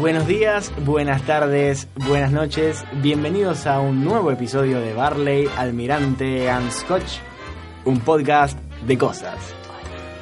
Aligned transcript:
Buenos 0.00 0.26
días, 0.26 0.72
buenas 0.84 1.22
tardes, 1.22 1.88
buenas 2.06 2.30
noches. 2.30 2.84
Bienvenidos 3.02 3.66
a 3.66 3.80
un 3.80 4.04
nuevo 4.04 4.30
episodio 4.30 4.80
de 4.80 4.92
Barley, 4.94 5.48
Almirante 5.56 6.48
and 6.48 6.70
Scotch, 6.70 7.18
un 7.84 7.98
podcast 8.00 8.58
de 8.86 8.96
cosas. 8.96 9.36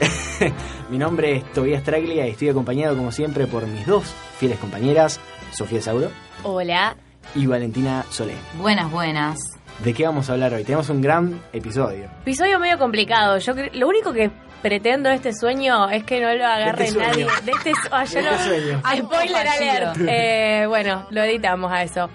Mi 0.90 0.98
nombre 0.98 1.36
es 1.36 1.52
Tobias 1.52 1.82
Traglia 1.82 2.26
y 2.26 2.30
estoy 2.30 2.48
acompañado 2.48 2.96
como 2.96 3.12
siempre 3.12 3.46
por 3.46 3.66
mis 3.66 3.86
dos 3.86 4.04
fieles 4.38 4.58
compañeras, 4.58 5.20
Sofía 5.52 5.82
Sauro 5.82 6.10
Hola. 6.42 6.96
y 7.34 7.46
Valentina 7.46 8.04
Solé. 8.10 8.34
Buenas, 8.58 8.90
buenas. 8.90 9.38
¿De 9.84 9.92
qué 9.92 10.04
vamos 10.06 10.30
a 10.30 10.32
hablar 10.32 10.54
hoy? 10.54 10.64
Tenemos 10.64 10.88
un 10.88 11.02
gran 11.02 11.42
episodio. 11.52 12.06
Episodio 12.22 12.58
medio 12.58 12.78
complicado. 12.78 13.36
Yo 13.38 13.52
lo 13.74 13.88
único 13.88 14.12
que 14.12 14.30
pretendo 14.62 15.10
este 15.10 15.32
sueño 15.32 15.88
es 15.90 16.04
que 16.04 16.20
no 16.20 16.32
lo 16.34 16.46
agarre 16.46 16.86
este 16.86 16.98
nadie. 16.98 17.24
sueño. 17.24 17.40
De 17.44 17.52
este, 17.52 17.72
su- 17.74 18.14
yo 18.14 18.22
De 18.22 18.30
no- 18.30 18.38
sueño. 18.44 18.80
Ah, 18.84 18.96
Spoiler 18.96 19.48
alert. 19.48 19.96
Eh, 20.08 20.64
bueno, 20.68 21.06
lo 21.10 21.22
editamos 21.22 21.70
a 21.72 21.82
eso. 21.82 22.10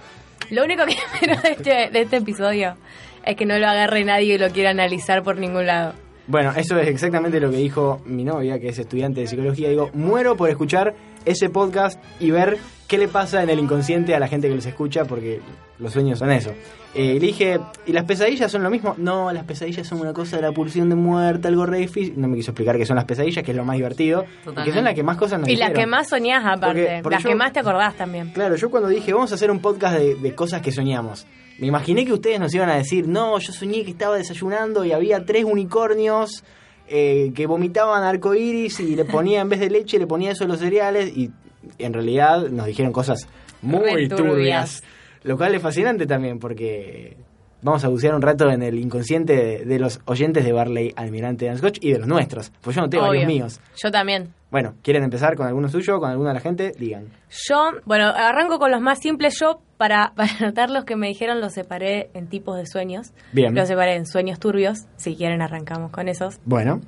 Lo 0.49 0.63
único 0.63 0.85
que 0.85 0.91
espero 1.13 1.35
de 1.41 1.49
este, 1.51 1.89
de 1.91 2.01
este 2.01 2.17
episodio 2.17 2.75
es 3.23 3.35
que 3.35 3.45
no 3.45 3.57
lo 3.57 3.67
agarre 3.67 4.03
nadie 4.03 4.35
y 4.35 4.37
lo 4.37 4.49
quiera 4.49 4.71
analizar 4.71 5.23
por 5.23 5.37
ningún 5.37 5.65
lado. 5.67 5.93
Bueno, 6.27 6.51
eso 6.55 6.77
es 6.79 6.87
exactamente 6.87 7.39
lo 7.39 7.49
que 7.51 7.57
dijo 7.57 8.01
mi 8.05 8.23
novia, 8.23 8.59
que 8.59 8.69
es 8.69 8.79
estudiante 8.79 9.21
de 9.21 9.27
psicología. 9.27 9.69
Digo, 9.69 9.89
muero 9.93 10.35
por 10.37 10.49
escuchar 10.49 10.93
ese 11.25 11.49
podcast 11.49 12.01
y 12.19 12.31
ver 12.31 12.57
qué 12.87 12.97
le 12.97 13.07
pasa 13.07 13.41
en 13.43 13.49
el 13.49 13.59
inconsciente 13.59 14.15
a 14.15 14.19
la 14.19 14.27
gente 14.27 14.47
que 14.47 14.55
los 14.55 14.65
escucha, 14.65 15.05
porque 15.05 15.39
los 15.79 15.91
sueños 15.93 16.19
son 16.19 16.31
eso. 16.31 16.51
Eh, 16.93 17.13
le 17.13 17.19
dije, 17.19 17.57
¿y 17.85 17.93
las 17.93 18.03
pesadillas 18.03 18.51
son 18.51 18.63
lo 18.63 18.69
mismo? 18.69 18.95
No, 18.97 19.31
las 19.31 19.45
pesadillas 19.45 19.87
son 19.87 20.01
una 20.01 20.11
cosa 20.13 20.35
de 20.35 20.41
la 20.41 20.51
pulsión 20.51 20.89
de 20.89 20.95
muerte, 20.95 21.47
algo 21.47 21.65
re 21.65 21.77
difícil. 21.79 22.13
No 22.17 22.27
me 22.27 22.35
quiso 22.35 22.51
explicar 22.51 22.77
qué 22.77 22.85
son 22.85 22.97
las 22.97 23.05
pesadillas, 23.05 23.43
que 23.45 23.51
es 23.51 23.57
lo 23.57 23.63
más 23.65 23.77
divertido, 23.77 24.25
y 24.45 24.63
que 24.65 24.73
son 24.73 24.83
las 24.83 24.93
que 24.93 25.03
más 25.03 25.17
cosas 25.17 25.39
nos 25.39 25.47
y 25.49 25.55
las 25.55 25.71
que 25.71 25.85
más 25.85 26.09
soñás 26.09 26.43
aparte. 26.45 26.81
Porque- 26.83 26.99
porque 27.01 27.15
las 27.15 27.23
yo- 27.23 27.29
que 27.29 27.35
más 27.35 27.53
te 27.53 27.59
acordás 27.61 27.95
también. 27.95 28.29
Claro, 28.31 28.55
yo 28.57 28.69
cuando 28.69 28.89
dije, 28.89 29.13
vamos 29.13 29.31
a 29.31 29.35
hacer 29.35 29.49
un 29.51 29.59
podcast 29.59 29.97
de, 29.97 30.15
de 30.15 30.35
cosas 30.35 30.61
que 30.61 30.71
soñamos, 30.73 31.25
me 31.61 31.67
imaginé 31.67 32.05
que 32.05 32.13
ustedes 32.13 32.39
nos 32.39 32.53
iban 32.55 32.69
a 32.69 32.75
decir, 32.75 33.07
no, 33.07 33.37
yo 33.37 33.53
soñé 33.53 33.85
que 33.85 33.91
estaba 33.91 34.17
desayunando 34.17 34.83
y 34.83 34.93
había 34.93 35.23
tres 35.25 35.45
unicornios 35.45 36.43
eh, 36.87 37.31
que 37.35 37.45
vomitaban 37.45 38.03
arcoíris 38.03 38.79
y 38.79 38.95
le 38.95 39.05
ponía, 39.05 39.41
en 39.41 39.49
vez 39.49 39.59
de 39.59 39.69
leche, 39.69 39.99
le 39.99 40.07
ponía 40.07 40.31
eso 40.31 40.45
a 40.45 40.47
los 40.47 40.57
cereales 40.57 41.15
y 41.15 41.29
en 41.77 41.93
realidad 41.93 42.49
nos 42.49 42.65
dijeron 42.65 42.91
cosas 42.91 43.27
muy 43.61 44.07
turbias. 44.09 44.17
turbias. 44.17 44.83
Lo 45.23 45.37
cual 45.37 45.53
es 45.53 45.61
fascinante 45.61 46.07
también 46.07 46.39
porque 46.39 47.15
vamos 47.61 47.85
a 47.85 47.89
bucear 47.89 48.15
un 48.15 48.23
rato 48.23 48.49
en 48.49 48.63
el 48.63 48.79
inconsciente 48.79 49.35
de, 49.35 49.63
de 49.63 49.77
los 49.77 50.01
oyentes 50.05 50.43
de 50.43 50.51
Barley, 50.53 50.93
Almirante 50.95 51.45
Dan 51.45 51.59
Scotch 51.59 51.77
y 51.79 51.91
de 51.91 51.99
los 51.99 52.07
nuestros, 52.07 52.51
pues 52.61 52.75
yo 52.75 52.81
no 52.81 52.89
tengo 52.89 53.03
Obvio. 53.03 53.21
varios 53.21 53.27
míos. 53.27 53.61
Yo 53.81 53.91
también. 53.91 54.33
Bueno, 54.51 54.75
¿quieren 54.83 55.03
empezar 55.03 55.35
con 55.35 55.47
alguno 55.47 55.69
suyo, 55.69 55.99
con 55.99 56.09
alguna 56.09 56.29
de 56.29 56.33
la 56.35 56.41
gente? 56.41 56.73
Digan. 56.77 57.05
Yo, 57.29 57.71
bueno, 57.85 58.07
arranco 58.07 58.59
con 58.59 58.69
los 58.69 58.81
más 58.81 58.99
simples. 58.99 59.39
Yo, 59.39 59.61
para, 59.77 60.13
para 60.15 60.31
anotar 60.39 60.69
los 60.69 60.83
que 60.83 60.95
me 60.95 61.07
dijeron, 61.07 61.39
los 61.39 61.53
separé 61.53 62.09
en 62.13 62.27
tipos 62.27 62.57
de 62.57 62.65
sueños. 62.65 63.13
Bien. 63.31 63.55
Los 63.55 63.67
separé 63.67 63.95
en 63.95 64.05
sueños 64.05 64.39
turbios. 64.39 64.85
Si 64.97 65.15
quieren, 65.15 65.41
arrancamos 65.41 65.91
con 65.91 66.09
esos. 66.09 66.39
Bueno, 66.45 66.81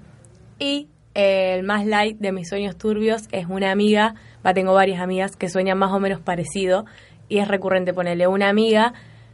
Y 0.60 0.90
eh, 1.16 1.56
el 1.56 1.64
más 1.64 1.86
light 1.86 2.20
de 2.20 2.32
mis 2.32 2.50
sueños 2.50 2.76
turbios 2.78 3.28
es 3.32 3.46
una 3.48 3.72
amiga, 3.72 4.16
va, 4.46 4.54
tengo 4.54 4.74
varias 4.74 5.00
amigas 5.00 5.36
que 5.36 5.48
sueñan 5.48 5.78
más 5.78 5.92
o 5.92 6.00
menos 6.00 6.20
parecido 6.20 6.86
y 7.30 7.38
es 7.38 7.48
recurrente 7.48 7.94
ponerle 7.94 8.28
una 8.28 8.50
amiga 8.50 8.94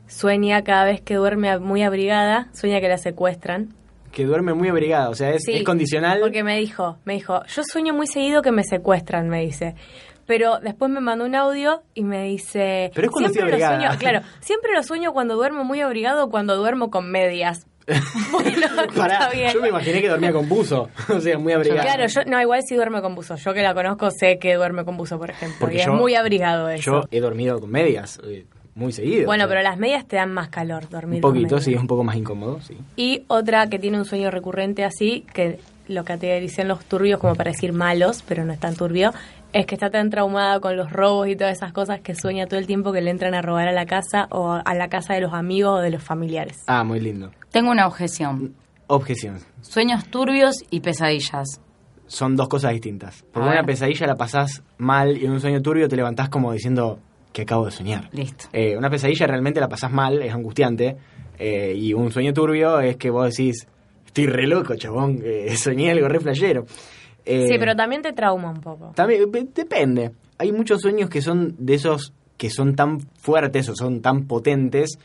sueña 0.09 0.63
cada 0.63 0.85
vez 0.85 1.01
que 1.01 1.15
duerme 1.15 1.57
muy 1.59 1.83
abrigada, 1.83 2.49
sueña 2.53 2.81
que 2.81 2.89
la 2.89 2.97
secuestran. 2.97 3.69
Que 4.11 4.25
duerme 4.25 4.53
muy 4.53 4.69
abrigada, 4.69 5.09
o 5.09 5.15
sea, 5.15 5.29
es, 5.31 5.43
Sí, 5.43 5.53
es 5.53 5.63
condicional. 5.63 6.19
Porque 6.21 6.43
me 6.43 6.57
dijo, 6.59 6.97
me 7.05 7.13
dijo, 7.13 7.43
yo 7.45 7.61
sueño 7.63 7.93
muy 7.93 8.07
seguido 8.07 8.41
que 8.41 8.51
me 8.51 8.63
secuestran, 8.63 9.29
me 9.29 9.41
dice. 9.41 9.75
Pero 10.25 10.59
después 10.59 10.91
me 10.91 10.99
mandó 10.99 11.25
un 11.25 11.33
audio 11.35 11.81
y 11.95 12.03
me 12.03 12.23
dice, 12.25 12.91
Pero 12.93 13.07
es 13.07 13.11
cuando 13.11 13.29
siempre 13.31 13.55
estoy 13.55 13.61
lo 13.61 13.65
abrigada". 13.73 13.97
sueño, 13.97 13.99
claro, 13.99 14.25
siempre 14.41 14.71
lo 14.73 14.83
sueño 14.83 15.11
cuando 15.13 15.35
duermo 15.35 15.63
muy 15.63 15.81
abrigado 15.81 16.25
o 16.25 16.29
cuando 16.29 16.55
duermo 16.55 16.91
con 16.91 17.09
medias. 17.09 17.65
bueno, 18.31 18.67
Pará, 18.95 19.29
yo 19.51 19.61
me 19.61 19.69
imaginé 19.69 20.01
que 20.01 20.09
dormía 20.09 20.31
con 20.31 20.47
buzo, 20.47 20.89
o 21.09 21.19
sea, 21.19 21.39
muy 21.39 21.53
abrigada. 21.53 21.81
Claro, 21.81 22.05
yo 22.07 22.21
no, 22.25 22.39
igual 22.39 22.61
si 22.63 22.75
duerme 22.75 23.01
con 23.01 23.15
buzo. 23.15 23.35
Yo 23.37 23.53
que 23.55 23.63
la 23.63 23.73
conozco 23.73 24.11
sé 24.11 24.37
que 24.37 24.53
duerme 24.53 24.85
con 24.85 24.95
buzo, 24.97 25.17
por 25.17 25.31
ejemplo. 25.31 25.57
Porque 25.61 25.77
y 25.77 25.79
yo- 25.79 25.93
es 25.93 25.99
muy 25.99 26.13
abrigado 26.13 26.69
eso. 26.69 26.83
Yo 27.01 27.01
he 27.09 27.19
dormido 27.19 27.59
con 27.59 27.71
medias, 27.71 28.19
eh, 28.23 28.45
muy 28.79 28.91
seguido. 28.91 29.25
bueno, 29.27 29.45
pero 29.47 29.61
las 29.61 29.77
medias 29.77 30.05
te 30.07 30.15
dan 30.15 30.33
más 30.33 30.49
calor 30.49 30.89
dormir 30.89 31.17
Un 31.17 31.21
poquito, 31.33 31.59
sí, 31.59 31.73
es 31.73 31.79
un 31.79 31.87
poco 31.87 32.03
más 32.03 32.15
incómodo, 32.15 32.59
sí. 32.61 32.77
Y 32.95 33.23
otra 33.27 33.67
que 33.67 33.77
tiene 33.77 33.97
un 33.97 34.05
sueño 34.05 34.31
recurrente 34.31 34.83
así, 34.83 35.25
que 35.33 35.59
lo 35.87 36.03
categorizan 36.03 36.67
los 36.67 36.85
turbios 36.85 37.19
como 37.19 37.35
para 37.35 37.51
decir 37.51 37.73
malos, 37.73 38.23
pero 38.27 38.45
no 38.45 38.53
es 38.53 38.59
tan 38.59 38.75
turbio, 38.75 39.11
es 39.53 39.65
que 39.65 39.75
está 39.75 39.89
tan 39.89 40.09
traumada 40.09 40.59
con 40.59 40.77
los 40.77 40.91
robos 40.91 41.27
y 41.27 41.35
todas 41.35 41.57
esas 41.57 41.73
cosas 41.73 42.01
que 42.01 42.15
sueña 42.15 42.45
todo 42.47 42.59
el 42.59 42.67
tiempo 42.67 42.91
que 42.91 43.01
le 43.01 43.09
entran 43.09 43.33
a 43.33 43.41
robar 43.41 43.67
a 43.67 43.71
la 43.71 43.85
casa 43.85 44.27
o 44.29 44.51
a 44.63 44.73
la 44.75 44.87
casa 44.87 45.15
de 45.15 45.21
los 45.21 45.33
amigos 45.33 45.79
o 45.79 45.81
de 45.81 45.89
los 45.89 46.03
familiares. 46.03 46.57
Ah, 46.67 46.83
muy 46.83 46.99
lindo. 46.99 47.31
Tengo 47.51 47.71
una 47.71 47.87
objeción. 47.87 48.53
Objeción. 48.87 49.39
Sueños 49.61 50.05
turbios 50.05 50.63
y 50.69 50.79
pesadillas. 50.81 51.61
Son 52.05 52.35
dos 52.35 52.47
cosas 52.47 52.71
distintas. 52.71 53.23
Porque 53.31 53.49
una 53.49 53.63
pesadilla 53.63 54.07
la 54.07 54.15
pasás 54.15 54.63
mal 54.77 55.17
y 55.17 55.25
en 55.25 55.31
un 55.31 55.39
sueño 55.39 55.61
turbio 55.61 55.87
te 55.87 55.95
levantás 55.95 56.29
como 56.29 56.51
diciendo 56.53 56.99
que 57.33 57.43
acabo 57.43 57.65
de 57.65 57.71
soñar. 57.71 58.09
Listo. 58.11 58.45
Eh, 58.53 58.75
una 58.77 58.89
pesadilla 58.89 59.27
realmente 59.27 59.59
la 59.59 59.67
pasás 59.69 59.91
mal, 59.91 60.21
es 60.21 60.33
angustiante. 60.33 60.97
eh, 61.37 61.73
y 61.75 61.93
un 61.93 62.11
sueño 62.11 62.33
turbio 62.33 62.79
es 62.81 62.97
que 62.97 63.09
vos 63.09 63.29
decís, 63.29 63.67
estoy 64.05 64.25
re 64.27 64.45
loco, 64.47 64.75
chabón, 64.75 65.19
eh, 65.23 65.55
soñé 65.57 65.91
algo 65.91 66.07
re 66.07 66.19
flashero. 66.19 66.65
Eh, 67.25 67.47
sí, 67.47 67.55
pero 67.59 67.75
también 67.75 68.01
te 68.01 68.11
trauma 68.13 68.49
un 68.49 68.59
poco. 68.61 68.91
También 68.95 69.29
pe- 69.31 69.47
depende. 69.53 70.11
Hay 70.37 70.51
muchos 70.51 70.81
sueños 70.81 71.09
que 71.09 71.21
son 71.21 71.55
de 71.59 71.75
esos 71.75 72.13
que 72.37 72.49
son 72.49 72.75
tan 72.75 72.99
fuertes 73.01 73.67
o 73.69 73.75
son 73.75 74.01
tan 74.01 74.25
potentes 74.25 74.97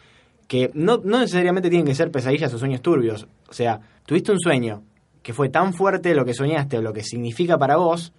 que 0.48 0.70
no, 0.74 0.98
no 1.04 1.18
necesariamente 1.18 1.68
tienen 1.68 1.86
que 1.86 1.94
ser 1.94 2.10
pesadillas 2.10 2.54
o 2.54 2.58
sueños 2.58 2.80
turbios. 2.80 3.26
O 3.48 3.52
sea, 3.52 3.80
tuviste 4.06 4.30
un 4.30 4.38
sueño 4.38 4.82
que 5.22 5.32
fue 5.32 5.48
tan 5.48 5.72
fuerte 5.74 6.14
lo 6.14 6.24
que 6.24 6.32
soñaste 6.34 6.78
o 6.78 6.82
lo 6.82 6.92
que 6.92 7.02
significa 7.02 7.58
para 7.58 7.76
vos, 7.76 8.12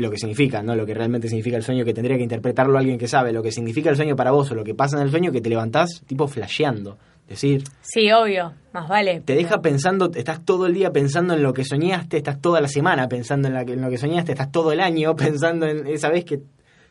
lo 0.00 0.10
que 0.10 0.18
significa, 0.18 0.62
no 0.62 0.74
lo 0.74 0.84
que 0.86 0.94
realmente 0.94 1.28
significa 1.28 1.56
el 1.56 1.62
sueño, 1.62 1.84
que 1.84 1.94
tendría 1.94 2.16
que 2.16 2.22
interpretarlo 2.22 2.76
alguien 2.78 2.98
que 2.98 3.08
sabe, 3.08 3.32
lo 3.32 3.42
que 3.42 3.52
significa 3.52 3.90
el 3.90 3.96
sueño 3.96 4.16
para 4.16 4.30
vos 4.30 4.50
o 4.50 4.54
lo 4.54 4.64
que 4.64 4.74
pasa 4.74 4.96
en 4.96 5.02
el 5.02 5.10
sueño, 5.10 5.32
que 5.32 5.40
te 5.40 5.48
levantás 5.50 6.02
tipo 6.06 6.26
flasheando. 6.28 6.98
decir, 7.28 7.62
Sí, 7.82 8.10
obvio, 8.10 8.54
más 8.72 8.88
vale. 8.88 9.20
te 9.20 9.36
deja 9.36 9.60
pensando, 9.62 10.10
estás 10.14 10.44
todo 10.44 10.66
el 10.66 10.74
día 10.74 10.90
pensando 10.90 11.34
en 11.34 11.42
lo 11.44 11.52
que 11.52 11.64
soñaste, 11.64 12.16
estás 12.16 12.40
toda 12.40 12.60
la 12.60 12.66
semana 12.66 13.08
pensando 13.08 13.46
en, 13.46 13.54
la 13.54 13.64
que- 13.64 13.74
en 13.74 13.80
lo 13.82 13.88
que 13.88 13.98
soñaste, 13.98 14.32
estás 14.32 14.50
todo 14.50 14.72
el 14.72 14.80
año 14.80 15.14
pensando 15.16 15.66
en 15.66 15.86
esa 15.86 16.08
vez 16.10 16.24
que 16.24 16.40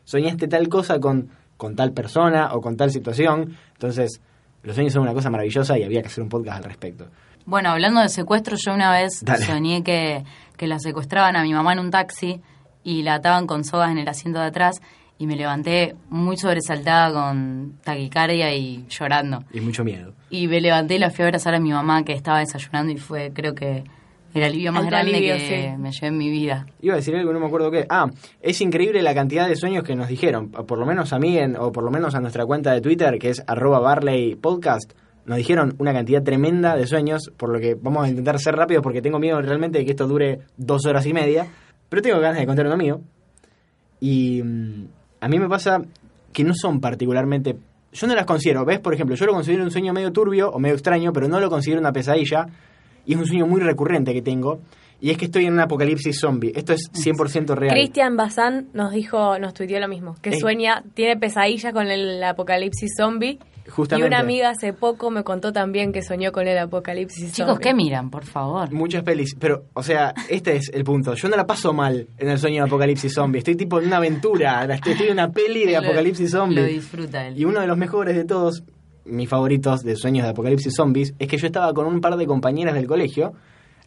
soñaste 0.04 0.48
tal 0.48 0.68
cosa 0.68 0.98
con, 0.98 1.28
con 1.58 1.76
tal 1.76 1.92
persona 1.92 2.54
o 2.54 2.60
con 2.62 2.76
tal 2.76 2.90
situación. 2.90 3.54
Entonces, 3.74 4.20
los 4.62 4.74
sueños 4.74 4.92
son 4.94 5.02
una 5.02 5.12
cosa 5.12 5.28
maravillosa 5.30 5.78
y 5.78 5.82
había 5.82 6.00
que 6.00 6.08
hacer 6.08 6.22
un 6.22 6.30
podcast 6.30 6.58
al 6.58 6.64
respecto. 6.64 7.06
Bueno, 7.44 7.70
hablando 7.70 8.00
de 8.00 8.08
secuestro, 8.08 8.56
yo 8.56 8.72
una 8.72 8.92
vez 8.92 9.20
Dale. 9.22 9.44
soñé 9.44 9.82
que, 9.82 10.24
que 10.56 10.66
la 10.66 10.78
secuestraban 10.78 11.36
a 11.36 11.42
mi 11.42 11.52
mamá 11.52 11.72
en 11.74 11.80
un 11.80 11.90
taxi 11.90 12.40
y 12.84 13.02
la 13.02 13.14
ataban 13.14 13.46
con 13.46 13.64
sogas 13.64 13.90
en 13.90 13.98
el 13.98 14.08
asiento 14.08 14.38
de 14.40 14.46
atrás 14.46 14.80
y 15.18 15.26
me 15.26 15.36
levanté 15.36 15.94
muy 16.08 16.36
sobresaltada 16.38 17.12
con 17.12 17.74
taquicardia 17.84 18.54
y 18.54 18.86
llorando. 18.88 19.44
Y 19.52 19.60
mucho 19.60 19.84
miedo. 19.84 20.14
Y 20.30 20.48
me 20.48 20.60
levanté 20.60 20.94
y 20.96 20.98
la 20.98 21.10
fui 21.10 21.22
a 21.24 21.26
abrazar 21.28 21.54
a 21.54 21.60
mi 21.60 21.70
mamá 21.72 22.04
que 22.04 22.12
estaba 22.12 22.38
desayunando 22.38 22.92
y 22.92 22.96
fue 22.96 23.30
creo 23.34 23.54
que 23.54 23.84
El 24.32 24.44
alivio 24.44 24.70
más 24.72 24.84
Alto 24.84 24.90
grande 24.92 25.16
alivio, 25.16 25.34
que 25.34 25.72
sí. 25.72 25.76
me 25.82 25.90
llevé 25.90 26.06
en 26.06 26.16
mi 26.16 26.30
vida. 26.30 26.64
Iba 26.80 26.94
a 26.94 26.96
decir 26.98 27.14
algo, 27.16 27.32
no 27.32 27.40
me 27.40 27.46
acuerdo 27.46 27.70
qué. 27.72 27.84
Ah, 27.90 28.06
es 28.40 28.60
increíble 28.60 29.02
la 29.02 29.12
cantidad 29.12 29.48
de 29.48 29.56
sueños 29.56 29.82
que 29.82 29.96
nos 29.96 30.06
dijeron. 30.08 30.50
Por 30.52 30.78
lo 30.78 30.86
menos 30.86 31.12
a 31.12 31.18
mí, 31.18 31.36
en- 31.36 31.56
o 31.56 31.72
por 31.72 31.82
lo 31.82 31.90
menos 31.90 32.14
a 32.14 32.20
nuestra 32.20 32.46
cuenta 32.46 32.72
de 32.72 32.80
Twitter, 32.80 33.18
que 33.18 33.28
es 33.30 33.42
arroba 33.48 33.80
Barley 33.80 34.36
Podcast. 34.36 34.92
Nos 35.26 35.36
dijeron 35.36 35.74
una 35.78 35.92
cantidad 35.92 36.22
tremenda 36.22 36.76
de 36.76 36.86
sueños, 36.86 37.30
por 37.36 37.50
lo 37.50 37.58
que 37.58 37.74
vamos 37.74 38.04
a 38.06 38.08
intentar 38.08 38.38
ser 38.38 38.54
rápidos 38.54 38.82
porque 38.84 39.02
tengo 39.02 39.18
miedo 39.18 39.42
realmente 39.42 39.78
de 39.78 39.84
que 39.84 39.90
esto 39.90 40.06
dure 40.06 40.38
dos 40.56 40.86
horas 40.86 41.04
y 41.06 41.12
media. 41.12 41.46
Pero 41.90 42.00
tengo 42.00 42.20
ganas 42.20 42.38
de 42.38 42.46
contar 42.46 42.66
uno 42.66 42.78
mío. 42.78 43.02
Y 44.00 44.42
mm, 44.42 44.86
a 45.20 45.28
mí 45.28 45.38
me 45.38 45.48
pasa 45.48 45.82
que 46.32 46.44
no 46.44 46.54
son 46.54 46.80
particularmente... 46.80 47.56
Yo 47.92 48.06
no 48.06 48.14
las 48.14 48.24
considero, 48.24 48.64
¿ves? 48.64 48.78
Por 48.78 48.94
ejemplo, 48.94 49.16
yo 49.16 49.26
lo 49.26 49.34
considero 49.34 49.64
un 49.64 49.70
sueño 49.70 49.92
medio 49.92 50.12
turbio 50.12 50.50
o 50.50 50.58
medio 50.60 50.76
extraño, 50.76 51.12
pero 51.12 51.28
no 51.28 51.40
lo 51.40 51.50
considero 51.50 51.80
una 51.80 51.92
pesadilla. 51.92 52.46
Y 53.04 53.14
es 53.14 53.18
un 53.18 53.26
sueño 53.26 53.46
muy 53.46 53.60
recurrente 53.60 54.14
que 54.14 54.22
tengo. 54.22 54.60
Y 55.00 55.10
es 55.10 55.18
que 55.18 55.24
estoy 55.24 55.46
en 55.46 55.54
un 55.54 55.60
apocalipsis 55.60 56.20
zombie. 56.20 56.52
Esto 56.54 56.72
es 56.72 56.92
100% 56.92 57.54
real. 57.56 57.72
Cristian 57.72 58.16
Bazán 58.16 58.68
nos 58.74 58.92
dijo, 58.92 59.38
nos 59.38 59.54
tuiteó 59.54 59.80
lo 59.80 59.88
mismo, 59.88 60.14
que 60.22 60.38
sueña, 60.38 60.84
tiene 60.94 61.16
pesadillas 61.16 61.72
con 61.72 61.88
el 61.88 62.22
apocalipsis 62.22 62.92
zombie. 62.96 63.38
Justamente. 63.70 64.06
Y 64.06 64.08
una 64.08 64.18
amiga 64.20 64.50
hace 64.50 64.72
poco 64.72 65.10
me 65.10 65.24
contó 65.24 65.52
también 65.52 65.92
que 65.92 66.02
soñó 66.02 66.32
con 66.32 66.46
el 66.46 66.58
apocalipsis 66.58 67.32
Chicos, 67.32 67.52
zombie. 67.52 67.62
¿qué 67.64 67.74
miran, 67.74 68.10
por 68.10 68.24
favor? 68.24 68.70
Muchas 68.72 69.02
pelis, 69.02 69.34
pero, 69.38 69.64
o 69.74 69.82
sea, 69.82 70.12
este 70.28 70.56
es 70.56 70.70
el 70.74 70.84
punto. 70.84 71.14
Yo 71.14 71.28
no 71.28 71.36
la 71.36 71.46
paso 71.46 71.72
mal 71.72 72.08
en 72.18 72.28
el 72.28 72.38
sueño 72.38 72.62
de 72.64 72.68
apocalipsis 72.68 73.14
zombie. 73.14 73.38
Estoy 73.38 73.56
tipo 73.56 73.78
en 73.80 73.86
una 73.86 73.96
aventura. 73.98 74.64
Estoy 74.64 75.06
en 75.06 75.12
una 75.12 75.30
peli 75.30 75.64
de 75.66 75.72
Lo- 75.72 75.78
apocalipsis 75.78 76.32
Lo 76.32 76.40
zombie. 76.40 76.64
disfruta 76.64 77.26
él. 77.26 77.38
Y 77.38 77.44
uno 77.44 77.60
de 77.60 77.66
los 77.66 77.78
mejores 77.78 78.16
de 78.16 78.24
todos, 78.24 78.62
mis 79.04 79.28
favoritos 79.28 79.80
de 79.82 79.96
sueños 79.96 80.24
de 80.24 80.30
apocalipsis 80.30 80.74
zombies, 80.74 81.14
es 81.18 81.28
que 81.28 81.36
yo 81.38 81.46
estaba 81.46 81.72
con 81.72 81.86
un 81.86 82.00
par 82.00 82.16
de 82.16 82.26
compañeras 82.26 82.74
del 82.74 82.86
colegio 82.86 83.32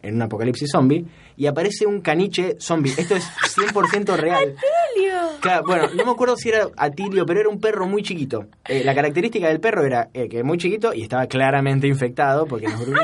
en 0.02 0.16
un 0.16 0.22
apocalipsis 0.22 0.68
zombie 0.70 1.06
y 1.36 1.46
aparece 1.46 1.86
un 1.86 2.00
caniche 2.02 2.56
zombie. 2.58 2.92
Esto 2.96 3.16
es 3.16 3.24
100% 3.56 4.16
real. 4.16 4.54
Claro, 5.40 5.62
bueno, 5.66 5.88
no 5.94 6.04
me 6.04 6.10
acuerdo 6.12 6.36
si 6.36 6.48
era 6.48 6.68
Atilio, 6.76 7.26
pero 7.26 7.40
era 7.40 7.48
un 7.48 7.60
perro 7.60 7.86
muy 7.86 8.02
chiquito. 8.02 8.46
Eh, 8.66 8.82
la 8.84 8.94
característica 8.94 9.48
del 9.48 9.60
perro 9.60 9.84
era 9.84 10.08
eh, 10.14 10.28
que 10.28 10.42
muy 10.42 10.58
chiquito 10.58 10.94
y 10.94 11.02
estaba 11.02 11.26
claramente 11.26 11.86
infectado 11.86 12.46
porque 12.46 12.66
nos 12.68 12.80
gruñía. 12.80 13.02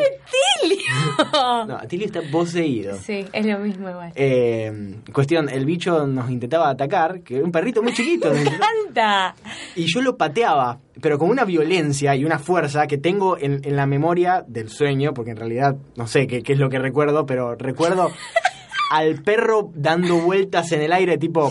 No, 1.67 1.77
Atilio 1.77 2.07
está 2.07 2.21
poseído. 2.31 2.97
Sí, 2.97 3.25
es 3.33 3.47
lo 3.47 3.59
mismo 3.59 3.89
igual. 3.91 4.13
Eh, 4.15 4.97
cuestión, 5.13 5.49
el 5.49 5.65
bicho 5.65 6.07
nos 6.07 6.31
intentaba 6.31 6.69
atacar, 6.71 7.21
que 7.21 7.37
era 7.37 7.45
un 7.45 7.53
perrito 7.53 7.83
muy 7.83 7.93
chiquito. 7.93 8.29
nos 8.31 8.39
intentaba- 8.39 8.71
¡Canta! 8.85 9.35
y 9.77 9.85
yo 9.87 10.01
lo 10.03 10.17
pateaba, 10.17 10.79
pero 11.01 11.19
con 11.19 11.31
una 11.31 11.45
violencia 11.45 12.15
y 12.17 12.25
una 12.25 12.39
fuerza 12.39 12.87
que 12.87 12.99
tengo 12.99 13.39
en, 13.39 13.61
en 13.65 13.77
la 13.77 13.87
memoria 13.87 14.45
del 14.47 14.69
sueño, 14.69 15.15
porque 15.15 15.31
en 15.31 15.37
realidad 15.37 15.77
no 15.97 16.07
sé 16.07 16.27
qué, 16.27 16.43
qué 16.43 16.55
es 16.55 16.59
lo 16.59 16.69
que 16.69 16.79
recuerdo, 16.79 17.25
pero 17.27 17.55
recuerdo 17.55 18.11
al 18.91 19.23
perro 19.23 19.71
dando 19.75 20.19
vueltas 20.21 20.71
en 20.73 20.83
el 20.83 20.93
aire, 20.93 21.17
tipo 21.17 21.51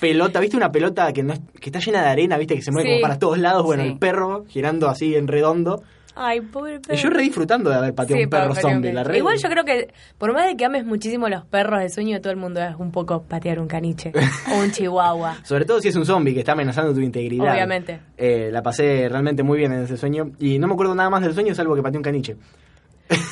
pelota. 0.00 0.40
¿Viste 0.40 0.56
una 0.56 0.72
pelota 0.72 1.12
que, 1.12 1.22
no 1.22 1.34
es- 1.34 1.40
que 1.60 1.68
está 1.70 1.78
llena 1.78 2.02
de 2.02 2.08
arena, 2.08 2.36
viste, 2.38 2.54
que 2.56 2.62
se 2.62 2.72
mueve 2.72 2.88
Sí. 2.88 2.94
como 2.96 3.02
para 3.02 3.18
todos 3.20 3.38
lados? 3.38 3.62
Bueno, 3.62 3.84
Sí. 3.84 3.90
el 3.90 3.98
perro 3.98 4.44
girando 4.48 4.88
así 4.88 5.14
en 5.14 5.28
redondo. 5.28 5.82
Ay, 6.20 6.40
pobre 6.40 6.76
Y 6.76 6.78
perro. 6.80 6.98
yo 6.98 7.10
re 7.10 7.22
disfrutando 7.22 7.70
de 7.70 7.76
haber 7.76 7.94
pateado 7.94 8.18
Sí, 8.18 8.24
un 8.24 8.30
perro 8.30 8.54
zombie. 8.56 8.92
La 8.92 9.16
Igual 9.16 9.38
yo 9.38 9.48
creo 9.48 9.64
que, 9.64 9.92
por 10.18 10.32
más 10.32 10.46
de 10.46 10.56
que 10.56 10.64
ames 10.64 10.84
muchísimo 10.84 11.28
los 11.28 11.44
perros, 11.44 11.80
el 11.80 11.90
sueño 11.90 12.14
de 12.16 12.20
todo 12.20 12.32
el 12.32 12.38
mundo 12.38 12.60
es 12.60 12.74
un 12.76 12.90
poco 12.90 13.22
patear 13.22 13.60
un 13.60 13.68
caniche 13.68 14.10
o 14.52 14.58
un 14.58 14.72
chihuahua. 14.72 15.36
Sobre 15.44 15.64
todo 15.64 15.80
si 15.80 15.88
es 15.88 15.94
un 15.96 16.04
zombie 16.04 16.34
que 16.34 16.40
está 16.40 16.52
amenazando 16.52 16.92
tu 16.92 17.00
integridad. 17.00 17.52
Obviamente. 17.52 18.00
Eh, 18.16 18.48
la 18.50 18.62
pasé 18.62 19.08
realmente 19.08 19.44
muy 19.44 19.58
bien 19.58 19.70
en 19.72 19.82
ese 19.84 19.96
sueño. 19.96 20.30
Y 20.40 20.58
no 20.58 20.66
me 20.66 20.72
acuerdo 20.72 20.94
nada 20.96 21.08
más 21.10 21.22
del 21.22 21.34
sueño, 21.34 21.54
salvo 21.54 21.76
que 21.76 21.82
pateé 21.82 21.98
un 21.98 22.02
caniche. 22.02 22.36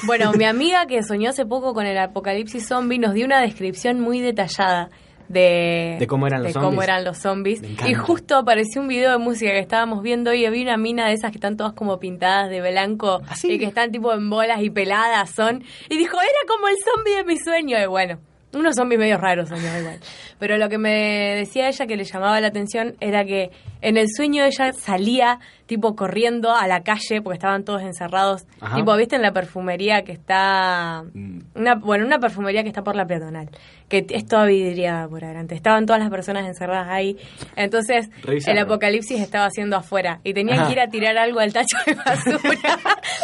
Bueno, 0.04 0.32
mi 0.36 0.44
amiga 0.44 0.86
que 0.86 1.02
soñó 1.02 1.30
hace 1.30 1.46
poco 1.46 1.74
con 1.74 1.86
el 1.86 1.98
apocalipsis 1.98 2.66
zombie 2.66 2.98
nos 2.98 3.14
dio 3.14 3.26
una 3.26 3.40
descripción 3.40 4.00
muy 4.00 4.20
detallada 4.20 4.90
de, 5.28 5.96
De 5.98 6.06
cómo 6.06 6.26
eran 6.28 6.42
los 6.44 6.52
cómo 6.52 6.66
zombies. 6.66 6.84
eran 6.84 7.04
los 7.04 7.18
zombies. 7.18 7.60
Me 7.60 7.68
encanta. 7.72 7.90
Y 7.90 7.94
justo 7.94 8.36
apareció 8.36 8.80
un 8.80 8.88
video 8.88 9.10
de 9.10 9.18
música 9.18 9.50
que 9.50 9.58
estábamos 9.58 10.02
viendo 10.02 10.32
y 10.32 10.44
había 10.46 10.62
una 10.62 10.76
mina 10.76 11.08
de 11.08 11.14
esas 11.14 11.32
que 11.32 11.38
están 11.38 11.56
todas 11.56 11.72
como 11.72 11.98
pintadas 11.98 12.48
de 12.48 12.60
blanco 12.60 13.22
¿Ah, 13.28 13.34
sí? 13.34 13.52
y 13.52 13.58
que 13.58 13.64
están 13.64 13.90
tipo 13.90 14.12
en 14.12 14.30
bolas 14.30 14.62
y 14.62 14.70
peladas 14.70 15.30
son. 15.30 15.64
Y 15.88 15.98
dijo, 15.98 16.16
era 16.16 16.46
como 16.46 16.68
el 16.68 16.76
zombie 16.76 17.16
de 17.16 17.24
mi 17.24 17.38
sueño. 17.38 17.76
Y 17.82 17.86
bueno, 17.86 18.20
unos 18.54 18.76
zombies 18.76 19.00
medio 19.00 19.18
raros 19.18 19.48
soñó 19.48 19.76
igual. 19.78 19.98
Pero 20.38 20.58
lo 20.58 20.68
que 20.68 20.78
me 20.78 21.34
decía 21.34 21.68
ella 21.68 21.86
que 21.86 21.96
le 21.96 22.04
llamaba 22.04 22.40
la 22.40 22.46
atención 22.46 22.94
era 23.00 23.24
que 23.24 23.50
en 23.80 23.96
el 23.96 24.06
sueño 24.14 24.44
ella 24.44 24.72
salía 24.72 25.40
tipo 25.66 25.94
corriendo 25.96 26.54
a 26.54 26.66
la 26.66 26.82
calle 26.82 27.20
porque 27.22 27.34
estaban 27.36 27.64
todos 27.64 27.82
encerrados. 27.82 28.46
Ajá. 28.60 28.76
Tipo, 28.76 28.96
¿viste 28.96 29.16
en 29.16 29.22
la 29.22 29.32
perfumería 29.32 30.02
que 30.02 30.12
está... 30.12 31.02
Mm. 31.12 31.40
Una, 31.54 31.74
bueno, 31.74 32.06
una 32.06 32.18
perfumería 32.18 32.62
que 32.62 32.68
está 32.68 32.82
por 32.84 32.94
la 32.96 33.04
peatonal, 33.06 33.50
que 33.88 34.06
es 34.10 34.26
toda 34.26 34.46
vidriada 34.46 35.08
por 35.08 35.24
adelante. 35.24 35.54
Estaban 35.54 35.86
todas 35.86 36.00
las 36.00 36.10
personas 36.10 36.46
encerradas 36.46 36.88
ahí. 36.88 37.16
Entonces, 37.56 38.08
el 38.46 38.58
apocalipsis 38.58 39.20
estaba 39.20 39.46
haciendo 39.46 39.76
afuera 39.76 40.20
y 40.24 40.34
tenían 40.34 40.58
Ajá. 40.60 40.66
que 40.68 40.72
ir 40.74 40.80
a 40.80 40.88
tirar 40.88 41.18
algo 41.18 41.40
al 41.40 41.52
tacho 41.52 41.76
de 41.86 41.94
basura. 41.94 42.78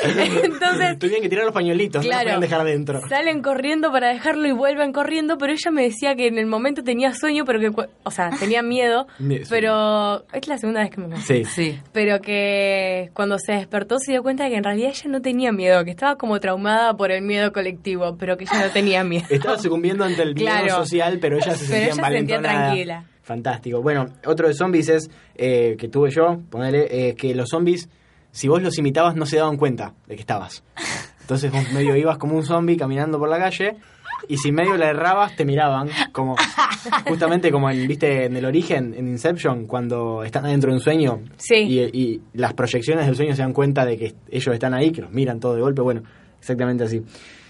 Entonces, 0.44 0.98
Tenían 0.98 1.22
que 1.22 1.28
tirar 1.28 1.44
los 1.44 1.54
pañuelitos, 1.54 2.02
no 2.04 2.08
los 2.08 2.10
Claro. 2.10 2.24
podían 2.24 2.40
dejar 2.40 2.60
adentro. 2.60 3.00
Salen 3.08 3.42
corriendo 3.42 3.90
para 3.92 4.08
dejarlo 4.08 4.46
y 4.48 4.52
vuelven 4.52 4.92
corriendo, 4.92 5.38
pero 5.38 5.52
ella 5.52 5.70
me 5.70 5.82
decía 5.82 6.14
que 6.16 6.26
en 6.26 6.38
el 6.38 6.46
momento 6.46 6.82
tenía 6.82 7.12
sueño, 7.14 7.44
pero 7.44 7.60
que, 7.60 7.70
cu- 7.70 7.86
o 8.02 8.10
sea, 8.10 8.30
tenía 8.38 8.62
miedo, 8.62 9.06
Mie- 9.20 9.40
sí. 9.44 9.46
pero 9.50 10.24
es 10.32 10.48
la 10.48 10.58
segunda 10.58 10.80
vez 10.80 10.90
que 10.90 11.00
me 11.00 11.08
lo 11.08 11.16
Sí. 11.18 11.44
Sí. 11.44 11.80
pero 11.92 12.20
que 12.20 12.31
cuando 13.14 13.38
se 13.38 13.52
despertó 13.52 13.98
se 13.98 14.12
dio 14.12 14.22
cuenta 14.22 14.44
de 14.44 14.50
que 14.50 14.56
en 14.56 14.64
realidad 14.64 14.90
ella 14.90 15.10
no 15.10 15.20
tenía 15.22 15.52
miedo, 15.52 15.84
que 15.84 15.90
estaba 15.90 16.16
como 16.16 16.38
traumada 16.40 16.94
por 16.96 17.10
el 17.10 17.22
miedo 17.22 17.52
colectivo, 17.52 18.16
pero 18.18 18.36
que 18.36 18.44
ella 18.44 18.66
no 18.66 18.72
tenía 18.72 19.04
miedo. 19.04 19.26
Estaba 19.30 19.58
sucumbiendo 19.58 20.04
ante 20.04 20.22
el 20.22 20.34
miedo 20.34 20.46
Claro. 20.50 20.74
social, 20.84 21.18
pero 21.20 21.36
ella 21.36 21.54
se 21.54 21.64
Pero 21.66 21.66
sentía 21.66 21.84
ella 21.84 21.94
se 21.94 22.16
sentía 22.16 22.40
tranquila. 22.42 23.04
Fantástico. 23.22 23.82
Bueno, 23.82 24.06
otro 24.26 24.48
de 24.48 24.54
zombies 24.54 24.88
es 24.88 25.10
eh, 25.36 25.76
que 25.78 25.88
tuve 25.88 26.10
yo, 26.10 26.40
ponele, 26.50 26.86
eh, 27.10 27.14
que 27.14 27.34
los 27.34 27.48
zombies, 27.50 27.88
si 28.32 28.48
vos 28.48 28.60
los 28.62 28.76
imitabas, 28.78 29.14
no 29.14 29.26
se 29.26 29.36
daban 29.36 29.56
cuenta 29.56 29.94
de 30.06 30.16
que 30.16 30.20
estabas. 30.22 30.64
Entonces 31.20 31.52
vos 31.52 31.70
medio 31.72 31.94
ibas 31.96 32.18
como 32.18 32.34
un 32.36 32.44
zombie 32.44 32.76
caminando 32.76 33.18
por 33.18 33.28
la 33.28 33.38
calle 33.38 33.76
y 34.28 34.36
si 34.36 34.52
medio 34.52 34.76
la 34.76 34.88
errabas, 34.90 35.34
te 35.36 35.44
miraban. 35.44 35.88
Como, 36.12 36.36
justamente 37.08 37.50
como 37.50 37.70
en, 37.70 37.86
viste, 37.86 38.26
en 38.26 38.36
el 38.36 38.44
origen, 38.44 38.94
en 38.96 39.08
Inception, 39.08 39.66
cuando 39.66 40.22
están 40.24 40.44
adentro 40.46 40.70
de 40.70 40.76
un 40.76 40.80
sueño 40.82 41.20
Sí. 41.36 41.54
y, 41.56 41.80
y 41.98 42.20
las 42.34 42.54
proyecciones 42.54 43.06
del 43.06 43.16
sueño 43.16 43.34
se 43.34 43.42
dan 43.42 43.52
cuenta 43.52 43.84
de 43.84 43.96
que 43.96 44.14
ellos 44.30 44.54
están 44.54 44.74
ahí, 44.74 44.90
que 44.92 45.02
los 45.02 45.10
miran 45.10 45.40
todo 45.40 45.54
de 45.54 45.60
golpe. 45.62 45.82
Bueno, 45.82 46.02
exactamente 46.38 46.84
así. 46.84 47.02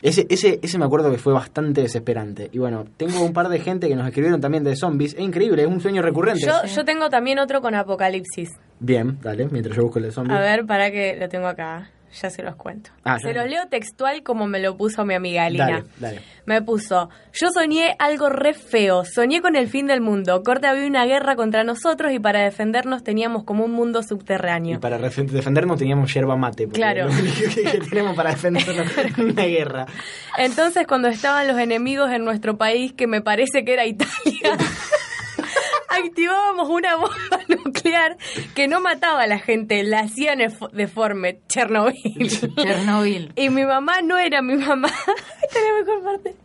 Ese, 0.03 0.27
ese, 0.29 0.59
ese 0.63 0.79
me 0.79 0.85
acuerdo 0.85 1.13
que 1.13 1.19
fue 1.19 1.33
bastante 1.33 1.81
desesperante. 1.81 2.49
Y 2.53 2.59
bueno, 2.59 2.85
tengo 2.97 3.23
un 3.25 3.33
par 3.33 3.49
de 3.49 3.61
gente 3.61 3.87
que 3.89 3.95
nos 3.95 4.07
escribieron 4.07 4.41
también 4.41 4.65
de 4.65 4.75
zombies. 4.75 5.15
Es 5.15 5.21
increíble, 5.21 5.63
es 5.63 5.69
un 5.69 5.81
sueño 5.81 6.03
recurrente. 6.03 6.45
Yo, 6.45 6.65
yo 6.67 6.85
tengo 6.85 7.09
también 7.09 7.39
otro 7.39 7.61
con 7.61 7.75
apocalipsis. 7.77 8.51
Bien, 8.81 9.19
dale, 9.23 9.47
mientras 9.51 9.77
yo 9.77 9.85
busco 9.85 10.01
el 10.01 10.07
de 10.07 10.11
zombies. 10.11 10.37
A 10.37 10.41
ver, 10.41 10.67
para 10.67 10.91
que 10.91 11.17
lo 11.17 11.29
tengo 11.29 11.47
acá. 11.47 11.89
Ya 12.21 12.29
se 12.29 12.43
los 12.43 12.57
cuento. 12.57 12.91
Ah, 13.05 13.19
se 13.19 13.33
los 13.33 13.49
leo 13.49 13.67
textual 13.69 14.23
como 14.23 14.47
me 14.47 14.61
lo 14.61 14.77
puso 14.77 15.05
mi 15.07 15.15
amiga 15.15 15.45
Alina. 15.47 15.67
Dale, 15.67 15.85
dale. 15.99 16.21
Me 16.45 16.61
puso, 16.61 17.09
yo 17.33 17.49
soñé 17.55 17.95
algo 17.99 18.29
re 18.29 18.53
feo, 18.53 19.05
soñé 19.05 19.41
con 19.41 19.57
el 19.57 19.69
fin 19.69 19.87
del 19.87 20.01
mundo, 20.01 20.43
corte 20.43 20.67
había 20.67 20.87
una 20.87 21.07
guerra 21.07 21.37
contra 21.37 21.65
nosotros 21.65 22.13
y 22.13 22.19
para 22.19 22.41
defendernos 22.43 23.03
teníamos 23.03 23.45
como 23.45 23.65
un 23.65 23.73
mundo 23.73 24.01
Y 24.01 24.05
subterráneo. 24.05 24.79
para 24.81 24.99
refe- 24.99 25.25
defendernos 25.27 25.79
teníamos 25.79 26.13
yerba 26.13 26.37
mate. 26.37 26.65
porque 26.67 26.81
Claro. 26.81 27.07
Lo 27.07 27.13
único 27.13 27.55
que, 27.55 27.79
tenemos 27.89 28.15
para 28.15 28.31
defendernos 28.31 28.87
en 29.19 29.25
una 29.31 29.45
guerra. 29.45 29.87
Entonces 30.37 30.87
cuando 30.87 31.09
estaban 31.09 31.47
los 31.49 31.59
enemigos 31.59 32.11
en 32.11 32.25
nuestro 32.25 32.59
país, 32.59 32.93
que 32.93 33.07
me 33.07 33.23
parece 33.23 33.65
que 33.65 33.73
era 33.73 33.87
Italia, 33.87 34.59
activábamos 35.93 36.69
una 36.69 36.97
bomba 36.97 37.41
nuclear 37.49 38.17
que 38.55 38.69
no 38.69 38.81
mataba 38.81 39.23
a 39.23 39.27
la 39.27 39.39
gente, 39.39 39.83
la 39.83 40.01
hacía 40.01 40.35
nef- 40.35 40.71
deforme, 40.73 41.41
Chernobyl. 41.49 42.29
Chernobyl. 42.57 43.33
Y 43.37 43.51
mi 43.51 43.65
mamá 43.65 44.03
no 44.03 44.19
era 44.19 44.43
mi 44.43 44.57
mamá. 44.57 44.89
Esta 45.43 45.59
es 45.59 45.65
la 45.65 45.73
mejor 45.81 46.03
parte. 46.05 46.37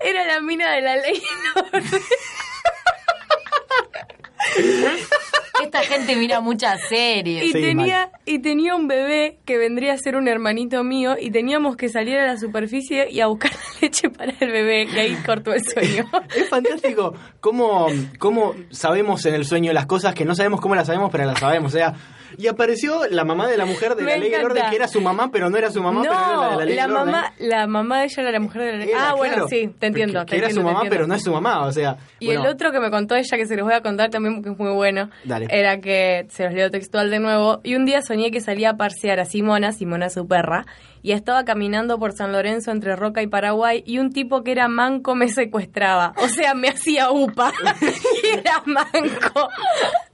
Era 0.00 0.24
la 0.26 0.40
mina 0.40 0.70
de 0.72 0.80
la 0.82 0.96
ley. 0.96 1.22
Esta 5.62 5.80
gente 5.80 6.14
mira 6.14 6.40
muchas 6.40 6.80
series. 6.88 7.42
Y 7.42 7.46
Sí, 7.48 7.52
tenía, 7.60 8.10
y 8.24 8.38
tenía 8.38 8.76
un 8.76 8.86
bebé 8.86 9.38
que 9.44 9.58
vendría 9.58 9.92
a 9.94 9.98
ser 9.98 10.14
un 10.14 10.28
hermanito 10.28 10.84
mío 10.84 11.16
y 11.20 11.32
teníamos 11.32 11.76
que 11.76 11.88
salir 11.88 12.16
a 12.16 12.26
la 12.26 12.36
superficie 12.36 13.08
y 13.10 13.20
a 13.20 13.26
buscar 13.26 13.50
la 13.52 13.58
leche 13.82 14.08
para 14.08 14.32
el 14.38 14.52
bebé. 14.52 14.84
Y 14.84 14.96
ahí 14.98 15.14
cortó 15.26 15.52
el 15.52 15.64
sueño. 15.64 16.04
Es 16.36 16.48
fantástico 16.48 17.14
cómo, 17.40 17.88
cómo 18.20 18.54
sabemos 18.70 19.24
en 19.26 19.34
el 19.34 19.44
sueño 19.44 19.72
las 19.72 19.86
cosas 19.86 20.14
que 20.14 20.24
no 20.24 20.34
sabemos 20.36 20.60
cómo 20.60 20.74
las 20.76 20.86
sabemos, 20.86 21.10
pero 21.10 21.24
las 21.24 21.40
sabemos. 21.40 21.74
O 21.74 21.76
sea, 21.76 21.94
y 22.36 22.46
apareció 22.46 23.06
la 23.10 23.24
mamá 23.24 23.48
de 23.48 23.56
la 23.56 23.64
mujer 23.66 23.96
de 23.96 24.04
Me 24.04 24.12
la 24.12 24.18
ley 24.18 24.30
del 24.30 24.44
orden, 24.44 24.64
que 24.70 24.76
era 24.76 24.86
su 24.86 25.00
mamá, 25.00 25.30
pero 25.32 25.50
no 25.50 25.56
era 25.56 25.70
su 25.72 25.82
mamá, 25.82 26.02
pero 26.02 26.14
era 26.14 26.26
la 26.26 26.28
de 26.28 26.36
no, 26.52 26.58
la 26.58 26.64
ley 26.66 26.76
la 26.76 26.82
del 26.82 26.92
orden. 26.92 27.06
mamá, 27.06 27.32
la 27.38 27.66
mamá 27.66 27.98
de 28.00 28.04
ella 28.04 28.22
era 28.22 28.30
la 28.32 28.40
mujer 28.40 28.62
de 28.62 28.72
la 28.72 28.78
ley. 28.78 28.90
Era, 28.90 29.08
Ah, 29.10 29.14
bueno, 29.14 29.34
claro, 29.34 29.48
sí, 29.48 29.70
te 29.78 29.86
entiendo. 29.86 30.20
Que, 30.20 30.26
te 30.26 30.36
era 30.36 30.46
entiendo, 30.46 30.60
su 30.60 30.66
te 30.68 30.72
mamá, 30.72 30.78
entiendo. 30.84 30.94
pero 30.94 31.06
no 31.08 31.14
es 31.14 31.22
su 31.24 31.32
mamá, 31.32 31.66
o 31.66 31.72
sea. 31.72 31.96
Y 32.20 32.26
bueno, 32.26 32.42
el 32.42 32.46
otro 32.48 32.70
que 32.70 32.78
me 32.80 32.90
contó 32.90 33.16
ella, 33.16 33.36
que 33.36 33.46
se 33.46 33.56
los 33.56 33.64
voy 33.64 33.74
a 33.74 33.80
contar 33.80 34.10
también 34.10 34.27
porque 34.36 34.50
es 34.50 34.58
muy 34.58 34.72
bueno, 34.72 35.10
Dale. 35.24 35.46
era 35.50 35.80
que 35.80 36.26
se 36.30 36.44
los 36.44 36.54
leo 36.54 36.70
textual 36.70 37.10
de 37.10 37.18
nuevo. 37.18 37.60
Y 37.64 37.74
un 37.74 37.84
día 37.84 38.02
soñé 38.02 38.30
que 38.30 38.40
salía 38.40 38.70
a 38.70 38.76
parsear 38.76 39.20
a 39.20 39.24
Simona, 39.24 39.72
Simona 39.72 40.10
su 40.10 40.26
perra, 40.26 40.66
y 41.02 41.12
estaba 41.12 41.44
caminando 41.44 41.98
por 41.98 42.12
San 42.12 42.32
Lorenzo 42.32 42.70
entre 42.70 42.96
Roca 42.96 43.22
y 43.22 43.26
Paraguay, 43.26 43.82
y 43.86 43.98
un 43.98 44.10
tipo 44.10 44.42
que 44.42 44.52
era 44.52 44.68
manco 44.68 45.14
me 45.14 45.28
secuestraba. 45.28 46.14
O 46.16 46.28
sea, 46.28 46.54
me 46.54 46.68
hacía 46.68 47.10
upa. 47.10 47.52
y 48.22 48.38
era 48.38 48.62
manco. 48.66 49.48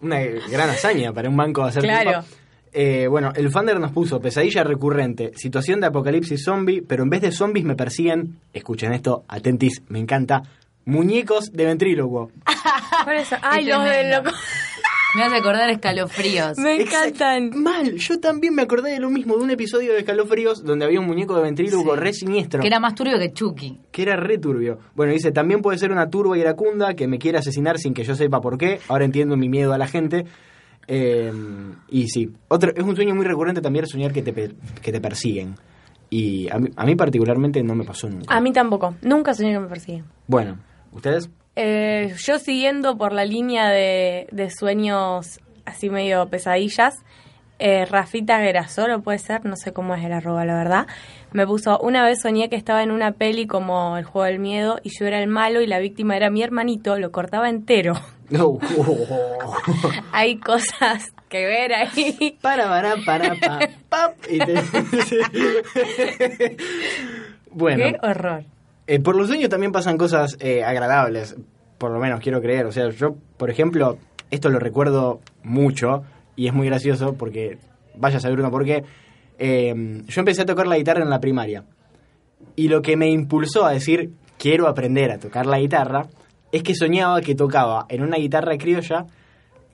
Una 0.00 0.20
gran 0.20 0.70
hazaña 0.70 1.12
para 1.12 1.28
un 1.28 1.36
banco 1.36 1.62
hacer 1.62 1.82
Claro. 1.82 2.24
Eh, 2.76 3.06
bueno, 3.06 3.32
el 3.36 3.50
Fander 3.50 3.78
nos 3.78 3.92
puso 3.92 4.20
pesadilla 4.20 4.64
recurrente, 4.64 5.30
situación 5.36 5.80
de 5.80 5.86
apocalipsis 5.86 6.42
zombie, 6.42 6.82
pero 6.82 7.04
en 7.04 7.10
vez 7.10 7.20
de 7.20 7.30
zombies 7.30 7.64
me 7.64 7.76
persiguen, 7.76 8.40
escuchen 8.52 8.92
esto, 8.92 9.24
atentis, 9.28 9.82
me 9.86 10.00
encanta, 10.00 10.42
muñecos 10.84 11.52
de 11.52 11.64
ventrílocuo. 11.66 12.30
Por 13.04 13.14
eso, 13.14 13.36
ay, 13.42 13.64
los 13.66 13.84
de 13.84 14.10
loco. 14.10 14.30
Me 15.16 15.22
hace 15.22 15.36
acordar 15.36 15.70
escalofríos. 15.70 16.58
Me 16.58 16.76
Exact- 16.80 17.06
encantan. 17.14 17.62
Mal, 17.62 17.94
yo 17.94 18.18
también 18.18 18.52
me 18.52 18.62
acordé 18.62 18.90
de 18.90 18.98
lo 18.98 19.10
mismo, 19.10 19.36
de 19.36 19.44
un 19.44 19.50
episodio 19.50 19.92
de 19.92 20.00
Escalofríos 20.00 20.64
donde 20.64 20.84
había 20.86 20.98
un 20.98 21.06
muñeco 21.06 21.36
de 21.36 21.42
ventrílocuo 21.42 21.94
Sí. 21.94 22.00
re 22.00 22.12
siniestro. 22.12 22.60
Que 22.60 22.66
era 22.66 22.80
más 22.80 22.96
turbio 22.96 23.16
que 23.20 23.32
Chucky. 23.32 23.78
que 23.92 24.02
era 24.02 24.16
re 24.16 24.38
turbio. 24.38 24.80
Bueno, 24.96 25.12
dice, 25.12 25.30
también 25.30 25.62
puede 25.62 25.78
ser 25.78 25.92
una 25.92 26.10
turba 26.10 26.36
iracunda 26.36 26.94
que 26.94 27.06
me 27.06 27.18
quiera 27.20 27.38
asesinar 27.38 27.78
sin 27.78 27.94
que 27.94 28.02
yo 28.02 28.16
sepa 28.16 28.40
por 28.40 28.58
qué. 28.58 28.80
Ahora 28.88 29.04
entiendo 29.04 29.36
mi 29.36 29.48
miedo 29.48 29.72
a 29.72 29.78
la 29.78 29.86
gente. 29.86 30.24
Eh, 30.88 31.32
y 31.90 32.08
sí, 32.08 32.30
otro, 32.48 32.72
es 32.74 32.82
un 32.82 32.96
sueño 32.96 33.14
muy 33.14 33.24
recurrente 33.24 33.60
también 33.60 33.86
soñar 33.86 34.12
que 34.12 34.22
te, 34.22 34.32
per- 34.32 34.56
que 34.82 34.90
te 34.90 35.00
persiguen. 35.00 35.54
Y 36.10 36.48
a 36.50 36.58
mí, 36.58 36.70
a 36.74 36.84
mí 36.84 36.96
particularmente 36.96 37.62
no 37.62 37.76
me 37.76 37.84
pasó 37.84 38.08
nunca. 38.08 38.34
A 38.34 38.40
mí 38.40 38.52
tampoco. 38.52 38.96
Nunca 39.02 39.32
soñé 39.32 39.52
que 39.52 39.60
me 39.60 39.68
persiguen. 39.68 40.04
Bueno, 40.26 40.58
¿ustedes? 40.94 41.28
Eh, 41.56 42.14
yo 42.18 42.38
siguiendo 42.38 42.96
por 42.96 43.12
la 43.12 43.24
línea 43.26 43.68
de, 43.68 44.26
de 44.32 44.50
sueños 44.50 45.38
así 45.66 45.90
medio 45.90 46.26
pesadillas, 46.28 46.94
eh, 47.60 47.84
Rafita 47.86 48.40
Guerasolo 48.40 49.00
puede 49.02 49.18
ser, 49.18 49.44
no 49.44 49.54
sé 49.56 49.72
cómo 49.72 49.94
es 49.94 50.04
el 50.04 50.12
arroba, 50.12 50.44
la 50.44 50.56
verdad. 50.56 50.86
Me 51.32 51.46
puso, 51.46 51.78
una 51.78 52.04
vez 52.04 52.20
soñé 52.22 52.48
que 52.50 52.56
estaba 52.56 52.82
en 52.82 52.90
una 52.90 53.12
peli 53.12 53.46
como 53.46 53.96
El 53.96 54.04
Juego 54.04 54.24
del 54.26 54.40
Miedo 54.40 54.80
y 54.82 54.90
yo 54.98 55.06
era 55.06 55.20
el 55.20 55.28
malo 55.28 55.60
y 55.60 55.66
la 55.68 55.78
víctima 55.78 56.16
era 56.16 56.30
mi 56.30 56.42
hermanito, 56.42 56.98
lo 56.98 57.12
cortaba 57.12 57.48
entero. 57.48 57.94
No. 58.30 58.58
Hay 60.12 60.38
cosas 60.38 61.12
que 61.28 61.44
ver 61.44 61.74
ahí. 61.74 62.38
para, 62.40 62.68
para, 62.70 62.94
para, 63.04 63.34
pa, 63.34 63.58
pap, 63.90 64.14
y 64.30 64.38
te- 64.38 64.54
bueno, 67.50 67.84
Qué 67.84 67.96
horror. 68.02 68.44
Eh, 68.86 69.00
por 69.00 69.16
los 69.16 69.28
sueños 69.28 69.48
también 69.48 69.72
pasan 69.72 69.96
cosas 69.96 70.36
eh, 70.40 70.62
agradables, 70.62 71.36
por 71.78 71.90
lo 71.90 71.98
menos 71.98 72.20
quiero 72.20 72.40
creer. 72.40 72.66
O 72.66 72.72
sea, 72.72 72.90
yo, 72.90 73.16
por 73.36 73.50
ejemplo, 73.50 73.98
esto 74.30 74.50
lo 74.50 74.58
recuerdo 74.58 75.20
mucho 75.42 76.02
y 76.36 76.46
es 76.46 76.52
muy 76.52 76.66
gracioso 76.66 77.14
porque, 77.14 77.58
vaya 77.96 78.18
a 78.18 78.20
saber 78.20 78.38
uno 78.38 78.50
por 78.50 78.64
qué. 78.64 78.84
eh, 79.38 80.02
yo 80.06 80.20
empecé 80.20 80.42
a 80.42 80.46
tocar 80.46 80.66
la 80.66 80.76
guitarra 80.76 81.02
en 81.02 81.10
la 81.10 81.20
primaria 81.20 81.64
y 82.56 82.68
lo 82.68 82.82
que 82.82 82.96
me 82.96 83.08
impulsó 83.08 83.64
a 83.64 83.72
decir 83.72 84.12
quiero 84.38 84.68
aprender 84.68 85.10
a 85.10 85.18
tocar 85.18 85.46
la 85.46 85.58
guitarra 85.58 86.06
es 86.52 86.62
que 86.62 86.74
soñaba 86.74 87.20
que 87.20 87.34
tocaba 87.34 87.86
en 87.88 88.02
una 88.02 88.16
guitarra 88.16 88.56
criolla 88.58 89.06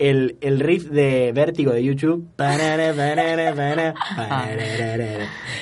el, 0.00 0.38
el 0.40 0.59
riff 0.61 0.85
de 0.88 1.30
Vértigo 1.33 1.73
de 1.73 1.85
YouTube. 1.85 2.26
Pararara. 2.37 3.95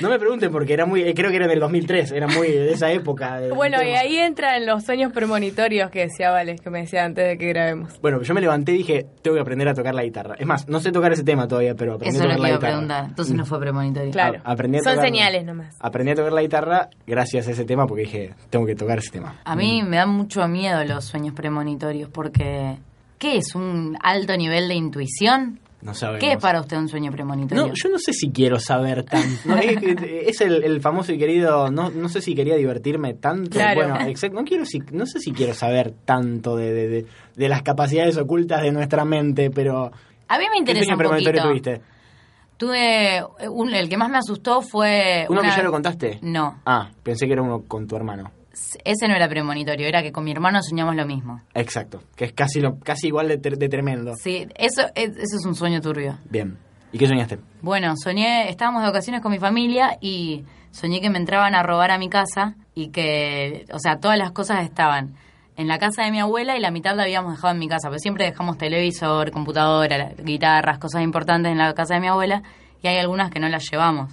No 0.00 0.08
me 0.10 0.18
pregunten 0.18 0.50
porque 0.52 0.72
era 0.74 0.86
muy, 0.86 1.12
creo 1.14 1.30
que 1.30 1.36
era 1.36 1.48
del 1.48 1.58
2003, 1.60 2.12
era 2.12 2.28
muy 2.28 2.48
de 2.48 2.72
esa 2.72 2.90
época. 2.92 3.40
Bueno, 3.54 3.82
y 3.82 3.88
ahí 3.90 4.16
entran 4.16 4.64
los 4.64 4.84
sueños 4.84 5.12
premonitorios 5.12 5.90
que 5.90 6.00
decía 6.06 6.30
Vales, 6.30 6.60
que 6.60 6.70
me 6.70 6.80
decía 6.82 7.04
antes 7.04 7.26
de 7.26 7.36
que 7.36 7.48
grabemos. 7.48 8.00
Bueno, 8.00 8.22
yo 8.22 8.32
me 8.34 8.40
levanté 8.40 8.72
y 8.72 8.78
dije, 8.78 9.06
tengo 9.22 9.34
que 9.34 9.40
aprender 9.42 9.68
a 9.68 9.74
tocar 9.74 9.94
la 9.94 10.04
guitarra. 10.04 10.36
Es 10.38 10.46
más, 10.46 10.68
no 10.68 10.78
sé 10.80 10.92
tocar 10.92 11.12
ese 11.12 11.24
tema 11.24 11.48
todavía, 11.48 11.74
pero 11.74 11.94
aprendí 11.94 12.16
Eso 12.16 12.24
a 12.24 12.26
tocar 12.28 12.40
la 12.40 12.48
iba 12.48 12.54
a 12.54 12.58
guitarra. 12.58 12.72
preguntar. 12.74 13.04
Entonces 13.08 13.34
no 13.34 13.44
fue 13.44 13.58
premonitorio. 13.60 14.10
Claro. 14.12 14.40
A- 14.44 14.52
aprendí 14.52 14.78
a 14.78 14.82
Son 14.82 14.94
tocar- 14.94 15.06
señales 15.08 15.44
nomás. 15.44 15.76
Aprendí 15.80 16.12
a 16.12 16.14
tocar 16.14 16.32
la 16.32 16.42
guitarra 16.42 16.88
gracias 17.06 17.48
a 17.48 17.50
ese 17.50 17.64
tema 17.64 17.86
porque 17.86 18.02
dije, 18.02 18.34
tengo 18.50 18.66
que 18.66 18.74
tocar 18.76 18.98
ese 18.98 19.10
tema. 19.10 19.40
A 19.44 19.56
mí 19.56 19.82
me 19.82 19.96
dan 19.96 20.10
mucho 20.10 20.46
miedo 20.48 20.84
los 20.84 21.04
sueños 21.04 21.34
premonitorios 21.34 22.08
porque... 22.08 22.76
¿Qué 23.18 23.36
es? 23.38 23.54
¿Un 23.54 23.96
alto 24.02 24.36
nivel 24.36 24.68
de 24.68 24.74
intuición? 24.74 25.60
No 25.80 25.94
sabemos. 25.94 26.20
¿Qué 26.24 26.32
es 26.32 26.38
para 26.38 26.60
usted 26.60 26.76
un 26.76 26.88
sueño 26.88 27.12
premonitorio? 27.12 27.66
No, 27.68 27.72
yo 27.72 27.88
no 27.88 27.98
sé 27.98 28.12
si 28.12 28.30
quiero 28.30 28.58
saber 28.58 29.04
tanto. 29.04 29.28
No, 29.44 29.56
es 29.58 29.78
es 30.02 30.40
el, 30.40 30.64
el 30.64 30.80
famoso 30.80 31.12
y 31.12 31.18
querido, 31.18 31.70
no, 31.70 31.90
no 31.90 32.08
sé 32.08 32.20
si 32.20 32.34
quería 32.34 32.56
divertirme 32.56 33.14
tanto. 33.14 33.50
Claro. 33.50 33.74
Bueno, 33.76 34.08
exacto, 34.08 34.38
no, 34.40 34.44
quiero 34.44 34.64
si, 34.64 34.80
no 34.92 35.06
sé 35.06 35.20
si 35.20 35.30
quiero 35.32 35.54
saber 35.54 35.92
tanto 36.04 36.56
de, 36.56 36.72
de, 36.72 36.88
de- 36.88 37.06
de 37.36 37.48
las 37.48 37.62
capacidades 37.62 38.16
ocultas 38.16 38.62
de 38.62 38.72
nuestra 38.72 39.04
mente, 39.04 39.50
pero... 39.50 39.92
A 40.26 40.38
mí 40.38 40.44
me 40.46 40.54
¿Qué 40.54 40.58
interesa 40.58 40.84
sueño 40.84 40.94
un 40.94 40.98
premonitorio 40.98 41.42
poquito. 41.42 41.70
tuviste? 41.70 41.82
Tuve... 42.56 43.22
un- 43.48 43.72
el 43.72 43.88
que 43.88 43.96
más 43.96 44.10
me 44.10 44.18
asustó 44.18 44.62
fue... 44.62 45.26
¿Uno 45.28 45.40
una- 45.40 45.50
que 45.50 45.56
ya 45.56 45.62
lo 45.62 45.70
contaste? 45.70 46.18
No, 46.22 46.60
Ah, 46.66 46.90
pensé 47.04 47.26
que 47.26 47.34
era 47.34 47.42
uno 47.42 47.62
con 47.68 47.86
tu 47.86 47.94
hermano. 47.94 48.32
Ese 48.84 49.08
no 49.08 49.14
era 49.14 49.28
premonitorio, 49.28 49.86
era 49.86 50.02
que 50.02 50.12
con 50.12 50.24
mi 50.24 50.30
hermano 50.32 50.60
soñamos 50.62 50.94
lo 50.96 51.06
mismo. 51.06 51.40
Exacto, 51.54 52.02
que 52.16 52.24
es 52.26 52.32
casi 52.32 52.60
lo 52.60 52.78
casi 52.78 53.08
igual 53.08 53.28
de, 53.28 53.40
tre- 53.40 53.56
de 53.56 53.68
tremendo. 53.68 54.14
Sí, 54.16 54.46
eso 54.56 54.82
es, 54.94 55.10
eso 55.10 55.36
es 55.38 55.46
un 55.46 55.54
sueño 55.54 55.80
turbio. 55.80 56.18
Bien. 56.30 56.58
¿Y 56.92 56.98
qué 56.98 57.06
soñaste? 57.06 57.38
Bueno, 57.60 57.94
soñé, 58.02 58.48
estábamos 58.48 58.80
de 58.82 58.88
vacaciones 58.88 59.20
con 59.20 59.30
mi 59.32 59.38
familia 59.38 59.98
y 60.00 60.44
soñé 60.70 61.00
que 61.00 61.10
me 61.10 61.18
entraban 61.18 61.54
a 61.54 61.62
robar 61.62 61.90
a 61.90 61.98
mi 61.98 62.08
casa 62.08 62.54
y 62.74 62.88
que, 62.88 63.66
o 63.72 63.78
sea, 63.78 63.98
todas 64.00 64.16
las 64.16 64.30
cosas 64.32 64.64
estaban 64.64 65.14
en 65.56 65.66
la 65.68 65.78
casa 65.78 66.04
de 66.04 66.10
mi 66.12 66.20
abuela 66.20 66.56
y 66.56 66.60
la 66.60 66.70
mitad 66.70 66.94
la 66.96 67.02
habíamos 67.02 67.32
dejado 67.34 67.52
en 67.52 67.58
mi 67.58 67.68
casa, 67.68 67.88
pero 67.88 67.98
siempre 67.98 68.24
dejamos 68.24 68.56
televisor, 68.58 69.30
computadora, 69.32 70.12
guitarras, 70.22 70.78
cosas 70.78 71.02
importantes 71.02 71.50
en 71.52 71.58
la 71.58 71.74
casa 71.74 71.94
de 71.94 72.00
mi 72.00 72.06
abuela 72.08 72.42
y 72.82 72.86
hay 72.86 72.96
algunas 72.98 73.30
que 73.30 73.40
no 73.40 73.48
las 73.48 73.64
llevamos. 73.70 74.12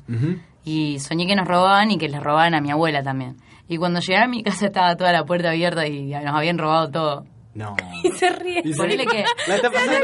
Y 0.65 0.99
soñé 0.99 1.27
que 1.27 1.35
nos 1.35 1.47
robaban 1.47 1.91
y 1.91 1.97
que 1.99 2.09
les 2.09 2.21
robaban 2.21 2.55
a 2.55 2.61
mi 2.61 2.71
abuela 2.71 3.03
también. 3.03 3.37
Y 3.67 3.77
cuando 3.77 3.99
llegué 3.99 4.17
a 4.17 4.27
mi 4.27 4.43
casa 4.43 4.67
estaba 4.67 4.95
toda 4.95 5.11
la 5.11 5.23
puerta 5.25 5.49
abierta 5.49 5.87
y 5.87 6.11
nos 6.11 6.35
habían 6.35 6.57
robado 6.57 6.89
todo. 6.91 7.25
No. 7.53 7.75
Y 8.03 8.11
se 8.11 8.29
ríe. 8.29 8.61
Y 8.63 8.73
se- 8.73 8.87
que- 8.87 9.25
La 9.47 9.55
está 9.55 9.71
pasando... 9.71 9.97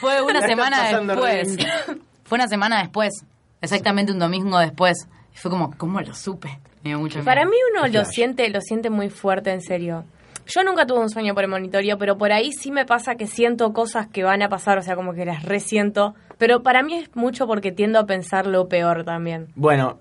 Fue 0.00 0.22
una 0.22 0.40
la 0.40 0.46
semana 0.46 0.88
después. 1.00 1.56
Fue 2.24 2.36
una 2.36 2.48
semana 2.48 2.80
después. 2.80 3.12
Exactamente 3.60 4.12
un 4.12 4.18
domingo 4.18 4.58
después. 4.58 5.08
Y 5.34 5.36
fue 5.38 5.50
como, 5.50 5.70
¿cómo 5.76 6.00
lo 6.00 6.12
supe? 6.14 6.58
Me 6.82 6.90
dio 6.90 6.98
mucho 6.98 7.16
miedo. 7.16 7.24
Para 7.24 7.44
mí 7.44 7.56
uno 7.74 7.86
lo 7.88 8.04
siente, 8.04 8.48
lo 8.50 8.60
siente 8.60 8.90
muy 8.90 9.08
fuerte, 9.10 9.50
en 9.52 9.60
serio. 9.62 10.04
Yo 10.48 10.62
nunca 10.62 10.86
tuve 10.86 11.00
un 11.00 11.10
sueño 11.10 11.34
premonitorio, 11.34 11.98
pero 11.98 12.16
por 12.18 12.30
ahí 12.32 12.52
sí 12.52 12.70
me 12.70 12.84
pasa 12.84 13.16
que 13.16 13.26
siento 13.26 13.72
cosas 13.72 14.06
que 14.06 14.22
van 14.22 14.42
a 14.42 14.48
pasar, 14.48 14.78
o 14.78 14.82
sea, 14.82 14.94
como 14.94 15.12
que 15.12 15.24
las 15.24 15.42
resiento. 15.42 16.14
Pero 16.38 16.62
para 16.62 16.82
mí 16.84 16.94
es 16.98 17.16
mucho 17.16 17.46
porque 17.48 17.72
tiendo 17.72 17.98
a 17.98 18.06
pensar 18.06 18.46
lo 18.46 18.68
peor 18.68 19.04
también. 19.04 19.48
Bueno, 19.56 19.98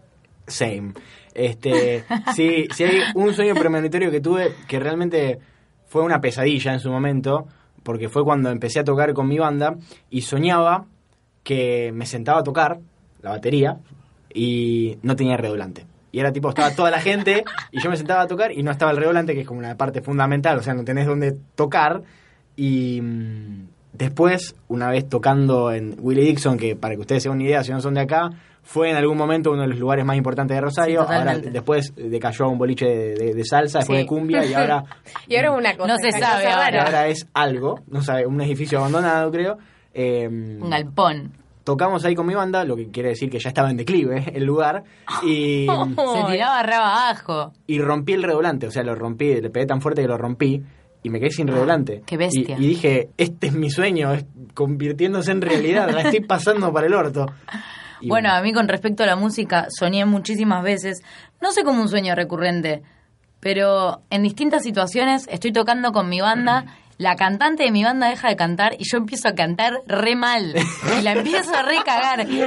same. 0.48 0.94
Este, 1.36 2.06
sí, 2.34 2.66
sí 2.74 2.84
hay 2.86 3.02
un 3.14 3.34
sueño 3.34 3.54
premonitorio 3.54 4.10
que 4.10 4.22
tuve 4.22 4.54
que 4.68 4.80
realmente 4.80 5.38
fue 5.86 6.02
una 6.02 6.22
pesadilla 6.22 6.74
en 6.74 6.80
su 6.80 6.90
momento, 6.90 7.46
porque 7.84 8.10
fue 8.10 8.24
cuando 8.24 8.50
empecé 8.50 8.80
a 8.80 8.84
tocar 8.84 9.14
con 9.14 9.28
mi 9.28 9.38
banda 9.38 9.76
y 10.10 10.22
soñaba 10.22 10.86
que 11.44 11.92
me 11.94 12.06
sentaba 12.06 12.40
a 12.40 12.44
tocar 12.44 12.80
la 13.22 13.32
batería 13.32 13.78
y 14.34 14.98
no 15.04 15.16
tenía 15.16 15.38
redoblante. 15.38 15.86
Y 16.12 16.20
era 16.20 16.32
tipo, 16.32 16.48
estaba 16.48 16.72
toda 16.72 16.90
la 16.90 17.02
gente 17.02 17.44
y 17.72 17.82
yo 17.82 17.90
me 17.90 17.98
sentaba 17.98 18.22
a 18.22 18.28
tocar 18.28 18.54
y 18.54 18.64
no 18.64 18.72
estaba 18.72 18.92
el 18.92 18.98
redoblante, 18.98 19.34
que 19.34 19.42
es 19.42 19.48
como 19.48 19.60
una 19.60 19.76
parte 19.76 20.02
fundamental, 20.02 20.58
o 20.58 20.64
sea, 20.64 20.74
no 20.74 20.86
tenés 20.86 21.06
dónde 21.06 21.36
tocar. 21.56 22.02
Y 22.56 23.02
mm, 23.02 23.68
después, 23.92 24.56
una 24.70 24.90
vez 24.90 25.10
tocando 25.10 25.74
en 25.74 25.98
Willie 26.00 26.24
Dixon, 26.24 26.58
que 26.58 26.78
para 26.78 26.96
que 26.96 27.02
ustedes 27.02 27.24
se 27.24 27.30
una 27.30 27.44
idea, 27.44 27.64
si 27.66 27.74
no 27.74 27.82
son 27.82 27.96
de 27.96 28.02
acá, 28.02 28.30
fue 28.68 28.90
en 28.90 28.98
algún 28.98 29.16
momento 29.18 29.52
uno 29.52 29.62
de 29.62 29.68
los 29.70 29.80
lugares 29.80 30.04
más 30.04 30.18
importantes 30.18 30.56
de 30.56 30.60
Rosario. 30.62 31.06
Sí, 31.08 31.14
ahora 31.14 31.38
después 31.38 31.94
decayó 31.96 32.46
a 32.46 32.48
un 32.50 32.58
boliche 32.58 32.86
de, 32.86 33.14
de- 33.16 33.34
de 33.36 33.44
salsa, 33.46 33.80
después 33.80 34.00
Sí. 34.00 34.04
de 34.04 34.08
cumbia 34.08 34.44
y 34.46 34.54
ahora, 34.54 34.84
Y 35.28 35.36
ahora 35.38 35.50
es 35.54 35.58
una 35.60 35.78
cosa. 35.78 35.88
No 35.94 35.98
se 36.00 36.12
sabe 36.12 36.48
ahora. 36.48 36.84
ahora 36.84 37.08
es 37.08 37.28
algo, 37.34 37.80
no 37.88 38.02
sabe, 38.02 38.26
un 38.26 38.42
edificio 38.42 38.80
abandonado 38.80 39.32
creo. 39.32 39.58
Eh, 39.94 40.28
Un 40.28 40.70
galpón. 40.70 41.32
tocamos 41.64 42.04
ahí 42.06 42.16
con 42.16 42.26
mi 42.28 42.34
banda, 42.36 42.66
lo 42.66 42.76
que 42.76 42.90
quiere 42.90 43.10
decir 43.10 43.30
que 43.30 43.40
ya 43.40 43.50
estaba 43.50 43.70
en 43.72 43.78
declive 43.78 44.26
el 44.36 44.44
lugar, 44.44 44.84
y, 45.24 45.68
Se 45.96 46.32
tiraba 46.32 46.64
re 46.64 46.74
abajo. 46.74 47.54
y 47.68 47.80
rompí 47.80 48.14
el 48.14 48.24
redoblante, 48.24 48.68
o 48.68 48.72
sea, 48.72 48.84
lo 48.84 48.94
rompí, 48.96 49.34
le 49.42 49.50
pegué 49.52 49.66
tan 49.68 49.80
fuerte 49.80 50.02
que 50.02 50.08
lo 50.08 50.18
rompí 50.18 50.62
y 51.04 51.10
me 51.12 51.20
quedé 51.20 51.30
sin 51.30 51.48
redoblante. 51.48 52.02
qué 52.06 52.18
bestia. 52.18 52.58
Y, 52.60 52.66
y 52.66 52.68
dije, 52.70 53.10
este 53.18 53.48
es 53.48 53.54
mi 53.54 53.70
sueño, 53.70 54.12
es 54.14 54.26
convirtiéndose 54.56 55.32
en 55.32 55.42
realidad, 55.42 55.88
la 55.92 56.02
estoy 56.02 56.22
pasando 56.22 56.74
para 56.74 56.88
el 56.88 56.94
orto. 56.96 57.28
Bueno, 58.08 58.32
a 58.32 58.42
mí 58.42 58.54
con 58.54 58.68
respecto 58.68 59.04
a 59.04 59.06
la 59.06 59.16
música, 59.16 59.68
soñé 59.70 60.06
muchísimas 60.06 60.64
veces, 60.64 61.04
no 61.42 61.52
sé 61.52 61.64
como 61.64 61.82
un 61.82 61.90
sueño 61.90 62.16
recurrente, 62.16 62.84
pero 63.40 64.02
en 64.10 64.24
distintas 64.24 64.64
situaciones 64.64 65.28
estoy 65.30 65.52
tocando 65.52 65.92
con 65.92 66.10
mi 66.10 66.22
banda, 66.22 66.66
la 66.98 67.16
cantante 67.16 67.64
de 67.64 67.72
mi 67.72 67.84
banda 67.84 68.08
deja 68.10 68.30
de 68.30 68.36
cantar 68.38 68.74
y 68.80 68.84
yo 68.90 68.98
empiezo 68.98 69.28
a 69.28 69.34
cantar 69.36 69.82
re 69.86 70.16
mal. 70.16 70.56
Y 70.98 71.02
la 71.02 71.14
empiezo 71.14 71.54
a 71.54 71.62
recagar. 71.64 72.26
Y 72.30 72.38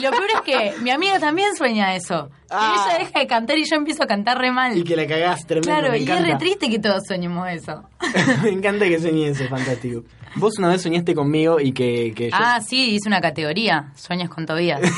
lo 0.00 0.10
peor 0.10 0.26
es 0.36 0.40
que 0.42 0.74
mi 0.80 0.90
amiga 0.90 1.18
también 1.18 1.54
sueña 1.56 1.94
eso. 1.94 2.30
Ah. 2.50 2.74
Y 2.74 2.88
ella 2.88 2.98
deja 3.04 3.18
de 3.20 3.26
cantar 3.26 3.58
y 3.58 3.64
yo 3.68 3.76
empiezo 3.76 4.02
a 4.02 4.06
cantar 4.06 4.38
re 4.38 4.50
mal. 4.50 4.76
y 4.76 4.82
que 4.84 4.96
la 4.96 5.06
cagás 5.06 5.46
tremendo, 5.46 5.70
claro, 5.70 5.90
me 5.92 5.98
y 5.98 6.02
es 6.02 6.08
encanta. 6.08 6.28
re 6.32 6.36
triste 6.38 6.70
que 6.70 6.78
todos 6.78 7.02
soñemos 7.06 7.48
eso. 7.50 7.84
Me 8.42 8.50
encanta 8.50 8.86
que 8.86 8.98
soñé 8.98 9.28
eso, 9.28 9.44
fantástico. 9.48 10.02
Vos 10.36 10.54
una 10.58 10.68
vez 10.68 10.80
soñaste 10.82 11.14
conmigo 11.14 11.60
y 11.60 11.72
que, 11.72 12.12
que 12.14 12.30
yo... 12.30 12.36
Ah, 12.38 12.60
sí, 12.60 12.94
hice 12.94 13.08
una 13.08 13.20
categoría, 13.20 13.92
sueños 13.96 14.30
con 14.30 14.46
Tobías. 14.46 14.80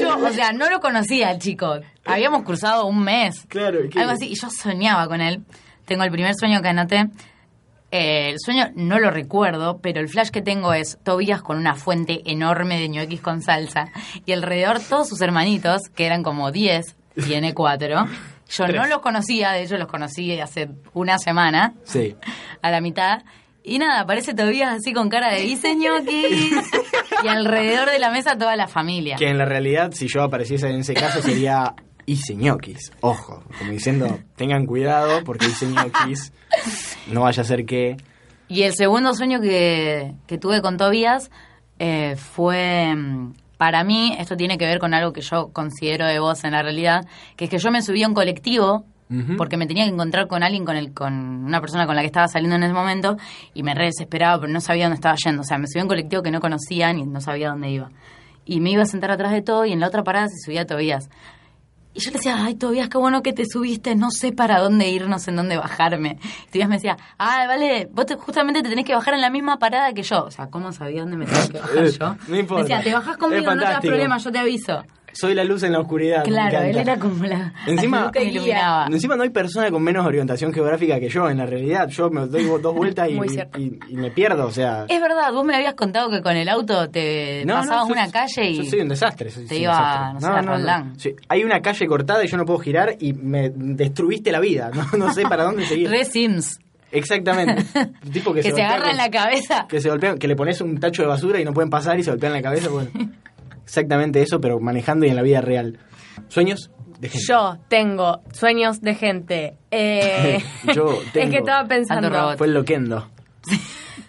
Yo, 0.00 0.16
o 0.18 0.30
sea, 0.32 0.52
no 0.52 0.68
lo 0.70 0.80
conocía 0.80 1.30
el 1.30 1.38
chico. 1.38 1.80
Habíamos 2.04 2.42
cruzado 2.42 2.86
un 2.86 3.02
mes. 3.02 3.44
Claro, 3.48 3.78
¿qué? 3.90 4.00
Algo 4.00 4.12
así. 4.12 4.26
Y 4.28 4.34
yo 4.34 4.48
soñaba 4.50 5.06
con 5.08 5.20
él. 5.20 5.42
Tengo 5.90 6.04
el 6.04 6.12
primer 6.12 6.36
sueño 6.36 6.62
que 6.62 6.68
anoté. 6.68 7.08
Eh, 7.90 8.28
el 8.30 8.36
sueño 8.38 8.70
no 8.76 9.00
lo 9.00 9.10
recuerdo, 9.10 9.80
pero 9.82 9.98
el 10.00 10.08
flash 10.08 10.28
que 10.30 10.40
tengo 10.40 10.72
es 10.72 10.98
Tobías 11.02 11.42
con 11.42 11.56
una 11.58 11.74
fuente 11.74 12.20
enorme 12.26 12.78
de 12.78 12.88
ñoquis 12.88 13.20
con 13.20 13.42
salsa. 13.42 13.86
Y 14.24 14.30
alrededor 14.30 14.78
todos 14.78 15.08
sus 15.08 15.20
hermanitos, 15.20 15.88
que 15.92 16.06
eran 16.06 16.22
como 16.22 16.52
10, 16.52 16.94
tiene 17.26 17.54
4. 17.54 18.06
Yo 18.56 18.66
no 18.68 18.86
los 18.86 19.00
conocía, 19.00 19.50
de 19.50 19.64
hecho 19.64 19.76
los 19.78 19.88
conocí 19.88 20.38
hace 20.38 20.68
una 20.94 21.18
semana 21.18 21.74
Sí. 21.82 22.14
a 22.62 22.70
la 22.70 22.80
mitad. 22.80 23.22
Y 23.64 23.80
nada, 23.80 24.02
aparece 24.02 24.32
Tobías 24.32 24.72
así 24.72 24.92
con 24.92 25.08
cara 25.08 25.32
de 25.32 25.40
dice 25.40 25.74
ñoquis. 25.74 26.52
y 27.24 27.26
alrededor 27.26 27.90
de 27.90 27.98
la 27.98 28.12
mesa 28.12 28.38
toda 28.38 28.54
la 28.54 28.68
familia. 28.68 29.16
Que 29.16 29.28
en 29.28 29.38
la 29.38 29.44
realidad, 29.44 29.90
si 29.90 30.06
yo 30.06 30.22
apareciese 30.22 30.68
en 30.68 30.78
ese 30.82 30.94
caso, 30.94 31.20
sería 31.20 31.74
hice 32.10 32.34
ñoquis. 32.34 32.92
Ojo, 33.00 33.42
como 33.58 33.70
diciendo, 33.70 34.18
tengan 34.36 34.66
cuidado 34.66 35.22
porque 35.24 35.46
hice 35.46 35.66
ñoquis. 35.66 36.32
No 37.06 37.22
vaya 37.22 37.42
a 37.42 37.46
ser 37.46 37.64
que... 37.64 37.96
Y 38.48 38.62
el 38.62 38.74
segundo 38.74 39.14
sueño 39.14 39.40
que, 39.40 40.14
que 40.26 40.36
tuve 40.36 40.60
con 40.60 40.76
Tobías 40.76 41.30
eh, 41.78 42.16
fue, 42.16 42.94
mm, 42.94 43.34
para 43.56 43.84
mí, 43.84 44.16
esto 44.18 44.36
tiene 44.36 44.58
que 44.58 44.66
ver 44.66 44.78
con 44.80 44.92
algo 44.94 45.12
que 45.12 45.20
yo 45.20 45.50
considero 45.52 46.06
de 46.06 46.18
vos 46.18 46.42
en 46.44 46.52
la 46.52 46.62
realidad, 46.62 47.06
que 47.36 47.44
es 47.44 47.50
que 47.50 47.58
yo 47.58 47.70
me 47.70 47.82
subí 47.82 48.02
a 48.02 48.08
un 48.08 48.14
colectivo 48.14 48.84
porque 49.36 49.56
me 49.56 49.66
tenía 49.66 49.86
que 49.86 49.90
encontrar 49.90 50.28
con 50.28 50.44
alguien, 50.44 50.64
con, 50.64 50.76
el, 50.76 50.94
con 50.94 51.12
una 51.44 51.60
persona 51.60 51.84
con 51.84 51.96
la 51.96 52.02
que 52.02 52.06
estaba 52.06 52.28
saliendo 52.28 52.54
en 52.54 52.62
ese 52.62 52.72
momento 52.72 53.16
y 53.54 53.64
me 53.64 53.74
re 53.74 53.86
desesperaba, 53.86 54.40
pero 54.40 54.52
no 54.52 54.60
sabía 54.60 54.84
dónde 54.84 54.94
estaba 54.94 55.16
yendo. 55.16 55.42
O 55.42 55.44
sea, 55.44 55.58
me 55.58 55.66
subí 55.66 55.80
a 55.80 55.82
un 55.82 55.88
colectivo 55.88 56.22
que 56.22 56.30
no 56.30 56.40
conocía 56.40 56.92
ni 56.92 57.04
no 57.04 57.20
sabía 57.20 57.48
dónde 57.50 57.70
iba. 57.70 57.90
Y 58.44 58.60
me 58.60 58.70
iba 58.70 58.84
a 58.84 58.86
sentar 58.86 59.10
atrás 59.10 59.32
de 59.32 59.42
todo 59.42 59.64
y 59.66 59.72
en 59.72 59.80
la 59.80 59.88
otra 59.88 60.04
parada 60.04 60.28
se 60.28 60.38
subía 60.44 60.64
Tobías. 60.64 61.10
Y 61.92 62.00
yo 62.00 62.10
le 62.12 62.18
decía, 62.18 62.36
ay, 62.44 62.54
Tobías, 62.54 62.88
qué 62.88 62.98
bueno 62.98 63.20
que 63.22 63.32
te 63.32 63.44
subiste, 63.46 63.96
no 63.96 64.10
sé 64.12 64.30
para 64.32 64.60
dónde 64.60 64.88
ir, 64.88 65.08
no 65.08 65.18
sé 65.18 65.30
en 65.30 65.36
dónde 65.36 65.56
bajarme. 65.56 66.18
Y 66.46 66.50
Tobías 66.52 66.68
me 66.68 66.76
decía, 66.76 66.96
ah, 67.18 67.44
vale, 67.48 67.88
vos 67.92 68.06
te- 68.06 68.14
justamente 68.14 68.62
te 68.62 68.68
tenés 68.68 68.84
que 68.84 68.94
bajar 68.94 69.14
en 69.14 69.20
la 69.20 69.30
misma 69.30 69.58
parada 69.58 69.92
que 69.92 70.02
yo. 70.04 70.24
O 70.24 70.30
sea, 70.30 70.46
¿cómo 70.48 70.70
sabía 70.72 71.00
dónde 71.00 71.16
me 71.16 71.26
tenía 71.26 71.48
que 71.48 71.58
bajar 71.58 71.84
Eh, 71.84 71.90
yo? 71.98 72.16
no 72.28 72.36
importa. 72.36 72.62
Me 72.62 72.68
decía, 72.68 72.82
te 72.82 72.94
bajás 72.94 73.16
conmigo, 73.16 73.54
no 73.54 73.60
te 73.62 73.66
das 73.68 73.80
problema, 73.80 74.18
yo 74.18 74.30
te 74.30 74.38
aviso. 74.38 74.84
Soy 75.12 75.34
la 75.34 75.44
luz 75.44 75.62
en 75.64 75.72
la 75.72 75.80
oscuridad. 75.80 76.24
Claro, 76.24 76.60
él 76.60 76.76
era 76.76 76.96
como 76.98 77.24
la, 77.24 77.52
Encima- 77.66 78.10
la 78.14 78.22
iluminaba. 78.22 78.86
Encima 78.86 79.16
no 79.16 79.22
hay 79.22 79.30
persona 79.30 79.70
con 79.70 79.82
menos 79.82 80.06
orientación 80.06 80.52
geográfica 80.52 80.98
que 81.00 81.08
yo, 81.08 81.28
en 81.28 81.38
la 81.38 81.46
realidad. 81.46 81.88
Yo 81.88 82.10
me 82.10 82.26
doy 82.26 82.44
dos 82.62 82.74
vueltas 82.74 83.08
y, 83.10 83.94
me 83.96 84.10
pierdo, 84.10 84.46
o 84.46 84.50
sea... 84.52 84.86
Es 84.88 85.00
verdad, 85.00 85.32
vos 85.32 85.44
me 85.44 85.54
habías 85.56 85.74
contado 85.74 86.10
que 86.10 86.20
con 86.22 86.36
el 86.36 86.48
auto 86.48 86.88
te 86.88 87.44
No, 87.44 87.54
no, 87.54 87.60
pasabas 87.60 87.82
soy- 87.84 87.92
una 87.92 88.10
calle 88.10 88.50
y... 88.50 88.56
Yo 88.58 88.64
soy 88.64 88.80
un 88.80 88.88
desastre. 88.88 89.30
soy- 89.30 89.42
te 89.44 89.48
soy 89.56 89.62
iba, 89.64 90.12
desastre. 90.14 90.28
no 90.30 90.36
a 90.36 90.42
Roldán. 90.56 90.98
Sí, 90.98 91.14
Hay 91.28 91.44
una 91.44 91.60
calle 91.60 91.86
cortada 91.86 92.24
y 92.24 92.28
yo 92.28 92.36
no 92.36 92.44
puedo 92.44 92.58
girar 92.60 92.96
y 93.00 93.12
me 93.12 93.50
destruiste 93.54 94.30
la 94.32 94.40
vida. 94.40 94.70
No, 94.74 94.86
no 95.06 95.12
sé 95.12 95.22
para 95.22 95.44
dónde 95.44 95.66
seguir. 95.66 95.90
Re 95.90 96.04
Sims. 96.04 96.58
Exactamente. 96.92 97.64
Tipo 98.12 98.32
que, 98.32 98.40
Que, 98.40 98.44
se 98.44 98.50
golpea 98.50 98.68
agarra 98.74 98.90
en 98.90 98.96
la 98.96 99.10
cabeza. 99.10 99.66
Que 99.68 99.80
se 99.80 99.88
golpean, 99.90 100.18
que 100.18 100.26
le 100.26 100.34
pones 100.36 100.60
un 100.60 100.78
tacho 100.80 101.02
de 101.02 101.08
basura 101.08 101.40
y 101.40 101.44
no 101.44 101.52
pueden 101.52 101.70
pasar 101.70 101.98
y 101.98 102.02
se 102.02 102.10
golpean 102.10 102.32
la 102.32 102.42
cabeza. 102.42 102.68
Bueno, 102.68 102.90
exactamente 103.70 104.20
eso, 104.20 104.40
pero 104.40 104.58
manejando 104.58 105.06
y 105.06 105.10
en 105.10 105.16
la 105.16 105.22
vida 105.22 105.40
real. 105.40 105.78
¿Sueños? 106.26 106.70
De 106.98 107.08
gente. 107.08 107.24
Yo 107.26 107.56
tengo 107.68 108.20
sueños 108.32 108.80
de 108.80 108.94
gente. 108.94 109.56
Eh, 109.70 110.42
Yo 110.74 111.00
Es 111.14 111.30
que 111.30 111.38
estaba 111.38 111.66
pensando. 111.68 112.36
Fue 112.36 112.48
el 112.48 112.54
loquendo. 112.54 113.08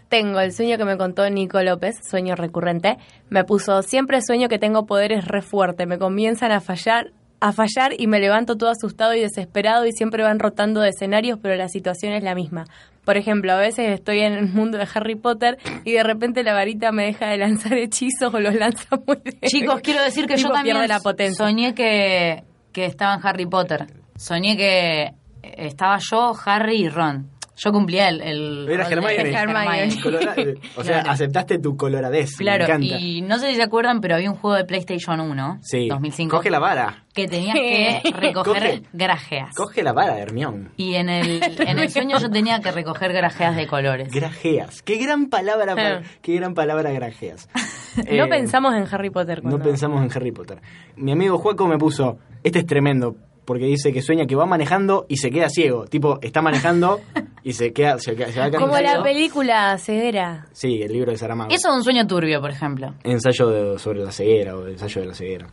Tengo 0.09 0.39
el 0.39 0.51
sueño 0.51 0.77
que 0.77 0.83
me 0.83 0.97
contó 0.97 1.29
Nico 1.29 1.61
López, 1.61 1.95
sueño 2.03 2.35
recurrente. 2.35 2.97
Me 3.29 3.45
puso, 3.45 3.81
siempre 3.81 4.21
sueño 4.21 4.49
que 4.49 4.59
tengo 4.59 4.85
poderes 4.85 5.25
re 5.25 5.41
fuerte. 5.41 5.85
Me 5.85 5.97
comienzan 5.99 6.51
a 6.51 6.59
fallar, 6.59 7.13
a 7.41 7.51
fallar 7.51 7.93
y 7.97 8.05
me 8.05 8.19
levanto 8.19 8.55
todo 8.55 8.69
asustado 8.69 9.15
y 9.15 9.19
desesperado 9.19 9.87
y 9.87 9.91
siempre 9.91 10.23
van 10.23 10.39
rotando 10.39 10.79
de 10.79 10.89
escenarios, 10.89 11.39
pero 11.41 11.55
la 11.55 11.67
situación 11.67 12.13
es 12.13 12.23
la 12.23 12.35
misma. 12.35 12.65
Por 13.03 13.17
ejemplo, 13.17 13.51
a 13.51 13.57
veces 13.57 13.89
estoy 13.89 14.19
en 14.19 14.33
el 14.33 14.47
mundo 14.47 14.77
de 14.77 14.87
Harry 14.93 15.15
Potter 15.15 15.57
y 15.83 15.93
de 15.93 16.03
repente 16.03 16.43
la 16.43 16.53
varita 16.53 16.91
me 16.91 17.05
deja 17.05 17.27
de 17.27 17.37
lanzar 17.37 17.73
hechizos 17.73 18.31
o 18.31 18.39
los 18.39 18.53
lanza 18.53 18.95
muy 19.07 19.17
débil. 19.23 19.39
Chicos, 19.41 19.81
quiero 19.81 20.03
decir 20.03 20.27
que 20.27 20.37
yo 20.37 20.49
también 20.49 20.75
pierde 20.75 20.87
la 20.87 20.99
potencia. 20.99 21.43
soñé 21.43 21.73
que, 21.73 22.43
que 22.71 22.85
estaba 22.85 23.15
en 23.15 23.25
Harry 23.25 23.47
Potter. 23.47 23.87
Soñé 24.15 24.55
que 24.55 25.13
estaba 25.41 25.97
yo, 25.97 26.33
Harry 26.45 26.83
y 26.83 26.89
Ron. 26.89 27.27
Yo 27.63 27.71
cumplía 27.71 28.09
el... 28.09 28.21
el 28.21 28.67
Era 28.69 28.87
Hermione. 28.87 29.31
Hermione. 29.33 30.01
Colora- 30.01 30.35
o 30.75 30.83
sea, 30.83 30.93
Claro. 31.01 31.11
aceptaste 31.11 31.59
tu 31.59 31.77
coloradez. 31.77 32.35
Claro, 32.37 32.65
me 32.67 32.73
encanta. 32.87 32.99
y 32.99 33.21
no 33.21 33.37
sé 33.37 33.49
si 33.51 33.55
se 33.55 33.63
acuerdan, 33.63 34.01
pero 34.01 34.15
había 34.15 34.31
un 34.31 34.37
juego 34.37 34.55
de 34.57 34.65
PlayStation 34.65 35.19
1, 35.19 35.59
Sí. 35.61 35.87
2005, 35.87 36.37
Coge 36.37 36.49
la 36.49 36.57
vara. 36.59 37.03
que 37.13 37.27
tenías 37.27 37.53
que 37.55 38.01
recoger 38.19 38.63
Coge. 38.63 38.81
grajeas. 38.93 39.55
Coge 39.55 39.83
la 39.83 39.93
vara, 39.93 40.17
Hermión. 40.17 40.71
Y 40.77 40.95
en 40.95 41.09
el, 41.09 41.41
en 41.59 41.77
el 41.79 41.89
sueño 41.91 42.17
yo 42.19 42.29
tenía 42.31 42.59
que 42.61 42.71
recoger 42.71 43.13
grajeas 43.13 43.55
de 43.55 43.67
colores. 43.67 44.11
Grajeas. 44.11 44.81
Qué 44.81 44.97
gran 44.97 45.29
palabra, 45.29 45.75
pa- 45.75 46.01
qué 46.21 46.35
gran 46.35 46.53
palabra 46.55 46.91
grajeas. 46.91 47.47
No 47.97 48.23
Eh, 48.23 48.27
pensamos 48.29 48.73
en 48.73 48.85
Harry 48.89 49.09
Potter. 49.09 49.43
No 49.43 49.49
cuando- 49.49 49.67
pensamos 49.67 50.01
en 50.01 50.09
Harry 50.15 50.31
Potter. 50.31 50.61
Mi 50.95 51.11
amigo 51.11 51.37
Juaco 51.37 51.67
me 51.67 51.77
puso, 51.77 52.19
este 52.41 52.59
es 52.59 52.65
tremendo, 52.65 53.17
porque 53.45 53.65
dice 53.65 53.91
que 53.91 54.01
sueña 54.01 54.25
que 54.25 54.35
va 54.35 54.45
manejando 54.45 55.05
y 55.09 55.17
se 55.17 55.31
queda 55.31 55.49
ciego. 55.49 55.85
Tipo, 55.85 56.19
está 56.21 56.41
manejando 56.41 56.99
y 57.43 57.53
se 57.53 57.73
queda, 57.73 57.97
se, 57.99 58.15
queda- 58.15 58.31
se 58.31 58.39
va 58.39 58.45
quedando 58.49 58.67
Como 58.67 58.79
la 58.79 59.01
película 59.03 59.77
Severa. 59.77 60.47
Sí, 60.51 60.81
el 60.81 60.93
libro 60.93 61.11
de 61.11 61.17
Saramago. 61.17 61.51
Eso 61.51 61.69
es 61.69 61.75
un 61.75 61.83
sueño 61.83 62.05
turbio, 62.07 62.39
por 62.41 62.51
ejemplo. 62.51 62.93
Ensayo 63.03 63.47
de- 63.49 63.79
sobre 63.79 64.03
la 64.03 64.11
ceguera 64.11 64.55
o 64.55 64.67
ensayo 64.67 65.01
de 65.01 65.07
la 65.07 65.13
ceguera. 65.13 65.47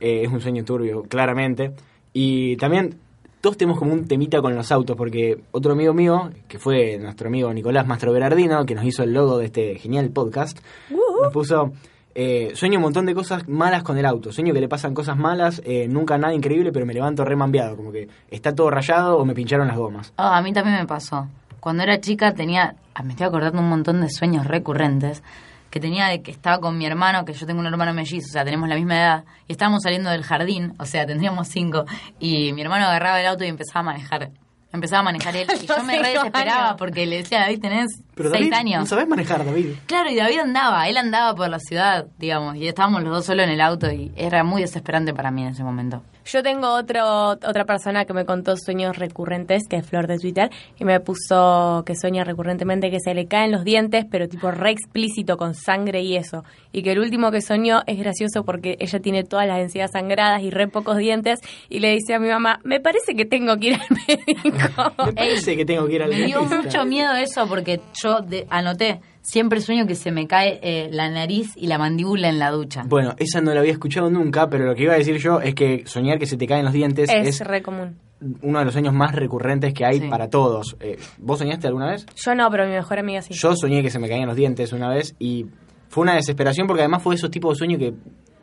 Eh, 0.00 0.22
es 0.24 0.30
un 0.32 0.40
sueño 0.40 0.64
turbio, 0.64 1.02
claramente. 1.04 1.72
Y 2.12 2.56
también 2.56 2.98
todos 3.40 3.56
tenemos 3.56 3.78
como 3.78 3.92
un 3.92 4.06
temita 4.06 4.40
con 4.40 4.54
los 4.54 4.70
autos, 4.70 4.96
porque 4.96 5.40
otro 5.50 5.72
amigo 5.72 5.92
mío, 5.94 6.30
que 6.46 6.58
fue 6.60 6.96
nuestro 6.98 7.26
amigo 7.28 7.52
Nicolás 7.52 7.86
Mastro 7.86 8.12
Berardino, 8.12 8.64
que 8.66 8.74
nos 8.76 8.84
hizo 8.84 9.02
el 9.02 9.12
logo 9.12 9.38
de 9.38 9.46
este 9.46 9.74
genial 9.76 10.10
podcast, 10.10 10.58
nos 10.90 11.32
puso... 11.32 11.72
eh, 12.14 12.52
sueño 12.54 12.78
un 12.78 12.82
montón 12.82 13.06
de 13.06 13.14
cosas 13.14 13.48
malas 13.48 13.82
con 13.82 13.98
el 13.98 14.06
auto. 14.06 14.32
Sueño 14.32 14.52
que 14.52 14.60
le 14.60 14.68
pasan 14.68 14.94
cosas 14.94 15.16
malas, 15.16 15.62
eh, 15.64 15.86
nunca 15.88 16.18
nada 16.18 16.34
increíble, 16.34 16.72
pero 16.72 16.86
me 16.86 16.94
levanto 16.94 17.24
remambiado, 17.24 17.76
como 17.76 17.92
que 17.92 18.08
está 18.30 18.54
todo 18.54 18.70
rayado 18.70 19.18
o 19.18 19.24
me 19.24 19.34
pincharon 19.34 19.68
las 19.68 19.76
gomas. 19.76 20.12
Ah, 20.16 20.36
a 20.36 20.42
mí 20.42 20.52
también 20.52 20.76
me 20.76 20.86
pasó. 20.86 21.28
Cuando 21.60 21.82
era 21.82 22.00
chica 22.00 22.34
tenía, 22.34 22.74
ah, 22.94 23.02
me 23.02 23.10
estoy 23.10 23.26
acordando 23.26 23.60
un 23.60 23.68
montón 23.68 24.00
de 24.00 24.08
sueños 24.10 24.46
recurrentes 24.46 25.22
que 25.70 25.80
tenía 25.80 26.08
de 26.08 26.20
que 26.20 26.30
estaba 26.30 26.58
con 26.58 26.76
mi 26.76 26.84
hermano, 26.84 27.24
que 27.24 27.32
yo 27.32 27.46
tengo 27.46 27.60
un 27.60 27.66
hermano 27.66 27.94
mellizo, 27.94 28.26
o 28.28 28.32
sea, 28.32 28.44
tenemos 28.44 28.68
la 28.68 28.74
misma 28.74 28.94
edad, 28.94 29.24
y 29.48 29.52
estábamos 29.52 29.82
saliendo 29.82 30.10
del 30.10 30.22
jardín, 30.22 30.74
o 30.78 30.84
sea, 30.84 31.06
tendríamos 31.06 31.48
cinco, 31.48 31.86
y 32.20 32.52
mi 32.52 32.60
hermano 32.60 32.84
agarraba 32.84 33.18
el 33.18 33.26
auto 33.26 33.44
y 33.44 33.48
empezaba 33.48 33.80
a 33.80 33.94
manejar. 33.94 34.30
Empezaba 34.72 35.00
a 35.00 35.02
manejar 35.04 35.36
él, 35.36 35.46
y 35.62 35.66
yo 35.66 35.82
me 35.84 35.98
re 35.98 36.08
desesperaba 36.14 36.64
años. 36.68 36.76
porque 36.78 37.04
le 37.06 37.18
decía, 37.18 37.40
David, 37.40 37.60
tenés 37.60 38.00
Pero 38.14 38.30
seis 38.30 38.50
David, 38.50 38.52
años. 38.54 38.80
no 38.80 38.86
sabes 38.86 39.06
manejar, 39.08 39.44
David. 39.44 39.66
Claro, 39.86 40.10
y 40.10 40.16
David 40.16 40.38
andaba, 40.38 40.88
él 40.88 40.96
andaba 40.96 41.34
por 41.34 41.48
la 41.50 41.58
ciudad, 41.58 42.06
digamos, 42.18 42.56
y 42.56 42.66
estábamos 42.68 43.02
los 43.02 43.12
dos 43.12 43.26
solos 43.26 43.44
en 43.44 43.50
el 43.52 43.60
auto, 43.60 43.90
y 43.92 44.12
era 44.16 44.44
muy 44.44 44.62
desesperante 44.62 45.12
para 45.12 45.30
mí 45.30 45.42
en 45.42 45.48
ese 45.48 45.62
momento. 45.62 46.02
Yo 46.24 46.42
tengo 46.42 46.68
otro, 46.74 47.30
otra 47.30 47.64
persona 47.64 48.04
que 48.04 48.12
me 48.12 48.24
contó 48.24 48.56
sueños 48.56 48.96
recurrentes, 48.96 49.66
que 49.68 49.76
es 49.76 49.86
Flor 49.86 50.06
de 50.06 50.18
Twitter, 50.18 50.50
y 50.78 50.84
me 50.84 51.00
puso 51.00 51.82
que 51.84 51.94
sueña 51.96 52.24
recurrentemente 52.24 52.90
que 52.90 52.98
se 53.00 53.14
le 53.14 53.26
caen 53.26 53.52
los 53.52 53.64
dientes, 53.64 54.04
pero 54.10 54.28
tipo 54.28 54.50
re 54.50 54.70
explícito, 54.70 55.36
con 55.36 55.54
sangre 55.54 56.02
y 56.02 56.16
eso. 56.16 56.44
Y 56.72 56.82
que 56.82 56.92
el 56.92 57.00
último 57.00 57.30
que 57.30 57.40
soñó 57.42 57.82
es 57.86 57.98
gracioso 57.98 58.44
porque 58.44 58.76
ella 58.80 59.00
tiene 59.00 59.24
todas 59.24 59.46
las 59.46 59.58
encías 59.60 59.90
sangradas 59.92 60.42
y 60.42 60.50
re 60.50 60.68
pocos 60.68 60.96
dientes, 60.96 61.40
y 61.68 61.80
le 61.80 61.90
dice 61.90 62.14
a 62.14 62.18
mi 62.18 62.28
mamá, 62.28 62.60
me 62.64 62.80
parece 62.80 63.14
que 63.14 63.24
tengo 63.24 63.56
que 63.58 63.68
ir 63.68 63.74
al 63.74 63.98
médico. 64.06 64.92
Me 65.06 65.12
parece 65.12 65.56
que 65.56 65.64
tengo 65.64 65.86
que 65.86 65.94
ir 65.96 66.02
al 66.02 66.10
Me 66.10 66.26
dio 66.26 66.42
mucho 66.42 66.84
miedo 66.84 67.12
eso 67.14 67.46
porque 67.48 67.80
yo 68.02 68.20
de- 68.20 68.46
anoté, 68.50 69.00
siempre 69.22 69.60
sueño 69.60 69.86
que 69.86 69.94
se 69.94 70.10
me 70.10 70.26
cae 70.26 70.58
eh, 70.62 70.88
la 70.92 71.08
nariz 71.08 71.52
y 71.56 71.66
la 71.68 71.78
mandíbula 71.78 72.28
en 72.28 72.38
la 72.38 72.50
ducha. 72.50 72.82
Bueno, 72.86 73.14
esa 73.18 73.40
no 73.40 73.54
la 73.54 73.60
había 73.60 73.72
escuchado 73.72 74.10
nunca, 74.10 74.50
pero 74.50 74.66
lo 74.66 74.74
que 74.74 74.82
iba 74.82 74.92
a 74.94 74.98
decir 74.98 75.16
yo 75.18 75.40
es 75.40 75.54
que 75.54 75.84
soñar 75.86 76.18
que 76.18 76.26
se 76.26 76.36
te 76.36 76.46
caen 76.46 76.64
los 76.64 76.74
dientes 76.74 77.08
es 77.10 77.40
es, 77.40 77.46
re 77.46 77.62
común. 77.62 77.96
uno 78.42 78.58
de 78.58 78.64
los 78.64 78.74
sueños 78.74 78.92
más 78.94 79.14
recurrentes 79.14 79.72
que 79.74 79.84
hay 79.84 80.00
Sí. 80.00 80.08
para 80.08 80.28
todos. 80.28 80.76
Eh, 80.80 80.98
¿Vos 81.18 81.38
soñaste 81.38 81.66
alguna 81.66 81.90
vez? 81.90 82.06
Yo 82.16 82.34
no, 82.34 82.50
pero 82.50 82.66
mi 82.66 82.72
mejor 82.72 82.98
amiga 82.98 83.22
sí. 83.22 83.32
Yo 83.34 83.54
soñé 83.56 83.82
que 83.82 83.90
se 83.90 83.98
me 83.98 84.08
caían 84.08 84.26
los 84.26 84.36
dientes 84.36 84.72
una 84.72 84.88
vez 84.88 85.14
y 85.18 85.46
fue 85.88 86.02
una 86.02 86.14
desesperación 86.14 86.66
porque 86.66 86.82
además 86.82 87.02
fue 87.02 87.14
esos 87.14 87.30
tipos 87.30 87.54
de 87.54 87.58
sueños 87.58 87.78
que, 87.78 87.94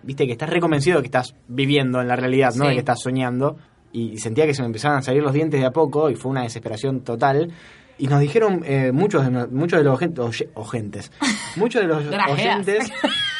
viste, 0.03 0.25
que 0.25 0.31
estás 0.33 0.49
reconvencido 0.49 0.97
de 0.97 1.03
que 1.03 1.07
estás 1.07 1.35
viviendo 1.47 1.99
en 2.01 2.07
la 2.07 2.15
realidad, 2.15 2.53
no 2.55 2.65
de 2.67 2.73
que 2.73 2.79
estás 2.79 3.01
soñando. 3.01 3.57
Y 3.91 4.17
sentía 4.17 4.45
que 4.45 4.53
se 4.53 4.61
me 4.61 4.67
empezaban 4.67 4.99
a 4.99 5.01
salir 5.01 5.23
los 5.23 5.33
dientes 5.33 5.59
de 5.59 5.65
a 5.65 5.71
poco 5.71 6.11
y 6.11 6.15
fue 6.15 6.29
una 6.29 6.43
desesperación 6.43 7.01
total. 7.01 7.51
Y 7.99 8.07
nos 8.07 8.19
dijeron 8.21 8.63
eh, 8.65 8.91
muchos, 8.93 9.23
de, 9.25 9.31
no- 9.31 9.47
muchos 9.51 9.77
de 9.79 9.83
los 9.83 9.99
oyen- 9.99 10.17
oye- 10.19 10.49
oyentes, 10.55 11.11
muchos 11.57 11.81
de 11.81 11.87
los 11.87 12.03
oyentes 12.29 12.91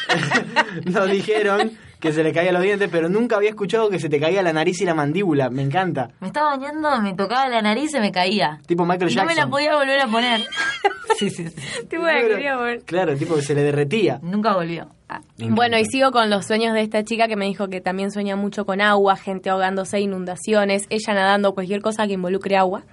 nos 0.84 1.10
dijeron 1.10 1.72
que 2.00 2.12
se 2.14 2.22
le 2.24 2.32
caían 2.32 2.54
los 2.54 2.62
dientes, 2.62 2.88
pero 2.90 3.08
nunca 3.10 3.36
había 3.36 3.50
escuchado 3.50 3.90
que 3.90 3.98
se 3.98 4.08
te 4.08 4.18
caía 4.18 4.42
la 4.42 4.52
nariz 4.54 4.80
y 4.80 4.86
la 4.86 4.94
mandíbula. 4.94 5.50
Me 5.50 5.60
encanta. 5.62 6.10
Me 6.20 6.28
estaba 6.28 6.56
bañando, 6.56 6.98
me 7.02 7.12
tocaba 7.14 7.48
la 7.50 7.60
nariz 7.60 7.84
y 7.84 7.88
se 7.88 8.00
me 8.00 8.10
caía. 8.10 8.58
Tipo 8.66 8.86
Michael 8.86 9.10
No 9.10 9.16
Jackson. 9.22 9.26
me 9.26 9.34
la 9.34 9.46
podía 9.48 9.76
volver 9.76 10.00
a 10.00 10.06
poner. 10.06 10.40
sí, 11.18 11.28
sí, 11.28 11.48
sí. 11.48 11.86
Tipo, 11.88 12.04
la 12.04 12.20
quería 12.20 12.56
ver. 12.56 12.80
Claro, 12.86 13.14
tipo 13.16 13.34
que 13.36 13.42
se 13.42 13.54
le 13.54 13.62
derretía. 13.62 14.18
Nunca 14.22 14.54
volvió. 14.54 14.88
Ah. 15.10 15.20
Bueno, 15.38 15.76
y 15.78 15.84
sigo 15.84 16.10
con 16.10 16.30
los 16.30 16.46
sueños 16.46 16.72
de 16.72 16.80
esta 16.82 17.04
chica 17.04 17.28
que 17.28 17.36
me 17.36 17.44
dijo 17.44 17.68
que 17.68 17.82
también 17.82 18.10
sueña 18.10 18.34
mucho 18.34 18.64
con 18.64 18.80
agua, 18.80 19.16
gente 19.16 19.50
ahogándose, 19.50 20.00
inundaciones, 20.00 20.86
ella 20.88 21.12
nadando, 21.14 21.52
cualquier 21.52 21.82
cosa 21.82 22.06
que 22.06 22.14
involucre 22.14 22.56
agua. 22.56 22.84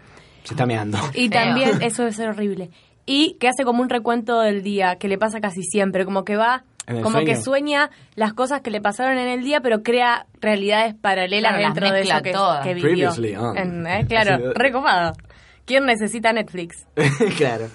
Se 0.48 0.54
está 0.54 0.66
meando. 0.66 0.98
Y 1.14 1.28
Feo. 1.28 1.42
también, 1.42 1.82
eso 1.82 2.04
debe 2.04 2.14
ser 2.14 2.30
horrible. 2.30 2.70
Y 3.06 3.34
que 3.40 3.48
hace 3.50 3.64
como 3.66 3.82
un 3.82 3.90
recuento 3.90 4.40
del 4.40 4.64
día, 4.64 4.96
que 4.96 5.08
le 5.10 5.18
pasa 5.18 5.40
casi 5.42 5.62
siempre, 5.64 6.06
como 6.06 6.24
que 6.24 6.36
va, 6.38 6.64
¿En 6.88 6.98
el 6.98 7.04
como 7.04 7.20
que 7.20 7.36
sueña 7.36 7.90
las 8.16 8.34
cosas 8.34 8.62
que 8.62 8.72
le 8.72 8.80
pasaron 8.80 9.18
en 9.18 9.28
el 9.28 9.44
día, 9.44 9.60
pero 9.60 9.84
crea 9.84 10.26
realidades 10.40 10.96
paralelas 10.96 11.54
Claro, 11.54 11.66
dentro 11.74 11.92
de 11.92 12.02
eso 12.02 12.22
que, 12.22 12.32
que 12.64 12.74
vivió. 12.74 13.12
Previously 13.12 13.36
on. 13.36 13.58
En- 13.58 13.88
eh, 13.88 14.06
claro, 14.08 14.52
recopado. 14.56 15.12
¿Quién 15.66 15.86
necesita 15.86 16.32
Netflix? 16.32 16.88
claro. 17.38 17.68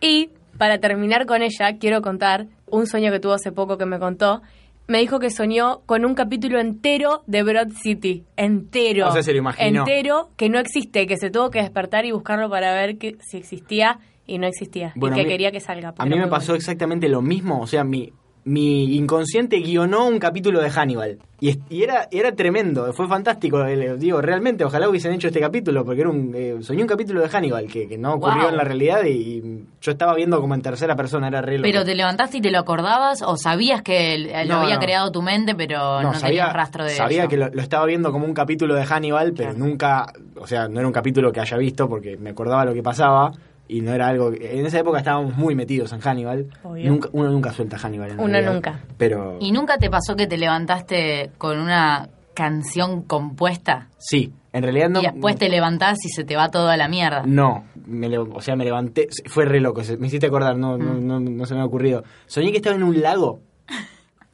Y 0.00 0.30
para 0.56 0.78
terminar 0.78 1.26
con 1.26 1.42
ella, 1.42 1.76
quiero 1.78 2.00
contar 2.00 2.46
un 2.66 2.86
sueño 2.86 3.12
que 3.12 3.20
tuvo 3.20 3.34
hace 3.34 3.52
poco 3.52 3.76
que 3.76 3.84
me 3.84 3.98
contó. 3.98 4.40
Me 4.86 4.98
dijo 4.98 5.18
que 5.18 5.30
soñó 5.30 5.80
con 5.86 6.04
un 6.04 6.14
capítulo 6.14 6.60
entero 6.60 7.22
de 7.26 7.42
Broad 7.42 7.70
City. 7.82 8.24
Entero. 8.36 9.08
O 9.08 9.12
sea, 9.12 9.22
se 9.22 9.32
lo 9.32 9.38
imaginó. 9.38 9.80
Entero, 9.80 10.30
que 10.36 10.48
no 10.50 10.58
existe, 10.58 11.06
que 11.06 11.16
se 11.16 11.30
tuvo 11.30 11.50
que 11.50 11.60
despertar 11.62 12.04
y 12.04 12.12
buscarlo 12.12 12.50
para 12.50 12.74
ver 12.74 12.98
que, 12.98 13.16
si 13.20 13.38
existía 13.38 13.98
y 14.26 14.38
no 14.38 14.46
existía. 14.46 14.92
Bueno, 14.96 15.16
y 15.16 15.20
que 15.20 15.24
mí- 15.24 15.30
quería 15.30 15.52
que 15.52 15.60
salga. 15.60 15.94
A 15.96 16.04
mí 16.06 16.16
me 16.18 16.26
pasó 16.28 16.48
bueno. 16.48 16.58
exactamente 16.58 17.08
lo 17.08 17.22
mismo. 17.22 17.60
O 17.60 17.66
sea, 17.66 17.82
mi, 17.84 18.12
mi 18.44 18.96
inconsciente 18.96 19.58
guionó 19.60 20.06
un 20.06 20.18
capítulo 20.18 20.60
de 20.60 20.68
Hannibal. 20.70 21.18
Y, 21.40 21.58
y 21.68 21.82
era, 21.82 22.08
era 22.10 22.32
tremendo, 22.34 22.90
fue 22.92 23.06
fantástico. 23.08 23.62
El- 23.64 23.98
Digo, 23.98 24.20
realmente, 24.20 24.64
ojalá 24.64 24.88
hubiesen 24.88 25.12
hecho 25.12 25.28
este 25.28 25.40
capítulo, 25.40 25.84
porque 25.84 26.02
era 26.02 26.10
un, 26.10 26.32
eh, 26.34 26.56
soñé 26.60 26.82
un 26.82 26.88
capítulo 26.88 27.20
de 27.20 27.28
Hannibal 27.28 27.66
que, 27.68 27.86
que 27.88 27.98
no 27.98 28.14
ocurrió 28.14 28.42
Wow. 28.42 28.50
en 28.50 28.56
la 28.56 28.64
realidad 28.64 29.04
y, 29.04 29.08
y 29.10 29.64
yo 29.80 29.92
estaba 29.92 30.14
viendo 30.14 30.40
como 30.40 30.54
en 30.54 30.62
tercera 30.62 30.94
persona, 30.96 31.28
era 31.28 31.40
re 31.42 31.58
loco. 31.58 31.68
Pero 31.70 31.84
te 31.84 31.94
levantaste 31.94 32.38
y 32.38 32.40
te 32.40 32.50
lo 32.50 32.58
acordabas 32.58 33.22
o 33.22 33.36
sabías 33.36 33.82
que 33.82 34.18
lo 34.46 34.54
No, 34.54 34.60
había 34.62 34.74
no. 34.76 34.80
creado 34.80 35.10
tu 35.12 35.22
mente, 35.22 35.54
pero 35.54 36.02
no, 36.02 36.12
tenías 36.12 36.52
rastro 36.52 36.84
de 36.84 36.90
sabía 36.90 37.26
que 37.28 37.36
lo, 37.36 37.48
lo 37.48 37.60
estaba 37.62 37.84
viendo 37.86 38.12
como 38.12 38.24
un 38.26 38.34
capítulo 38.34 38.74
de 38.74 38.84
Hannibal, 38.84 39.32
pero 39.36 39.50
Claro. 39.50 39.64
nunca, 39.66 40.12
o 40.36 40.46
sea, 40.46 40.68
no 40.68 40.78
era 40.80 40.86
un 40.86 40.92
capítulo 40.94 41.32
que 41.32 41.40
haya 41.40 41.56
visto 41.56 41.88
porque 41.88 42.16
me 42.16 42.30
acordaba 42.30 42.64
lo 42.64 42.72
que 42.74 42.82
pasaba 42.82 43.32
y 43.68 43.80
no 43.80 43.92
era 43.94 44.08
algo. 44.08 44.32
En 44.32 44.66
esa 44.66 44.78
época 44.78 44.98
estábamos 44.98 45.36
muy 45.36 45.54
metidos 45.54 45.92
en 45.92 46.00
Hannibal. 46.00 46.46
Obvio. 46.62 46.90
Nunca, 46.90 47.08
uno 47.12 47.30
nunca 47.30 47.52
suelta 47.52 47.76
a 47.76 47.78
Hannibal. 47.80 48.10
en 48.12 48.20
Uno 48.20 48.28
realidad. 48.28 48.52
nunca. 48.52 48.80
Pero 48.98 49.38
¿Y 49.40 49.52
nunca 49.52 49.78
te 49.78 49.88
pasó 49.90 50.16
que 50.16 50.26
te 50.26 50.36
levantaste 50.36 51.30
con 51.38 51.58
una 51.58 52.08
canción 52.34 53.02
compuesta 53.02 53.88
sí, 53.98 54.32
en 54.52 54.64
realidad 54.64 54.88
no. 54.90 55.00
y 55.00 55.04
después 55.04 55.36
te 55.36 55.48
levantás 55.48 56.04
y 56.04 56.08
se 56.08 56.24
te 56.24 56.34
va 56.36 56.50
todo 56.50 56.68
a 56.68 56.76
la 56.76 56.88
mierda? 56.88 57.22
No, 57.26 57.64
me 57.86 58.18
o 58.18 58.40
sea, 58.40 58.56
me 58.56 58.64
levanté, 58.64 59.08
fue 59.26 59.44
re 59.44 59.60
loco, 59.60 59.82
me 59.98 60.06
hiciste 60.08 60.26
acordar, 60.26 60.56
no, 60.56 60.76
no, 60.76 60.94
Mm. 60.94 61.06
no, 61.06 61.20
no 61.20 61.46
se 61.46 61.54
me 61.54 61.60
ha 61.60 61.64
ocurrido. 61.64 62.02
Soñé 62.26 62.50
que 62.50 62.56
estaba 62.58 62.74
en 62.76 62.82
un 62.82 63.00
lago. 63.00 63.40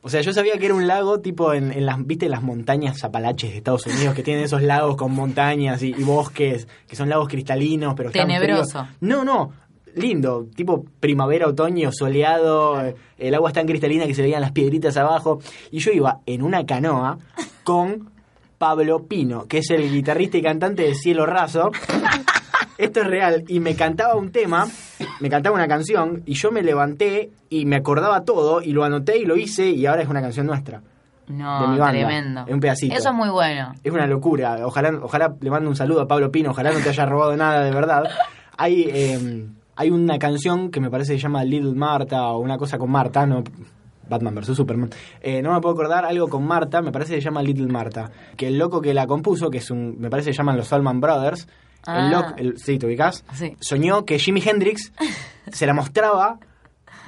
O 0.03 0.09
sea, 0.09 0.23
yo 0.23 0.33
sabía 0.33 0.57
que 0.59 0.67
era 0.67 0.75
un 0.75 0.87
lago 0.87 1.21
tipo 1.21 1.53
en, 1.53 1.73
en 1.73 1.85
las, 1.85 2.05
viste, 2.07 2.29
las 2.29 2.43
montañas 2.43 3.05
Apalaches 3.05 3.51
de 3.51 3.59
Estados 3.59 3.87
Unidos, 3.87 4.15
que 4.15 4.23
tienen 4.23 4.45
esos 4.45 4.63
lagos 4.63 4.97
con 4.97 5.13
montañas 5.13 5.83
y, 5.83 5.89
y 5.89 6.03
bosques, 6.03 6.67
que 6.87 6.97
son 6.97 7.09
lagos 7.09 7.29
cristalinos, 7.29 7.95
pero 7.95 8.11
Tenebroso. 8.11 8.87
No, 9.01 9.25
no, 9.25 9.53
lindo, 9.95 10.47
tipo 10.55 10.85
primavera, 11.01 11.47
otoño, 11.47 11.91
soleado, 11.93 12.81
eh, 12.85 12.95
el 13.19 13.35
agua 13.35 13.51
es 13.51 13.55
tan 13.55 13.67
cristalina 13.67 14.07
que 14.07 14.15
se 14.15 14.23
veían 14.23 14.41
las 14.41 14.53
piedritas 14.53 14.97
abajo. 14.97 15.41
Y 15.71 15.79
yo 15.81 15.93
iba 15.93 16.21
en 16.27 16.43
una 16.43 16.65
canoa 16.65 17.19
con 17.65 18.11
Pablo 18.59 19.07
Pino, 19.07 19.47
que 19.47 19.59
es 19.59 19.71
el 19.71 19.91
guitarrista 19.91 20.39
y 20.39 20.43
cantante 20.43 20.83
de 20.83 20.95
Cielo 20.95 21.27
Raso. 21.27 21.71
Esto 22.81 23.01
es 23.03 23.07
real. 23.07 23.45
Y 23.49 23.61
me 23.61 23.75
cantaba 23.75 24.17
un 24.17 24.31
tema, 24.33 24.67
me 25.21 25.29
cantaba 25.29 25.55
una 25.55 25.69
canción, 25.69 26.23
y 26.27 26.35
yo 26.35 26.51
me 26.51 26.63
levanté 26.63 27.31
y 27.49 27.65
me 27.67 27.77
acordaba 27.77 28.25
todo, 28.25 28.63
y 28.63 28.73
lo 28.73 28.85
anoté 28.85 29.19
y 29.19 29.25
lo 29.27 29.37
hice, 29.37 29.71
y 29.71 29.87
ahora 29.87 30.03
es 30.03 30.09
una 30.09 30.21
canción 30.23 30.47
nuestra. 30.47 30.81
de 31.29 31.35
No, 31.35 31.69
mi 31.69 31.79
banda. 31.79 31.91
tremendo. 31.91 32.45
Es 32.47 32.55
un 32.55 32.61
pedacito. 32.61 32.95
Eso 32.97 33.09
es 33.11 33.15
muy 33.15 33.29
bueno. 33.29 33.73
Es 33.85 33.93
una 33.93 34.07
locura. 34.07 34.59
Ojalá, 34.65 34.99
ojalá 35.03 35.35
le 35.41 35.51
mando 35.51 35.69
un 35.69 35.77
saludo 35.77 36.01
a 36.01 36.09
Pablo 36.09 36.31
Pino, 36.33 36.51
ojalá 36.51 36.73
no 36.73 36.79
te 36.81 36.89
haya 36.89 37.07
robado 37.07 37.37
nada 37.37 37.63
de 37.65 37.71
verdad. 37.71 38.05
Hay, 38.57 38.83
eh, 38.93 39.47
hay 39.77 39.91
una 39.91 40.19
canción 40.19 40.71
que 40.71 40.81
me 40.81 40.91
parece 40.91 41.13
que 41.13 41.19
se 41.19 41.23
llama 41.23 41.45
Little 41.45 41.75
Marta 41.75 42.29
o 42.29 42.39
una 42.41 42.59
cosa 42.59 42.79
con 42.79 42.91
Marta, 42.91 43.27
no 43.27 43.45
Batman 44.11 44.35
vs 44.35 44.55
Superman. 44.57 44.91
Eh, 45.23 45.41
no 45.41 45.55
me 45.55 45.61
puedo 45.63 45.73
acordar 45.75 46.05
algo 46.05 46.29
con 46.29 46.45
Marta, 46.47 46.83
me 46.83 46.93
parece 46.93 47.15
que 47.15 47.21
se 47.23 47.25
llama 47.25 47.43
Little 47.43 47.69
Marta. 47.69 48.11
Que 48.37 48.49
el 48.49 48.59
loco 48.59 48.83
que 48.83 48.93
la 48.93 49.07
compuso, 49.07 49.49
que 49.49 49.59
es 49.59 49.71
un, 49.71 49.97
me 49.99 50.11
parece 50.11 50.29
que 50.31 50.35
se 50.35 50.39
llaman 50.39 50.59
los 50.59 50.71
Allman 50.73 51.01
Brothers, 51.01 51.49
Ah. 51.87 51.99
el 52.05 52.11
loco, 52.11 52.35
el, 52.37 52.59
sí, 52.59 52.79
¿te 52.79 52.85
ubicás? 52.85 53.25
Sí. 53.33 53.57
Soñó 53.59 54.05
que 54.05 54.19
Jimi 54.19 54.43
Hendrix 54.45 54.93
se 55.51 55.65
la 55.65 55.73
mostraba 55.73 56.39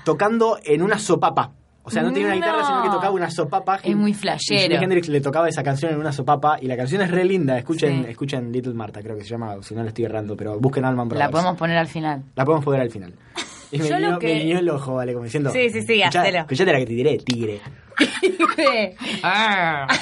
tocando 0.05 0.59
en 0.65 0.81
una 0.83 0.99
sopapa. 0.99 1.53
O 1.85 1.91
sea, 1.91 2.03
no 2.03 2.11
tenía 2.13 2.29
una 2.29 2.37
guitarra, 2.37 2.61
No. 2.61 2.67
sino 2.67 2.83
que 2.85 2.89
tocaba 2.91 3.11
una 3.11 3.29
sopapa. 3.31 3.81
Es 3.83 3.95
muy 3.97 4.15
flashero. 4.15 4.73
Jimi 4.73 4.85
Hendrix 4.85 5.09
le 5.09 5.21
tocaba 5.21 5.49
esa 5.49 5.63
canción 5.65 5.93
en 5.93 5.99
una 5.99 6.13
sopapa 6.13 6.57
y 6.61 6.67
la 6.69 6.77
canción 6.77 7.03
es 7.03 7.11
re 7.11 7.25
linda. 7.25 7.59
Escuchen, 7.59 8.05
Sí. 8.05 8.11
escuchen 8.13 8.51
Little 8.53 8.73
Marta, 8.73 9.03
creo 9.03 9.17
que 9.17 9.25
se 9.25 9.31
llama, 9.31 9.57
si 9.63 9.75
no 9.75 9.83
le 9.83 9.89
estoy 9.89 10.05
errando, 10.05 10.37
pero 10.37 10.59
busquen 10.61 10.85
Alman 10.85 11.09
Brothers. 11.09 11.27
La 11.27 11.31
podemos 11.31 11.57
poner 11.59 11.77
al 11.77 11.89
final. 11.89 12.23
La 12.37 12.45
podemos 12.45 12.65
poner 12.65 12.81
al 12.81 12.91
final. 12.91 13.13
Y 13.73 13.79
me, 13.79 13.89
Yo 13.89 13.99
lo 13.99 14.19
que- 14.19 14.27
me 14.35 14.41
guiñó 14.41 14.59
el 14.59 14.69
ojo, 14.71 14.95
vale, 14.95 15.13
como 15.15 15.25
diciendo. 15.25 15.51
Sí, 15.51 15.71
sí, 15.71 15.81
sí, 15.83 16.01
"Escuchá- 16.03 16.21
hacelo". 16.21 16.39
Escuchate 16.41 16.73
la 16.73 16.79
que 16.79 16.87
te 16.87 16.93
diré, 16.93 17.19
tigre. 17.19 17.61
Ah. 19.23 19.87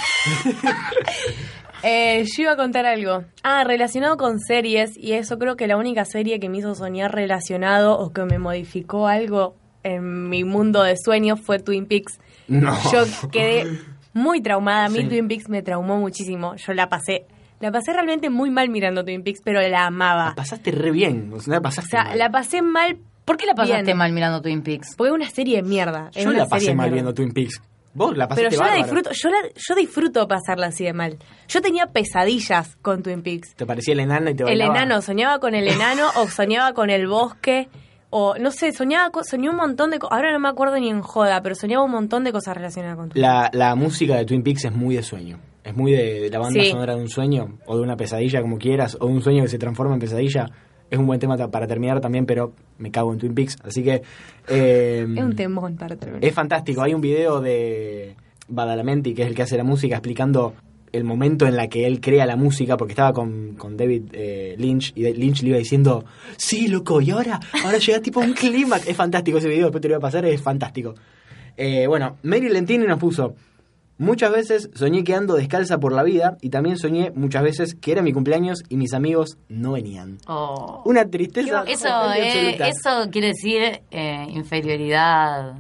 Eh, 1.83 2.25
yo 2.37 2.43
iba 2.43 2.53
a 2.53 2.57
contar 2.57 2.85
algo. 2.85 3.25
Ah, 3.43 3.65
relacionado 3.65 4.19
con 4.19 4.39
series, 4.39 4.99
y 4.99 5.13
eso 5.15 5.39
creo 5.39 5.57
que 5.57 5.67
la 5.67 5.79
única 5.79 6.05
serie 6.05 6.39
que 6.39 6.51
me 6.51 6.59
hizo 6.59 6.75
soñar 6.75 7.15
relacionado 7.15 7.99
o 7.99 8.13
que 8.13 8.23
me 8.25 8.39
modificó 8.39 9.07
algo 9.09 9.57
en 9.83 10.29
mi 10.29 10.45
mundo 10.45 10.83
de 10.83 10.97
sueños 11.03 11.41
fue 11.41 11.59
Twin 11.59 11.87
Peaks. 11.87 12.21
No. 12.49 12.77
Yo 12.93 13.05
quedé 13.33 13.79
muy 14.13 14.43
traumada. 14.43 14.85
A 14.85 14.89
mí 14.91 14.99
Sí. 14.99 15.09
Twin 15.09 15.27
Peaks 15.27 15.49
me 15.49 15.63
traumó 15.63 15.97
muchísimo. 15.97 16.55
Yo 16.57 16.75
la 16.75 16.91
pasé, 16.91 17.25
la 17.61 17.73
pasé 17.73 17.95
realmente 17.95 18.29
muy 18.29 18.51
mal 18.51 18.69
mirando 18.69 19.03
Twin 19.03 19.23
Peaks, 19.23 19.41
pero 19.43 19.67
la 19.67 19.87
amaba. 19.87 20.27
La 20.27 20.35
pasaste 20.35 20.73
re 20.73 20.91
bien. 20.91 21.33
O 21.33 21.41
sea, 21.41 21.53
la 21.55 21.59
O 21.61 21.63
pasaste 21.63 21.91
sea, 21.93 22.05
mal. 22.05 22.19
la 22.19 22.31
pasé 22.31 22.61
mal. 22.61 22.99
¿Por 23.31 23.37
qué 23.37 23.47
la 23.47 23.55
pasaste 23.55 23.83
Bien. 23.85 23.97
mal 23.97 24.13
mirando 24.13 24.43
Twin 24.43 24.63
Peaks? 24.63 24.95
Porque 24.97 25.11
es 25.11 25.15
una 25.15 25.31
serie 25.31 25.57
de 25.57 25.63
mierda. 25.63 26.11
es 26.15 26.25
Yo 26.25 26.31
una 26.31 26.39
la 26.41 26.47
pasé 26.49 26.67
de 26.67 26.75
mal 26.75 26.87
mierda. 26.87 26.95
viendo 26.95 27.15
Twin 27.15 27.33
Peaks. 27.33 27.61
Vos 27.95 28.17
la 28.17 28.29
pasaste 28.29 28.51
Pero 28.51 28.57
yo 28.57 28.59
la 28.63 28.71
bárbaro. 28.71 28.85
disfruto, 28.85 29.11
yo, 29.13 29.31
la, 29.31 29.37
yo 29.57 29.75
disfruto 29.75 30.29
pasarla 30.29 30.67
así 30.69 30.85
de 30.85 30.93
mal. 30.93 31.19
Yo 31.49 31.61
tenía 31.61 31.87
pesadillas 31.87 32.77
con 32.83 33.03
Twin 33.03 33.23
Peaks. 33.23 33.55
Te 33.57 33.67
parecía 33.67 33.95
el 33.95 34.01
enano 34.01 34.31
y 34.31 34.35
te 34.35 34.43
El 34.45 34.49
bailaba. 34.49 34.77
enano, 34.77 35.03
soñaba 35.03 35.39
con 35.41 35.55
el 35.55 35.67
enano 35.69 36.09
o 36.17 36.29
soñaba 36.29 36.73
con 36.73 36.91
el 36.91 37.07
bosque 37.09 37.69
o 38.11 38.35
no 38.39 38.51
sé, 38.51 38.73
soñaba 38.73 39.11
co- 39.11 39.23
soñé 39.25 39.49
un 39.51 39.57
montón 39.57 39.91
de 39.91 39.99
cosas, 40.01 40.17
ahora 40.17 40.33
no 40.33 40.41
me 40.41 40.49
acuerdo 40.49 40.77
ni 40.79 40.89
en 40.91 41.01
joda, 41.01 41.41
pero 41.43 41.55
soñaba 41.55 41.85
un 41.85 41.93
montón 41.93 42.25
de 42.25 42.33
cosas 42.33 42.57
relacionadas 42.57 42.97
con 42.97 43.09
Twin 43.11 43.23
La, 43.23 43.51
la 43.53 43.75
música 43.77 44.17
de 44.17 44.25
Twin 44.25 44.43
Peaks 44.43 44.65
es 44.67 44.73
muy 44.73 44.97
de 44.97 45.03
sueño. 45.05 45.39
Es 45.63 45.77
muy 45.77 45.93
de, 45.93 46.21
de 46.21 46.31
la 46.31 46.39
banda 46.41 46.61
Sí. 46.61 46.71
sonora 46.71 46.95
de 46.97 47.01
un 47.03 47.09
sueño, 47.09 47.59
o 47.67 47.77
de 47.77 47.83
una 47.83 47.97
pesadilla, 47.97 48.41
como 48.41 48.57
quieras, 48.59 48.97
o 49.01 49.07
de 49.07 49.13
un 49.13 49.23
sueño 49.23 49.43
que 49.43 49.49
se 49.49 49.59
transforma 49.59 49.95
en 49.95 50.01
pesadilla. 50.01 50.47
Es 50.91 50.99
un 50.99 51.07
buen 51.07 51.21
tema 51.21 51.37
para 51.51 51.67
terminar 51.67 52.01
también, 52.01 52.27
pero 52.27 52.53
me 52.79 52.91
cago 52.91 53.13
en 53.13 53.19
Twin 53.19 53.35
Peaks. 53.35 53.57
Así 53.65 53.83
que. 53.85 54.03
eh, 54.49 55.07
Es 55.17 55.23
un 55.23 55.37
temón 55.37 55.77
para 55.77 55.97
terminar. 55.97 56.25
Es 56.25 56.35
fantástico. 56.35 56.83
Hay 56.83 56.95
un 56.95 57.01
video 57.01 57.41
de 57.41 58.17
Badalamenti, 58.49 59.15
que 59.15 59.23
es 59.23 59.29
el 59.29 59.35
que 59.35 59.43
hace 59.43 59.57
la 59.57 59.65
música, 59.65 59.95
explicando 59.97 60.55
el 60.93 61.05
momento 61.05 61.47
en 61.47 61.55
la 61.55 61.69
que 61.69 61.87
él 61.87 62.01
crea 62.01 62.27
la 62.27 62.35
música, 62.35 62.77
porque 62.77 62.93
estaba 62.93 63.13
con, 63.13 63.55
con 63.55 63.77
David 63.77 64.07
eh, 64.13 64.57
Lynch, 64.59 64.93
y 64.97 65.05
Lynch 65.13 65.43
le 65.43 65.51
iba 65.51 65.59
diciendo, 65.59 66.05
sí, 66.37 66.67
loco, 66.67 67.01
y 67.01 67.11
ahora, 67.11 67.39
ahora 67.65 67.79
llega 67.79 68.01
tipo 68.01 68.19
un 68.19 68.33
clímax. 68.33 68.89
Es 68.89 68.97
fantástico 68.97 69.39
ese 69.39 69.49
video, 69.49 69.67
después 69.67 69.81
te 69.83 69.89
lo 69.89 69.95
voy 69.95 69.99
a 69.99 70.03
pasar, 70.03 70.25
es 70.25 70.43
fantástico. 70.43 70.95
Eh, 71.57 71.87
bueno, 71.87 72.17
Mary 72.25 72.49
Lentini 72.49 72.87
nos 72.87 72.99
puso, 72.99 73.37
muchas 74.01 74.33
veces 74.33 74.71
soñé 74.75 75.05
que 75.05 75.15
ando 75.15 75.35
descalza 75.35 75.79
por 75.79 75.93
la 75.93 76.03
vida, 76.03 76.39
y 76.41 76.49
también 76.49 76.79
soñé 76.79 77.13
muchas 77.15 77.43
veces 77.43 77.75
que 77.75 77.93
era 77.93 78.03
mi 78.03 78.13
cumpleaños 78.13 78.65
y 78.69 78.77
mis 78.77 78.95
amigos 78.95 79.39
no 79.49 79.73
venían. 79.73 80.19
Oh. 80.27 80.83
Una 80.87 81.09
tristeza. 81.09 81.65
Eso, 81.69 81.89
eh, 82.15 82.59
eso 82.59 83.11
quiere 83.11 83.29
decir 83.29 83.83
eh, 83.91 84.27
inferioridad. 84.31 85.55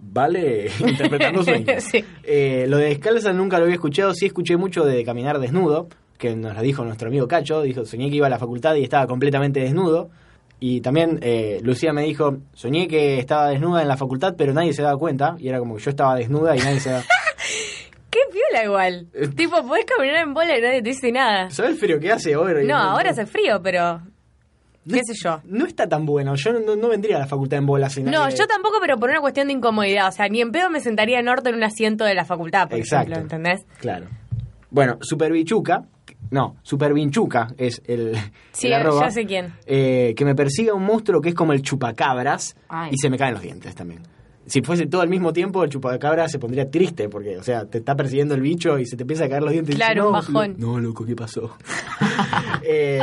Vale, 0.00 0.70
interpretando 0.80 1.44
sueños. 1.44 1.84
Sí. 1.84 2.04
Eh, 2.24 2.66
lo 2.68 2.78
de 2.78 2.86
descalza 2.86 3.32
nunca 3.32 3.58
lo 3.58 3.64
había 3.64 3.76
escuchado, 3.76 4.14
sí 4.14 4.26
escuché 4.26 4.56
mucho 4.56 4.84
de 4.84 5.04
caminar 5.04 5.38
desnudo, 5.38 5.88
que 6.18 6.34
nos 6.34 6.56
lo 6.56 6.62
dijo 6.62 6.84
nuestro 6.84 7.08
amigo 7.08 7.28
Cacho, 7.28 7.62
dijo, 7.62 7.84
soñé 7.84 8.08
que 8.08 8.16
iba 8.16 8.26
a 8.26 8.30
la 8.30 8.38
facultad 8.38 8.74
y 8.74 8.84
estaba 8.84 9.06
completamente 9.06 9.60
desnudo. 9.60 10.10
Y 10.60 10.80
también 10.80 11.18
eh, 11.22 11.58
Lucía 11.62 11.92
me 11.92 12.02
dijo, 12.02 12.38
soñé 12.54 12.86
que 12.86 13.18
estaba 13.18 13.48
desnuda 13.48 13.82
en 13.82 13.88
la 13.88 13.96
facultad, 13.96 14.34
pero 14.38 14.52
nadie 14.52 14.72
se 14.72 14.82
daba 14.82 14.96
cuenta, 14.96 15.34
y 15.38 15.48
era 15.48 15.58
como 15.58 15.76
que 15.76 15.82
yo 15.82 15.90
estaba 15.90 16.14
desnuda 16.14 16.56
y 16.56 16.60
nadie 16.60 16.80
se 16.80 16.90
daba... 16.90 17.02
Qué 17.02 17.21
piola 18.32 18.64
igual. 18.64 19.06
tipo, 19.36 19.62
podés 19.66 19.84
caminar 19.84 20.22
en 20.26 20.34
bola 20.34 20.58
y 20.58 20.60
nadie 20.62 20.82
te 20.82 20.88
dice 20.90 21.12
nada. 21.12 21.50
¿Sabes 21.50 21.72
el 21.72 21.76
frío 21.78 22.00
que 22.00 22.10
hace 22.10 22.34
ahora? 22.34 22.62
No, 22.62 22.76
ahora 22.76 23.10
hace 23.10 23.26
frío, 23.26 23.60
pero 23.62 23.98
no- 24.84 24.94
qué 24.94 25.00
sé 25.06 25.14
yo. 25.22 25.40
No 25.44 25.66
está 25.66 25.88
tan 25.88 26.04
bueno. 26.06 26.34
Yo 26.34 26.52
no, 26.52 26.74
no 26.76 26.88
vendría 26.88 27.16
a 27.16 27.20
la 27.20 27.26
facultad 27.26 27.58
en 27.58 27.66
bola 27.66 27.88
sin 27.90 28.06
No, 28.06 28.28
yo 28.30 28.46
tampoco, 28.46 28.78
pero 28.80 28.96
por 28.98 29.10
una 29.10 29.20
cuestión 29.20 29.46
de 29.48 29.52
incomodidad. 29.52 30.08
O 30.08 30.12
sea, 30.12 30.28
ni 30.28 30.40
en 30.40 30.50
pedo 30.50 30.70
me 30.70 30.80
sentaría 30.80 31.20
en 31.20 31.28
orto 31.28 31.50
en 31.50 31.54
un 31.56 31.62
asiento 31.64 32.04
de 32.04 32.14
la 32.14 32.24
facultad, 32.24 32.68
por 32.68 32.78
Exacto. 32.78 33.12
ejemplo, 33.12 33.36
¿entendés? 33.36 33.64
Claro. 33.78 34.06
Bueno, 34.70 34.96
Super 35.02 35.30
Bichuca, 35.32 35.84
no, 36.30 36.56
Super 36.62 36.94
Vinchuca 36.94 37.48
es 37.58 37.82
el, 37.86 38.16
Sí, 38.52 38.68
el 38.68 38.72
arroba, 38.72 39.02
ya 39.02 39.10
sé 39.10 39.26
quién. 39.26 39.52
eh, 39.66 40.14
que 40.16 40.24
me 40.24 40.34
persiga 40.34 40.72
un 40.72 40.82
monstruo 40.84 41.20
que 41.20 41.28
es 41.28 41.34
como 41.34 41.52
el 41.52 41.60
chupacabras 41.60 42.56
Ay. 42.68 42.90
y 42.92 42.96
se 42.96 43.10
me 43.10 43.18
caen 43.18 43.34
los 43.34 43.42
dientes 43.42 43.74
también. 43.74 44.00
Si 44.46 44.60
fuese 44.62 44.86
todo 44.86 45.02
al 45.02 45.08
mismo 45.08 45.32
tiempo, 45.32 45.62
el 45.62 45.70
chupacabras 45.70 46.30
se 46.32 46.38
pondría 46.38 46.70
triste 46.70 47.08
porque, 47.08 47.38
o 47.38 47.42
sea, 47.42 47.64
te 47.66 47.78
está 47.78 47.94
persiguiendo 47.94 48.34
el 48.34 48.40
bicho 48.40 48.78
y 48.78 48.86
se 48.86 48.96
te 48.96 49.02
empieza 49.04 49.24
a 49.24 49.28
caer 49.28 49.42
los 49.42 49.52
dientes. 49.52 49.74
y 49.74 49.78
Claro, 49.78 50.10
dices, 50.12 50.28
un 50.28 50.34
no, 50.34 50.40
bajón. 50.40 50.54
No, 50.58 50.80
loco, 50.80 51.04
¿qué 51.04 51.14
pasó? 51.16 51.56
Eh, 52.64 53.00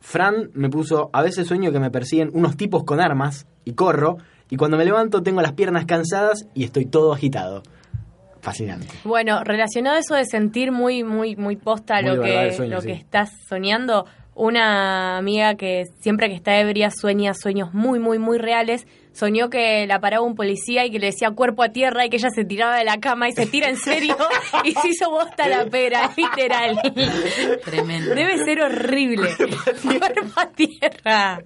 Fran 0.00 0.50
me 0.54 0.70
puso, 0.70 1.10
a 1.12 1.22
veces 1.22 1.46
sueño 1.46 1.70
que 1.70 1.78
me 1.80 1.90
persiguen 1.90 2.30
unos 2.32 2.56
tipos 2.56 2.84
con 2.84 2.98
armas 3.00 3.46
y 3.64 3.72
corro 3.74 4.16
y 4.48 4.56
cuando 4.56 4.76
me 4.78 4.84
levanto 4.84 5.22
tengo 5.22 5.42
las 5.42 5.52
piernas 5.52 5.84
cansadas 5.84 6.46
y 6.54 6.64
estoy 6.64 6.86
todo 6.86 7.12
agitado. 7.12 7.62
Fascinante. 8.40 8.86
Bueno, 9.04 9.42
relacionado 9.44 9.96
a 9.96 9.98
eso 9.98 10.14
de 10.14 10.24
sentir 10.24 10.72
muy, 10.72 11.04
muy, 11.04 11.36
muy 11.36 11.56
posta 11.56 12.00
Muy 12.00 12.16
lo 12.16 12.22
que, 12.22 12.52
sueño, 12.52 12.76
lo 12.76 12.80
sí. 12.80 12.86
que 12.86 12.92
estás 12.94 13.30
soñando, 13.48 14.06
una 14.34 15.18
amiga 15.18 15.56
que 15.56 15.84
siempre 16.00 16.28
que 16.28 16.36
está 16.36 16.58
ebria 16.58 16.90
sueña 16.90 17.34
sueños 17.34 17.74
muy, 17.74 17.98
muy, 17.98 18.18
muy 18.18 18.38
reales, 18.38 18.86
soñó 19.18 19.50
que 19.50 19.86
la 19.86 20.00
paraba 20.00 20.24
un 20.24 20.36
policía 20.36 20.86
y 20.86 20.90
que 20.90 20.98
le 20.98 21.06
decía 21.06 21.30
cuerpo 21.32 21.64
a 21.64 21.70
tierra 21.70 22.06
y 22.06 22.10
que 22.10 22.16
ella 22.18 22.30
se 22.30 22.44
tiraba 22.44 22.76
de 22.76 22.84
la 22.84 22.98
cama 22.98 23.28
y 23.28 23.32
se 23.32 23.46
tira 23.46 23.68
en 23.68 23.76
serio 23.76 24.16
y 24.64 24.72
se 24.72 24.88
hizo 24.88 25.10
bosta 25.10 25.48
la 25.48 25.66
pera, 25.66 26.10
literal. 26.16 26.78
Tremendo. 27.64 28.14
Debe 28.14 28.38
ser 28.44 28.60
horrible. 28.60 29.30
cuerpo 29.82 30.40
a 30.40 30.48
tierra. 30.50 31.42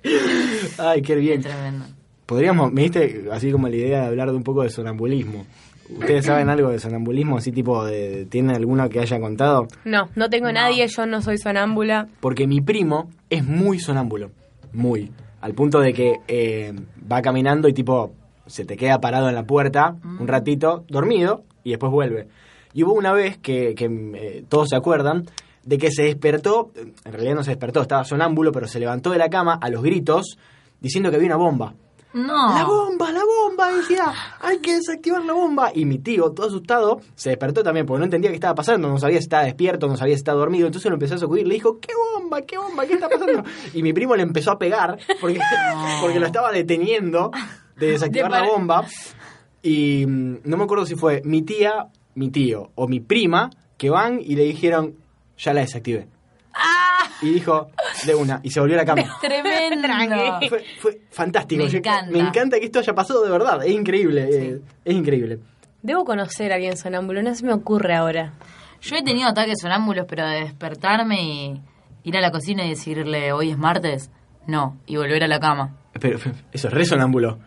Ay, 0.79 1.01
qué 1.01 1.15
bien. 1.17 1.41
Tremendo. 1.41 1.87
Podríamos, 2.27 2.73
me 2.73 2.83
diste 2.83 3.25
así 3.33 3.51
como 3.51 3.69
la 3.69 3.77
idea 3.77 4.01
de 4.03 4.07
hablar 4.07 4.31
de 4.31 4.37
un 4.37 4.43
poco 4.43 4.63
de 4.63 4.71
sonambulismo. 4.71 5.47
¿Ustedes 5.91 6.27
saben 6.27 6.49
algo 6.49 6.71
de 6.71 6.79
sonambulismo? 6.79 7.39
Así 7.39 7.53
tipo, 7.53 7.85
de, 7.85 8.27
¿tienen 8.27 8.55
alguno 8.55 8.89
que 8.89 9.01
haya 9.01 9.19
contado? 9.21 9.67
No, 9.85 10.09
no 10.15 10.31
tengo 10.31 10.51
nadie, 10.53 10.87
yo 10.89 11.07
no 11.07 11.21
soy 11.21 11.39
sonámbula. 11.39 12.09
Porque 12.21 12.47
mi 12.47 12.61
primo 12.61 13.11
es 13.29 13.45
muy 13.45 13.79
sonámbulo. 13.79 14.31
Muy. 14.73 15.11
Al 15.43 15.55
punto 15.55 15.81
de 15.81 15.93
que 15.93 16.21
eh, 16.27 16.73
va 17.11 17.21
caminando 17.21 17.69
y 17.69 17.75
tipo, 17.75 18.15
se 18.47 18.65
te 18.65 18.77
queda 18.77 19.01
parado 19.01 19.29
en 19.29 19.35
la 19.35 19.45
puerta 19.45 19.97
un 20.03 20.27
ratito, 20.27 20.85
dormido, 20.89 21.45
y 21.65 21.71
después 21.71 21.93
vuelve. 21.93 22.29
Y 22.73 22.85
hubo 22.85 22.95
una 22.95 23.13
vez 23.13 23.39
que, 23.39 23.75
que, 23.75 23.85
eh, 24.15 24.45
todos 24.49 24.71
se 24.71 24.77
acuerdan 24.77 25.25
de 25.65 25.79
que 25.79 25.91
se 25.91 26.05
despertó, 26.05 26.73
en 26.77 27.13
realidad 27.13 27.35
no 27.35 27.45
se 27.45 27.51
despertó, 27.51 27.83
estaba 27.83 28.05
sonámbulo, 28.05 28.51
pero 28.53 28.67
se 28.67 28.81
levantó 28.81 29.11
de 29.11 29.19
la 29.19 29.29
cama 29.29 29.59
a 29.61 29.69
los 29.69 29.83
gritos 29.83 30.39
diciendo 30.81 31.11
que 31.11 31.17
había 31.17 31.29
una 31.29 31.37
bomba. 31.37 31.75
No. 32.15 32.55
¡La 32.55 32.65
bomba, 32.65 33.11
la 33.11 33.23
bomba! 33.25 33.73
Decía, 33.73 34.13
hay 34.41 34.59
que 34.59 34.75
desactivar 34.75 35.25
la 35.25 35.33
bomba. 35.33 35.71
Y 35.75 35.85
mi 35.85 35.99
tío, 35.99 36.31
todo 36.33 36.47
asustado, 36.47 37.01
se 37.15 37.31
despertó 37.31 37.63
también 37.63 37.87
porque 37.87 38.01
no 38.01 38.05
entendía 38.05 38.31
qué 38.31 38.35
estaba 38.37 38.55
pasando, 38.55 38.89
no 38.89 38.99
sabía 38.99 39.19
si 39.19 39.25
estaba 39.25 39.45
despierto, 39.45 39.89
no 39.89 39.97
sabía 39.97 40.15
si 40.15 40.21
estaba 40.21 40.39
dormido. 40.39 40.67
Entonces 40.67 40.91
lo 40.91 40.97
empezó 40.97 41.15
a 41.15 41.19
sacudir, 41.19 41.47
le 41.47 41.55
dijo, 41.55 41.79
¿qué 41.81 41.93
bomba, 41.95 42.43
qué 42.43 42.59
bomba, 42.59 42.87
qué 42.87 42.95
está 42.95 43.09
pasando? 43.09 43.43
Y 43.75 43.83
mi 43.83 43.93
primo 43.93 44.15
le 44.15 44.23
empezó 44.23 44.51
a 44.53 44.59
pegar 44.59 44.99
porque, 45.21 45.41
porque 46.01 46.21
lo 46.21 46.27
estaba 46.27 46.53
deteniendo 46.53 47.31
de 47.77 47.87
desactivar 47.87 48.31
De 48.31 48.39
la 48.39 48.45
bomba. 48.45 48.87
Y 49.63 50.05
mm, 50.07 50.41
no 50.45 50.57
me 50.57 50.65
acuerdo 50.65 50.85
si 50.85 50.97
fue 50.97 51.23
mi 51.25 51.43
tía, 51.43 51.89
mi 52.15 52.31
tío 52.31 52.71
o 52.75 52.89
mi 52.89 53.01
prima 53.01 53.51
que 53.79 53.91
van 53.91 54.21
y 54.21 54.37
le 54.37 54.45
dijeron, 54.45 54.97
ya 55.39 55.55
la 55.55 55.63
desactivé. 55.63 56.09
Y 57.23 57.31
dijo, 57.31 57.71
de 58.05 58.15
una, 58.15 58.41
y 58.43 58.51
se 58.51 58.61
volvió 58.61 58.77
a 58.77 58.79
la 58.81 58.85
cama. 58.85 59.03
Tremendo. 59.21 59.89
Fue, 60.49 60.65
fue 60.81 61.01
fantástico. 61.11 61.63
Me 61.65 61.71
Yo- 61.71 61.79
encanta. 61.79 62.11
me 62.11 62.19
encanta 62.19 62.59
que 62.59 62.67
esto 62.67 62.81
haya 62.81 62.95
pasado 62.95 63.23
de 63.25 63.31
verdad. 63.31 63.65
Es 63.65 63.71
increíble. 63.73 64.29
eh, 64.31 64.61
es 64.85 64.95
increíble. 64.95 65.39
Debo 65.83 66.05
conocer 66.05 66.53
a 66.53 66.57
alguien 66.57 66.77
sonámbulo, 66.77 67.23
no 67.23 67.35
se 67.35 67.45
me 67.45 67.53
ocurre 67.53 67.95
ahora. 67.95 68.33
Yo 68.81 68.97
he 68.97 69.03
tenido 69.03 69.29
ataques 69.29 69.59
sonámbulos, 69.61 70.07
pero 70.09 70.27
de 70.29 70.41
despertarme 70.41 71.23
y 71.23 71.61
ir 72.05 72.17
a 72.17 72.21
la 72.21 72.31
cocina 72.31 72.65
y 72.65 72.71
decirle, 72.71 73.33
hoy 73.33 73.51
es 73.51 73.59
martes, 73.59 74.11
no, 74.47 74.77
y 74.87 74.97
volver 74.97 75.23
a 75.25 75.29
la 75.29 75.39
cama. 75.41 75.77
Pero 76.01 76.19
eso 76.53 76.69
es 76.69 76.75
re 76.75 76.85
sonámbulo. 76.85 77.39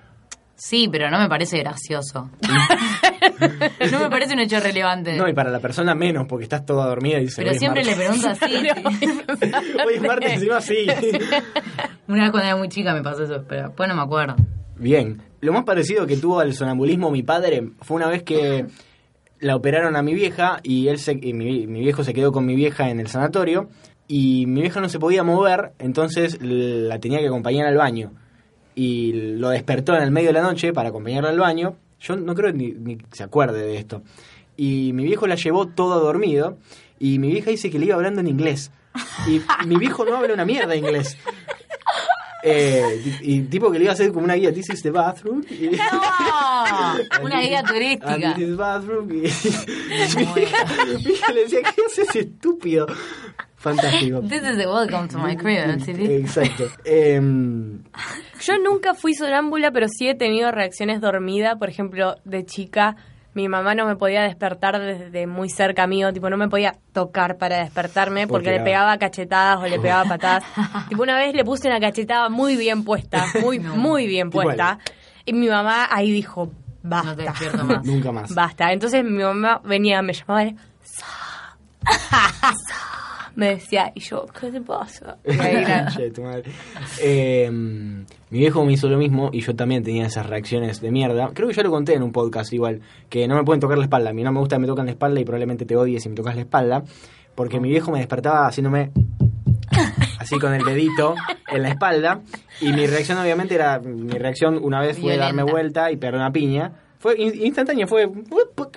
Sí, 0.56 0.88
pero 0.90 1.10
no 1.12 1.20
me 1.20 1.28
parece 1.28 1.58
gracioso. 1.60 2.30
no 3.92 4.00
me 4.00 4.10
parece 4.10 4.34
un 4.34 4.40
hecho 4.40 4.60
relevante. 4.60 5.16
No, 5.18 5.28
y 5.28 5.34
para 5.34 5.50
la 5.50 5.60
persona 5.60 5.96
menos, 5.96 6.28
porque 6.28 6.44
estás 6.44 6.66
toda 6.66 6.88
dormida 6.88 7.18
y 7.20 7.26
dices. 7.26 7.38
pero 7.38 7.50
"Hoy 7.50 7.54
es 7.56 7.60
siempre 7.60 7.84
le 7.84 7.96
martes". 7.96 8.08
pregunto 8.08 8.30
así. 8.30 9.46
Hoy 9.88 9.94
es 9.96 10.02
martes, 10.02 10.34
encima 10.34 10.62
sí. 10.62 10.88
Una 12.08 12.24
vez 12.24 12.32
cuando 12.32 12.48
era 12.48 12.56
muy 12.56 12.70
chica 12.70 12.94
me 12.94 13.02
pasó 13.02 13.24
eso, 13.24 13.44
pero 13.48 13.68
después 13.68 13.90
no 13.90 13.96
me 13.96 14.02
acuerdo. 14.02 14.36
Bien. 14.78 15.22
Lo 15.42 15.54
más 15.54 15.64
parecido 15.64 16.06
que 16.08 16.18
tuvo 16.18 16.40
al 16.40 16.54
sonambulismo 16.54 17.12
mi 17.12 17.24
padre 17.24 17.70
fue 17.82 17.98
una 17.98 18.08
vez 18.08 18.24
que 18.24 18.66
la 19.40 19.56
operaron 19.56 19.96
a 19.96 20.02
mi 20.02 20.14
vieja 20.14 20.60
y 20.64 20.88
él 20.88 20.98
se, 20.98 21.14
y 21.22 21.34
mi, 21.34 21.68
mi 21.68 21.82
viejo 21.82 22.04
se 22.04 22.14
quedó 22.14 22.32
con 22.32 22.46
mi 22.46 22.56
vieja 22.56 22.90
en 22.90 23.00
el 23.00 23.08
sanatorio 23.08 23.70
y 24.08 24.46
mi 24.48 24.62
vieja 24.62 24.82
no 24.82 24.90
se 24.90 25.00
podía 25.00 25.24
mover, 25.24 25.74
entonces 25.80 26.38
la 26.42 27.00
tenía 27.00 27.20
que 27.20 27.28
acompañar 27.28 27.68
al 27.68 27.76
baño. 27.78 28.12
Y 28.76 29.14
lo 29.38 29.50
despertó 29.50 29.96
en 29.96 30.04
el 30.04 30.12
medio 30.12 30.28
de 30.30 30.34
la 30.34 30.42
noche 30.42 30.74
para 30.74 30.90
acompañarla 30.90 31.30
al 31.30 31.40
baño. 31.40 31.76
Yo 32.08 32.16
no 32.16 32.36
creo 32.36 32.52
ni, 32.52 32.72
ni 32.72 32.98
se 33.12 33.24
acuerde 33.24 33.66
de 33.66 33.78
esto. 33.78 34.04
Y 34.58 34.92
mi 34.94 35.04
viejo 35.04 35.28
la 35.28 35.36
llevó 35.36 35.68
todo 35.68 36.00
dormido 36.00 36.58
y 37.00 37.20
mi 37.20 37.30
vieja 37.32 37.50
dice 37.52 37.70
que 37.70 37.80
le 37.80 37.88
iba 37.88 37.96
hablando 37.96 38.22
en 38.22 38.28
inglés. 38.28 38.72
Y 39.28 39.42
mi 39.68 39.76
viejo 39.78 40.06
no 40.06 40.16
habla 40.16 40.34
una 40.34 40.46
mierda 40.46 40.72
de 40.72 40.78
inglés. 40.78 41.18
Eh, 42.48 43.02
y, 43.24 43.38
y 43.38 43.42
tipo 43.46 43.72
que 43.72 43.80
le 43.80 43.86
iba 43.86 43.92
a 43.92 43.96
hacer 43.96 44.12
como 44.12 44.24
una 44.26 44.36
guía, 44.36 44.54
this 44.54 44.70
is 44.70 44.84
the 44.84 44.92
bathroom. 44.92 45.44
Y, 45.50 45.66
¡No! 45.76 47.24
Una 47.24 47.42
guía 47.42 47.60
And 47.66 47.68
turística. 47.68 48.36
this 48.36 48.50
is 48.50 48.56
bathroom. 48.56 49.10
Y, 49.10 49.16
mi, 49.16 50.44
hija, 50.44 50.66
mi 50.86 51.12
hija 51.12 51.34
le 51.34 51.42
decía, 51.46 51.62
¿qué 51.64 51.82
haces 51.88 52.16
estúpido? 52.16 52.86
Fantástico. 53.66 54.22
This 54.22 54.44
is 54.44 54.58
the 54.58 54.68
welcome 54.68 55.08
to 55.10 55.18
my 55.18 55.36
crib, 55.36 55.80
¿sí? 55.84 55.92
Exacto. 55.92 56.66
Em, 56.86 57.82
Yo 58.42 58.54
nunca 58.60 58.94
fui 58.94 59.14
sonámbula, 59.16 59.72
pero 59.72 59.88
sí 59.90 60.08
he 60.08 60.14
tenido 60.16 60.52
reacciones 60.52 61.02
dormida. 61.02 61.56
Por 61.58 61.70
ejemplo, 61.70 62.16
de 62.26 62.46
chica, 62.46 62.96
mi 63.34 63.50
mamá 63.50 63.74
no 63.74 63.86
me 63.88 63.96
podía 63.96 64.22
despertar 64.22 64.80
desde 64.80 65.26
muy 65.26 65.50
cerca 65.50 65.88
mío. 65.88 66.14
Tipo, 66.14 66.30
no 66.30 66.38
me 66.38 66.48
podía 66.48 66.76
tocar 66.94 67.38
para 67.38 67.58
despertarme 67.64 68.28
porque 68.28 68.46
Porque 68.50 68.60
le 68.60 68.64
pegaba 68.64 68.98
cachetadas 68.98 69.58
o 69.64 69.68
le 69.68 69.80
pegaba 69.80 70.08
patadas. 70.08 70.44
tipo, 70.90 71.02
una 71.02 71.18
vez 71.18 71.34
le 71.34 71.44
puse 71.44 71.68
una 71.68 71.80
cachetada 71.80 72.30
muy 72.30 72.56
bien 72.56 72.84
puesta, 72.84 73.26
muy, 73.42 73.58
muy 73.60 74.06
bien 74.06 74.30
puesta. 74.30 74.78
Y 75.26 75.34
mi 75.34 75.48
mamá 75.50 75.88
ahí 75.90 76.12
dijo, 76.12 76.52
No 76.84 77.02
te 77.02 77.06
basta. 77.08 77.16
despierto 77.24 77.66
más. 77.66 77.84
nunca 77.84 78.12
más. 78.12 78.36
Basta. 78.36 78.72
Entonces 78.72 79.04
mi 79.04 79.24
mamá 79.24 79.60
venía, 79.66 80.02
me 80.04 80.14
llamaba, 80.14 80.52
me 83.36 83.50
decía, 83.50 83.92
y 83.94 84.00
yo, 84.00 84.26
¿qué 84.40 84.52
te 84.52 84.62
pasa? 84.62 85.18
Che, 85.96 86.12
tu 86.12 86.24
madre. 86.24 86.44
Em, 87.02 88.06
mi 88.30 88.40
viejo 88.40 88.64
me 88.66 88.74
hizo 88.74 88.88
lo 88.88 88.98
mismo 88.98 89.30
y 89.34 89.42
yo 89.42 89.56
también 89.56 89.84
tenía 89.84 90.06
esas 90.08 90.26
reacciones 90.26 90.82
de 90.82 90.92
mierda. 90.92 91.30
Creo 91.34 91.48
que 91.48 91.54
ya 91.54 91.64
lo 91.64 91.70
conté 91.72 91.94
en 91.94 92.04
un 92.04 92.12
podcast 92.12 92.52
igual, 92.54 92.82
que 93.10 93.28
no 93.28 93.36
me 93.36 93.44
pueden 93.44 93.60
tocar 93.60 93.78
la 93.78 93.84
espalda. 93.86 94.10
A 94.10 94.14
mí 94.14 94.24
no 94.24 94.32
me 94.32 94.40
gusta 94.40 94.56
que 94.56 94.62
me 94.62 94.68
tocan 94.68 94.86
la 94.86 94.92
espalda 94.92 95.20
y 95.20 95.26
probablemente 95.26 95.66
te 95.66 95.76
odie 95.76 96.00
si 96.00 96.10
me 96.10 96.16
tocas 96.16 96.36
la 96.36 96.42
espalda, 96.42 96.84
porque 97.36 97.60
mi 97.60 97.70
viejo 97.70 97.92
me 97.92 98.00
despertaba 98.00 98.48
haciéndome 98.48 98.92
así 100.20 100.40
con 100.40 100.54
el 100.54 100.64
dedito 100.64 101.16
en 101.52 101.62
la 101.64 101.70
espalda 101.70 102.22
y 102.62 102.72
mi 102.72 102.88
reacción 102.88 103.18
obviamente 103.18 103.56
era, 103.56 103.80
mi 103.80 104.18
reacción 104.18 104.60
una 104.62 104.80
vez 104.80 104.94
fue 104.98 105.12
Violenta. 105.14 105.26
darme 105.26 105.44
vuelta 105.44 105.92
y 105.92 105.98
pegar 105.98 106.16
una 106.16 106.32
piña. 106.32 106.72
Fue 107.00 107.20
in- 107.20 107.46
instantánea, 107.46 107.86
fue 107.86 108.10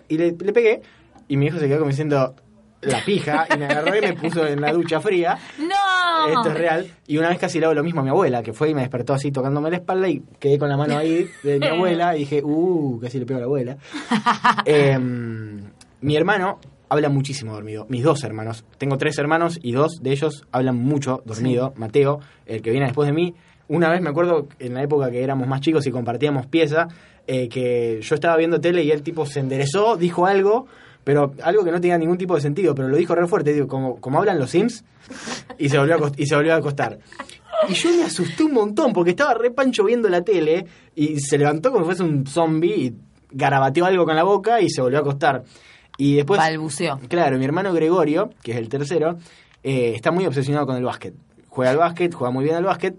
y 0.09 0.19
le, 0.19 0.33
le 0.33 0.53
pegué 0.53 0.83
y 1.29 1.37
mi 1.37 1.47
viejo 1.47 1.59
se 1.59 1.69
quedó 1.69 1.79
como 1.79 1.91
diciendo 1.91 2.35
la 2.83 3.05
pija 3.05 3.47
y 3.53 3.59
me 3.59 3.67
agarró 3.67 3.97
y 3.97 4.01
me 4.01 4.13
puso 4.15 4.47
en 4.47 4.61
la 4.61 4.73
ducha 4.73 5.01
fría. 5.01 5.39
¡No! 5.59 6.29
Esto 6.29 6.51
es 6.51 6.55
real. 6.55 6.91
Y 7.07 7.19
una 7.19 7.29
vez 7.29 7.39
casi 7.39 7.59
le 7.59 7.67
hago 7.67 7.75
lo 7.75 7.83
mismo 7.83 8.01
a 8.01 8.05
mi 8.05 8.11
abuela, 8.11 8.43
que 8.43 8.53
fue 8.53 8.71
y 8.71 8.75
me 8.75 8.83
despertó 8.83 9.15
así 9.15 9.33
tocándome 9.33 9.71
la 9.71 9.77
espalda 9.77 10.09
y 10.09 10.23
quedé 10.39 10.59
con 10.59 10.69
la 10.69 10.77
mano 10.77 10.97
ahí 10.97 11.29
de 11.43 11.59
mi 11.59 11.67
abuela 11.67 12.17
y 12.17 12.21
dije, 12.21 12.43
uh, 12.43 13.01
casi 13.01 13.19
le 13.19 13.27
pego 13.27 13.39
a 13.39 13.41
la 13.41 13.47
abuela. 13.47 13.77
Em, 14.65 15.63
mi 16.01 16.17
hermano 16.17 16.59
habla 16.89 17.09
muchísimo 17.09 17.53
dormido. 17.53 17.87
Mis 17.89 18.03
dos 18.03 18.23
hermanos. 18.25 18.65
Tengo 18.79 18.99
tres 18.99 19.19
hermanos 19.19 19.59
y 19.63 19.73
dos 19.73 20.03
de 20.03 20.13
ellos 20.13 20.47
hablan 20.53 20.77
mucho 20.77 21.23
dormido. 21.25 21.73
Mateo, 21.77 22.21
el 22.47 22.63
que 22.63 22.71
viene 22.71 22.87
después 22.87 23.07
de 23.07 23.13
mí. 23.13 23.35
Una 23.69 23.91
vez 23.91 24.01
me 24.01 24.09
acuerdo 24.09 24.49
en 24.59 24.75
la 24.75 24.83
época 24.83 25.11
que 25.11 25.23
éramos 25.23 25.47
más 25.47 25.61
chicos 25.61 25.87
y 25.87 25.91
compartíamos 25.91 26.47
pieza, 26.47 26.89
eh, 27.27 27.51
que 27.51 28.01
yo 28.01 28.15
estaba 28.15 28.37
viendo 28.39 28.61
tele 28.61 28.83
y 28.83 28.91
el 28.91 29.03
tipo 29.03 29.27
se 29.27 29.41
enderezó, 29.41 29.99
dijo 29.99 30.25
algo, 30.25 30.67
pero 31.09 31.33
algo 31.43 31.65
que 31.65 31.71
no 31.71 31.81
tenía 31.81 31.97
ningún 31.97 32.19
tipo 32.19 32.35
de 32.35 32.43
sentido, 32.43 32.75
pero 32.75 32.87
lo 32.87 32.95
dijo 32.95 33.15
re 33.15 33.27
fuerte, 33.27 33.55
digo, 33.55 33.67
como, 33.67 33.99
como 33.99 34.19
hablan 34.19 34.39
los 34.39 34.51
Sims, 34.51 34.85
y 35.57 35.71
se 35.71 35.79
volvió 35.79 36.05
a, 36.05 36.13
y 36.19 36.27
se 36.27 36.37
volvió 36.37 36.53
a 36.53 36.57
acostar. 36.57 36.99
Y 37.67 37.73
yo 37.73 37.91
me 37.97 38.05
asusté 38.05 38.45
un 38.45 38.53
montón 38.53 38.93
porque 38.93 39.13
estaba 39.13 39.33
re 39.33 39.51
pancho 39.51 39.85
viendo 39.85 40.11
la 40.11 40.21
tele 40.21 40.67
y 40.95 41.19
se 41.19 41.39
levantó 41.39 41.73
como 41.73 41.85
si 41.85 41.87
fuese 41.87 42.03
un 42.03 42.27
zombie 42.27 42.75
y 42.77 42.95
garabateó 43.31 43.87
algo 43.87 44.05
con 44.05 44.17
la 44.17 44.23
boca 44.23 44.61
y 44.61 44.69
se 44.69 44.83
volvió 44.83 44.99
a 44.99 45.01
acostar. 45.01 45.45
Y 45.97 46.17
después, 46.17 46.37
Balbuceó. 46.37 47.01
claro, 47.09 47.39
mi 47.39 47.47
hermano 47.47 47.73
Gregorio, 47.73 48.29
que 48.43 48.53
es 48.53 48.59
el 48.59 48.69
tercero, 48.69 49.17
eh, 49.63 49.93
está 49.95 50.11
muy 50.11 50.27
obsesionado 50.27 50.67
con 50.67 50.77
el 50.77 50.85
básquet. 50.85 51.15
juega 51.49 51.71
al 51.71 51.79
básquet, 51.79 52.13
juega 52.13 52.31
muy 52.31 52.45
bien 52.45 52.57
al 52.57 52.65
básquet, 52.65 52.97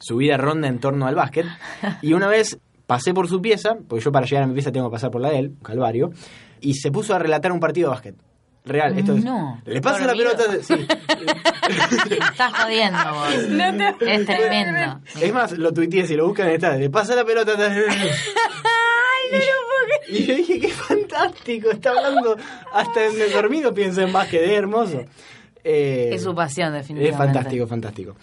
su 0.00 0.16
vida 0.16 0.38
ronda 0.38 0.66
en 0.66 0.78
torno 0.78 1.06
al 1.06 1.14
básquet, 1.14 1.44
y 2.00 2.14
una 2.14 2.26
vez 2.26 2.58
pasé 2.88 3.14
por 3.14 3.28
su 3.28 3.40
pieza, 3.40 3.76
porque 3.86 4.02
yo 4.04 4.10
para 4.10 4.26
llegar 4.26 4.42
a 4.42 4.46
mi 4.48 4.54
pieza 4.54 4.72
tengo 4.72 4.88
que 4.90 4.94
pasar 4.94 5.12
por 5.12 5.20
la 5.20 5.30
de 5.30 5.38
él, 5.38 5.52
Calvario, 5.62 6.10
y 6.60 6.74
se 6.74 6.90
puso 6.90 7.14
a 7.14 7.20
relatar 7.20 7.52
un 7.52 7.60
partido 7.60 7.88
de 7.90 7.94
básquet. 7.94 8.14
Real, 8.64 8.98
esto 8.98 9.14
es. 9.14 9.24
No. 9.24 9.62
Le 9.64 9.80
pasa 9.80 10.04
la 10.04 10.12
pelota. 10.14 10.42
Sí. 10.60 10.74
Estás 12.10 12.52
jodiendo 12.60 12.98
vos. 13.14 13.34
Es 14.00 14.26
tremendo. 14.26 15.00
Es 15.20 15.32
más, 15.32 15.52
lo 15.52 15.72
tuiteé, 15.72 16.06
si 16.06 16.16
lo 16.16 16.26
buscan 16.26 16.48
está, 16.48 16.76
le 16.76 16.90
pasa 16.90 17.14
la 17.14 17.24
pelota. 17.24 17.52
Y 20.08 20.24
yo 20.24 20.34
dije, 20.36 20.58
qué 20.58 20.68
fantástico, 20.68 21.70
está 21.70 21.90
hablando 21.90 22.36
hasta 22.72 23.04
en 23.04 23.20
el 23.20 23.30
dormido, 23.30 23.74
piensa 23.74 24.02
en 24.02 24.10
básquet, 24.12 24.42
es 24.42 24.50
hermoso. 24.52 25.02
Eh, 25.62 26.10
Es 26.14 26.22
su 26.22 26.34
pasión, 26.34 26.74
Es 26.74 26.82
definitivamente. 26.88 27.34
fantástico, 27.34 27.66
fantástico. 27.66 28.16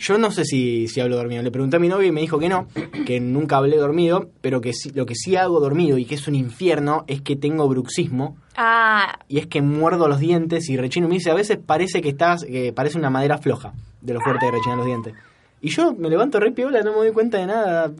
Yo 0.00 0.16
no 0.16 0.30
sé 0.30 0.44
si, 0.46 0.88
si 0.88 1.00
hablo 1.00 1.16
dormido. 1.16 1.42
Le 1.42 1.50
pregunté 1.50 1.76
a 1.76 1.78
mi 1.78 1.88
novio 1.88 2.08
y 2.08 2.12
me 2.12 2.22
dijo 2.22 2.38
que 2.38 2.48
no, 2.48 2.66
que 3.06 3.20
nunca 3.20 3.58
hablé 3.58 3.76
dormido, 3.76 4.30
pero 4.40 4.60
que 4.62 4.72
sí- 4.72 4.90
lo 4.94 5.04
que 5.04 5.14
sí 5.14 5.36
hago 5.36 5.60
dormido 5.60 5.98
y 5.98 6.06
que 6.06 6.14
es 6.14 6.26
un 6.26 6.34
infierno 6.34 7.04
es 7.06 7.20
que 7.20 7.36
tengo 7.36 7.68
bruxismo 7.68 8.36
Ah, 8.56 9.18
y 9.28 9.38
es 9.38 9.46
que 9.46 9.60
muerdo 9.62 10.08
los 10.08 10.18
dientes 10.18 10.68
y 10.70 10.76
rechino. 10.78 11.06
Me 11.06 11.14
dice, 11.14 11.30
a 11.30 11.34
veces 11.34 11.58
parece 11.64 12.00
que 12.00 12.08
estás, 12.08 12.44
que 12.44 12.72
parece 12.72 12.96
una 12.98 13.10
madera 13.10 13.36
floja 13.38 13.72
de 14.00 14.14
lo 14.14 14.20
fuerte 14.20 14.46
de 14.46 14.52
rechinar 14.52 14.78
los 14.78 14.86
dientes. 14.86 15.14
Y 15.60 15.68
yo 15.68 15.92
me 15.92 16.08
levanto 16.08 16.40
re 16.40 16.50
piola, 16.52 16.80
no 16.82 16.92
me 16.92 16.96
doy 16.98 17.12
cuenta 17.12 17.36
de 17.38 17.46
nada. 17.46 17.90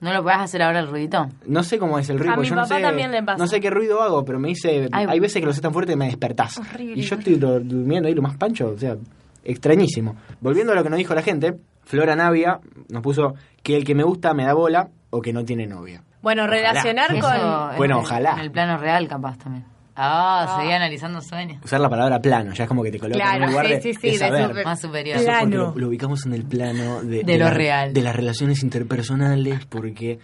¿No 0.00 0.12
lo 0.12 0.22
podés 0.22 0.38
hacer 0.38 0.62
ahora 0.62 0.80
el 0.80 0.88
ruidito? 0.88 1.28
No 1.46 1.62
sé 1.62 1.78
cómo 1.78 1.98
es 1.98 2.08
el 2.08 2.18
ruido. 2.18 2.32
A 2.32 2.36
mi 2.38 2.46
yo 2.48 2.54
no 2.56 2.62
papá 2.62 2.76
sé, 2.76 2.82
también 2.82 3.12
le 3.12 3.22
pasa. 3.22 3.38
No 3.38 3.46
sé 3.46 3.60
qué 3.60 3.68
ruido 3.70 4.02
hago, 4.02 4.24
pero 4.24 4.38
me 4.38 4.48
dice, 4.48 4.88
Ay. 4.90 5.06
hay 5.08 5.20
veces 5.20 5.40
que 5.40 5.46
lo 5.46 5.52
sé 5.52 5.60
tan 5.60 5.72
fuerte 5.72 5.92
que 5.92 5.96
me 5.96 6.06
despertás. 6.06 6.58
Horrible, 6.58 6.94
y 7.00 7.02
yo 7.02 7.16
estoy 7.16 7.34
do- 7.36 7.60
durmiendo 7.60 8.08
ahí 8.08 8.14
lo 8.14 8.22
más 8.22 8.36
pancho, 8.38 8.72
o 8.74 8.78
sea, 8.78 8.96
extrañísimo. 9.44 10.16
Volviendo 10.40 10.72
a 10.72 10.76
lo 10.76 10.82
que 10.82 10.90
nos 10.90 10.98
dijo 10.98 11.14
la 11.14 11.22
gente, 11.22 11.54
Flora 11.84 12.14
Navia 12.16 12.60
nos 12.88 13.02
puso 13.02 13.34
que 13.62 13.76
el 13.76 13.84
que 13.84 13.94
me 13.94 14.02
gusta 14.04 14.34
me 14.34 14.44
da 14.44 14.54
bola 14.54 14.88
o 15.10 15.20
que 15.20 15.32
no 15.32 15.44
tiene 15.44 15.66
novia. 15.66 16.02
bueno, 16.22 16.44
Ojalá. 16.44 16.56
relacionar 16.56 17.14
Eso 17.14 17.20
con... 17.28 17.76
Bueno, 17.76 17.96
en- 17.96 18.00
ojalá. 18.04 18.32
En 18.34 18.38
el 18.40 18.50
plano 18.50 18.78
real, 18.78 19.08
capaz 19.08 19.38
también. 19.38 19.64
Ah, 19.94 20.56
seguía 20.58 20.76
analizando 20.76 21.20
sueños. 21.20 21.58
Usar 21.62 21.78
la 21.80 21.90
palabra 21.90 22.18
plano, 22.18 22.52
ya 22.54 22.64
es 22.64 22.68
como 22.68 22.82
que 22.82 22.90
te 22.90 22.98
coloca 22.98 23.18
en 23.18 23.22
Claro, 23.28 23.44
un 23.44 23.50
lugar 23.50 23.66
sí, 23.66 23.72
de, 23.74 23.80
sí, 23.82 23.94
sí, 23.94 24.10
de 24.12 24.16
saber. 24.18 24.64
Más 24.64 24.80
superior. 24.80 25.22
Plano. 25.22 25.56
lo, 25.74 25.78
lo 25.78 25.88
ubicamos 25.88 26.24
en 26.24 26.32
el 26.32 26.44
plano 26.44 27.02
de, 27.02 27.22
De 27.24 27.36
lo 27.36 27.44
la- 27.44 27.50
real. 27.50 27.92
de 27.92 28.00
las 28.00 28.16
relaciones 28.16 28.62
interpersonales, 28.62 29.66
porque 29.66 30.18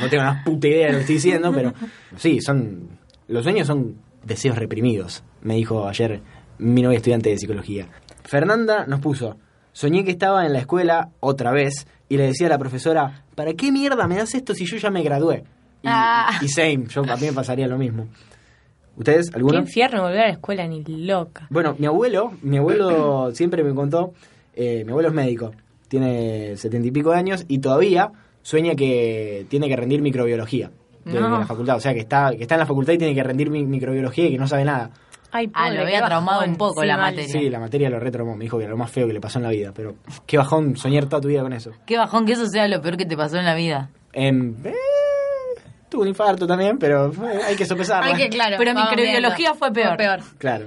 no 0.00 0.08
tengo 0.08 0.22
una 0.22 0.44
puta 0.44 0.68
idea 0.68 0.86
de 0.86 0.92
lo 0.92 0.98
que 0.98 1.02
estoy 1.02 1.14
diciendo, 1.16 1.52
pero 1.52 1.72
sí, 2.16 2.40
son 2.40 2.90
los 3.26 3.42
sueños 3.42 3.66
son 3.66 3.96
deseos 4.22 4.56
reprimidos, 4.56 5.24
me 5.42 5.54
dijo 5.54 5.88
ayer 5.88 6.20
mi 6.58 6.80
novia 6.82 6.98
estudiante 6.98 7.30
de 7.30 7.38
psicología. 7.38 7.88
Fernanda 8.24 8.86
nos 8.86 9.00
puso, 9.00 9.36
soñé 9.72 10.04
que 10.04 10.10
estaba 10.12 10.46
en 10.46 10.52
la 10.52 10.58
escuela 10.60 11.10
otra 11.20 11.50
vez 11.52 11.86
y 12.08 12.16
le 12.16 12.24
decía 12.26 12.46
a 12.46 12.50
la 12.50 12.58
profesora, 12.58 13.24
¿para 13.34 13.54
qué 13.54 13.72
mierda 13.72 14.06
me 14.06 14.16
das 14.16 14.34
esto 14.34 14.54
si 14.54 14.66
yo 14.66 14.76
ya 14.76 14.90
me 14.90 15.02
gradué? 15.02 15.44
Y, 15.82 15.86
Ah. 15.88 16.30
y 16.40 16.48
same, 16.48 16.86
yo 16.88 17.02
a 17.02 17.16
mí 17.16 17.26
me 17.26 17.32
pasaría 17.32 17.66
lo 17.66 17.78
mismo. 17.78 18.06
¿Ustedes, 18.96 19.30
Qué 19.30 19.36
alguno? 19.36 19.58
infierno 19.58 20.02
volver 20.02 20.20
a 20.20 20.26
la 20.26 20.32
escuela, 20.34 20.66
ni 20.66 20.84
loca. 20.84 21.46
Bueno, 21.50 21.74
mi 21.78 21.86
abuelo, 21.86 22.32
mi 22.42 22.58
abuelo 22.58 23.30
siempre 23.34 23.64
me 23.64 23.74
contó, 23.74 24.12
eh, 24.54 24.82
mi 24.84 24.90
abuelo 24.90 25.08
es 25.08 25.14
médico, 25.14 25.52
tiene 25.88 26.56
setenta 26.56 26.86
y 26.88 26.90
pico 26.90 27.10
de 27.10 27.16
años 27.18 27.44
y 27.48 27.58
todavía 27.58 28.12
sueña 28.42 28.74
que 28.74 29.46
tiene 29.48 29.68
que 29.68 29.76
rendir 29.76 30.02
microbiología 30.02 30.70
de, 31.04 31.14
No. 31.20 31.30
de 31.32 31.38
la 31.40 31.46
facultad, 31.46 31.76
o 31.76 31.80
sea 31.80 31.94
que 31.94 32.00
está, 32.00 32.30
que 32.36 32.42
está 32.42 32.56
en 32.56 32.60
la 32.60 32.66
facultad 32.66 32.92
y 32.92 32.98
tiene 32.98 33.14
que 33.14 33.22
rendir 33.22 33.48
mi- 33.50 33.64
microbiología 33.64 34.26
y 34.26 34.32
que 34.32 34.38
no 34.38 34.46
sabe 34.46 34.64
nada. 34.64 34.90
Ay, 35.32 35.50
Ah, 35.54 35.70
lo 35.70 35.82
había 35.82 36.04
traumado 36.04 36.40
bajón. 36.40 36.50
un 36.50 36.56
poco 36.56 36.82
Sí, 36.82 36.86
la 36.86 36.96
materia. 36.98 37.28
Sí, 37.28 37.48
la 37.50 37.58
materia 37.58 37.88
lo 37.90 37.98
retromó, 37.98 38.36
me 38.36 38.44
dijo 38.44 38.58
que 38.58 38.64
era 38.64 38.70
lo 38.72 38.76
más 38.78 38.90
feo 38.90 39.06
que 39.06 39.12
le 39.14 39.20
pasó 39.20 39.38
en 39.38 39.44
la 39.44 39.50
vida, 39.50 39.72
pero 39.74 39.94
qué 40.26 40.36
bajón 40.38 40.76
soñar 40.76 41.06
toda 41.06 41.22
tu 41.22 41.28
vida 41.28 41.40
con 41.42 41.52
eso. 41.52 41.72
Qué 41.86 41.96
bajón 41.96 42.26
que 42.26 42.32
eso 42.32 42.46
sea 42.46 42.68
lo 42.68 42.80
peor 42.82 42.96
que 42.98 43.06
te 43.06 43.16
pasó 43.16 43.38
en 43.38 43.46
la 43.46 43.54
vida. 43.54 43.88
Em, 44.12 44.54
eh, 44.64 44.74
tuve 45.88 46.02
un 46.02 46.08
infarto 46.08 46.46
también, 46.46 46.78
pero 46.78 47.06
eh, 47.08 47.40
hay 47.46 47.56
que 47.56 47.64
que 47.66 48.28
claro. 48.28 48.56
Pero 48.58 48.74
microbiología 48.74 49.54
fue 49.54 49.72
peor. 49.72 49.96
Claro. 50.38 50.66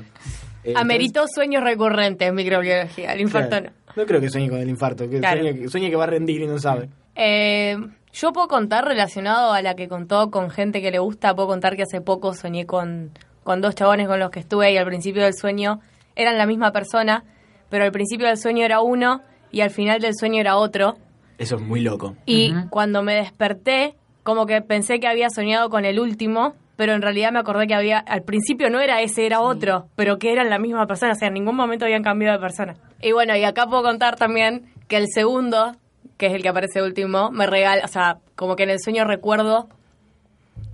Eh, 0.63 0.73
Ameritó 0.75 1.25
sueños 1.27 1.63
recurrentes, 1.63 2.33
microbiología. 2.33 3.13
El 3.13 3.21
infarto 3.21 3.49
claro. 3.49 3.69
no. 3.69 3.85
No 3.95 4.05
creo 4.05 4.19
que 4.19 4.29
sueñe 4.29 4.49
con 4.49 4.59
el 4.59 4.67
infarto, 4.67 5.07
que 5.09 5.19
Claro. 5.19 5.41
sueñe, 5.41 5.59
que 5.59 5.69
sueñe 5.69 5.89
que 5.89 5.95
va 5.95 6.03
a 6.05 6.07
rendir 6.07 6.41
y 6.41 6.47
no 6.47 6.57
sabe. 6.59 6.89
Eh, 7.15 7.77
yo 8.11 8.33
puedo 8.33 8.47
contar 8.47 8.85
relacionado 8.85 9.53
a 9.53 9.61
la 9.61 9.75
que 9.75 9.87
contó 9.87 10.31
con 10.31 10.49
gente 10.49 10.81
que 10.81 10.89
le 10.91 10.99
gusta, 10.99 11.35
puedo 11.35 11.47
contar 11.47 11.75
que 11.75 11.83
hace 11.83 12.01
poco 12.01 12.33
soñé 12.33 12.65
con, 12.65 13.11
con 13.45 13.61
dos 13.61 13.75
chabones 13.75 14.07
con 14.07 14.19
los 14.19 14.31
que 14.31 14.39
estuve 14.39 14.73
y 14.73 14.77
al 14.77 14.87
principio 14.87 15.23
del 15.23 15.35
sueño 15.35 15.79
eran 16.15 16.35
la 16.37 16.47
misma 16.47 16.71
persona, 16.71 17.23
pero 17.69 17.85
al 17.85 17.91
principio 17.91 18.25
del 18.27 18.39
sueño 18.39 18.65
era 18.65 18.81
uno 18.81 19.21
y 19.51 19.61
al 19.61 19.69
final 19.69 20.01
del 20.01 20.15
sueño 20.15 20.41
era 20.41 20.57
otro. 20.57 20.97
Eso 21.37 21.57
es 21.57 21.61
muy 21.61 21.81
loco. 21.81 22.15
Y 22.25 22.55
cuando 22.71 23.03
me 23.03 23.13
desperté, 23.13 23.93
como 24.23 24.47
que 24.47 24.61
pensé 24.61 24.99
que 24.99 25.07
había 25.07 25.29
soñado 25.29 25.69
con 25.69 25.85
el 25.85 25.99
último, 25.99 26.55
pero 26.75 26.93
en 26.93 27.03
realidad 27.03 27.31
me 27.31 27.37
acordé 27.37 27.67
que 27.67 27.75
había, 27.75 27.99
al 27.99 28.23
principio 28.23 28.71
no 28.71 28.79
era 28.79 29.01
ese, 29.03 29.27
era 29.27 29.41
otro, 29.41 29.89
pero 29.95 30.17
que 30.17 30.31
eran 30.31 30.49
la 30.49 30.57
misma 30.57 30.87
persona, 30.87 31.11
o 31.11 31.15
sea, 31.15 31.27
en 31.27 31.35
ningún 31.35 31.55
momento 31.55 31.85
habían 31.85 32.01
cambiado 32.01 32.37
de 32.37 32.41
persona. 32.41 32.75
Y 32.99 33.11
bueno, 33.11 33.35
y 33.35 33.43
acá 33.43 33.67
puedo 33.67 33.83
contar 33.83 34.15
también 34.15 34.65
que 34.87 34.97
el 34.97 35.05
segundo, 35.13 35.75
que 36.17 36.25
es 36.25 36.33
el 36.33 36.41
que 36.41 36.49
aparece 36.49 36.81
último, 36.81 37.29
me 37.29 37.45
regala, 37.45 37.85
o 37.85 37.89
sea, 37.89 38.17
como 38.35 38.55
que 38.55 38.63
en 38.63 38.71
el 38.71 38.79
sueño 38.79 39.05
recuerdo 39.05 39.69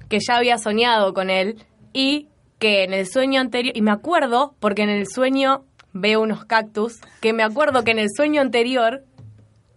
que 0.07 0.19
ya 0.25 0.37
había 0.37 0.57
soñado 0.57 1.13
con 1.13 1.29
él 1.29 1.65
y 1.91 2.29
que 2.61 2.83
en 2.83 2.93
el 2.93 3.07
sueño 3.07 3.41
anterior, 3.41 3.75
y 3.75 3.81
me 3.81 3.89
acuerdo, 3.89 4.53
porque 4.59 4.83
en 4.83 4.89
el 4.89 5.07
sueño 5.07 5.65
veo 5.93 6.21
unos 6.21 6.45
cactus, 6.45 7.01
que 7.19 7.33
me 7.33 7.41
acuerdo 7.41 7.83
que 7.83 7.89
en 7.89 7.97
el 7.97 8.09
sueño 8.15 8.39
anterior 8.39 9.03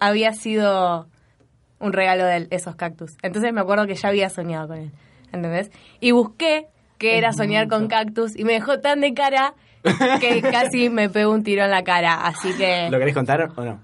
había 0.00 0.34
sido 0.34 1.08
un 1.80 1.94
regalo 1.94 2.26
de 2.26 2.36
él, 2.36 2.48
esos 2.50 2.76
cactus. 2.76 3.12
Entonces 3.22 3.54
me 3.54 3.62
acuerdo 3.62 3.86
que 3.86 3.94
ya 3.94 4.10
había 4.10 4.28
soñado 4.28 4.68
con 4.68 4.76
él, 4.76 4.90
¿entendés? 5.32 5.70
Y 6.00 6.10
busqué 6.10 6.66
que 6.98 7.16
era 7.16 7.32
soñar 7.32 7.68
con 7.68 7.88
cactus 7.88 8.38
y 8.38 8.44
me 8.44 8.52
dejó 8.52 8.78
tan 8.80 9.00
de 9.00 9.14
cara 9.14 9.54
que 10.20 10.42
casi 10.52 10.90
me 10.90 11.08
pegó 11.08 11.32
un 11.32 11.42
tiro 11.42 11.64
en 11.64 11.70
la 11.70 11.84
cara. 11.84 12.26
Así 12.26 12.52
que, 12.52 12.90
¿Lo 12.90 12.98
querés 12.98 13.14
contar 13.14 13.50
o 13.56 13.64
no? 13.64 13.80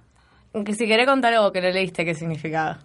que 0.63 0.75
si 0.75 0.87
querés 0.87 1.07
contar 1.07 1.33
algo 1.33 1.53
que 1.53 1.63
no 1.63 1.71
leíste, 1.71 2.05
¿qué 2.05 2.15
significaba? 2.15 2.81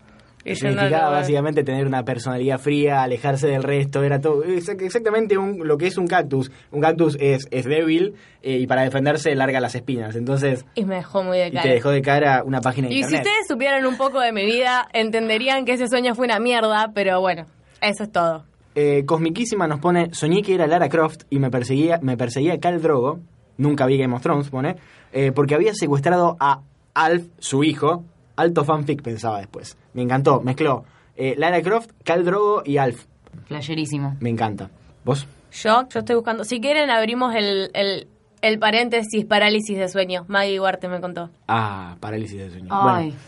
Y 0.46 0.52
no 0.52 0.56
Significaba 0.58 1.10
básicamente 1.10 1.64
tener 1.64 1.88
una 1.88 2.04
personalidad 2.06 2.60
fría, 2.60 3.02
alejarse 3.02 3.48
del 3.48 3.64
resto, 3.64 4.04
era 4.04 4.22
todo 4.22 4.44
exac- 4.44 4.82
exactamente 4.84 5.38
un- 5.40 5.68
lo 5.68 5.76
que 5.78 5.88
es 5.88 5.98
un 5.98 6.06
cactus. 6.08 6.52
Un 6.72 6.82
cactus 6.82 7.18
es, 7.20 7.48
es 7.50 7.66
débil 7.66 8.14
eh, 8.44 8.60
y 8.60 8.68
para 8.68 8.84
defenderse 8.84 9.34
larga 9.34 9.60
las 9.60 9.74
espinas. 9.74 10.16
Entonces, 10.16 10.64
Y 10.76 10.86
me 10.86 10.96
dejó 10.98 11.24
muy 11.24 11.40
de 11.40 11.48
y 11.48 11.52
cara. 11.52 11.64
te 11.64 11.70
dejó 11.70 11.90
de 11.90 12.02
cara 12.04 12.44
una 12.46 12.62
página 12.62 12.88
de 12.90 12.94
Y 12.94 13.04
si 13.04 13.16
ustedes 13.16 13.48
supieran 13.48 13.86
un 13.88 13.98
poco 13.98 14.20
de 14.20 14.32
mi 14.32 14.46
vida, 14.46 14.88
entenderían 14.94 15.66
que 15.66 15.74
ese 15.74 15.88
sueño 15.88 16.14
fue 16.14 16.28
una 16.28 16.40
mierda, 16.40 16.92
pero 16.94 17.20
bueno, 17.22 17.46
eso 17.82 18.04
es 18.04 18.12
todo. 18.12 18.46
Eh, 18.76 19.04
Cosmiquísima 19.06 19.68
nos 19.68 19.80
pone, 19.80 20.14
soñé 20.14 20.44
que 20.44 20.54
era 20.54 20.68
Lara 20.68 20.90
Croft 20.90 21.24
y 21.32 21.40
me 21.40 21.50
perseguía, 21.50 21.98
me 22.04 22.18
perseguía 22.18 22.60
Cal 22.60 22.82
Drogo, 22.82 23.20
nunca 23.58 23.86
vi 23.88 23.98
Game 23.98 24.14
of 24.14 24.22
Thrones, 24.22 24.50
pone, 24.50 24.76
eh, 25.12 25.32
porque 25.32 25.56
había 25.56 25.74
secuestrado 25.74 26.36
a 26.40 26.60
Alf, 26.94 27.24
su 27.40 27.64
hijo, 27.64 28.04
alto 28.36 28.64
fanfic 28.64 29.02
pensaba 29.02 29.40
después. 29.40 29.78
Me 29.94 30.02
encantó, 30.02 30.42
mezcló 30.42 30.86
eh, 31.16 31.36
Lara 31.38 31.62
Croft, 31.62 31.92
Cal 32.04 32.26
Drogo 32.26 32.62
y 32.66 32.78
Alf. 32.78 33.06
Flasherísimo. 33.48 34.16
Me 34.20 34.30
encanta. 34.30 34.70
¿Vos? 35.04 35.28
Yo, 35.52 35.88
yo 35.90 36.00
estoy 36.00 36.16
buscando. 36.16 36.44
Si 36.44 36.60
quieren, 36.60 36.90
abrimos 36.90 37.34
el, 37.36 37.70
el, 37.74 38.08
el 38.42 38.60
paréntesis 38.60 39.26
parálisis 39.26 39.78
de 39.78 39.88
sueño. 39.88 40.26
Maggie 40.28 40.58
Duarte 40.58 40.88
me 40.88 41.00
contó. 41.00 41.30
Ah, 41.48 41.96
parálisis 42.00 42.38
de 42.40 42.50
sueño. 42.50 42.68
Ay. 42.72 43.06
Bueno, 43.10 43.20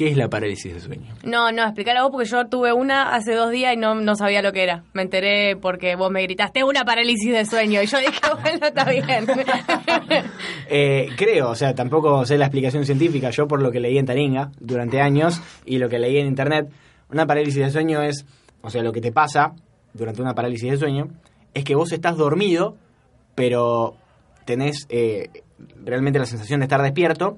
¿qué 0.00 0.08
es 0.08 0.16
la 0.16 0.30
parálisis 0.30 0.72
de 0.72 0.80
sueño? 0.80 1.12
No, 1.24 1.52
no, 1.52 1.62
explícala 1.64 2.00
vos 2.00 2.10
porque 2.10 2.26
yo 2.26 2.46
tuve 2.46 2.72
una 2.72 3.14
hace 3.14 3.34
dos 3.34 3.50
días 3.50 3.74
y 3.74 3.76
no, 3.76 3.94
no 3.94 4.14
sabía 4.14 4.40
lo 4.40 4.50
que 4.50 4.62
era. 4.62 4.82
Me 4.94 5.02
enteré 5.02 5.56
porque 5.56 5.94
vos 5.94 6.10
me 6.10 6.22
gritaste 6.22 6.64
una 6.64 6.86
parálisis 6.86 7.30
de 7.30 7.44
sueño 7.44 7.82
y 7.82 7.86
yo 7.86 7.98
dije, 7.98 8.18
bueno, 8.42 8.66
está 8.66 8.84
bien. 8.84 9.26
Eh, 10.72 11.08
creo, 11.16 11.50
o 11.50 11.54
sea, 11.54 11.74
tampoco 11.74 12.24
sé 12.24 12.38
la 12.38 12.46
explicación 12.46 12.86
científica. 12.86 13.30
Yo, 13.30 13.46
por 13.46 13.60
lo 13.60 13.72
que 13.72 13.80
leí 13.80 13.98
en 13.98 14.06
Taringa 14.06 14.52
durante 14.60 15.00
años 15.00 15.42
y 15.66 15.78
lo 15.78 15.88
que 15.88 15.98
leí 15.98 16.16
en 16.16 16.28
internet, 16.28 16.70
una 17.10 17.26
parálisis 17.26 17.62
de 17.62 17.70
sueño 17.70 18.00
es, 18.02 18.24
o 18.62 18.70
sea, 18.70 18.82
lo 18.82 18.92
que 18.92 19.00
te 19.00 19.10
pasa 19.10 19.52
durante 19.92 20.22
una 20.22 20.34
parálisis 20.34 20.70
de 20.70 20.76
sueño 20.78 21.08
es 21.54 21.64
que 21.64 21.74
vos 21.74 21.92
estás 21.92 22.16
dormido, 22.16 22.76
pero 23.34 23.96
tenés 24.44 24.86
eh, 24.90 25.28
realmente 25.84 26.20
la 26.20 26.26
sensación 26.26 26.60
de 26.60 26.64
estar 26.64 26.80
despierto 26.80 27.36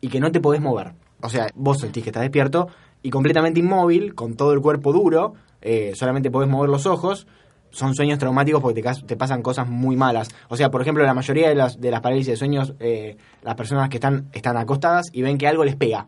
y 0.00 0.08
que 0.08 0.20
no 0.20 0.30
te 0.30 0.40
podés 0.40 0.60
mover. 0.60 0.92
O 1.22 1.28
sea, 1.28 1.48
vos 1.54 1.78
sentís 1.78 2.02
que 2.02 2.10
estás 2.10 2.22
despierto 2.22 2.68
y 3.02 3.10
completamente 3.10 3.60
inmóvil, 3.60 4.14
con 4.14 4.34
todo 4.34 4.52
el 4.52 4.60
cuerpo 4.60 4.92
duro, 4.92 5.34
eh, 5.60 5.92
solamente 5.94 6.30
podés 6.30 6.48
mover 6.48 6.70
los 6.70 6.86
ojos. 6.86 7.26
Son 7.70 7.94
sueños 7.94 8.18
traumáticos 8.18 8.62
porque 8.62 8.82
te, 8.82 8.90
te 9.06 9.16
pasan 9.16 9.42
cosas 9.42 9.68
muy 9.68 9.94
malas. 9.96 10.28
O 10.48 10.56
sea, 10.56 10.70
por 10.70 10.80
ejemplo, 10.80 11.04
la 11.04 11.12
mayoría 11.12 11.48
de 11.48 11.54
las, 11.54 11.78
de 11.78 11.90
las 11.90 12.00
parálisis 12.00 12.32
de 12.32 12.36
sueños, 12.36 12.74
eh, 12.80 13.16
las 13.42 13.56
personas 13.56 13.90
que 13.90 13.98
están, 13.98 14.28
están 14.32 14.56
acostadas 14.56 15.10
y 15.12 15.22
ven 15.22 15.36
que 15.36 15.46
algo 15.46 15.64
les 15.64 15.76
pega. 15.76 16.06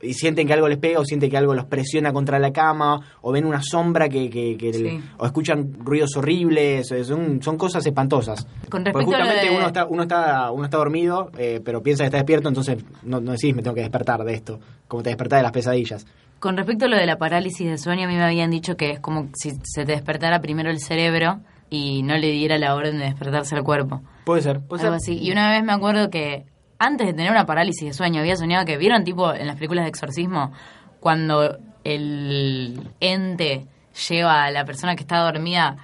Y 0.00 0.14
sienten 0.14 0.46
que 0.46 0.52
algo 0.52 0.68
les 0.68 0.78
pega 0.78 1.00
o 1.00 1.04
sienten 1.04 1.28
que 1.30 1.36
algo 1.36 1.54
los 1.54 1.64
presiona 1.64 2.12
contra 2.12 2.38
la 2.38 2.52
cama 2.52 3.00
o 3.22 3.32
ven 3.32 3.44
una 3.44 3.60
sombra 3.62 4.08
que, 4.08 4.30
que, 4.30 4.56
que- 4.56 4.72
Sí. 4.72 5.00
o 5.18 5.26
escuchan 5.26 5.72
ruidos 5.80 6.16
horribles 6.16 6.88
son, 7.04 7.42
son 7.42 7.56
cosas 7.56 7.84
espantosas 7.84 8.46
Con 8.70 8.84
Porque 8.84 8.92
respecto 8.92 9.14
a 9.16 9.18
lo 9.18 9.24
justamente 9.24 9.50
de- 9.50 9.56
uno 9.56 9.66
está 9.66 9.86
uno 9.86 10.02
está 10.02 10.50
uno 10.52 10.64
está 10.64 10.76
dormido 10.76 11.30
eh, 11.36 11.60
pero 11.64 11.82
piensa 11.82 12.04
que 12.04 12.06
está 12.06 12.18
despierto 12.18 12.48
entonces 12.48 12.76
no, 13.02 13.20
no 13.20 13.32
decís 13.32 13.54
me 13.56 13.62
tengo 13.62 13.74
que 13.74 13.80
despertar 13.80 14.22
de 14.24 14.34
esto 14.34 14.60
como 14.86 15.02
te 15.02 15.10
despertás 15.10 15.40
de 15.40 15.42
las 15.42 15.52
pesadillas 15.52 16.06
Con 16.38 16.56
respecto 16.56 16.84
a 16.84 16.88
lo 16.88 16.96
de 16.96 17.04
la 17.06 17.16
parálisis 17.18 17.66
de 17.68 17.76
sueño, 17.78 18.04
a 18.04 18.08
mí 18.08 18.14
me 18.14 18.22
habían 18.22 18.50
dicho 18.50 18.76
que 18.76 18.90
es 18.92 19.00
como 19.00 19.28
si 19.34 19.50
se 19.64 19.84
te 19.84 19.92
despertara 19.92 20.40
primero 20.40 20.70
el 20.70 20.78
cerebro 20.78 21.40
y 21.70 22.02
no 22.04 22.16
le 22.16 22.30
diera 22.30 22.56
la 22.58 22.74
orden 22.76 22.98
de 22.98 23.06
despertarse 23.06 23.56
al 23.56 23.64
cuerpo. 23.64 24.00
puede 24.24 24.42
ser 24.42 24.60
puede 24.60 24.84
Algo 24.84 24.98
ser 25.00 25.12
así. 25.14 25.22
Y 25.22 25.32
una 25.32 25.50
vez 25.50 25.64
me 25.64 25.72
acuerdo 25.72 26.08
que 26.08 26.44
antes 26.78 27.06
de 27.06 27.12
tener 27.14 27.30
una 27.30 27.44
parálisis 27.46 27.84
de 27.88 27.92
sueño 27.92 28.20
había 28.20 28.36
soñado 28.36 28.64
que 28.64 28.76
vieron 28.76 29.04
tipo 29.04 29.32
en 29.34 29.46
las 29.46 29.56
películas 29.56 29.84
de 29.84 29.88
exorcismo 29.90 30.52
cuando 31.00 31.58
el 31.84 32.80
ente 33.00 33.66
lleva 34.08 34.44
a 34.44 34.50
la 34.50 34.64
persona 34.64 34.94
que 34.94 35.02
está 35.02 35.18
dormida 35.18 35.76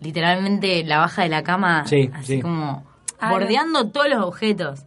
literalmente 0.00 0.84
la 0.84 0.98
baja 0.98 1.22
de 1.22 1.28
la 1.30 1.42
cama 1.42 1.84
Sí, 1.86 2.10
así 2.12 2.36
sí. 2.36 2.40
como 2.42 2.84
Ah, 3.18 3.30
bordeando 3.30 3.88
todos 3.90 4.08
los 4.10 4.22
objetos. 4.22 4.84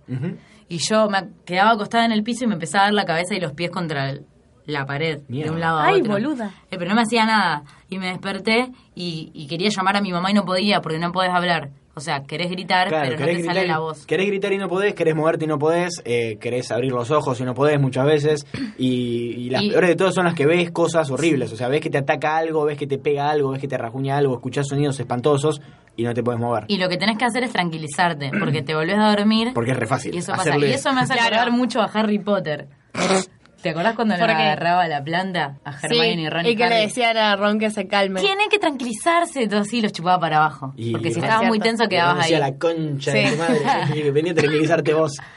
Y 0.68 0.78
yo 0.78 1.10
me 1.10 1.30
quedaba 1.48 1.72
acostada 1.72 2.06
en 2.06 2.12
el 2.12 2.22
piso 2.22 2.44
y 2.44 2.48
me 2.48 2.54
empezaba 2.54 2.84
a 2.84 2.88
dar 2.88 2.94
la 2.94 3.06
cabeza 3.06 3.34
y 3.34 3.40
los 3.40 3.54
pies 3.54 3.72
contra 3.72 4.12
el- 4.12 4.26
la 4.68 4.86
pared 4.86 5.22
Mierda. 5.28 5.50
de 5.50 5.56
un 5.56 5.60
lado 5.60 5.80
a 5.80 5.86
Ay, 5.88 6.02
otro. 6.02 6.14
boluda. 6.14 6.52
Eh, 6.70 6.76
pero 6.78 6.90
no 6.90 6.96
me 6.96 7.02
hacía 7.02 7.26
nada. 7.26 7.64
Y 7.90 7.98
me 7.98 8.06
desperté 8.10 8.72
y, 8.94 9.32
y 9.34 9.48
quería 9.48 9.70
llamar 9.76 9.98
a 9.98 10.02
mi 10.02 10.12
mamá 10.12 10.30
y 10.30 10.36
no 10.36 10.46
podía 10.46 10.80
porque 10.80 11.00
no 11.00 11.12
podés 11.12 11.32
hablar. 11.32 11.72
O 12.00 12.02
sea, 12.02 12.24
querés 12.24 12.50
gritar, 12.50 12.88
Claro, 12.88 13.06
pero 13.10 13.20
no 13.20 13.26
te 13.26 13.34
gritar, 13.34 13.54
sale 13.56 13.66
y- 13.66 13.68
la 13.70 13.80
voz. 13.80 14.06
querés 14.06 14.28
gritar 14.28 14.54
y 14.54 14.58
no 14.58 14.68
podés, 14.68 14.94
querés 14.96 15.16
moverte 15.16 15.46
y 15.46 15.48
no 15.48 15.60
podés, 15.60 16.02
eh, 16.06 16.38
querés 16.40 16.72
abrir 16.72 16.92
los 16.94 17.12
ojos 17.12 17.40
y 17.40 17.44
no 17.44 17.54
podés 17.54 17.80
muchas 17.80 18.06
veces. 18.06 18.48
Y, 18.78 19.34
y 19.38 19.50
las 19.50 19.62
Y- 19.64 19.70
peores 19.72 19.90
de 19.90 19.96
todas 19.96 20.16
son 20.16 20.26
las 20.26 20.34
que 20.34 20.46
ves 20.46 20.72
cosas 20.72 21.10
horribles. 21.12 21.52
O 21.52 21.56
sea, 21.56 21.68
ves 21.68 21.82
que 21.82 21.90
te 21.90 21.98
ataca 21.98 22.38
algo, 22.38 22.64
ves 22.66 22.78
que 22.78 22.88
te 22.88 22.98
pega 22.98 23.30
algo, 23.30 23.52
ves 23.52 23.60
que 23.62 23.68
te 23.68 23.78
rajuña 23.78 24.18
algo, 24.18 24.34
escuchás 24.36 24.68
sonidos 24.68 25.00
espantosos 25.00 25.62
y 25.98 26.04
no 26.04 26.14
te 26.14 26.24
podés 26.24 26.40
mover. 26.40 26.64
Y 26.70 26.78
lo 26.78 26.88
que 26.88 26.98
tenés 26.98 27.18
que 27.18 27.26
hacer 27.26 27.44
es 27.44 27.52
tranquilizarte, 27.52 28.32
porque 28.40 28.62
te 28.62 28.74
volvés 28.74 28.98
a 28.98 29.10
dormir 29.16 29.52
Porque 29.54 29.72
es 29.72 29.78
re 29.78 29.86
fácil. 29.88 30.16
y 30.16 30.20
eso 30.20 30.32
pasa. 30.32 30.58
Y 30.58 30.64
eso 30.66 30.94
me 30.94 31.02
hace 31.02 31.14
Claro. 31.14 31.36
acordar 31.36 31.52
mucho 31.52 31.82
a 31.82 31.86
Harry 31.86 32.20
Potter. 32.20 32.68
¿Te 33.62 33.70
acordás 33.70 33.96
cuando 33.96 34.16
le 34.16 34.24
agarraba 34.24 34.88
la 34.88 35.04
planta 35.04 35.58
a 35.66 35.72
Hermione 35.82 36.14
Sí, 36.16 36.22
y 36.22 36.30
Ron 36.30 36.46
y 36.46 36.56
que 36.56 36.70
le 36.70 36.76
decían 36.76 37.18
a 37.18 37.36
Ron 37.36 37.60
que 37.60 37.70
se 37.72 37.88
calme. 37.88 38.22
Tiene 38.22 38.48
que 38.50 38.58
tranquilizarse, 38.60 39.48
todo 39.48 39.62
así 39.62 39.82
los 39.82 39.92
chupaba 39.92 40.20
para 40.20 40.38
abajo. 40.38 40.74
Y- 40.78 40.92
porque 40.94 41.12
si 41.12 41.20
Es 41.20 41.26
estabas 41.26 41.48
muy 41.48 41.60
tenso 41.60 41.88
quedabas 41.90 42.16
ahí. 42.26 42.32
decía 42.32 42.40
la 42.40 42.56
concha 42.58 43.12
de 43.12 43.32
tu 43.32 43.38
madre. 43.38 44.12
venía 44.12 44.32
a 44.32 44.36
tranquilizarte 44.36 44.94
vos. 44.94 45.14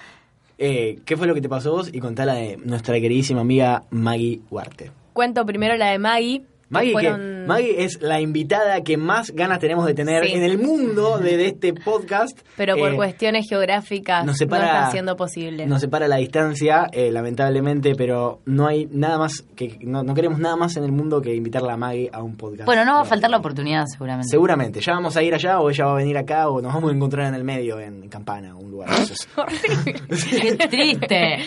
Eh, 0.65 1.01
¿Qué 1.05 1.17
fue 1.17 1.27
lo 1.27 1.35
que 1.35 1.41
te 1.41 1.49
pasó 1.49 1.73
vos? 1.73 1.91
Y 1.93 1.99
contala 1.99 2.35
de 2.35 2.57
nuestra 2.57 2.95
queridísima 3.01 3.41
amiga 3.41 3.83
Maggie 3.91 4.43
Huarte. 4.49 4.93
Cuento 5.13 5.45
primero 5.45 5.77
la 5.77 5.91
de 5.91 5.99
Maggie. 5.99 6.43
Maggie, 6.73 6.95
que- 6.97 7.43
Maggie 7.47 7.85
es 7.85 8.01
la 8.03 8.21
invitada 8.21 8.83
que 8.83 8.97
más 8.97 9.31
ganas 9.33 9.59
tenemos 9.59 9.85
de 9.87 9.95
tener 9.95 10.25
Sí. 10.27 10.33
en 10.33 10.43
el 10.43 10.59
mundo 10.59 11.19
de, 11.19 11.37
de 11.37 11.47
este 11.49 11.73
podcast. 11.75 12.39
Pero 12.57 12.77
por 12.77 12.93
Eh, 12.93 12.97
cuestiones 12.97 13.49
geográficas 13.49 14.25
nos 14.25 14.39
separa- 14.39 14.67
no 14.67 14.79
está 14.79 14.91
siendo 14.91 15.17
posible. 15.17 15.67
Nos 15.67 15.81
separa 15.81 16.09
la 16.09 16.17
distancia, 16.17 16.87
eh, 16.93 17.11
lamentablemente, 17.11 17.95
pero 17.95 18.41
no 18.47 18.67
hay 18.67 18.87
nada 18.91 19.19
más 19.19 19.43
que 19.57 19.79
no, 19.83 20.03
no 20.03 20.15
queremos 20.15 20.39
nada 20.39 20.57
más 20.57 20.77
en 20.77 20.85
el 20.85 20.93
mundo 20.93 21.21
que 21.21 21.35
invitarla 21.35 21.75
a 21.75 21.77
Maggie 21.77 22.11
a 22.13 22.23
un 22.23 22.37
podcast. 22.37 22.65
Bueno, 22.67 22.85
no 22.85 22.95
va 22.95 23.01
a 23.03 23.05
faltar 23.05 23.31
la 23.31 23.39
oportunidad 23.39 23.85
seguramente. 23.87 24.29
Seguramente, 24.29 24.81
ya 24.81 24.93
vamos 24.95 25.17
a 25.17 25.23
ir 25.23 25.35
allá 25.35 25.61
o 25.61 25.69
ella 25.71 25.85
va 25.87 25.93
a 25.93 25.97
venir 25.97 26.17
acá 26.17 26.49
o 26.49 26.61
nos 26.63 26.73
vamos 26.73 26.93
a 26.93 26.95
encontrar 26.95 27.27
en 27.27 27.35
el 27.35 27.45
medio, 27.45 27.79
en 27.81 28.09
Campana, 28.09 28.55
un 28.55 28.71
lugar. 28.71 28.89
Qué 30.31 30.69
triste. 30.69 31.39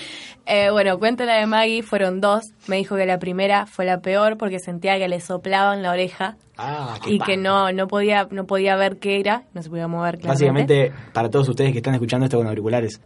Eh, 0.48 0.70
bueno, 0.72 1.00
cuento 1.00 1.26
la 1.26 1.36
de 1.40 1.46
Maggie, 1.48 1.82
fueron 1.82 2.22
dos. 2.22 2.44
Me 2.68 2.76
dijo 2.78 2.96
que 2.96 3.06
la 3.06 3.18
primera 3.18 3.66
fue 3.66 3.86
la 3.86 4.00
peor 4.00 4.38
porque 4.38 4.60
sentía 4.60 4.98
que 5.00 5.08
le 5.08 5.20
soplaban 5.20 5.82
la 5.82 5.92
oreja 5.92 6.38
Ah, 6.58 6.98
qué 7.04 7.14
y 7.16 7.20
que 7.20 7.36
no 7.36 7.72
no 7.74 7.88
podía 7.88 8.28
no 8.32 8.46
podía 8.46 8.76
ver 8.76 8.98
qué 9.00 9.20
era, 9.20 9.44
no 9.54 9.62
se 9.62 9.70
podía 9.70 9.88
mover 9.88 10.20
claramente. 10.20 10.46
Básicamente, 10.46 10.94
para 11.14 11.30
todos 11.30 11.50
ustedes 11.50 11.72
que 11.72 11.80
están 11.80 11.96
escuchando 11.96 12.26
esto 12.26 12.38
con 12.38 12.48
auriculares, 12.48 13.02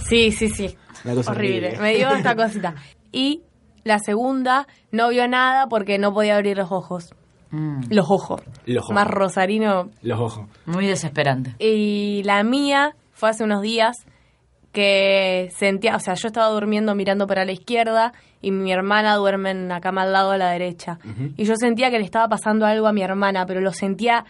Sí, 0.00 0.30
sí, 0.30 0.48
sí. 0.48 0.76
una 1.04 1.14
cosa 1.14 1.32
horrible. 1.32 1.68
horrible. 1.68 1.82
Me 1.82 1.94
dio 1.96 2.10
esta 2.10 2.34
cosita. 2.36 2.74
Y 3.12 3.42
la 3.84 3.98
segunda 3.98 4.66
no 4.92 5.08
vio 5.08 5.26
nada 5.28 5.66
porque 5.68 5.98
no 5.98 6.12
podía 6.12 6.36
abrir 6.36 6.56
los 6.58 6.70
ojos. 6.70 7.14
Mm, 7.50 7.84
Los 7.90 8.10
ojos. 8.10 8.42
Los 8.66 8.84
ojos. 8.84 8.94
Más 8.94 9.06
rosarino. 9.08 9.88
Los 10.02 10.20
ojos. 10.20 10.46
muy 10.66 10.86
desesperante. 10.86 11.54
Y 11.58 12.22
la 12.24 12.42
mía 12.44 12.94
fue 13.12 13.30
hace 13.30 13.42
unos 13.42 13.62
días 13.62 13.96
que 14.78 15.50
sentía, 15.56 15.96
o 15.96 15.98
sea, 15.98 16.14
yo 16.14 16.28
estaba 16.28 16.46
durmiendo 16.48 16.94
mirando 16.94 17.26
para 17.26 17.44
la 17.44 17.50
izquierda 17.50 18.12
y 18.40 18.52
mi 18.52 18.70
hermana 18.72 19.16
duerme 19.16 19.50
en 19.50 19.68
la 19.68 19.80
cama 19.80 20.02
al 20.02 20.12
lado 20.12 20.30
a 20.30 20.36
la 20.36 20.50
derecha. 20.50 20.98
Y 21.36 21.42
yo 21.44 21.54
sentía 21.56 21.90
que 21.90 21.98
le 21.98 22.04
estaba 22.04 22.28
pasando 22.28 22.64
algo 22.64 22.86
a 22.86 22.92
mi 22.92 23.02
hermana, 23.02 23.44
pero 23.44 23.60
lo 23.60 23.72
sentía, 23.72 24.24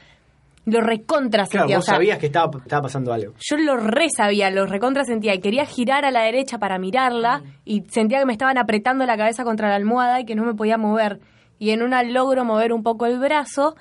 lo 0.65 0.81
recontra 0.81 1.45
Claro, 1.45 1.67
sentía. 1.67 1.77
vos 1.77 1.85
o 1.85 1.87
sea, 1.87 1.95
sabías 1.97 2.19
que 2.19 2.27
estaba, 2.27 2.51
estaba 2.65 2.83
pasando 2.83 3.13
algo. 3.13 3.35
yo 3.39 3.57
lo 3.59 3.77
re 3.77 4.09
sabía, 4.09 4.51
lo 4.51 4.65
recontra 4.65 5.05
sentía 5.05 5.35
y 5.35 5.41
quería 5.41 5.67
girar 5.67 6.07
a 6.07 6.11
la 6.11 6.23
derecha 6.23 6.57
para 6.59 6.79
mirarla 6.79 7.43
y 7.67 7.83
sentía 7.91 8.19
que 8.21 8.25
me 8.27 8.33
estaban 8.33 8.57
apretando 8.57 9.05
la 9.05 9.19
cabeza 9.19 9.45
contra 9.45 9.69
la 9.69 9.77
almohada 9.77 10.21
y 10.21 10.25
que 10.25 10.35
no 10.35 10.45
me 10.45 10.55
podía 10.55 10.79
mover. 10.79 11.21
Y 11.59 11.71
en 11.71 11.83
una 11.83 12.03
logro 12.03 12.47
mover 12.47 12.73
un 12.73 12.83
poco 12.83 13.05
el 13.05 13.19
brazo 13.19 13.77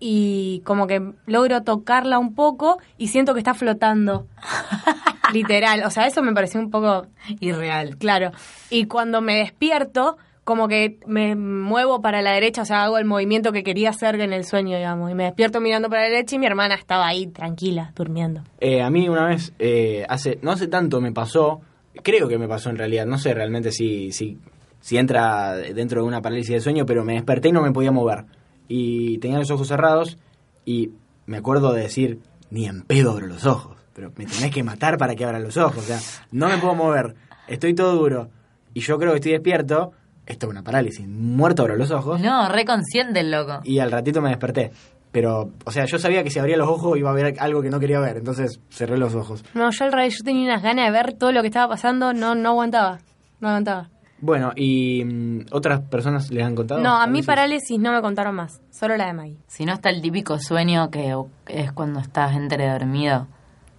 y 0.00 0.62
como 0.64 0.86
que 0.86 1.12
logro 1.26 1.62
tocarla 1.62 2.18
un 2.18 2.34
poco 2.34 2.78
y 2.96 3.08
siento 3.08 3.34
que 3.34 3.40
está 3.40 3.54
flotando. 3.54 4.26
Literal, 5.32 5.84
o 5.84 5.90
sea, 5.90 6.06
eso 6.06 6.22
me 6.22 6.32
pareció 6.32 6.58
un 6.58 6.70
poco 6.70 7.06
Irreal. 7.38 7.96
claro. 7.98 8.32
Y 8.70 8.86
cuando 8.86 9.20
me 9.20 9.36
despierto, 9.36 10.16
como 10.42 10.66
que 10.66 10.98
me 11.06 11.36
muevo 11.36 12.00
para 12.00 12.22
la 12.22 12.32
derecha, 12.32 12.62
o 12.62 12.64
sea, 12.64 12.82
hago 12.84 12.98
el 12.98 13.04
movimiento 13.04 13.52
que 13.52 13.62
quería 13.62 13.90
hacer 13.90 14.20
en 14.20 14.32
el 14.32 14.44
sueño, 14.44 14.76
digamos. 14.76 15.10
Y 15.10 15.14
me 15.14 15.24
despierto 15.24 15.60
mirando 15.60 15.88
para 15.88 16.02
la 16.02 16.08
derecha 16.08 16.34
y 16.34 16.38
mi 16.40 16.46
hermana 16.46 16.74
estaba 16.74 17.06
ahí 17.06 17.28
tranquila, 17.28 17.92
durmiendo. 17.94 18.42
Eh, 18.58 18.82
a 18.82 18.90
mí 18.90 19.08
una 19.08 19.26
vez, 19.26 19.52
eh, 19.58 20.04
hace 20.08 20.38
no 20.42 20.50
hace 20.50 20.66
tanto 20.66 21.00
me 21.00 21.12
pasó, 21.12 21.60
creo 22.02 22.26
que 22.26 22.38
me 22.38 22.48
pasó 22.48 22.70
en 22.70 22.78
realidad, 22.78 23.06
no 23.06 23.18
sé 23.18 23.34
realmente 23.34 23.70
si, 23.70 24.10
si, 24.10 24.38
si 24.80 24.96
entra 24.96 25.54
dentro 25.56 26.00
de 26.02 26.08
una 26.08 26.22
parálisis 26.22 26.54
de 26.54 26.60
sueño, 26.60 26.86
pero 26.86 27.04
me 27.04 27.12
desperté 27.12 27.50
y 27.50 27.52
no 27.52 27.62
me 27.62 27.70
podía 27.70 27.92
mover. 27.92 28.24
Y 28.72 29.18
tenía 29.18 29.38
los 29.38 29.50
ojos 29.50 29.66
cerrados 29.66 30.16
y 30.64 30.90
me 31.26 31.38
acuerdo 31.38 31.72
de 31.72 31.82
decir, 31.82 32.20
ni 32.50 32.66
en 32.66 32.82
pedo 32.82 33.10
abro 33.10 33.26
los 33.26 33.44
ojos, 33.44 33.76
pero 33.94 34.12
me 34.16 34.26
tenés 34.26 34.52
que 34.52 34.62
matar 34.62 34.96
para 34.96 35.16
que 35.16 35.24
abra 35.24 35.40
los 35.40 35.56
ojos, 35.56 35.78
o 35.78 35.82
sea, 35.82 35.98
no 36.30 36.48
me 36.48 36.56
puedo 36.58 36.76
mover, 36.76 37.16
estoy 37.48 37.74
todo 37.74 37.96
duro. 37.96 38.28
Y 38.72 38.80
yo 38.80 38.96
creo 38.98 39.10
que 39.10 39.16
estoy 39.16 39.32
despierto, 39.32 39.90
esto 40.24 40.46
es 40.46 40.50
una 40.50 40.62
parálisis, 40.62 41.08
muerto 41.08 41.62
abro 41.62 41.74
los 41.76 41.90
ojos 41.90 42.20
No, 42.20 42.48
re 42.48 42.64
consciente 42.64 43.18
el 43.18 43.32
loco. 43.32 43.58
y 43.64 43.80
al 43.80 43.90
ratito 43.90 44.22
me 44.22 44.28
desperté. 44.30 44.70
Pero, 45.10 45.50
o 45.64 45.72
sea, 45.72 45.86
yo 45.86 45.98
sabía 45.98 46.22
que 46.22 46.30
si 46.30 46.38
abría 46.38 46.56
los 46.56 46.68
ojos 46.68 46.96
iba 46.96 47.10
a 47.10 47.12
ver 47.12 47.34
algo 47.40 47.60
que 47.62 47.70
no 47.70 47.80
quería 47.80 47.98
ver, 47.98 48.18
entonces 48.18 48.60
cerré 48.70 48.96
los 48.96 49.16
ojos. 49.16 49.44
No, 49.54 49.68
yo 49.72 49.84
al 49.84 49.90
revés, 49.92 50.16
yo 50.18 50.22
tenía 50.24 50.44
unas 50.44 50.62
ganas 50.62 50.86
de 50.86 50.92
ver 50.92 51.14
todo 51.14 51.32
lo 51.32 51.40
que 51.40 51.48
estaba 51.48 51.68
pasando, 51.70 52.12
no, 52.12 52.36
no 52.36 52.50
aguantaba, 52.50 53.00
no 53.40 53.48
aguantaba. 53.48 53.90
Bueno, 54.20 54.52
¿y 54.54 55.02
mm, 55.04 55.46
otras 55.52 55.80
personas 55.80 56.30
les 56.30 56.44
han 56.44 56.54
contado? 56.54 56.80
No, 56.80 56.96
a 57.00 57.06
mí 57.06 57.14
veces? 57.14 57.26
parálisis 57.26 57.78
no 57.78 57.92
me 57.92 58.00
contaron 58.02 58.34
más, 58.34 58.60
solo 58.70 58.96
la 58.96 59.06
de 59.06 59.12
Maggie. 59.14 59.36
Si 59.46 59.64
no 59.64 59.72
está 59.72 59.88
el 59.90 60.02
típico 60.02 60.38
sueño 60.38 60.90
que 60.90 61.14
es 61.46 61.72
cuando 61.72 62.00
estás 62.00 62.34
entre 62.36 62.68
dormido, 62.68 63.26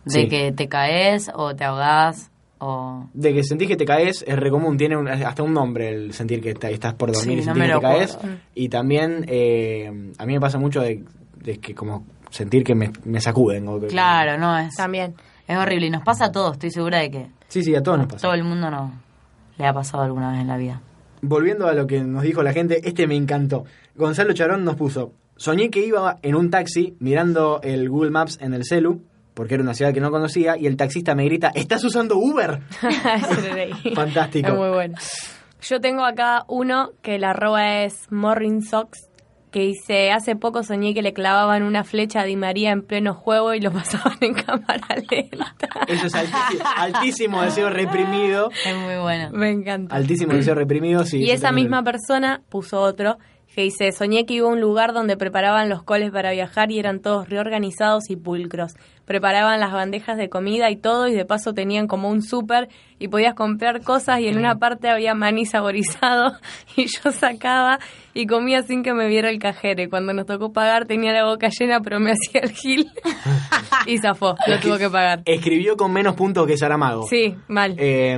de 0.06 0.22
Sí. 0.22 0.28
que 0.28 0.52
te 0.52 0.68
caes 0.68 1.30
o 1.36 1.56
te 1.56 1.64
ahogás 1.64 2.32
o... 2.58 3.08
De 3.14 3.34
que 3.34 3.44
sentís 3.44 3.68
que 3.68 3.76
te 3.76 3.86
caes 3.86 4.24
es 4.28 4.36
re 4.38 4.50
común, 4.50 4.78
tiene 4.78 4.98
un- 4.98 5.08
hasta 5.08 5.44
un 5.44 5.54
nombre 5.54 5.89
el 5.89 6.14
sentir 6.14 6.42
que 6.42 6.52
está- 6.52 6.70
estás 6.70 6.94
por 6.96 7.12
dormir 7.12 7.38
Sí, 7.38 7.44
y 7.44 7.46
no 7.48 7.54
sentir 7.54 7.62
me 7.62 7.68
que 7.68 7.74
lo 7.74 7.80
te 7.80 7.86
caes. 7.86 8.16
acuerdo. 8.16 8.38
Y 8.56 8.70
también 8.70 9.26
eh, 9.28 10.12
a 10.18 10.26
mí 10.26 10.34
me 10.34 10.39
pasa 10.39 10.58
mucho 10.58 10.82
de, 10.82 11.04
de 11.38 11.58
que 11.60 11.76
como 11.76 12.04
sentir 12.32 12.64
que 12.64 12.74
me, 12.76 12.92
me 13.06 13.20
sacuden. 13.22 13.68
o 13.68 13.80
que- 13.80 13.88
Claro, 13.88 14.38
no, 14.39 14.58
es, 14.58 14.74
También. 14.76 15.14
es 15.48 15.58
horrible. 15.58 15.88
Y 15.88 15.89
nos 15.92 16.04
pasa 16.04 16.26
a 16.26 16.32
todos, 16.32 16.54
estoy 16.54 16.72
segura 16.72 17.00
de 17.00 17.12
que 17.12 17.28
Sí, 17.48 17.64
sí, 17.64 17.76
a 17.76 17.84
todos 17.84 17.98
nos 18.00 18.08
pasa. 18.08 18.22
todo 18.22 18.34
el 18.34 18.44
mundo 18.44 18.70
no 18.72 18.92
le 19.62 19.68
ha 19.68 19.74
pasado 19.74 20.03
alguna 20.03 20.32
vez 20.32 20.41
en 20.41 20.47
la 20.47 20.57
vida. 20.57 20.82
Volviendo 21.22 21.68
a 21.68 21.74
lo 21.74 21.86
que 21.86 22.01
nos 22.01 22.24
dijo 22.24 22.41
la 22.41 22.51
gente, 22.51 22.82
este 22.84 23.07
me 23.07 23.16
encantó. 23.16 23.66
Gonzalo 23.95 24.34
Charón 24.34 24.66
nos 24.66 24.76
puso, 24.76 25.14
soñé 25.36 25.70
que 25.70 25.86
iba 25.86 26.18
en 26.24 26.36
un 26.36 26.49
taxi 26.49 26.95
mirando 26.99 27.62
el 27.64 27.89
Google 27.89 28.09
Maps 28.09 28.39
en 28.41 28.53
el 28.53 28.66
celu, 28.66 29.01
porque 29.36 29.53
era 29.53 29.64
una 29.64 29.76
ciudad 29.76 29.93
que 29.93 30.01
no 30.01 30.09
conocía, 30.09 30.57
y 30.57 30.66
el 30.66 30.78
taxista 30.78 31.14
me 31.14 31.26
grita, 31.26 31.51
¿estás 31.53 31.84
usando 31.84 32.18
Uber? 32.18 32.62
Fantástico. 33.95 34.47
Es 34.47 34.53
muy 34.55 34.70
bueno. 34.70 34.97
Yo 35.62 35.80
tengo 35.80 36.03
acá 36.03 36.43
uno 36.47 36.89
que 37.03 37.20
la 37.20 37.30
arroba 37.30 37.84
es 37.84 38.12
Morrin 38.12 38.64
Sox, 38.64 39.11
que 39.52 39.60
dice, 39.60 40.12
hace 40.12 40.36
poco 40.36 40.64
soñé 40.64 40.93
que 40.93 41.02
le 41.02 41.14
clavaban 41.14 41.64
una 41.64 41.84
flecha 41.84 42.22
a 42.22 42.24
Di 42.24 42.38
María 42.38 42.72
en 42.72 42.82
pleno 42.84 43.14
juego 43.14 43.54
y 43.54 43.60
lo 43.60 43.72
pasaban 43.74 44.18
en 44.22 44.34
cámara 44.34 44.88
lenta. 45.10 45.68
Eso 45.88 46.08
es 46.08 46.16
altísimo, 46.16 46.70
altísimo 46.78 47.41
deseo 47.41 47.70
reprimido. 47.70 48.49
Es 48.66 48.78
muy 48.78 48.95
bueno. 48.95 49.30
Me 49.34 49.49
encanta. 49.49 49.95
Altísimo 49.95 50.34
deseo 50.34 50.56
reprimido, 50.56 51.06
sí. 51.06 51.18
y 51.18 51.32
esa 51.32 51.47
también 51.47 51.68
misma 51.68 51.84
persona 51.84 52.41
puso 52.49 52.80
otro 52.80 53.18
que 53.56 53.64
dice, 53.64 53.91
soñé 53.91 54.26
que 54.26 54.36
iba 54.36 54.47
a 54.47 54.52
un 54.52 54.62
lugar 54.62 54.93
donde 54.93 55.18
preparaban 55.18 55.68
los 55.68 55.84
coles 55.84 56.12
para 56.12 56.32
viajar 56.32 56.72
y 56.72 56.80
eran 56.80 57.02
todos 57.02 57.28
reorganizados 57.28 58.10
y 58.10 58.16
pulcros. 58.16 58.74
Preparaban 59.06 59.60
las 59.60 59.74
bandejas 59.74 60.18
de 60.18 60.30
comida 60.30 60.70
y 60.70 60.78
todo 60.78 61.08
y 61.08 61.14
de 61.14 61.26
paso 61.26 61.54
tenían 61.54 61.88
como 61.88 62.10
un 62.10 62.22
súper 62.22 62.70
y 62.97 63.10
podías 63.10 63.34
comprar 63.34 63.84
cosas 63.84 64.22
y 64.22 64.28
en 64.28 64.38
una 64.38 64.56
parte 64.56 64.89
había 64.89 65.14
maní 65.16 65.45
saborizado 65.45 66.32
y 66.78 66.86
yo 66.86 67.12
sacaba 67.12 67.80
y 68.14 68.26
comía 68.26 68.62
sin 68.62 68.84
que 68.84 68.93
me 68.93 69.08
viera 69.08 69.30
el 69.30 69.39
cajero 69.39 69.84
y 69.84 69.89
cuando 69.89 70.14
nos 70.14 70.28
tocó 70.28 70.54
pagar 70.54 70.86
tenía 70.86 71.12
la 71.12 71.26
boca 71.26 71.49
llena 71.49 71.82
pero 71.82 71.99
me 71.99 72.12
hacía 72.14 72.41
el 72.41 72.52
gil 72.52 72.88
y 73.86 73.97
zafó, 73.97 74.36
lo 74.47 74.60
tuvo 74.60 74.78
que 74.78 74.89
pagar. 74.89 75.24
Escribió 75.26 75.76
con 75.76 75.91
menos 75.91 76.16
puntos 76.16 76.47
que 76.47 76.58
Saramago. 76.58 77.08
Sí, 77.08 77.36
mal. 77.47 77.76
Eh, 77.78 78.18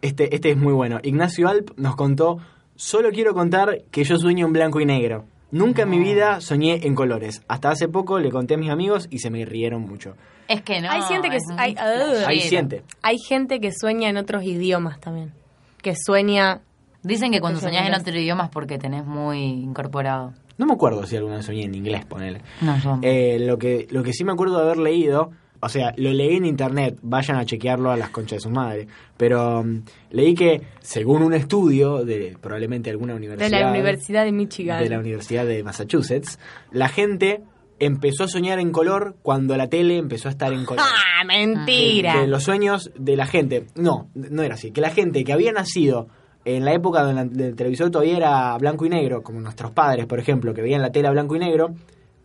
este, 0.00 0.34
este 0.34 0.50
es 0.50 0.56
muy 0.56 0.72
bueno. 0.72 1.00
Ignacio 1.02 1.48
Alp 1.48 1.70
nos 1.76 1.96
contó, 1.96 2.38
solo 2.76 3.10
quiero 3.10 3.34
contar 3.34 3.82
que 3.90 4.04
yo 4.04 4.16
sueño 4.18 4.46
en 4.46 4.52
blanco 4.52 4.80
y 4.80 4.86
negro. 4.86 5.24
Nunca 5.50 5.82
en 5.82 5.90
mi 5.90 5.98
vida 6.00 6.40
soñé 6.40 6.80
en 6.86 6.94
colores. 6.96 7.42
Hasta 7.46 7.70
hace 7.70 7.86
poco 7.88 8.18
le 8.18 8.30
conté 8.30 8.54
a 8.54 8.56
mis 8.56 8.70
amigos 8.70 9.06
y 9.10 9.20
se 9.20 9.30
me 9.30 9.44
rieron 9.44 9.82
mucho. 9.82 10.16
Es 10.48 10.62
que 10.62 10.80
no. 10.80 10.90
Hay 10.90 11.02
gente 11.02 11.30
que 11.30 11.36
es 11.36 11.44
s- 11.48 11.54
hay- 11.56 11.74
muy 11.74 11.82
uh, 11.82 11.86
flashero. 11.86 12.26
Hay 12.28 12.40
siente. 12.40 12.82
Hay 13.02 13.18
gente 13.18 13.60
que 13.60 13.70
sueña 13.72 14.08
en 14.08 14.16
otros 14.16 14.42
idiomas 14.44 15.00
también. 15.00 15.32
Que 15.80 15.94
sueña... 15.96 16.60
Dicen 17.02 17.30
que 17.30 17.40
cuando 17.40 17.60
soñás 17.60 17.86
en 17.86 17.94
otro 17.94 18.18
idioma 18.18 18.44
es 18.44 18.50
porque 18.50 18.78
tenés 18.78 19.04
muy 19.04 19.38
incorporado. 19.44 20.32
No 20.56 20.66
me 20.66 20.72
acuerdo 20.72 21.06
si 21.06 21.16
alguna 21.16 21.36
vez 21.36 21.44
soñé 21.46 21.64
en 21.64 21.74
inglés, 21.74 22.04
ponele. 22.06 22.40
No, 22.62 22.76
yo. 22.78 22.98
Eh, 23.02 23.38
lo, 23.40 23.58
que, 23.58 23.86
lo 23.90 24.02
que 24.02 24.12
sí 24.12 24.24
me 24.24 24.32
acuerdo 24.32 24.56
de 24.56 24.62
haber 24.64 24.78
leído, 24.78 25.30
o 25.64 25.68
sea, 25.68 25.94
lo 25.96 26.12
leí 26.12 26.36
en 26.36 26.44
internet, 26.44 26.98
vayan 27.02 27.38
a 27.38 27.44
chequearlo 27.44 27.90
a 27.90 27.96
las 27.96 28.10
conchas 28.10 28.38
de 28.38 28.40
su 28.40 28.50
madre, 28.50 28.86
pero 29.16 29.64
mm, 29.64 29.82
leí 30.10 30.34
que, 30.34 30.60
según 30.80 31.22
un 31.22 31.34
estudio 31.34 32.04
de 32.04 32.36
probablemente 32.40 32.90
alguna 32.90 33.14
De 33.14 33.18
universidad... 33.18 33.60
la 33.60 33.70
Universidad 33.70 34.24
de 34.24 34.32
Michigan. 34.32 34.82
de 34.82 34.90
la 34.90 34.98
Universidad 34.98 35.46
de 35.46 35.62
Massachusetts, 35.62 36.38
la 36.70 36.88
gente 36.88 37.42
empezó 37.78 38.24
a 38.24 38.28
soñar 38.28 38.58
en 38.58 38.70
color 38.72 39.16
cuando 39.22 39.56
la 39.56 39.68
tele 39.68 39.98
empezó 39.98 40.28
a 40.28 40.32
estar 40.32 40.52
en 40.52 40.64
color. 40.64 40.84
¡Ah, 40.86 41.24
mentira! 41.24 42.20
De 42.20 42.26
los 42.26 42.44
sueños 42.44 42.92
de 42.96 43.16
la 43.16 43.26
gente. 43.26 43.66
No, 43.74 44.08
no 44.14 44.42
era 44.42 44.54
así. 44.54 44.70
Que 44.70 44.80
la 44.80 44.90
gente 44.90 45.24
que 45.24 45.32
había 45.32 45.52
nacido 45.52 46.08
en 46.44 46.64
la 46.64 46.72
época 46.72 47.02
donde 47.02 47.48
el 47.48 47.56
televisor 47.56 47.90
todavía 47.90 48.16
era 48.16 48.56
blanco 48.58 48.84
y 48.84 48.90
negro, 48.90 49.22
como 49.22 49.40
nuestros 49.40 49.70
padres, 49.72 50.06
por 50.06 50.18
ejemplo, 50.18 50.52
que 50.54 50.62
veían 50.62 50.82
la 50.82 50.92
tele 50.92 51.08
a 51.08 51.10
blanco 51.10 51.36
y 51.36 51.38
negro, 51.38 51.74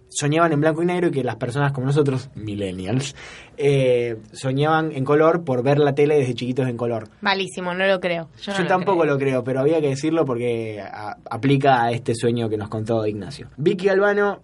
soñaban 0.09 0.51
en 0.51 0.59
blanco 0.61 0.81
y 0.83 0.85
negro 0.85 1.07
y 1.07 1.11
que 1.11 1.23
las 1.23 1.35
personas 1.37 1.71
como 1.71 1.87
nosotros, 1.87 2.29
millennials, 2.35 3.15
eh, 3.57 4.17
soñaban 4.31 4.91
en 4.91 5.03
color 5.05 5.43
por 5.43 5.63
ver 5.63 5.79
la 5.79 5.93
tele 5.93 6.17
desde 6.17 6.33
chiquitos 6.33 6.67
en 6.67 6.77
color. 6.77 7.07
Malísimo, 7.21 7.73
no 7.73 7.85
lo 7.85 7.99
creo. 7.99 8.29
Yo 8.41 8.51
Yo, 8.51 8.53
no 8.53 8.59
lo 8.63 8.67
tampoco 8.67 9.01
creo. 9.01 9.13
lo 9.13 9.19
creo, 9.19 9.43
pero 9.43 9.59
había 9.59 9.79
que 9.81 9.89
decirlo 9.89 10.25
porque 10.25 10.81
a- 10.81 11.17
aplica 11.29 11.83
a 11.83 11.91
este 11.91 12.13
sueño 12.15 12.49
que 12.49 12.57
nos 12.57 12.69
contó 12.69 13.05
Ignacio. 13.05 13.49
Vicky 13.57 13.89
Albano 13.89 14.41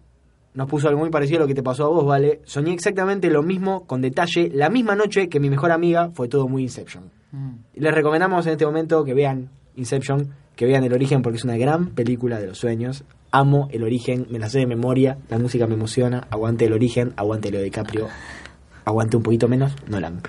nos 0.54 0.70
puso 0.70 0.88
algo 0.88 1.02
muy 1.02 1.10
parecido 1.10 1.40
a 1.40 1.42
lo 1.42 1.48
que 1.48 1.54
te 1.56 1.64
pasó 1.64 1.86
a 1.86 1.90
vos, 1.90 2.06
¿vale? 2.06 2.40
Soñé 2.46 2.74
exactamente 2.74 3.30
lo 3.30 3.44
mismo, 3.44 3.86
con 3.86 4.02
detalle, 4.02 4.50
la 4.54 4.70
misma 4.70 4.96
noche 4.96 5.28
que 5.28 5.40
mi 5.40 5.50
mejor 5.50 5.72
amiga, 5.72 6.12
fue 6.14 6.28
todo 6.30 6.48
muy 6.48 6.64
Inception. 6.64 7.12
Mm. 7.32 7.52
Les 7.76 7.94
recomendamos 7.94 8.46
en 8.46 8.54
este 8.54 8.66
momento 8.66 9.04
que 9.04 9.14
vean 9.14 9.50
Inception, 9.76 10.34
que 10.56 10.66
vean 10.66 10.84
El 10.84 10.94
Origen, 10.94 11.22
porque 11.22 11.38
es 11.38 11.44
una 11.44 11.58
gran 11.58 11.88
película 11.88 12.40
de 12.40 12.48
los 12.48 12.58
sueños. 12.58 13.04
Amo 13.32 13.68
El 13.72 13.84
Origen, 13.84 14.28
me 14.30 14.40
la 14.40 14.50
sé 14.50 14.60
de 14.60 14.68
memoria, 14.68 15.18
la 15.30 15.38
música 15.38 15.68
me 15.68 15.74
emociona, 15.74 16.28
aguante 16.30 16.66
El 16.66 16.74
Origen, 16.74 17.14
aguante 17.18 17.52
Leo 17.52 17.62
DiCaprio, 17.62 18.08
aguante 18.86 19.18
un 19.18 19.24
poquito 19.24 19.48
menos, 19.48 19.74
Nolan. 19.88 20.22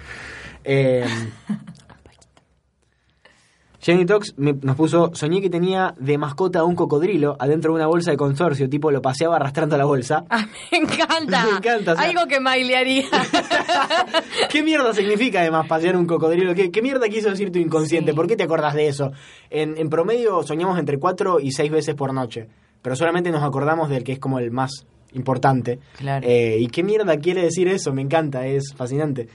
Eh, 0.65 1.05
Jenny 3.87 4.05
Tox 4.05 4.35
me- 4.37 4.53
nos 4.53 4.75
puso, 4.75 5.13
soñé 5.15 5.41
que 5.41 5.49
tenía 5.49 5.95
de 5.97 6.19
mascota 6.19 6.65
un 6.65 6.75
cocodrilo 6.75 7.37
adentro 7.39 7.71
de 7.71 7.77
una 7.77 7.87
bolsa 7.87 8.11
de 8.11 8.17
consorcio, 8.17 8.69
tipo 8.69 8.91
lo 8.91 9.01
paseaba 9.01 9.37
arrastrando 9.37 9.79
la 9.79 9.85
bolsa. 9.85 10.25
Ah, 10.29 10.45
me 10.73 10.79
encanta. 10.79 11.45
Me 11.51 11.57
encanta, 11.59 11.93
o 11.93 11.97
sea- 11.97 12.05
Algo 12.05 12.27
que 12.27 12.41
bailaría. 12.41 13.05
¿Qué 14.51 14.63
mierda 14.65 14.93
significa 14.93 15.41
además 15.41 15.67
pasear 15.69 15.97
un 15.97 16.07
cocodrilo? 16.07 16.53
¿Qué, 16.55 16.71
qué 16.73 16.83
mierda 16.83 17.09
quiso 17.09 17.31
decir 17.31 17.53
tu 17.53 17.61
inconsciente? 17.61 18.11
Sí. 18.11 18.17
¿Por 18.17 18.27
qué 18.27 18.37
te 18.37 18.43
acordás 18.43 18.75
de 18.75 18.89
eso? 18.89 19.13
En, 19.51 19.77
en 19.79 19.89
promedio 19.89 20.43
soñamos 20.43 20.79
entre 20.79 20.99
4 20.99 21.39
y 21.41 21.53
6 21.53 21.71
veces 21.71 21.95
por 21.95 22.13
noche, 22.13 22.49
pero 22.83 22.97
solamente 22.97 23.31
nos 23.31 23.43
acordamos 23.45 23.89
del 23.89 24.03
que 24.05 24.13
es 24.13 24.19
como 24.19 24.39
el 24.41 24.51
más 24.51 24.85
importante. 25.13 25.79
Claro. 25.97 26.27
Eh, 26.29 26.57
¿Y 26.61 26.67
qué 26.69 26.83
mierda 26.83 27.17
quiere 27.19 27.43
decir 27.43 27.69
eso? 27.69 27.93
Me 27.93 28.03
encanta, 28.03 28.47
es 28.47 28.75
fascinante. 28.77 29.29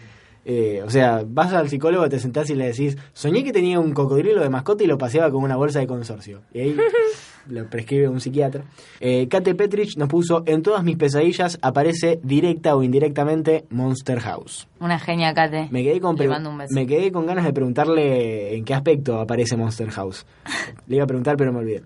Eh, 0.44 0.82
o 0.84 0.90
sea, 0.90 1.24
vas 1.26 1.54
al 1.54 1.70
psicólogo, 1.70 2.10
te 2.10 2.20
sentás 2.20 2.50
y 2.50 2.56
le 2.56 2.66
decís, 2.66 2.98
soñé 3.14 3.44
que 3.44 3.54
tenía 3.54 3.80
un 3.80 3.94
cocodrilo 3.94 4.42
de 4.42 4.50
mascota 4.50 4.84
y 4.84 4.88
lo 4.88 4.98
paseaba 4.98 5.30
con 5.30 5.44
una 5.44 5.56
bolsa 5.56 5.80
de 5.80 5.88
consorcio. 5.88 6.42
Y 6.54 6.60
ahí 6.60 6.78
lo 7.48 7.70
prescribe 7.70 8.08
un 8.08 8.20
psiquiatra. 8.20 8.64
Eh, 9.00 9.28
Kate 9.28 9.54
Petrich 9.54 9.98
nos 9.98 10.10
puso, 10.10 10.44
en 10.48 10.64
todas 10.64 10.84
mis 10.84 10.98
pesadillas 10.98 11.60
aparece 11.62 12.20
directa 12.24 12.76
o 12.76 12.82
indirectamente 12.82 13.66
Monster 13.70 14.20
House. 14.20 14.68
Una 14.80 14.98
genia, 14.98 15.34
Kate. 15.34 15.68
Me 15.70 15.84
quedé, 15.84 16.00
con 16.00 16.16
me 16.72 16.88
quedé 16.88 17.12
con 17.12 17.28
ganas 17.28 17.46
de 17.46 17.54
preguntarle 17.54 18.56
en 18.56 18.66
qué 18.66 18.74
aspecto 18.74 19.20
aparece 19.20 19.58
Monster 19.58 19.90
House. 19.92 20.26
Le 20.88 20.96
iba 20.96 21.04
a 21.04 21.08
preguntar, 21.08 21.38
pero 21.38 21.54
me 21.54 21.60
olvidé. 21.60 21.84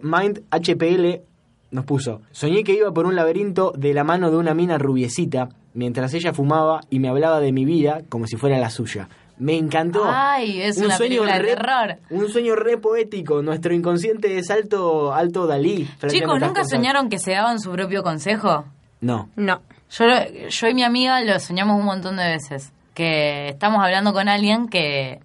Mind 0.00 0.42
HPL 0.50 1.22
nos 1.70 1.84
puso: 1.84 2.20
Soñé 2.32 2.64
que 2.64 2.74
iba 2.74 2.92
por 2.92 3.06
un 3.06 3.14
laberinto 3.14 3.72
de 3.76 3.94
la 3.94 4.02
mano 4.02 4.30
de 4.30 4.36
una 4.36 4.54
mina 4.54 4.76
rubiecita 4.78 5.50
mientras 5.74 6.12
ella 6.14 6.32
fumaba 6.32 6.80
y 6.90 6.98
me 6.98 7.08
hablaba 7.08 7.40
de 7.40 7.52
mi 7.52 7.64
vida 7.64 8.02
como 8.08 8.26
si 8.26 8.36
fuera 8.36 8.58
la 8.58 8.70
suya. 8.70 9.08
Me 9.38 9.56
encantó. 9.56 10.04
Ay, 10.06 10.60
es 10.62 10.76
una 10.78 10.96
película 10.98 11.38
de 11.38 11.44
terror. 11.44 11.96
Un 12.10 12.28
sueño 12.28 12.54
re 12.54 12.76
poético. 12.78 13.42
Nuestro 13.42 13.74
inconsciente 13.74 14.38
es 14.38 14.50
alto, 14.50 15.12
alto 15.12 15.46
Dalí. 15.46 15.88
Chicos, 16.06 16.38
¿nunca 16.38 16.60
cosas. 16.60 16.70
soñaron 16.70 17.08
que 17.08 17.18
se 17.18 17.32
daban 17.32 17.58
su 17.58 17.72
propio 17.72 18.02
consejo? 18.02 18.64
No. 19.00 19.28
No. 19.34 19.60
Yo, 19.90 20.06
lo- 20.06 20.48
yo 20.48 20.68
y 20.68 20.74
mi 20.74 20.84
amiga 20.84 21.20
lo 21.22 21.40
soñamos 21.40 21.78
un 21.78 21.84
montón 21.86 22.16
de 22.18 22.24
veces. 22.28 22.72
Que 22.94 23.48
estamos 23.48 23.82
hablando 23.82 24.12
con 24.12 24.28
alguien 24.28 24.68
que 24.68 25.20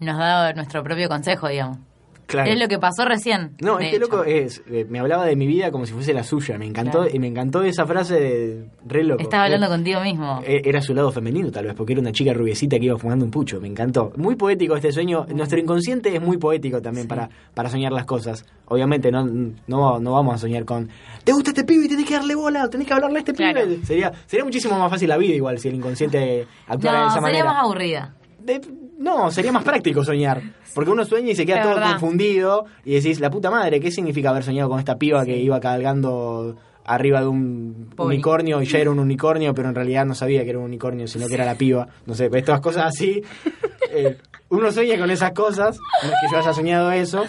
nos 0.00 0.16
da 0.18 0.52
nuestro 0.52 0.84
propio 0.84 1.08
consejo, 1.08 1.48
digamos. 1.48 1.78
Claro. 2.26 2.50
Es 2.50 2.58
lo 2.58 2.66
que 2.66 2.78
pasó 2.78 3.04
recién. 3.04 3.52
No, 3.60 3.78
este 3.78 3.96
hecho. 3.96 4.06
loco 4.06 4.24
es, 4.24 4.60
eh, 4.68 4.84
me 4.88 4.98
hablaba 4.98 5.24
de 5.26 5.36
mi 5.36 5.46
vida 5.46 5.70
como 5.70 5.86
si 5.86 5.92
fuese 5.92 6.12
la 6.12 6.24
suya. 6.24 6.58
Me 6.58 6.66
encantó 6.66 7.02
Claro. 7.02 7.14
y 7.14 7.18
me 7.20 7.28
encantó 7.28 7.62
esa 7.62 7.86
frase 7.86 8.14
de 8.20 8.64
re 8.84 9.04
loco. 9.04 9.22
Estaba 9.22 9.44
hablando 9.44 9.68
contigo 9.68 10.00
mismo. 10.00 10.40
eh, 10.44 10.60
Era 10.64 10.80
su 10.80 10.92
lado 10.92 11.12
femenino, 11.12 11.52
tal 11.52 11.66
vez, 11.66 11.74
porque 11.74 11.92
era 11.92 12.00
una 12.00 12.10
chica 12.12 12.32
rubiecita 12.32 12.78
que 12.80 12.86
iba 12.86 12.98
fumando 12.98 13.24
un 13.24 13.30
pucho. 13.30 13.60
Me 13.60 13.68
encantó. 13.68 14.12
Muy 14.16 14.34
poético 14.34 14.74
este 14.74 14.90
sueño. 14.90 15.24
Nuestro 15.34 15.58
inconsciente 15.60 16.14
es 16.16 16.20
muy 16.20 16.36
poético 16.36 16.82
también 16.82 17.06
para, 17.06 17.28
para 17.54 17.70
soñar 17.70 17.92
las 17.92 18.06
cosas. 18.06 18.44
Obviamente, 18.66 19.12
no, 19.12 19.24
no, 19.24 20.00
no 20.00 20.12
vamos 20.12 20.34
a 20.34 20.38
soñar 20.38 20.64
con. 20.64 20.88
¿Te 21.22 21.32
gusta 21.32 21.50
este 21.50 21.62
pibe 21.62 21.84
y 21.84 21.88
tenés 21.88 22.06
que 22.06 22.14
darle 22.14 22.34
bola? 22.34 22.68
¿Tenés 22.68 22.88
que 22.88 22.94
hablarle 22.94 23.18
a 23.18 23.20
este 23.20 23.34
Claro. 23.34 23.60
pibe? 23.62 23.84
Sería, 23.86 24.12
sería 24.26 24.44
muchísimo 24.44 24.76
más 24.78 24.90
fácil 24.90 25.08
la 25.08 25.16
vida, 25.16 25.34
igual, 25.34 25.58
si 25.60 25.68
el 25.68 25.76
inconsciente 25.76 26.46
actuara 26.66 27.02
de 27.02 27.06
esa 27.06 27.14
sería 27.14 27.22
manera. 27.28 27.44
más 27.52 27.62
aburrida. 27.62 28.14
De- 28.40 28.60
no, 28.98 29.30
sería 29.30 29.52
más 29.52 29.64
práctico 29.64 30.02
soñar. 30.04 30.42
Porque 30.74 30.90
uno 30.90 31.04
sueña 31.04 31.30
y 31.30 31.36
se 31.36 31.46
queda 31.46 31.56
Es 31.58 31.62
todo 31.62 31.74
verdad. 31.74 31.90
confundido 31.92 32.64
y 32.84 32.94
decís, 32.94 33.20
la 33.20 33.30
puta 33.30 33.50
madre, 33.50 33.80
¿qué 33.80 33.90
significa 33.90 34.30
haber 34.30 34.42
soñado 34.42 34.68
con 34.68 34.78
esta 34.78 34.96
piba 34.96 35.24
que 35.24 35.36
iba 35.38 35.58
cabalgando 35.60 36.56
arriba 36.84 37.20
de 37.20 37.26
un 37.26 37.90
unicornio 37.98 38.62
y 38.62 38.66
ya 38.66 38.78
era 38.78 38.90
un 38.90 38.98
unicornio, 39.00 39.54
pero 39.54 39.68
en 39.68 39.74
realidad 39.74 40.06
no 40.06 40.14
sabía 40.14 40.44
que 40.44 40.50
era 40.50 40.58
un 40.58 40.66
unicornio, 40.66 41.08
sino 41.08 41.26
que 41.26 41.34
era 41.34 41.44
la 41.44 41.56
piba? 41.56 41.88
No 42.06 42.14
sé, 42.14 42.28
todas 42.42 42.60
cosas 42.60 42.86
así. 42.86 43.22
Eh, 43.88 44.18
uno 44.50 44.70
sueña 44.72 44.98
con 44.98 45.10
esas 45.10 45.30
cosas, 45.30 45.78
no 46.02 46.08
es 46.10 46.14
que 46.20 46.26
yo 46.32 46.38
haya 46.38 46.52
soñado 46.52 46.90
eso, 46.90 47.24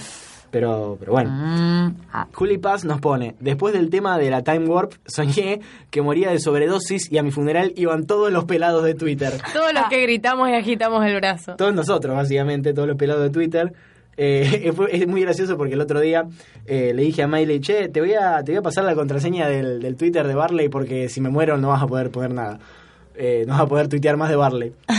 pero, 0.52 0.98
pero 1.00 1.12
bueno. 1.12 1.30
Mm, 1.32 1.96
ah, 2.14 2.28
Juli 2.34 2.58
Paz 2.58 2.86
nos 2.86 3.00
pone, 3.02 3.36
después 3.40 3.74
del 3.74 3.90
tema 3.90 4.18
de 4.18 4.30
la 4.30 4.44
Time 4.44 4.66
Warp, 4.68 4.94
soñé 5.06 5.62
que 5.90 6.02
moría 6.02 6.32
de 6.32 6.40
sobredosis 6.40 7.12
y 7.12 7.18
a 7.18 7.24
mi 7.24 7.32
funeral 7.32 7.74
iban 7.76 8.06
todos 8.06 8.32
los 8.32 8.46
pelados 8.46 8.84
de 8.84 8.94
Twitter. 8.96 9.34
Todos 9.54 9.74
los 9.74 9.84
que 9.90 10.02
gritamos 10.02 10.50
y 10.50 10.54
agitamos 10.54 11.06
el 11.06 11.16
brazo. 11.16 11.56
Todos 11.56 11.74
nosotros, 11.74 12.16
básicamente, 12.16 12.74
todos 12.74 12.88
los 12.88 12.98
pelados 12.98 13.24
de 13.24 13.30
Twitter. 13.30 13.74
Eh, 14.20 14.72
fue- 14.76 14.96
es 14.96 15.08
muy 15.08 15.22
gracioso 15.22 15.58
porque 15.58 15.76
el 15.76 15.82
otro 15.82 16.00
día 16.00 16.24
eh, 16.66 16.92
le 16.96 17.04
dije 17.04 17.22
a 17.24 17.28
Miley, 17.28 17.60
che, 17.60 17.88
te 17.90 18.00
voy 18.00 18.14
a, 18.14 18.42
te 18.44 18.52
voy 18.54 18.58
a 18.60 18.62
pasar 18.64 18.84
la 18.84 18.96
contraseña 18.96 19.48
del, 19.48 19.80
del 19.80 19.96
Twitter 19.96 20.26
de 20.28 20.34
Barley 20.34 20.70
porque 20.70 21.08
si 21.10 21.22
me 21.22 21.30
muero 21.30 21.58
no 21.58 21.68
vas 21.70 21.84
a 21.84 21.88
poder 21.88 22.10
poner 22.10 22.34
nada. 22.34 22.60
Eh, 23.16 23.44
no 23.48 23.54
vas 23.54 23.62
a 23.62 23.68
poder 23.68 23.88
tuitear 23.88 24.18
más 24.18 24.30
de 24.30 24.36
Barley. 24.36 24.74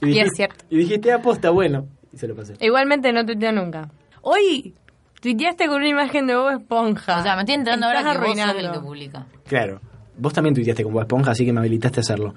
Y, 0.00 0.10
Y 0.10 0.18
es 0.20 0.30
cierto. 0.36 0.64
y 0.68 0.76
dijiste, 0.78 1.12
aposta, 1.12 1.50
bueno. 1.50 1.86
Y 2.12 2.18
se 2.18 2.26
lo 2.28 2.34
pasé. 2.34 2.54
Igualmente 2.60 3.12
no 3.12 3.24
tuiteo 3.24 3.52
nunca. 3.52 3.88
Hoy 4.26 4.74
tuiteaste 5.20 5.66
con 5.66 5.76
una 5.76 5.88
imagen 5.88 6.26
de 6.26 6.34
Bob 6.34 6.50
Esponja. 6.60 7.18
o 7.20 7.22
sea, 7.22 7.34
me 7.36 7.42
estoy 7.42 7.56
enterando 7.56 7.86
ahora 7.86 8.00
que 8.00 8.06
vos 8.06 8.14
sos 8.16 8.24
el 8.36 8.40
arruinando. 8.40 8.72
que 8.72 8.80
publica. 8.80 9.26
Claro. 9.46 9.80
Vos 10.16 10.32
también 10.32 10.54
tuiteaste 10.54 10.82
con 10.82 10.92
Bob 10.92 11.02
Esponja, 11.02 11.32
así 11.32 11.44
que 11.44 11.52
me 11.52 11.60
habilitaste 11.60 12.00
a 12.00 12.02
hacerlo. 12.02 12.34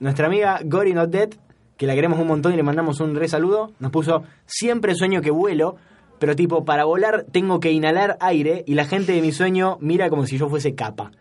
Nuestra 0.00 0.26
amiga 0.26 0.60
Gory 0.64 0.94
Not 0.94 1.10
Dead, 1.10 1.28
que 1.76 1.86
la 1.86 1.94
queremos 1.94 2.18
un 2.18 2.26
montón 2.26 2.52
y 2.54 2.56
le 2.56 2.62
mandamos 2.62 3.00
un 3.00 3.14
re 3.14 3.28
saludo, 3.28 3.72
nos 3.78 3.90
puso, 3.92 4.24
siempre 4.46 4.94
sueño 4.94 5.20
que 5.20 5.30
vuelo, 5.30 5.76
pero 6.18 6.34
tipo, 6.34 6.64
para 6.64 6.84
volar 6.84 7.24
tengo 7.30 7.60
que 7.60 7.70
inhalar 7.70 8.16
aire 8.20 8.64
y 8.66 8.74
la 8.74 8.84
gente 8.86 9.12
de 9.12 9.20
mi 9.20 9.30
sueño 9.30 9.78
mira 9.80 10.08
como 10.10 10.26
si 10.26 10.38
yo 10.38 10.48
fuese 10.48 10.74
capa. 10.74 11.12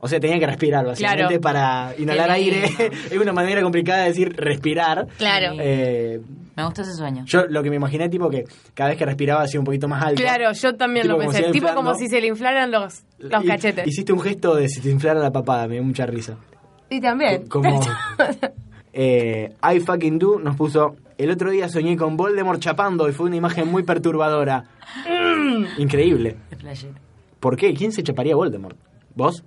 O 0.00 0.08
sea, 0.08 0.18
tenía 0.18 0.38
que 0.40 0.46
respirar, 0.46 0.84
básicamente, 0.84 1.38
Claro. 1.38 1.40
para 1.40 1.94
inhalar 1.96 2.30
aire. 2.32 2.64
es 3.10 3.16
una 3.18 3.32
manera 3.32 3.62
complicada 3.62 4.00
de 4.02 4.08
decir 4.08 4.34
respirar. 4.36 5.06
Claro. 5.16 5.54
Eh, 5.60 6.20
Me 6.56 6.64
gusta 6.64 6.82
ese 6.82 6.92
sueño. 6.94 7.24
Yo 7.26 7.46
lo 7.46 7.62
que 7.62 7.70
me 7.70 7.76
imaginé, 7.76 8.08
tipo, 8.08 8.28
que 8.28 8.44
cada 8.74 8.90
vez 8.90 8.98
que 8.98 9.06
respiraba 9.06 9.42
hacía 9.42 9.58
un 9.60 9.64
poquito 9.64 9.88
más 9.88 10.02
alto. 10.02 10.20
Claro, 10.22 10.52
yo 10.52 10.74
también 10.76 11.04
Tipo 11.04 11.12
lo 11.14 11.18
como 11.20 11.30
pensé. 11.32 11.46
si 11.46 11.52
Tipo 11.52 11.66
inflando. 11.68 11.80
como 11.90 11.94
si 11.98 12.08
se 12.08 12.20
le 12.20 12.26
inflaran 12.26 12.70
los, 12.70 13.02
los 13.18 13.44
Y- 13.44 13.46
cachetes. 13.46 13.86
Hiciste 13.86 14.12
un 14.12 14.20
gesto 14.20 14.54
de 14.54 14.68
si 14.68 14.80
te 14.80 14.90
inflara 14.90 15.20
la 15.20 15.30
papada, 15.32 15.66
me 15.66 15.74
dio 15.74 15.82
mucha 15.84 16.04
risa. 16.06 16.36
Y 16.90 17.00
también. 17.00 17.46
Como 17.48 17.80
eh, 18.92 19.54
I 19.62 19.80
fucking 19.80 20.18
do 20.18 20.38
nos 20.38 20.56
puso 20.56 20.96
el 21.18 21.30
otro 21.30 21.50
día 21.50 21.68
soñé 21.68 21.96
con 21.96 22.16
Voldemort 22.16 22.60
chapando 22.60 23.08
y 23.08 23.12
fue 23.12 23.26
una 23.26 23.36
imagen 23.36 23.68
muy 23.70 23.82
perturbadora. 23.82 24.64
Increíble. 25.78 26.36
De 26.50 26.56
flashero. 26.56 26.94
¿Por 27.40 27.56
qué? 27.56 27.74
¿Quién 27.74 27.92
se 27.92 28.02
chaparía 28.02 28.34
a 28.34 28.36
Voldemort? 28.36 28.76
¿Vos? 29.14 29.44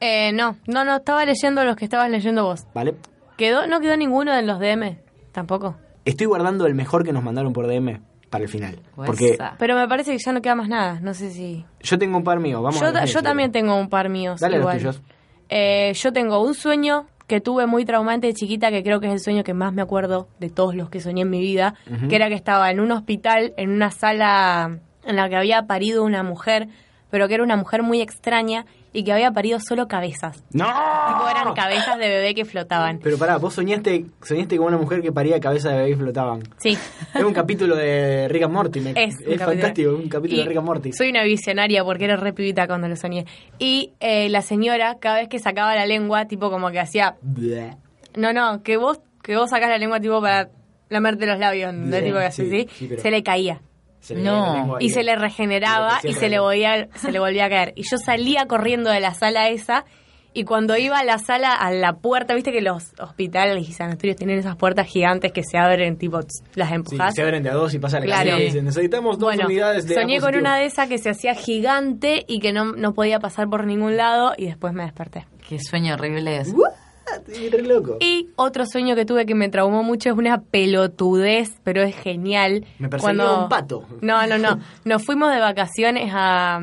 Eh, 0.00 0.32
no, 0.32 0.56
no, 0.66 0.84
no, 0.84 0.96
estaba 0.96 1.24
leyendo 1.24 1.64
los 1.64 1.74
que 1.76 1.84
estabas 1.86 2.10
leyendo 2.10 2.44
vos. 2.44 2.66
¿Vale? 2.74 2.94
¿Quedó, 3.36 3.66
¿No 3.66 3.80
quedó 3.80 3.96
ninguno 3.96 4.34
en 4.36 4.46
los 4.46 4.58
DM? 4.60 4.98
Tampoco. 5.32 5.76
Estoy 6.06 6.26
guardando 6.26 6.66
el 6.66 6.74
mejor 6.74 7.04
que 7.04 7.12
nos 7.12 7.22
mandaron 7.22 7.52
por 7.52 7.66
DM 7.66 8.00
para 8.30 8.44
el 8.44 8.48
final. 8.48 8.80
Porque 8.94 9.32
Huesa. 9.32 9.56
Pero 9.58 9.76
me 9.76 9.86
parece 9.86 10.12
que 10.12 10.18
ya 10.18 10.32
no 10.32 10.40
queda 10.40 10.54
más 10.54 10.68
nada. 10.68 11.00
No 11.00 11.12
sé 11.12 11.30
si. 11.30 11.64
yo 11.80 11.98
tengo 11.98 12.16
un 12.16 12.24
par 12.24 12.40
mío. 12.40 12.62
Vamos 12.62 12.80
Yo, 12.80 12.86
a 12.86 13.04
yo 13.04 13.18
es 13.18 13.24
también 13.24 13.52
tengo 13.52 13.76
un 13.76 13.88
par 13.88 14.08
míos. 14.08 14.40
Dale 14.40 14.56
igual. 14.56 14.82
los 14.82 14.96
tuyos. 14.96 15.02
Eh, 15.48 15.92
yo 15.94 16.12
tengo 16.12 16.42
un 16.42 16.54
sueño 16.54 17.06
que 17.26 17.40
tuve 17.40 17.66
muy 17.66 17.84
traumante 17.84 18.28
de 18.28 18.34
chiquita, 18.34 18.70
que 18.70 18.82
creo 18.82 19.00
que 19.00 19.08
es 19.08 19.12
el 19.12 19.20
sueño 19.20 19.42
que 19.44 19.52
más 19.54 19.72
me 19.72 19.82
acuerdo 19.82 20.28
de 20.38 20.48
todos 20.48 20.74
los 20.74 20.90
que 20.90 21.00
soñé 21.00 21.22
en 21.22 21.30
mi 21.30 21.40
vida, 21.40 21.74
que 22.08 22.14
era 22.14 22.28
que 22.28 22.34
estaba 22.34 22.70
en 22.70 22.78
un 22.78 22.92
hospital, 22.92 23.52
en 23.56 23.70
una 23.70 23.90
sala 23.90 24.78
en 25.04 25.16
la 25.16 25.28
que 25.28 25.36
había 25.36 25.66
parido 25.66 26.04
una 26.04 26.22
mujer, 26.22 26.68
pero 27.16 27.28
que 27.28 27.34
era 27.34 27.42
una 27.42 27.56
mujer 27.56 27.82
muy 27.82 28.02
extraña 28.02 28.66
y 28.92 29.02
que 29.04 29.10
había 29.10 29.30
parido 29.30 29.58
solo 29.58 29.88
cabezas. 29.88 30.44
¡No! 30.52 30.66
Tipo, 30.66 31.26
eran 31.30 31.54
cabezas 31.54 31.96
de 31.98 32.08
bebé 32.08 32.34
que 32.34 32.44
flotaban. 32.44 32.98
Pero 33.02 33.16
pará, 33.16 33.38
vos 33.38 33.54
soñaste, 33.54 34.04
soñaste 34.22 34.58
con 34.58 34.66
una 34.66 34.76
mujer 34.76 35.00
que 35.00 35.12
paría 35.12 35.40
cabeza 35.40 35.70
de 35.70 35.76
bebé 35.76 35.90
y 35.92 35.94
flotaban. 35.94 36.42
Sí. 36.58 36.76
Es 37.14 37.22
un 37.24 37.32
capítulo 37.32 37.74
de 37.74 38.28
Rick 38.28 38.42
and 38.42 38.52
Morty. 38.52 38.80
me- 38.80 38.90
Es, 38.90 39.14
un 39.14 39.22
capítulo. 39.24 39.46
fantástico, 39.46 39.90
un 39.94 40.08
capítulo 40.10 40.40
Y 40.40 40.42
de 40.44 40.48
Rick 40.50 40.58
and 40.58 40.66
Morty. 40.66 40.92
Soy 40.92 41.08
una 41.08 41.22
visionaria 41.22 41.82
porque 41.84 42.04
era 42.04 42.16
re 42.16 42.34
pibita 42.34 42.66
cuando 42.66 42.86
lo 42.86 42.96
soñé. 42.96 43.24
Y 43.58 43.94
eh, 44.00 44.28
la 44.28 44.42
señora, 44.42 44.96
cada 45.00 45.16
vez 45.16 45.28
que 45.30 45.38
sacaba 45.38 45.74
la 45.74 45.86
lengua, 45.86 46.26
tipo 46.26 46.50
como 46.50 46.70
que 46.70 46.80
hacía... 46.80 47.16
Bleh. 47.22 47.76
No, 48.14 48.34
no, 48.34 48.62
que 48.62 48.76
vos 48.76 49.00
que 49.22 49.36
vos 49.36 49.48
sacás 49.50 49.70
la 49.70 49.78
lengua 49.78 50.00
tipo 50.00 50.20
para 50.20 50.50
lamerte 50.88 51.26
los 51.26 51.38
labios, 51.38 51.74
¿no? 51.74 51.96
Tipo 51.98 52.18
que 52.18 52.24
así, 52.26 52.42
sí, 52.44 52.50
¿sí? 52.50 52.68
sí, 52.78 52.86
pero- 52.88 53.02
Se 53.02 53.10
le 53.10 53.22
caía. 53.22 53.60
Se 54.06 54.14
le 54.14 54.22
No. 54.22 54.76
Y 54.80 54.90
se 54.90 55.02
le 55.02 55.16
regeneraba 55.16 55.98
y 56.02 56.12
se 56.12 56.28
le, 56.28 56.38
volvía, 56.38 56.88
se 56.94 57.10
le 57.12 57.18
volvía 57.18 57.46
a 57.46 57.48
caer. 57.48 57.72
Y 57.76 57.82
yo 57.82 57.98
salía 57.98 58.46
corriendo 58.46 58.90
de 58.90 59.00
la 59.00 59.14
sala 59.14 59.48
esa 59.48 59.84
y 60.32 60.44
cuando 60.44 60.76
iba 60.76 60.98
a 60.98 61.04
la 61.04 61.16
sala, 61.18 61.54
a 61.54 61.70
la 61.70 61.94
puerta, 61.94 62.34
viste 62.34 62.52
que 62.52 62.60
los 62.60 62.92
hospitales 63.00 63.66
y 63.68 63.72
sanatorios 63.72 64.16
tienen 64.16 64.38
esas 64.38 64.54
puertas 64.56 64.86
gigantes 64.86 65.32
que 65.32 65.42
se 65.42 65.56
abren, 65.56 65.96
tipo, 65.96 66.20
tss, 66.20 66.42
las 66.54 66.68
Sí, 66.68 66.74
empujás. 66.74 67.14
se 67.14 67.22
abren 67.22 67.42
de 67.42 67.48
a 67.48 67.54
dos 67.54 67.72
y 67.72 67.78
pasa 67.78 67.98
la 68.00 68.04
Claro. 68.04 68.36
y 68.38 68.42
dicen, 68.44 68.66
necesitamos 68.66 69.18
dos 69.18 69.28
bueno, 69.34 69.46
unidades 69.46 69.86
de 69.88 69.94
soñé 69.94 70.16
con 70.20 70.24
positivo". 70.32 70.40
una 70.42 70.58
de 70.58 70.66
esas 70.66 70.88
que 70.90 70.98
se 70.98 71.08
hacía 71.08 71.34
gigante 71.34 72.24
y 72.28 72.40
que 72.40 72.52
no, 72.52 72.66
no 72.72 72.92
podía 72.92 73.18
pasar 73.18 73.48
por 73.48 73.66
ningún 73.66 73.96
lado 73.96 74.34
y 74.36 74.44
después 74.46 74.74
me 74.74 74.82
desperté. 74.84 75.26
Qué 75.48 75.58
sueño 75.58 75.94
horrible 75.94 76.36
es. 76.36 76.52
What? 76.52 76.70
Qué 77.26 77.50
re 77.50 77.62
loco. 77.62 77.96
Y 78.00 78.30
otro 78.36 78.64
sueño 78.66 78.94
que 78.94 79.04
tuve 79.04 79.26
que 79.26 79.34
me 79.34 79.48
traumó 79.48 79.82
mucho 79.82 80.10
es 80.10 80.16
una 80.16 80.40
pelotudez, 80.40 81.58
pero 81.62 81.82
es 81.82 81.96
genial. 81.96 82.64
Me 82.78 82.88
perseguía 82.88 83.32
un 83.32 83.48
pato. 83.48 83.84
No, 84.00 84.26
no, 84.26 84.38
no. 84.38 84.58
Nos 84.84 85.04
fuimos 85.04 85.32
de 85.32 85.40
vacaciones 85.40 86.10
a, 86.14 86.60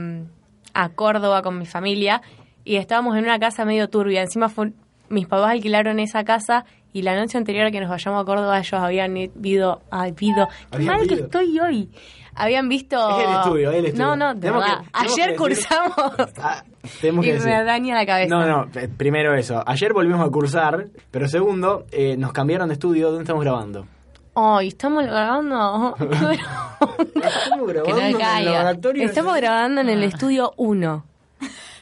a 0.73 0.89
Córdoba 0.89 1.41
con 1.41 1.57
mi 1.57 1.65
familia 1.65 2.21
y 2.63 2.75
estábamos 2.77 3.15
en 3.17 3.23
una 3.25 3.39
casa 3.39 3.65
medio 3.65 3.89
turbia. 3.89 4.21
Encima 4.21 4.49
fue, 4.49 4.71
mis 5.09 5.27
papás 5.27 5.51
alquilaron 5.51 5.99
esa 5.99 6.23
casa 6.23 6.65
y 6.93 7.01
la 7.01 7.15
noche 7.15 7.37
anterior 7.37 7.65
a 7.67 7.71
que 7.71 7.79
nos 7.79 7.89
vayamos 7.89 8.21
a 8.21 8.25
Córdoba 8.25 8.59
ellos 8.59 8.73
habían 8.73 9.13
visto... 9.35 9.81
Ay, 9.89 10.11
vido. 10.11 10.47
Qué 10.71 10.79
mal 10.79 11.07
que 11.07 11.15
ido. 11.15 11.25
estoy 11.25 11.59
hoy. 11.59 11.89
Habían 12.35 12.67
visto... 12.69 13.19
Es 13.19 13.27
el 13.27 13.33
estudio, 13.35 13.71
es 13.71 13.77
el 13.79 13.85
estudio. 13.87 14.05
No, 14.07 14.15
no, 14.15 14.33
de 14.35 14.51
verdad. 14.51 14.81
que- 14.81 14.89
Ayer 14.93 15.35
cursamos 15.35 15.95
Ah, 16.41 16.63
tenemos 17.01 17.25
y 17.25 17.29
que 17.29 17.33
decir. 17.35 17.49
me 17.49 17.63
daña 17.63 17.95
la 17.95 18.05
cabeza. 18.05 18.35
No, 18.35 18.45
no, 18.45 18.67
eh, 18.79 18.87
primero 18.95 19.33
eso. 19.35 19.63
Ayer 19.65 19.93
volvimos 19.93 20.25
a 20.25 20.29
cursar, 20.29 20.87
pero 21.11 21.27
segundo, 21.27 21.85
eh, 21.91 22.15
nos 22.17 22.31
cambiaron 22.33 22.67
de 22.69 22.73
estudio. 22.73 23.07
¿Dónde 23.07 23.23
estamos 23.23 23.43
grabando? 23.43 23.87
Ay, 24.35 24.69
estamos 24.69 25.03
grabando. 25.03 25.95
Estamos 25.99 27.67
grabando 27.67 28.19
en 28.19 28.37
el 28.37 28.45
laboratorio. 28.45 29.03
Estamos 29.05 29.35
grabando 29.35 29.81
en 29.81 29.89
el 29.89 30.03
estudio 30.03 30.51
1 30.57 31.05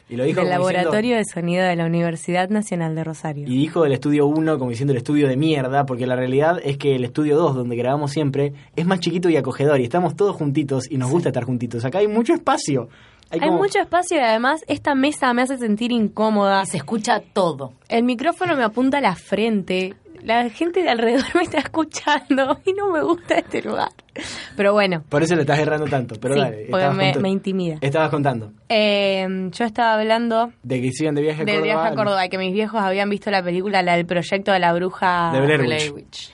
Y 0.08 0.16
lo 0.16 0.24
dijo 0.24 0.40
del 0.40 0.48
diciendo- 0.50 0.70
Laboratorio 0.72 1.16
de 1.16 1.24
Sonido 1.24 1.64
de 1.64 1.76
la 1.76 1.86
Universidad 1.86 2.50
Nacional 2.50 2.94
de 2.94 3.04
Rosario. 3.04 3.46
Y 3.48 3.56
dijo 3.56 3.82
del 3.84 3.92
estudio 3.92 4.26
1 4.26 4.58
como 4.58 4.70
diciendo 4.70 4.92
el 4.92 4.98
estudio 4.98 5.28
de 5.28 5.36
mierda, 5.36 5.86
porque 5.86 6.06
la 6.06 6.14
realidad 6.16 6.58
es 6.62 6.76
que 6.76 6.94
el 6.94 7.04
estudio 7.04 7.36
2, 7.36 7.54
donde 7.54 7.76
grabamos 7.76 8.10
siempre, 8.12 8.52
es 8.76 8.84
más 8.86 9.00
chiquito 9.00 9.30
y 9.30 9.36
acogedor 9.36 9.80
y 9.80 9.84
estamos 9.84 10.14
todos 10.14 10.36
juntitos 10.36 10.90
y 10.90 10.98
nos 10.98 11.10
gusta 11.10 11.30
estar 11.30 11.44
juntitos. 11.44 11.84
Acá 11.86 11.98
hay 11.98 12.08
mucho 12.08 12.34
espacio. 12.34 12.88
Hay, 13.40 13.50
mucho 13.50 13.78
espacio 13.80 14.18
y 14.18 14.20
además 14.20 14.62
esta 14.68 14.94
mesa 14.94 15.32
me 15.32 15.42
hace 15.42 15.58
sentir 15.58 15.90
incómoda. 15.92 16.62
Y 16.62 16.66
se 16.66 16.76
escucha 16.76 17.20
todo. 17.20 17.72
El 17.88 18.04
micrófono 18.04 18.56
me 18.56 18.64
apunta 18.64 18.98
a 18.98 19.00
la 19.00 19.14
frente. 19.16 19.94
La 20.22 20.48
gente 20.50 20.82
de 20.84 20.88
alrededor 20.90 21.24
me 21.34 21.42
está 21.42 21.58
escuchando 21.58 22.60
y 22.64 22.72
no 22.74 22.90
me 22.92 23.02
gusta 23.02 23.34
este 23.38 23.62
lugar. 23.62 23.88
Pero 24.56 24.72
bueno, 24.72 25.02
Por 25.08 25.22
eso 25.22 25.34
le 25.34 25.40
estás 25.40 25.58
errando 25.58 25.86
tanto, 25.86 26.14
pero 26.20 26.34
sí, 26.34 26.40
dale. 26.40 26.66
porque 26.70 26.88
me, 26.90 27.14
me 27.14 27.28
intimida. 27.30 27.78
Estabas 27.80 28.10
contando 28.10 28.52
Eh, 28.68 29.26
yo 29.50 29.64
estaba 29.64 29.94
hablando 29.98 30.52
de 30.62 30.80
que 30.80 30.92
sigan 30.92 31.14
de 31.14 31.22
viaje 31.22 31.42
a 31.42 31.44
del 31.44 31.56
Córdoba. 31.60 31.74
viaje 31.74 31.88
a 31.88 31.94
Córdoba 31.96 32.26
y 32.26 32.28
que 32.28 32.38
mis 32.38 32.52
viejos 32.52 32.80
habían 32.82 33.08
visto 33.10 33.30
la 33.30 33.42
película, 33.42 33.82
la 33.82 33.96
del 33.96 34.06
proyecto 34.06 34.52
de 34.52 34.58
la 34.60 34.72
bruja. 34.74 35.30
De 35.32 35.40
Blair 35.40 35.62
Blair. 35.62 35.92
Witch. 35.92 36.30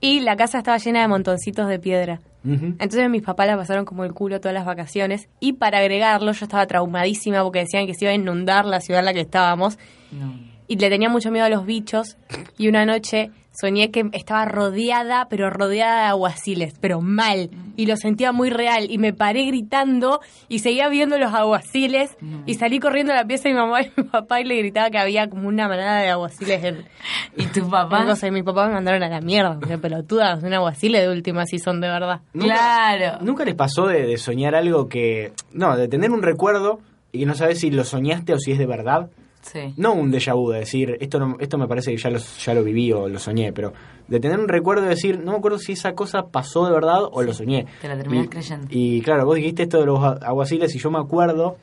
Y 0.00 0.20
la 0.20 0.36
casa 0.36 0.58
estaba 0.58 0.78
llena 0.78 1.02
de 1.02 1.08
montoncitos 1.08 1.68
de 1.68 1.78
piedra. 1.78 2.20
Entonces 2.44 3.10
mis 3.10 3.22
papás 3.22 3.46
la 3.46 3.56
pasaron 3.56 3.84
como 3.84 4.04
el 4.04 4.14
culo 4.14 4.40
todas 4.40 4.54
las 4.54 4.64
vacaciones. 4.64 5.28
Y 5.40 5.54
para 5.54 5.78
agregarlo, 5.78 6.32
yo 6.32 6.44
estaba 6.44 6.66
traumadísima 6.66 7.42
porque 7.42 7.60
decían 7.60 7.86
que 7.86 7.94
se 7.94 8.04
iba 8.04 8.12
a 8.12 8.14
inundar 8.14 8.64
la 8.64 8.80
ciudad 8.80 9.00
en 9.00 9.06
la 9.06 9.14
que 9.14 9.20
estábamos. 9.20 9.78
No. 10.12 10.57
Y 10.68 10.76
le 10.76 10.90
tenía 10.90 11.08
mucho 11.08 11.30
miedo 11.30 11.46
a 11.46 11.48
los 11.48 11.64
bichos. 11.66 12.16
Y 12.58 12.68
una 12.68 12.84
noche 12.84 13.30
soñé 13.58 13.90
que 13.90 14.08
estaba 14.12 14.44
rodeada, 14.44 15.26
pero 15.28 15.50
rodeada 15.50 16.02
de 16.02 16.06
aguaciles, 16.08 16.74
pero 16.80 17.00
mal. 17.00 17.50
Y 17.76 17.86
lo 17.86 17.96
sentía 17.96 18.30
muy 18.32 18.50
real. 18.50 18.86
Y 18.90 18.98
me 18.98 19.12
paré 19.12 19.46
gritando 19.46 20.20
y 20.48 20.58
seguía 20.60 20.88
viendo 20.88 21.18
los 21.18 21.32
aguaciles. 21.34 22.16
Y 22.46 22.54
salí 22.54 22.78
corriendo 22.80 23.12
a 23.12 23.16
la 23.16 23.24
pieza 23.24 23.48
de 23.48 23.54
mi 23.54 23.60
mamá 23.60 23.82
y 23.82 23.90
mi 23.96 24.04
papá 24.04 24.40
y 24.40 24.44
le 24.44 24.58
gritaba 24.58 24.90
que 24.90 24.98
había 24.98 25.28
como 25.30 25.48
una 25.48 25.66
manada 25.68 26.00
de 26.02 26.08
aguaciles 26.10 26.62
en, 26.62 26.84
¿Y 27.36 27.46
tu 27.46 27.68
papá? 27.68 28.04
Y 28.26 28.30
mi 28.30 28.42
papá 28.42 28.68
me 28.68 28.74
mandaron 28.74 29.02
a 29.02 29.08
la 29.08 29.20
mierda. 29.22 29.56
Porque 29.58 29.78
pelotudas, 29.78 30.42
un 30.42 30.52
aguacile 30.52 31.00
de 31.00 31.08
última 31.08 31.46
si 31.46 31.58
son 31.58 31.80
de 31.80 31.88
verdad. 31.88 32.20
Nunca- 32.34 32.54
Claro. 32.54 33.24
¿Nunca 33.24 33.44
les 33.44 33.54
pasó 33.54 33.86
de, 33.86 34.06
de 34.06 34.18
soñar 34.18 34.54
algo 34.54 34.88
que... 34.88 35.32
No, 35.52 35.76
de 35.76 35.88
tener 35.88 36.10
un 36.10 36.22
recuerdo 36.22 36.80
y 37.10 37.20
que 37.20 37.26
no 37.26 37.34
sabes 37.34 37.60
si 37.60 37.70
lo 37.70 37.84
soñaste 37.84 38.34
o 38.34 38.38
si 38.38 38.52
es 38.52 38.58
de 38.58 38.66
verdad? 38.66 39.08
Sí. 39.42 39.72
No 39.76 39.94
un 39.94 40.10
déjà 40.12 40.34
vu, 40.34 40.50
de 40.50 40.58
decir, 40.60 40.96
esto 41.00 41.18
no, 41.18 41.36
esto 41.40 41.56
me 41.58 41.66
parece 41.68 41.90
que 41.92 41.96
ya 41.96 42.10
lo, 42.10 42.18
ya 42.18 42.54
lo 42.54 42.62
viví 42.64 42.92
o 42.92 43.08
lo 43.08 43.18
soñé, 43.18 43.52
pero 43.52 43.72
de 44.06 44.20
tener 44.20 44.38
un 44.38 44.48
recuerdo 44.48 44.84
y 44.84 44.88
decir, 44.88 45.18
no 45.24 45.32
me 45.32 45.38
acuerdo 45.38 45.58
si 45.58 45.72
esa 45.72 45.94
cosa 45.94 46.24
pasó 46.30 46.66
de 46.66 46.72
verdad 46.72 47.00
o 47.10 47.22
lo 47.22 47.32
soñé. 47.32 47.66
Te 47.80 47.88
la 47.88 47.96
terminás 47.96 48.26
Y- 48.26 48.28
creyendo. 48.28 48.66
Y 48.70 49.00
claro, 49.00 49.24
vos 49.24 49.36
dijiste 49.36 49.62
esto 49.64 49.78
de 49.80 49.86
los 49.86 49.98
aguaciles 50.02 50.74
y 50.74 50.78
yo 50.78 50.90
me 50.90 50.98
acuerdo, 50.98 51.56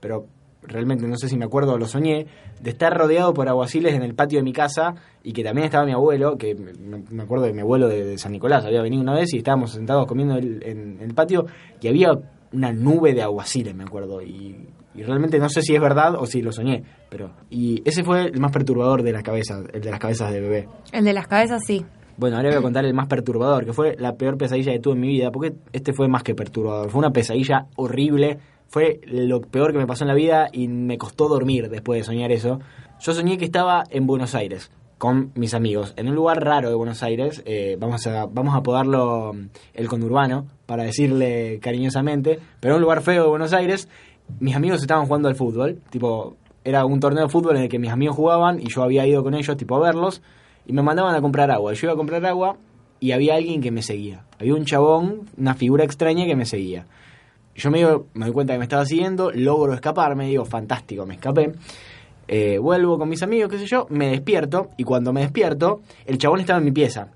pero 0.00 0.26
realmente 0.62 1.08
no 1.08 1.16
sé 1.16 1.28
si 1.28 1.36
me 1.36 1.44
acuerdo 1.44 1.72
o 1.72 1.78
lo 1.78 1.86
soñé, 1.86 2.26
de 2.60 2.70
estar 2.70 2.96
rodeado 2.96 3.34
por 3.34 3.48
aguaciles 3.48 3.94
en 3.94 4.02
el 4.04 4.14
patio 4.14 4.38
de 4.38 4.44
mi 4.44 4.52
casa 4.52 4.94
y 5.24 5.32
que 5.32 5.42
también 5.42 5.64
estaba 5.64 5.84
mi 5.84 5.92
abuelo, 5.92 6.36
que 6.38 6.54
me, 6.54 7.02
me 7.10 7.22
acuerdo 7.24 7.46
de 7.46 7.52
mi 7.52 7.62
abuelo 7.62 7.88
de, 7.88 8.04
de 8.04 8.18
San 8.18 8.30
Nicolás, 8.30 8.64
había 8.64 8.82
venido 8.82 9.02
una 9.02 9.14
vez 9.14 9.32
y 9.34 9.38
estábamos 9.38 9.72
sentados 9.72 10.06
comiendo 10.06 10.36
el- 10.36 10.62
en, 10.64 10.98
en 11.00 11.08
el 11.08 11.14
patio 11.14 11.46
y 11.80 11.88
había 11.88 12.12
una 12.52 12.72
nube 12.72 13.14
de 13.14 13.22
aguaciles, 13.22 13.74
me 13.74 13.82
acuerdo, 13.82 14.22
y, 14.22 14.68
y 14.94 15.02
realmente 15.02 15.38
no 15.38 15.48
sé 15.48 15.62
si 15.62 15.74
es 15.74 15.80
verdad 15.80 16.14
o 16.16 16.26
si 16.26 16.42
lo 16.42 16.52
soñé, 16.52 16.82
pero... 17.08 17.30
Y 17.50 17.82
ese 17.84 18.04
fue 18.04 18.26
el 18.26 18.40
más 18.40 18.52
perturbador 18.52 19.02
de 19.02 19.12
las 19.12 19.22
cabezas, 19.22 19.64
el 19.72 19.80
de 19.80 19.90
las 19.90 20.00
cabezas 20.00 20.32
de 20.32 20.40
bebé. 20.40 20.68
El 20.92 21.04
de 21.04 21.12
las 21.12 21.26
cabezas 21.26 21.62
sí. 21.66 21.84
Bueno, 22.16 22.36
ahora 22.36 22.50
voy 22.50 22.58
a 22.58 22.62
contar 22.62 22.84
el 22.84 22.94
más 22.94 23.06
perturbador, 23.06 23.64
que 23.64 23.72
fue 23.72 23.96
la 23.98 24.14
peor 24.14 24.36
pesadilla 24.36 24.72
que 24.72 24.78
tuve 24.78 24.94
en 24.94 25.00
mi 25.00 25.08
vida, 25.08 25.30
porque 25.30 25.54
este 25.72 25.92
fue 25.92 26.08
más 26.08 26.22
que 26.22 26.34
perturbador. 26.34 26.90
Fue 26.90 26.98
una 26.98 27.10
pesadilla 27.10 27.66
horrible, 27.76 28.38
fue 28.68 29.00
lo 29.06 29.40
peor 29.40 29.72
que 29.72 29.78
me 29.78 29.86
pasó 29.86 30.04
en 30.04 30.08
la 30.08 30.14
vida 30.14 30.48
y 30.52 30.68
me 30.68 30.98
costó 30.98 31.28
dormir 31.28 31.68
después 31.70 32.00
de 32.00 32.04
soñar 32.04 32.30
eso. 32.30 32.60
Yo 33.00 33.12
soñé 33.12 33.38
que 33.38 33.46
estaba 33.46 33.84
en 33.90 34.06
Buenos 34.06 34.34
Aires 34.34 34.70
con 35.02 35.32
mis 35.34 35.52
amigos, 35.52 35.94
en 35.96 36.08
un 36.08 36.14
lugar 36.14 36.44
raro 36.44 36.68
de 36.68 36.76
Buenos 36.76 37.02
Aires, 37.02 37.42
eh, 37.44 37.76
vamos, 37.76 38.06
a, 38.06 38.26
vamos 38.26 38.54
a 38.54 38.58
apodarlo 38.58 39.32
mm, 39.34 39.48
el 39.74 39.88
conurbano, 39.88 40.46
para 40.64 40.84
decirle 40.84 41.58
cariñosamente, 41.60 42.38
pero 42.60 42.76
un 42.76 42.82
lugar 42.82 43.02
feo 43.02 43.24
de 43.24 43.28
Buenos 43.28 43.52
Aires, 43.52 43.88
mis 44.40 44.54
amigos 44.56 44.80
estaban 44.80 45.06
jugando 45.06 45.28
al 45.28 45.34
fútbol, 45.34 45.78
tipo, 45.90 46.36
era 46.64 46.84
un 46.84 47.00
torneo 47.00 47.24
de 47.24 47.28
fútbol 47.28 47.56
en 47.56 47.62
el 47.64 47.68
que 47.68 47.78
mis 47.78 47.90
amigos 47.90 48.16
jugaban 48.16 48.60
y 48.60 48.66
yo 48.68 48.82
había 48.82 49.06
ido 49.06 49.22
con 49.22 49.34
ellos, 49.34 49.56
tipo, 49.56 49.76
a 49.76 49.80
verlos, 49.80 50.22
y 50.66 50.72
me 50.72 50.82
mandaban 50.82 51.14
a 51.14 51.20
comprar 51.20 51.50
agua. 51.50 51.72
Yo 51.72 51.86
iba 51.86 51.94
a 51.94 51.96
comprar 51.96 52.24
agua 52.26 52.56
y 53.00 53.12
había 53.12 53.34
alguien 53.34 53.60
que 53.60 53.70
me 53.70 53.82
seguía. 53.82 54.24
Había 54.38 54.54
un 54.54 54.64
chabón, 54.64 55.22
una 55.36 55.54
figura 55.54 55.84
extraña 55.84 56.24
que 56.26 56.36
me 56.36 56.44
seguía. 56.46 56.86
Yo 57.54 57.70
me, 57.70 57.78
digo- 57.78 58.06
me 58.14 58.24
doy 58.26 58.32
cuenta 58.34 58.52
que 58.54 58.58
me 58.60 58.64
estaba 58.64 58.84
siguiendo, 58.86 59.30
logro 59.32 59.74
escaparme, 59.74 60.26
digo, 60.28 60.44
fantástico, 60.44 61.04
me 61.04 61.14
escapé. 61.14 61.52
Eh, 62.28 62.58
vuelvo 62.58 62.96
con 62.98 63.08
mis 63.08 63.22
amigos, 63.22 63.50
qué 63.50 63.58
sé 63.58 63.66
yo, 63.66 63.86
me 63.90 64.08
despierto 64.08 64.70
y 64.76 64.84
cuando 64.84 65.12
me 65.12 65.20
despierto, 65.22 65.82
el 66.06 66.16
chabón 66.18 66.40
estaba 66.40 66.60
en 66.60 66.64
mi 66.64 66.70
pieza. 66.72 67.08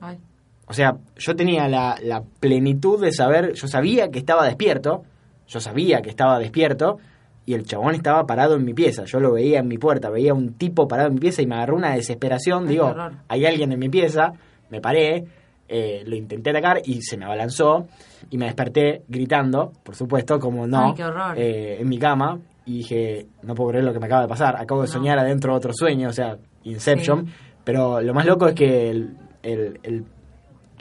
Ay. 0.00 0.18
O 0.66 0.72
sea, 0.72 0.98
yo 1.16 1.34
tenía 1.34 1.66
la, 1.68 1.96
la 2.02 2.22
plenitud 2.22 3.00
de 3.00 3.12
saber, 3.12 3.54
yo 3.54 3.66
sabía 3.68 4.10
que 4.10 4.18
estaba 4.18 4.44
despierto, 4.44 5.02
yo 5.50 5.60
sabía 5.60 6.00
que 6.00 6.10
estaba 6.10 6.38
despierto, 6.38 6.98
y 7.46 7.54
el 7.54 7.64
chabón 7.64 7.94
estaba 7.94 8.24
parado 8.26 8.54
en 8.54 8.64
mi 8.64 8.74
pieza. 8.74 9.04
Yo 9.06 9.18
lo 9.18 9.32
veía 9.32 9.58
en 9.58 9.66
mi 9.68 9.76
puerta, 9.78 10.08
veía 10.10 10.32
un 10.34 10.54
tipo 10.54 10.86
parado 10.86 11.08
en 11.08 11.14
mi 11.14 11.20
pieza 11.20 11.42
y 11.42 11.46
me 11.46 11.56
agarró 11.56 11.76
una 11.76 11.94
desesperación. 11.94 12.66
Digo, 12.68 12.86
horror. 12.86 13.12
hay 13.28 13.44
alguien 13.46 13.72
en 13.72 13.78
mi 13.80 13.88
pieza, 13.88 14.32
me 14.70 14.80
paré, 14.80 15.24
eh, 15.68 16.02
lo 16.06 16.14
intenté 16.16 16.50
atacar 16.50 16.80
y 16.84 17.00
se 17.02 17.16
me 17.16 17.24
abalanzó 17.24 17.86
y 18.30 18.36
me 18.38 18.44
desperté 18.44 19.02
gritando, 19.08 19.72
por 19.82 19.96
supuesto, 19.96 20.38
como 20.38 20.66
no, 20.66 20.88
Ay, 20.88 20.94
qué 20.94 21.04
horror. 21.04 21.34
eh, 21.38 21.78
en 21.80 21.88
mi 21.88 21.98
cama 21.98 22.38
y 22.66 22.78
dije, 22.78 23.26
no 23.42 23.54
puedo 23.54 23.70
creer 23.70 23.84
lo 23.84 23.92
que 23.92 23.98
me 24.00 24.06
acaba 24.06 24.22
de 24.22 24.28
pasar, 24.28 24.54
acabo 24.56 24.82
de 24.82 24.86
No. 24.88 24.92
soñar 24.92 25.18
adentro 25.18 25.52
de 25.52 25.56
otro 25.58 25.72
sueño, 25.72 26.08
o 26.10 26.12
sea, 26.12 26.36
Inception, 26.64 27.26
pero 27.64 28.00
lo 28.02 28.12
más 28.14 28.26
loco 28.26 28.46
es 28.46 28.54
que 28.54 28.90
el- 28.90 29.16
el- 29.42 29.80
el- 29.82 30.04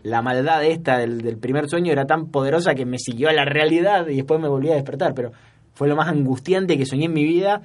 la 0.03 0.21
maldad 0.21 0.63
esta 0.63 0.97
del, 0.97 1.21
del 1.21 1.37
primer 1.37 1.69
sueño 1.69 1.91
era 1.91 2.05
tan 2.05 2.27
poderosa 2.27 2.75
que 2.75 2.85
me 2.85 2.97
siguió 2.99 3.29
a 3.29 3.33
la 3.33 3.45
realidad 3.45 4.07
y 4.07 4.17
después 4.17 4.39
me 4.39 4.47
volví 4.47 4.69
a 4.71 4.75
despertar, 4.75 5.13
pero 5.13 5.31
fue 5.73 5.87
lo 5.87 5.95
más 5.95 6.07
angustiante 6.09 6.77
que 6.77 6.85
soñé 6.85 7.05
en 7.05 7.13
mi 7.13 7.23
vida 7.23 7.61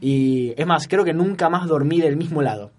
y 0.00 0.52
es 0.56 0.66
más, 0.66 0.86
creo 0.86 1.04
que 1.04 1.14
nunca 1.14 1.48
más 1.48 1.66
dormí 1.66 2.00
del 2.00 2.16
mismo 2.16 2.42
lado, 2.42 2.72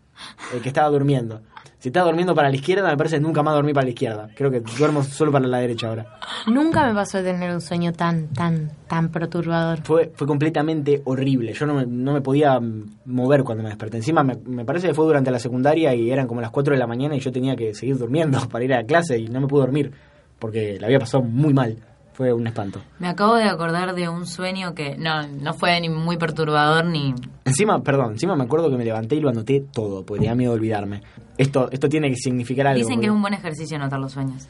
el 0.54 0.62
que 0.62 0.70
estaba 0.70 0.90
durmiendo. 0.90 1.42
Si 1.86 1.90
estaba 1.90 2.08
durmiendo 2.08 2.34
para 2.34 2.50
la 2.50 2.56
izquierda, 2.56 2.90
me 2.90 2.98
parece 2.98 3.18
que 3.18 3.22
nunca 3.22 3.44
más 3.44 3.54
dormí 3.54 3.72
para 3.72 3.84
la 3.84 3.92
izquierda. 3.92 4.28
Creo 4.34 4.50
que 4.50 4.60
duermo 4.60 5.04
solo 5.04 5.32
para 5.32 5.46
la 5.46 5.60
derecha 5.60 5.88
ahora. 5.88 6.18
Nunca 6.48 6.84
me 6.88 6.96
pasó 6.96 7.20
de 7.20 7.32
tener 7.32 7.54
un 7.54 7.62
sueño 7.62 7.94
tan, 7.94 8.30
tan, 8.30 8.72
tan 8.88 9.10
perturbador. 9.10 9.84
Fue, 9.84 10.12
fue 10.16 10.26
completamente 10.26 11.04
horrible. 11.06 11.54
Yo 11.54 11.68
no 11.68 11.76
me, 11.76 11.86
no 11.86 12.12
me 12.12 12.22
podía 12.22 12.60
mm, 12.60 13.02
mover 13.06 13.44
cuando 13.44 13.62
me 13.62 13.70
desperté. 13.70 13.98
Encima 13.98 14.24
me, 14.24 14.36
me 14.48 14.66
parece 14.66 14.88
que 14.88 14.96
fue 14.96 15.06
durante 15.06 15.30
la 15.30 15.38
secundaria 15.38 15.94
y 15.94 16.10
eran 16.10 16.26
como 16.26 16.42
las 16.42 16.50
4 16.50 16.74
de 16.74 16.80
la 16.80 16.88
mañana 16.88 17.16
y 17.16 17.20
yo 17.20 17.32
tenía 17.32 17.56
que 17.56 17.76
seguir 17.76 18.00
durmiendo 18.00 18.40
para 18.50 18.66
ir 18.66 18.74
a 18.74 18.78
la 18.78 18.88
clase 18.88 19.20
y 19.20 19.28
no 19.28 19.40
me 19.42 19.46
pude 19.46 19.62
dormir 19.62 19.92
porque 20.40 20.80
la 20.80 20.88
había 20.88 20.98
pasado 20.98 21.22
muy 21.22 21.54
mal. 21.54 21.78
Fue 22.16 22.32
un 22.32 22.48
espanto. 22.48 22.82
Me 23.00 23.08
acabo 23.10 23.36
de 23.36 23.44
acordar 23.44 23.94
de 23.94 24.08
un 24.08 24.26
sueño 24.26 24.74
que 24.74 24.96
no, 24.98 25.28
no 25.28 25.54
fue 25.54 25.80
ni 25.82 25.90
muy 25.90 26.16
perturbador 26.18 26.86
ni... 26.86 27.14
Encima, 27.44 27.84
perdón, 27.84 28.14
encima 28.14 28.36
me 28.38 28.46
acuerdo 28.46 28.70
que 28.70 28.78
me 28.78 28.86
levanté 28.86 29.16
y 29.16 29.20
lo 29.20 29.30
anoté 29.30 29.66
todo, 29.74 30.06
porque 30.06 30.22
tenía 30.22 30.34
miedo 30.36 30.54
de 30.54 30.58
olvidarme. 30.60 31.02
Esto, 31.38 31.70
esto 31.72 31.90
tiene 31.90 32.10
que 32.10 32.16
significar 32.16 32.68
algo. 32.68 32.80
Dicen 32.80 33.02
que 33.02 33.08
es 33.08 33.12
un 33.12 33.22
buen 33.22 33.34
ejercicio 33.34 33.76
anotar 33.76 34.00
los 34.00 34.14
sueños. 34.14 34.48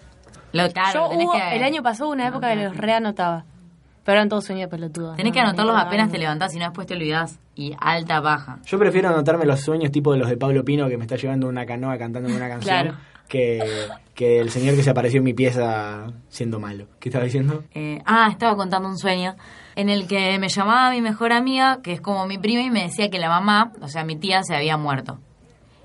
Lo, 0.54 0.70
claro, 0.70 1.06
Yo 1.06 1.10
tenés 1.10 1.26
hubo- 1.28 1.34
que, 1.34 1.56
el 1.58 1.64
año 1.64 1.82
pasado 1.82 2.06
hubo 2.08 2.14
una 2.14 2.28
época 2.28 2.50
que 2.54 2.64
los 2.64 2.78
reanotaba. 2.78 3.46
Pero 4.04 4.18
eran 4.18 4.30
todos 4.30 4.46
sueños 4.46 4.70
pelotudos. 4.70 5.18
tenés 5.18 5.32
no, 5.32 5.34
que 5.34 5.40
anotarlos 5.40 5.74
no, 5.74 5.82
apenas 5.82 6.06
no. 6.08 6.12
te 6.14 6.20
levantás 6.20 6.54
y 6.54 6.60
no 6.60 6.66
después 6.66 6.86
te 6.86 6.94
olvidás. 6.94 7.40
Y 7.56 7.74
alta 7.80 8.20
baja. 8.20 8.60
Yo 8.68 8.78
prefiero 8.78 9.10
anotarme 9.10 9.46
los 9.46 9.60
sueños 9.62 9.92
tipo 9.92 10.14
de 10.14 10.20
los 10.20 10.30
de 10.30 10.38
Pablo 10.38 10.64
Pino 10.64 10.88
que 10.88 10.98
me 10.98 11.06
está 11.06 11.16
llevando 11.16 11.48
una 11.48 11.66
canoa 11.66 11.98
cantando 11.98 12.30
una 12.30 12.48
canción 12.48 12.62
Claro. 12.84 12.98
Que, 13.28 13.62
que 14.14 14.40
el 14.40 14.50
señor 14.52 14.76
que 14.76 14.84
se 14.84 14.90
apareció 14.90 15.18
en 15.20 15.24
mi 15.24 15.34
pieza 15.34 16.08
siendo 16.30 16.60
malo. 16.60 16.88
¿Qué 17.00 17.10
estaba 17.10 17.26
diciendo? 17.26 17.64
Eh, 17.74 18.02
ah, 18.06 18.28
estaba 18.32 18.56
contando 18.56 18.88
un 18.90 18.98
sueño 18.98 19.36
en 19.76 19.90
el 19.90 20.08
que 20.08 20.38
me 20.40 20.50
llamaba 20.50 20.92
mi 20.92 21.02
mejor 21.02 21.34
amiga, 21.34 21.80
que 21.84 21.92
es 21.94 22.02
como 22.02 22.26
mi 22.28 22.38
prima, 22.38 22.62
y 22.62 22.70
me 22.70 22.84
decía 22.84 23.10
que 23.10 23.20
la 23.20 23.30
mamá, 23.30 23.72
o 23.82 23.88
sea, 23.88 24.04
mi 24.06 24.16
tía, 24.16 24.44
se 24.44 24.56
había 24.56 24.78
muerto. 24.78 25.20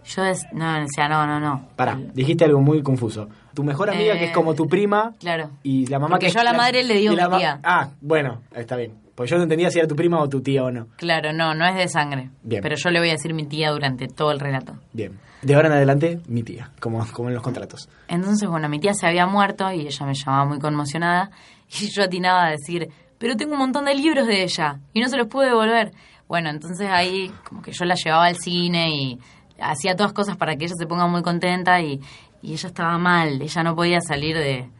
Yo 0.05 0.23
des- 0.23 0.47
no, 0.53 0.73
decía, 0.81 1.09
no, 1.09 1.27
no, 1.27 1.39
no. 1.41 1.69
Pará, 1.77 1.99
dijiste 2.15 2.45
algo 2.45 2.61
muy 2.61 2.83
confuso. 2.83 3.29
Tu 3.55 3.63
mejor 3.65 3.91
amiga 3.91 4.15
que 4.15 4.25
es 4.25 4.31
Eh, 4.31 4.35
como 4.35 4.55
tu 4.55 4.67
prima 4.69 5.13
Claro. 5.21 5.51
y 5.63 5.87
la 5.87 5.99
mamá 5.99 6.13
Porque 6.15 6.27
que 6.27 6.29
es 6.29 6.35
yo 6.35 6.41
a 6.41 6.45
la 6.45 6.53
la- 6.53 6.59
madre 6.59 6.83
le 6.85 6.95
digo 6.95 7.15
mi 7.15 7.37
tía. 7.39 7.61
Ah, 7.63 7.89
bueno, 8.01 8.41
está 8.55 8.77
bien. 8.77 8.95
Pues 9.21 9.29
yo 9.29 9.37
no 9.37 9.43
entendía 9.43 9.71
si 9.71 9.79
era 9.79 9.87
tu 9.87 9.95
prima 9.95 10.19
o 10.19 10.31
tu 10.31 10.41
tía 10.41 10.65
o 10.65 10.71
no. 10.71 10.87
Claro, 10.97 11.35
no, 11.35 11.53
no 11.55 11.67
es 11.67 11.75
de 11.75 11.89
sangre. 11.89 12.31
Bien. 12.43 12.63
Pero 12.63 12.77
yo 12.77 12.89
le 12.89 13.01
voy 13.01 13.11
a 13.11 13.13
decir 13.13 13.35
mi 13.35 13.45
tía 13.45 13.71
durante 13.71 14.09
todo 14.09 14.33
el 14.33 14.41
relato. 14.41 14.77
Bien. 14.95 15.21
De 15.43 15.55
ahora 15.55 15.69
en 15.69 15.75
adelante, 15.75 16.21
mi 16.27 16.43
tía, 16.43 16.71
como, 16.81 17.07
como 17.13 17.29
en 17.29 17.35
los 17.35 17.43
contratos. 17.43 17.87
Entonces, 18.09 18.49
bueno, 18.49 18.71
mi 18.71 18.81
tía 18.81 18.95
se 18.95 19.07
había 19.07 19.27
muerto 19.27 19.71
y 19.73 19.81
ella 19.87 20.07
me 20.07 20.15
llamaba 20.15 20.47
muy 20.47 20.59
conmocionada 20.59 21.33
y 21.83 21.91
yo 21.91 22.05
atinaba 22.05 22.47
a 22.47 22.51
decir, 22.53 22.89
pero 23.19 23.37
tengo 23.37 23.53
un 23.53 23.59
montón 23.59 23.85
de 23.85 23.95
libros 23.95 24.27
de 24.27 24.43
ella 24.43 24.81
y 24.95 25.03
no 25.03 25.09
se 25.11 25.19
los 25.19 25.27
pude 25.27 25.49
devolver. 25.49 25.93
Bueno, 26.27 26.49
entonces 26.49 26.89
ahí 26.91 27.31
como 27.47 27.61
que 27.61 27.73
yo 27.73 27.85
la 27.85 27.97
llevaba 28.03 28.25
al 28.25 28.37
cine 28.37 28.89
y 28.89 29.19
hacía 29.61 29.97
todas 29.97 30.15
cosas 30.15 30.39
para 30.39 30.57
que 30.57 30.65
ella 30.65 30.77
se 30.79 30.87
ponga 30.87 31.07
muy 31.07 31.21
contenta 31.21 31.79
y, 31.83 32.01
y 32.41 32.55
ella 32.55 32.69
estaba 32.69 32.97
mal, 32.97 33.43
ella 33.43 33.63
no 33.65 33.77
podía 33.77 34.01
salir 34.01 34.35
de, 34.35 34.71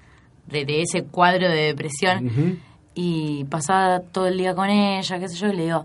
de, 0.47 0.65
de 0.65 0.81
ese 0.81 1.05
cuadro 1.05 1.47
de 1.47 1.75
depresión 1.75 2.27
Ujú. 2.27 2.57
Y 2.95 3.45
pasaba 3.45 4.01
todo 4.01 4.27
el 4.27 4.39
día 4.39 4.55
con 4.55 4.69
ella, 4.69 5.19
qué 5.19 5.29
sé 5.29 5.37
yo, 5.37 5.49
y 5.49 5.57
le 5.57 5.65
digo, 5.65 5.85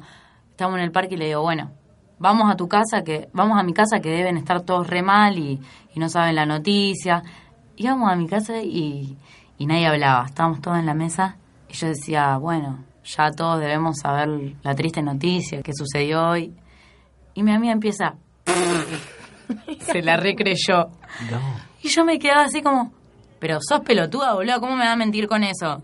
estamos 0.52 0.78
en 0.78 0.84
el 0.84 0.92
parque 0.92 1.16
y 1.16 1.18
le 1.18 1.26
digo, 1.28 1.42
bueno, 1.42 1.72
vamos 2.20 2.52
a 2.52 2.56
tu 2.56 2.68
casa, 2.68 3.04
que 3.04 3.30
vamos 3.34 3.60
a 3.60 3.64
mi 3.64 3.74
casa 3.74 4.00
que 4.00 4.10
deben 4.10 4.38
estar 4.38 4.62
todos 4.62 4.88
re 4.88 5.02
mal 5.02 5.38
y, 5.38 5.60
y 5.94 6.00
no 6.00 6.10
saben 6.10 6.36
la 6.36 6.46
noticia. 6.46 7.24
Y 7.76 7.88
vamos 7.88 8.12
a 8.12 8.16
mi 8.16 8.28
casa 8.28 8.62
y, 8.62 9.18
y 9.58 9.66
nadie 9.66 9.88
hablaba, 9.88 10.26
estábamos 10.26 10.62
todos 10.62 10.78
en 10.78 10.86
la 10.86 10.94
mesa 10.94 11.38
y 11.70 11.74
yo 11.74 11.88
decía, 11.88 12.38
bueno, 12.38 12.84
ya 13.04 13.32
todos 13.32 13.60
debemos 13.60 13.98
saber 14.02 14.56
la 14.64 14.76
triste 14.76 15.02
noticia 15.02 15.62
que 15.62 15.74
sucedió 15.74 16.30
hoy. 16.30 16.54
Y 17.34 17.44
mi 17.44 17.52
amiga 17.52 17.74
empieza, 17.74 18.16
se 19.80 20.02
la 20.02 20.18
recreyó. 20.18 20.90
No. 21.30 21.40
Y 21.84 21.90
yo 21.90 22.06
me 22.06 22.18
quedaba 22.18 22.44
así 22.44 22.62
como, 22.62 22.92
pero 23.40 23.60
sos 23.62 23.82
pelotuda, 23.82 24.34
boludo, 24.34 24.60
¿cómo 24.60 24.76
me 24.76 24.86
va 24.86 24.94
a 24.94 24.96
mentir 24.96 25.28
con 25.28 25.44
eso? 25.44 25.84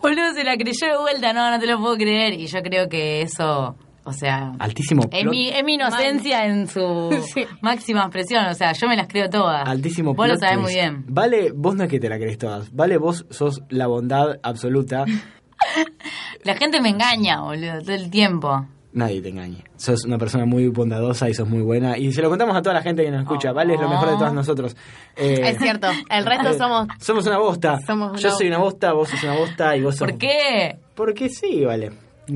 Boludo, 0.00 0.32
se 0.34 0.44
la 0.44 0.56
creyó 0.56 0.86
de 0.92 0.98
vuelta, 0.98 1.32
no, 1.32 1.50
no 1.50 1.58
te 1.58 1.66
lo 1.66 1.78
puedo 1.78 1.96
creer. 1.96 2.34
Y 2.34 2.46
yo 2.46 2.62
creo 2.62 2.88
que 2.88 3.22
eso, 3.22 3.76
o 4.04 4.12
sea, 4.12 4.52
Altísimo 4.58 5.02
es 5.10 5.24
plot- 5.24 5.30
mi, 5.30 5.48
es 5.48 5.64
mi 5.64 5.74
inocencia 5.74 6.44
en 6.46 6.66
su 6.68 7.10
Sí. 7.34 7.44
máxima 7.60 8.02
expresión, 8.02 8.46
o 8.46 8.54
sea, 8.54 8.72
yo 8.72 8.88
me 8.88 8.96
las 8.96 9.06
creo 9.08 9.28
todas. 9.30 9.68
Altísimo 9.68 10.14
Vos 10.14 10.28
lo 10.28 10.36
sabés 10.36 10.54
twist. 10.56 10.62
muy 10.64 10.74
bien. 10.74 11.04
Vale, 11.08 11.52
vos 11.54 11.74
no 11.76 11.84
es 11.84 11.90
que 11.90 12.00
te 12.00 12.08
la 12.08 12.16
crees 12.18 12.38
todas. 12.38 12.72
Vale, 12.74 12.96
vos 12.98 13.26
sos 13.30 13.62
la 13.68 13.86
bondad 13.86 14.38
absoluta. 14.42 15.04
La 16.44 16.56
gente 16.56 16.80
me 16.80 16.88
engaña, 16.88 17.40
boludo, 17.40 17.80
todo 17.82 17.92
el 17.94 18.10
tiempo. 18.10 18.66
Nadie 18.94 19.22
te 19.22 19.30
engañe. 19.30 19.64
Sos 19.76 20.04
una 20.04 20.18
persona 20.18 20.44
muy 20.44 20.68
bondadosa 20.68 21.28
y 21.28 21.34
sos 21.34 21.48
muy 21.48 21.62
buena. 21.62 21.96
Y 21.96 22.12
se 22.12 22.20
lo 22.20 22.28
contamos 22.28 22.54
a 22.56 22.62
toda 22.62 22.74
la 22.74 22.82
gente 22.82 23.02
que 23.04 23.10
nos 23.10 23.22
escucha. 23.22 23.52
Vale, 23.52 23.74
es 23.74 23.80
lo 23.80 23.88
mejor 23.88 24.10
de 24.10 24.16
todos 24.16 24.34
nosotros. 24.34 24.76
Eh, 25.16 25.40
Es 25.44 25.58
cierto, 25.58 25.88
el 26.10 26.26
resto 26.26 26.50
eh, 26.50 26.54
somos... 26.58 26.88
Somos 27.00 27.26
una 27.26 27.38
bosta. 27.38 27.78
Somos 27.86 28.10
una 28.12 28.20
Yo 28.20 28.30
soy 28.30 28.48
una 28.48 28.58
bosta, 28.58 28.92
vos 28.92 29.08
sos 29.08 29.22
una 29.22 29.36
bosta 29.36 29.76
y 29.76 29.82
vos 29.82 29.96
sos... 29.96 30.08
¿Por 30.08 30.18
qué? 30.18 30.76
Porque 30.94 31.28
sí, 31.30 31.64
vale. 31.64 31.92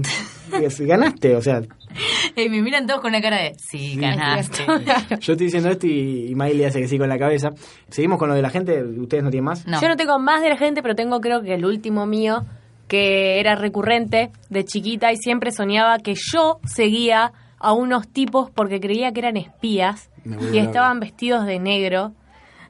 Ganaste, 0.81 1.37
o 1.37 1.43
sea, 1.43 1.61
Y 2.37 2.49
me 2.49 2.63
miran 2.63 2.87
todos 2.87 3.01
con 3.01 3.11
una 3.11 3.21
cara 3.21 3.37
de, 3.37 3.55
sí, 3.59 3.97
ganaste. 3.97 4.65
yo 5.21 5.33
estoy 5.33 5.47
diciendo 5.47 5.71
esto 5.71 5.87
y, 5.87 6.29
y 6.31 6.35
Miley 6.35 6.65
hace 6.65 6.81
que 6.81 6.89
sí 6.89 6.99
con 6.99 7.09
la 7.09 7.19
cabeza. 7.19 7.51
Seguimos 7.89 8.19
con 8.19 8.29
lo 8.29 8.35
de 8.35 8.43
la 8.43 8.51
gente, 8.51 8.83
ustedes 8.83 9.23
no 9.23 9.31
tienen 9.31 9.45
más. 9.45 9.67
No. 9.67 9.81
Yo 9.81 9.89
no 9.89 9.97
tengo 9.97 10.19
más 10.19 10.43
de 10.43 10.51
la 10.51 10.57
gente, 10.57 10.83
pero 10.83 10.95
tengo 10.95 11.21
creo 11.21 11.43
que 11.43 11.55
el 11.55 11.65
último 11.65 12.07
mío, 12.07 12.45
que 12.89 13.41
era 13.41 13.55
recurrente 13.55 14.31
de 14.49 14.65
chiquita 14.65 15.13
y 15.13 15.17
siempre 15.17 15.53
soñaba 15.53 15.99
que 15.99 16.15
yo 16.15 16.61
seguía 16.65 17.33
a 17.59 17.73
unos 17.73 18.09
tipos 18.09 18.51
porque 18.51 18.81
creía 18.81 19.13
que 19.13 19.21
eran 19.21 19.37
espías 19.37 20.11
y 20.53 20.59
estaban 20.59 21.01
vestidos 21.01 21.47
de 21.47 21.59
negro 21.59 22.13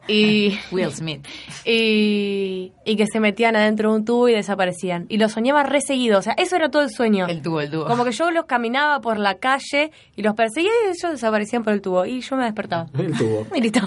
y, 0.09 0.59
Will 0.73 0.93
Smith. 0.93 1.27
y, 1.64 2.73
y 2.85 2.97
que 2.97 3.07
se 3.07 3.21
metían 3.21 3.57
adentro 3.57 3.91
de 3.91 3.99
un 3.99 4.05
tubo 4.05 4.29
y 4.29 4.35
desaparecían. 4.35 5.07
Y 5.09 5.19
lo 5.19 5.29
soñaba 5.29 5.62
re 5.62 5.81
seguido, 5.81 6.19
o 6.19 6.23
sea, 6.23 6.35
eso 6.35 6.57
era 6.57 6.71
todo 6.71 6.83
el 6.83 6.91
sueño. 6.91 7.27
El 7.27 7.43
tubo, 7.43 7.61
el 7.61 7.71
tubo. 7.71 7.87
Como 7.87 8.05
que 8.05 8.12
yo 8.12 8.31
los 8.31 8.45
caminaba 8.47 9.01
por 9.01 9.19
la 9.19 9.37
calle 9.37 9.91
y 10.14 10.23
los 10.23 10.35
perseguía 10.35 10.71
y 10.85 10.89
ellos 10.89 11.12
desaparecían 11.12 11.64
por 11.64 11.73
el 11.73 11.81
tubo 11.83 12.05
y 12.07 12.21
yo 12.21 12.37
me 12.37 12.45
despertaba. 12.45 12.87
El 12.97 13.17
tubo. 13.17 13.47
Y 13.55 13.61
listo. 13.61 13.81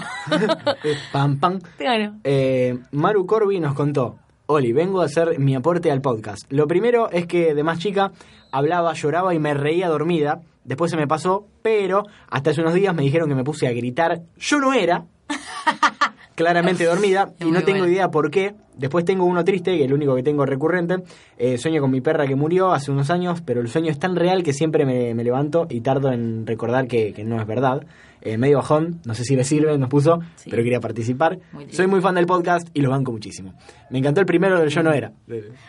Eh, 0.84 0.96
pam, 1.12 1.38
pam. 1.38 1.60
Claro. 1.76 2.14
Eh, 2.24 2.78
Maru 2.92 3.26
Corby 3.26 3.60
nos 3.60 3.74
contó, 3.74 4.18
Oli, 4.50 4.72
vengo 4.72 5.00
a 5.00 5.04
hacer 5.04 5.38
mi 5.38 5.54
aporte 5.54 5.92
al 5.92 6.00
podcast. 6.00 6.42
Lo 6.50 6.66
primero 6.66 7.08
es 7.10 7.28
que 7.28 7.54
de 7.54 7.62
más 7.62 7.78
chica 7.78 8.10
hablaba, 8.50 8.94
lloraba 8.94 9.32
y 9.32 9.38
me 9.38 9.54
reía 9.54 9.88
dormida. 9.88 10.40
Después 10.64 10.90
se 10.90 10.96
me 10.96 11.06
pasó, 11.06 11.46
pero 11.62 12.02
hasta 12.28 12.50
hace 12.50 12.60
unos 12.60 12.74
días 12.74 12.92
me 12.92 13.04
dijeron 13.04 13.28
que 13.28 13.36
me 13.36 13.44
puse 13.44 13.68
a 13.68 13.72
gritar. 13.72 14.22
Yo 14.38 14.58
no 14.58 14.72
era. 14.72 15.04
Claramente 16.34 16.84
dormida 16.84 17.32
y 17.38 17.44
no 17.52 17.62
tengo 17.62 17.78
bueno. 17.78 17.92
idea 17.92 18.10
por 18.10 18.28
qué. 18.32 18.56
Después 18.76 19.04
tengo 19.04 19.24
uno 19.24 19.44
triste, 19.44 19.76
que 19.76 19.84
es 19.84 19.86
el 19.86 19.94
único 19.94 20.16
que 20.16 20.24
tengo 20.24 20.44
recurrente. 20.44 20.96
Eh, 21.38 21.56
sueño 21.56 21.80
con 21.80 21.92
mi 21.92 22.00
perra 22.00 22.26
que 22.26 22.34
murió 22.34 22.72
hace 22.72 22.90
unos 22.90 23.08
años, 23.10 23.42
pero 23.42 23.60
el 23.60 23.68
sueño 23.68 23.92
es 23.92 24.00
tan 24.00 24.16
real 24.16 24.42
que 24.42 24.52
siempre 24.52 24.84
me, 24.84 25.14
me 25.14 25.22
levanto 25.22 25.68
y 25.70 25.80
tardo 25.80 26.10
en 26.10 26.44
recordar 26.44 26.88
que, 26.88 27.12
que 27.12 27.22
no 27.22 27.40
es 27.40 27.46
verdad. 27.46 27.86
Eh, 28.22 28.36
medio 28.36 28.58
bajón, 28.58 29.00
no 29.04 29.14
sé 29.14 29.24
si 29.24 29.34
le 29.36 29.44
sirve, 29.44 29.76
nos 29.78 29.88
puso, 29.88 30.20
Sí. 30.36 30.50
pero 30.50 30.62
quería 30.62 30.80
participar. 30.80 31.38
Muy. 31.52 31.72
Soy 31.72 31.86
muy 31.86 32.00
fan 32.00 32.14
del 32.14 32.26
podcast 32.26 32.68
y 32.74 32.80
los 32.82 32.90
banco 32.90 33.12
muchísimo. 33.12 33.54
Me 33.90 33.98
encantó 33.98 34.20
el 34.20 34.26
primero 34.26 34.58
del 34.60 34.68
Yo 34.68 34.82
no 34.82 34.92
era. 34.92 35.12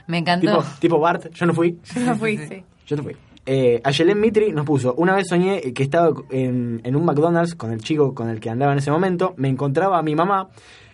Me 0.08 0.18
encantó. 0.18 0.48
Tipo, 0.60 0.64
tipo 0.80 1.00
Bart, 1.00 1.32
yo 1.34 1.46
no 1.46 1.54
fui. 1.54 1.80
No 2.06 2.16
fui, 2.18 2.38
sí. 2.38 2.64
Yo 2.88 2.98
no 2.98 3.04
fui. 3.04 3.16
Eh, 3.46 3.82
Ayelen 3.84 4.20
Mitri 4.20 4.52
nos 4.52 4.66
puso, 4.66 4.94
una 4.96 5.16
vez 5.16 5.28
soñé 5.28 5.62
que 5.74 5.82
estaba 5.84 6.12
en, 6.30 6.80
en 6.84 6.96
un 6.96 7.06
McDonald's 7.06 7.56
con 7.56 7.72
el 7.72 7.82
chico 7.82 8.14
con 8.14 8.30
el 8.30 8.40
que 8.40 8.50
andaba 8.52 8.72
en 8.74 8.78
ese 8.78 8.92
momento, 8.92 9.34
me 9.38 9.48
encontraba 9.50 9.98
a 9.98 10.04
mi 10.04 10.14
mamá 10.14 10.50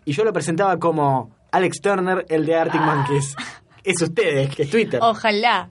y 0.06 0.14
yo 0.14 0.24
lo 0.24 0.32
presentaba 0.32 0.78
como 0.80 1.32
Alex 1.52 1.82
Turner, 1.82 2.26
el 2.30 2.46
de 2.46 2.56
Arctic 2.56 2.80
Monkeys. 2.82 3.36
Es 3.84 4.02
ustedes, 4.02 4.56
que 4.56 4.64
es 4.64 4.70
Twitter. 4.70 5.00
Ojalá. 5.02 5.70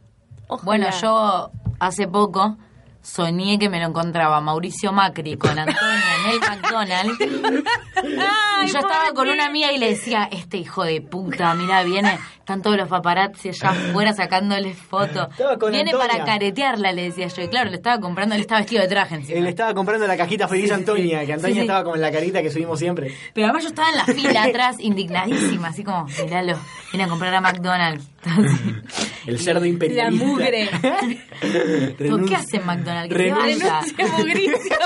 Ojalá. 0.49 0.65
Bueno, 0.65 0.87
yo 1.01 1.51
hace 1.79 2.09
poco 2.09 2.59
soñé 3.07 3.59
que 3.59 3.69
me 3.69 3.79
lo 3.81 3.87
encontraba 3.87 4.41
Mauricio 4.41 4.93
Macri 4.93 5.37
con 5.37 5.57
Antonia 5.59 6.03
en 6.25 6.31
el 6.33 6.41
McDonald's. 6.41 7.21
y 8.65 8.67
yo 8.73 8.79
estaba 8.79 9.13
con 9.15 9.29
una 9.29 9.47
amiga 9.47 9.73
y 9.73 9.79
le 9.79 9.91
decía, 9.91 10.29
este 10.31 10.57
hijo 10.59 10.83
de 10.85 11.01
puta, 11.01 11.55
mira, 11.55 11.83
viene, 11.85 12.19
están 12.39 12.63
todos 12.63 12.77
los 12.77 12.89
paparazzi 12.89 13.51
allá 13.51 13.71
afuera 13.71 14.13
sacándoles 14.13 14.77
fotos. 14.77 15.29
Con 15.59 15.71
Viene 15.71 15.93
Antonia. 15.93 16.09
para 16.15 16.25
caretearla, 16.25 16.93
le 16.93 17.03
decía 17.05 17.29
yo. 17.29 17.43
Y 17.43 17.49
claro, 17.49 17.71
le 17.71 17.77
estaba 17.77 18.01
comprando, 18.01 18.35
él 18.35 18.41
estaba 18.41 18.61
vestido 18.61 18.83
de 18.83 18.89
traje 18.89 19.15
encima. 19.15 19.39
Él 19.39 19.47
estaba 19.47 19.73
comprando 19.73 20.07
la 20.07 20.17
cajita 20.17 20.49
feliz 20.49 20.71
Antonia, 20.73 21.25
que 21.25 21.33
Antonia 21.33 21.55
Sí, 21.55 21.61
sí. 21.61 21.61
estaba 21.61 21.85
como 21.85 21.97
en 21.97 22.03
la 22.03 22.11
carita 22.11 22.43
que 22.43 22.51
subimos 22.51 22.79
siempre. 22.79 23.15
Pero 23.33 23.47
además 23.47 23.63
yo 23.63 23.69
estaba 23.69 23.89
en 23.91 23.97
la 23.97 24.05
fila 24.05 24.43
atrás, 24.49 24.77
indignadísima, 24.81 25.69
así 25.69 25.85
como, 25.85 26.07
miralo, 26.23 26.59
viene 26.93 27.05
a 27.05 27.09
comprar 27.09 27.35
a 27.35 27.41
McDonald's. 27.41 28.05
El 29.27 29.39
cerdo 29.41 29.65
imperialista. 29.65 30.25
La 30.25 30.33
mugre. 30.33 30.69
¿Qué 32.29 32.35
hace 32.37 32.61
McDonald's? 32.61 33.15
Que 33.15 33.19
se 33.19 33.25
Renuncia. 33.25 33.73
vaya. 33.73 34.25
Renuncia. 34.25 34.79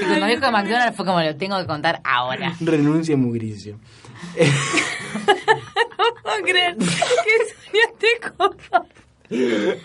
Y 0.00 0.04
cuando 0.04 0.26
dijo 0.26 0.50
McDonald's 0.52 0.96
fue 0.96 1.04
como, 1.06 1.20
lo 1.22 1.36
tengo 1.36 1.58
que 1.58 1.66
contar 1.66 2.00
ahora. 2.04 2.54
Renuncia 2.60 3.16
mugricio. 3.16 3.78
No 5.98 6.04
puedo 6.22 6.42
creer 6.42 6.76
que 6.76 6.86
soñaste. 6.86 7.91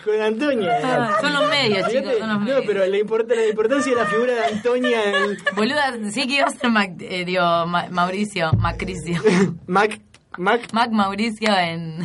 Con 0.04 0.20
Antonia. 0.20 0.72
Ah, 0.82 1.16
Son 1.20 1.32
los 1.32 1.48
medios, 1.50 1.88
chicos, 1.88 2.02
Fíjate, 2.12 2.18
son 2.18 2.28
los 2.28 2.40
no, 2.40 2.54
pero 2.66 2.86
la, 2.86 2.96
import- 2.98 3.28
la 3.34 3.46
importancia 3.48 3.92
de 3.94 3.98
la 4.00 4.06
figura 4.06 4.32
de 4.34 4.44
Antonia 4.44 5.04
en 5.04 5.14
el 5.14 5.38
Boluda, 5.56 5.94
sí 6.10 6.26
que 6.26 6.34
iba 6.36 6.46
a 6.46 6.50
ser 6.50 6.70
Mac, 6.70 6.92
eh, 7.00 7.24
digo, 7.24 7.42
Ma- 7.66 7.88
Mauricio, 7.90 8.52
Macricio. 8.52 9.20
Mac, 9.66 10.00
Mac, 10.38 10.72
Mac 10.72 10.90
Mauricio 10.92 11.56
en 11.56 11.98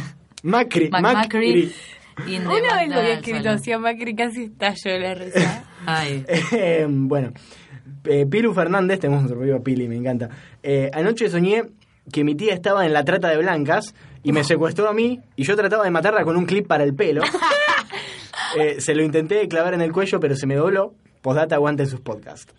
Macri, 0.43 0.89
Mac 0.89 1.01
Macri. 1.01 1.73
Una 2.27 2.77
vez 2.79 2.89
lo 2.89 2.99
había 2.99 3.13
escrito 3.13 3.49
así 3.49 3.71
a 3.71 3.79
Macri, 3.79 4.15
casi 4.15 4.43
estalló 4.45 4.91
de 4.93 4.99
la 4.99 5.13
risa. 5.15 5.63
Ay. 5.85 6.25
Eh, 6.27 6.85
bueno, 6.89 7.31
eh, 8.05 8.25
Pilu 8.25 8.53
Fernández, 8.53 8.99
tenemos 8.99 9.21
nuestro 9.23 9.37
propio 9.39 9.63
Pili, 9.63 9.87
me 9.87 9.95
encanta. 9.97 10.29
Eh, 10.61 10.89
anoche 10.93 11.29
soñé 11.29 11.63
que 12.11 12.23
mi 12.23 12.35
tía 12.35 12.53
estaba 12.53 12.85
en 12.85 12.93
la 12.93 13.03
trata 13.05 13.29
de 13.29 13.37
blancas 13.37 13.95
y 14.23 14.31
me 14.31 14.43
secuestró 14.43 14.87
a 14.89 14.93
mí 14.93 15.19
y 15.35 15.43
yo 15.43 15.55
trataba 15.55 15.83
de 15.85 15.91
matarla 15.91 16.23
con 16.23 16.35
un 16.37 16.45
clip 16.45 16.67
para 16.67 16.83
el 16.83 16.93
pelo. 16.93 17.21
Eh, 18.57 18.81
se 18.81 18.93
lo 18.95 19.03
intenté 19.03 19.47
clavar 19.47 19.73
en 19.73 19.81
el 19.81 19.91
cuello, 19.91 20.19
pero 20.19 20.35
se 20.35 20.45
me 20.47 20.55
dobló. 20.55 20.93
Postdata 21.21 21.55
aguante 21.55 21.85
sus 21.85 22.01
podcasts. 22.01 22.53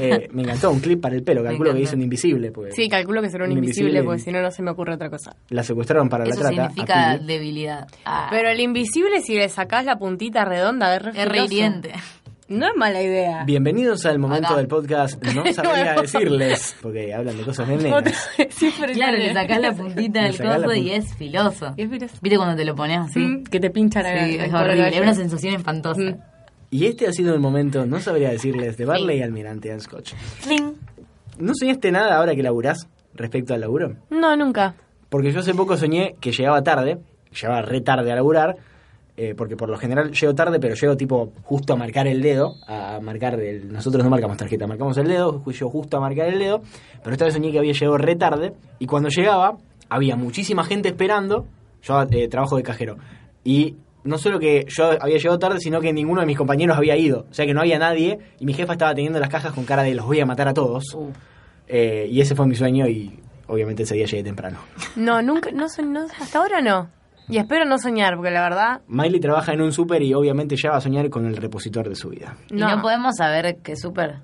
Eh, 0.00 0.28
me 0.30 0.42
encantó, 0.42 0.70
un 0.70 0.78
clip 0.78 1.00
para 1.00 1.16
el 1.16 1.24
pelo, 1.24 1.42
calculo 1.42 1.74
que 1.74 1.80
hizo 1.80 1.96
un 1.96 2.02
invisible. 2.02 2.52
Porque 2.52 2.70
Sí, 2.70 2.88
calculo 2.88 3.20
que 3.20 3.28
será 3.28 3.44
un 3.44 3.50
Un 3.50 3.58
invisible, 3.58 3.88
invisible. 3.90 4.04
porque 4.06 4.22
si 4.22 4.30
no, 4.30 4.40
no 4.40 4.52
se 4.52 4.62
me 4.62 4.70
ocurre 4.70 4.94
otra 4.94 5.10
cosa. 5.10 5.34
La 5.48 5.64
secuestraron 5.64 6.08
para 6.08 6.22
Eso 6.24 6.40
la 6.44 6.50
trata. 6.50 6.68
significa 6.70 7.18
debilidad. 7.18 7.88
Ah, 8.04 8.28
Pero 8.30 8.50
el 8.50 8.60
invisible, 8.60 9.20
si 9.20 9.34
le 9.34 9.48
sacás 9.48 9.84
la 9.84 9.96
puntita 9.96 10.44
redonda, 10.44 10.94
es 10.94 11.02
re 11.02 11.10
es. 11.44 11.92
No 12.46 12.66
es 12.66 12.76
mala 12.76 13.00
idea. 13.00 13.44
Bienvenidos 13.46 14.04
al 14.04 14.18
momento 14.18 14.48
Acá. 14.48 14.56
del 14.58 14.68
podcast. 14.68 15.22
No 15.34 15.44
sabría 15.54 15.94
decirles, 15.94 16.76
porque 16.82 17.14
hablan 17.14 17.38
de 17.38 17.42
cosas 17.44 17.66
nenas. 17.68 18.04
Claro, 18.92 19.16
le 19.16 19.32
sacás 19.32 19.60
la 19.60 19.72
puntita 19.72 20.24
del 20.24 20.36
la 20.38 20.56
coso 20.56 20.74
y 20.74 20.80
punta. 20.82 20.94
es 20.96 21.14
filoso. 21.14 21.74
Y 21.76 21.82
es 21.82 21.88
filoso. 21.90 22.16
¿Viste 22.20 22.36
cuando 22.36 22.56
te 22.56 22.64
lo 22.66 22.74
pones 22.74 22.98
así? 22.98 23.18
Mm, 23.20 23.44
Que 23.44 23.60
te 23.60 23.70
pinchan 23.70 24.02
Sí, 24.04 24.08
a- 24.38 24.44
es 24.44 24.52
horrible, 24.52 24.88
es 24.88 25.00
una 25.00 25.14
sensación 25.14 25.54
espantosa. 25.54 26.00
Mm. 26.02 26.16
Y 26.70 26.86
este 26.86 27.06
ha 27.06 27.12
sido 27.12 27.32
el 27.34 27.40
momento, 27.40 27.86
no 27.86 27.98
sabría 28.00 28.28
decirles, 28.30 28.76
de 28.76 28.84
Barley 28.84 29.18
y 29.18 29.22
Almirante 29.22 29.70
and 29.72 29.80
Scotch. 29.80 30.12
Fling. 30.40 30.74
¿No 31.38 31.54
soñaste 31.54 31.90
nada 31.92 32.16
ahora 32.18 32.34
que 32.34 32.42
laburás 32.42 32.88
respecto 33.14 33.54
al 33.54 33.60
laburo? 33.62 33.96
No, 34.10 34.36
nunca. 34.36 34.74
Porque 35.08 35.32
yo 35.32 35.40
hace 35.40 35.54
poco 35.54 35.76
soñé 35.78 36.16
que 36.20 36.32
llegaba 36.32 36.62
tarde, 36.62 36.98
llegaba 37.40 37.62
re 37.62 37.80
tarde 37.80 38.12
a 38.12 38.16
laburar, 38.16 38.56
eh, 39.16 39.34
porque 39.36 39.56
por 39.56 39.68
lo 39.68 39.78
general 39.78 40.10
llego 40.10 40.34
tarde, 40.34 40.58
pero 40.58 40.74
llego 40.74 40.96
tipo 40.96 41.32
justo 41.42 41.72
a 41.72 41.76
marcar 41.76 42.08
el 42.08 42.20
dedo, 42.20 42.56
a 42.66 42.98
marcar 43.00 43.38
el... 43.38 43.72
Nosotros 43.72 44.02
no 44.02 44.10
marcamos 44.10 44.36
tarjeta, 44.36 44.66
marcamos 44.66 44.96
el 44.98 45.06
dedo, 45.06 45.42
yo 45.44 45.70
justo 45.70 45.96
a 45.96 46.00
marcar 46.00 46.28
el 46.28 46.38
dedo, 46.40 46.62
pero 47.02 47.12
esta 47.12 47.24
vez 47.24 47.34
soñé 47.34 47.52
que 47.52 47.58
había 47.58 47.72
llegado 47.72 47.96
re 47.96 48.16
tarde, 48.16 48.54
y 48.78 48.86
cuando 48.86 49.08
llegaba 49.08 49.58
había 49.88 50.16
muchísima 50.16 50.64
gente 50.64 50.88
esperando, 50.88 51.46
yo 51.82 52.02
eh, 52.10 52.26
trabajo 52.28 52.56
de 52.56 52.64
cajero, 52.64 52.96
y 53.44 53.76
no 54.02 54.18
solo 54.18 54.40
que 54.40 54.66
yo 54.68 54.90
había 55.00 55.18
llegado 55.18 55.38
tarde, 55.38 55.60
sino 55.60 55.80
que 55.80 55.92
ninguno 55.92 56.20
de 56.20 56.26
mis 56.26 56.36
compañeros 56.36 56.76
había 56.76 56.96
ido, 56.96 57.26
o 57.30 57.34
sea 57.34 57.46
que 57.46 57.54
no 57.54 57.60
había 57.60 57.78
nadie, 57.78 58.18
y 58.40 58.46
mi 58.46 58.52
jefa 58.52 58.72
estaba 58.72 58.94
teniendo 58.94 59.20
las 59.20 59.28
cajas 59.28 59.52
con 59.52 59.64
cara 59.64 59.84
de 59.84 59.94
los 59.94 60.06
voy 60.06 60.20
a 60.20 60.26
matar 60.26 60.48
a 60.48 60.54
todos, 60.54 60.94
Uh. 60.94 61.10
Eh, 61.66 62.08
y 62.10 62.20
ese 62.20 62.34
fue 62.34 62.46
mi 62.46 62.54
sueño, 62.56 62.86
y 62.88 63.18
obviamente 63.46 63.84
ese 63.84 63.94
día 63.94 64.06
llegué 64.06 64.22
temprano. 64.24 64.58
No, 64.96 65.22
nunca, 65.22 65.50
no, 65.50 65.66
no, 65.82 66.06
hasta 66.20 66.38
ahora 66.38 66.60
no. 66.60 66.90
Y 67.28 67.38
espero 67.38 67.64
no 67.64 67.78
soñar, 67.78 68.16
porque 68.16 68.30
la 68.30 68.42
verdad, 68.42 68.80
Miley 68.86 69.20
trabaja 69.20 69.52
en 69.52 69.62
un 69.62 69.72
súper 69.72 70.02
y 70.02 70.12
obviamente 70.14 70.56
ya 70.56 70.70
va 70.70 70.76
a 70.76 70.80
soñar 70.80 71.08
con 71.10 71.24
el 71.26 71.36
repositor 71.36 71.88
de 71.88 71.94
su 71.96 72.10
vida. 72.10 72.36
Y 72.50 72.54
no. 72.54 72.68
no 72.76 72.82
podemos 72.82 73.16
saber 73.16 73.56
qué 73.62 73.76
súper. 73.76 74.16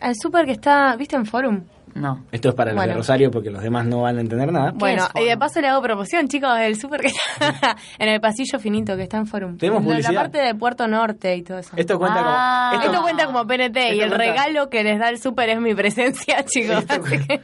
El 0.00 0.14
súper 0.14 0.46
que 0.46 0.52
está, 0.52 0.94
¿viste 0.96 1.16
en 1.16 1.26
Forum? 1.26 1.62
No. 1.94 2.26
Esto 2.30 2.50
es 2.50 2.54
para 2.54 2.72
los 2.72 2.80
de 2.82 2.86
Bueno. 2.88 2.98
Rosario 2.98 3.30
porque 3.30 3.50
los 3.50 3.62
demás 3.62 3.86
no 3.86 4.02
van 4.02 4.18
a 4.18 4.20
entender 4.20 4.52
nada. 4.52 4.72
Bueno, 4.74 5.08
y 5.14 5.24
de 5.24 5.38
paso 5.38 5.62
le 5.62 5.68
hago 5.68 5.80
promoción, 5.80 6.28
chicos, 6.28 6.50
el 6.58 6.78
súper 6.78 7.00
que 7.00 7.06
está 7.06 7.74
en 7.98 8.08
el 8.10 8.20
pasillo 8.20 8.58
finito 8.58 8.94
que 8.96 9.04
está 9.04 9.16
en 9.16 9.26
Forum. 9.26 9.56
Tenemos 9.56 9.82
publicidad. 9.82 10.12
La 10.12 10.20
parte 10.20 10.38
de 10.38 10.54
Puerto 10.54 10.86
Norte 10.88 11.34
y 11.36 11.42
todo 11.42 11.58
eso. 11.58 11.72
Esto 11.76 11.98
cuenta 11.98 12.20
Ah. 12.22 12.70
como... 12.74 12.84
Esto 12.84 13.02
cuenta 13.02 13.24
como 13.26 13.46
PNT 13.46 13.76
y 13.76 13.80
Esto 13.80 13.92
el 13.92 13.98
cuenta- 14.10 14.16
regalo 14.18 14.68
que 14.68 14.84
les 14.84 14.98
da 14.98 15.08
el 15.08 15.18
súper 15.18 15.48
es 15.48 15.60
mi 15.60 15.74
presencia, 15.74 16.44
chicos. 16.46 16.78
Esto 16.80 17.00
Así 17.02 17.26
que- 17.26 17.40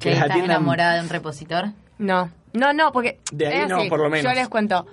¿Que 0.00 0.14
la 0.14 0.20
estás 0.22 0.38
enamorada 0.38 0.94
de 0.94 1.00
un 1.02 1.08
repositor? 1.10 1.66
No, 1.98 2.30
no, 2.52 2.72
no, 2.72 2.92
porque... 2.92 3.18
De 3.32 3.46
ahí 3.46 3.60
es 3.62 3.68
no, 3.68 3.78
así. 3.80 3.88
por 3.88 4.00
lo 4.00 4.08
menos. 4.10 4.24
Yo 4.24 4.38
les 4.38 4.48
cuento. 4.48 4.86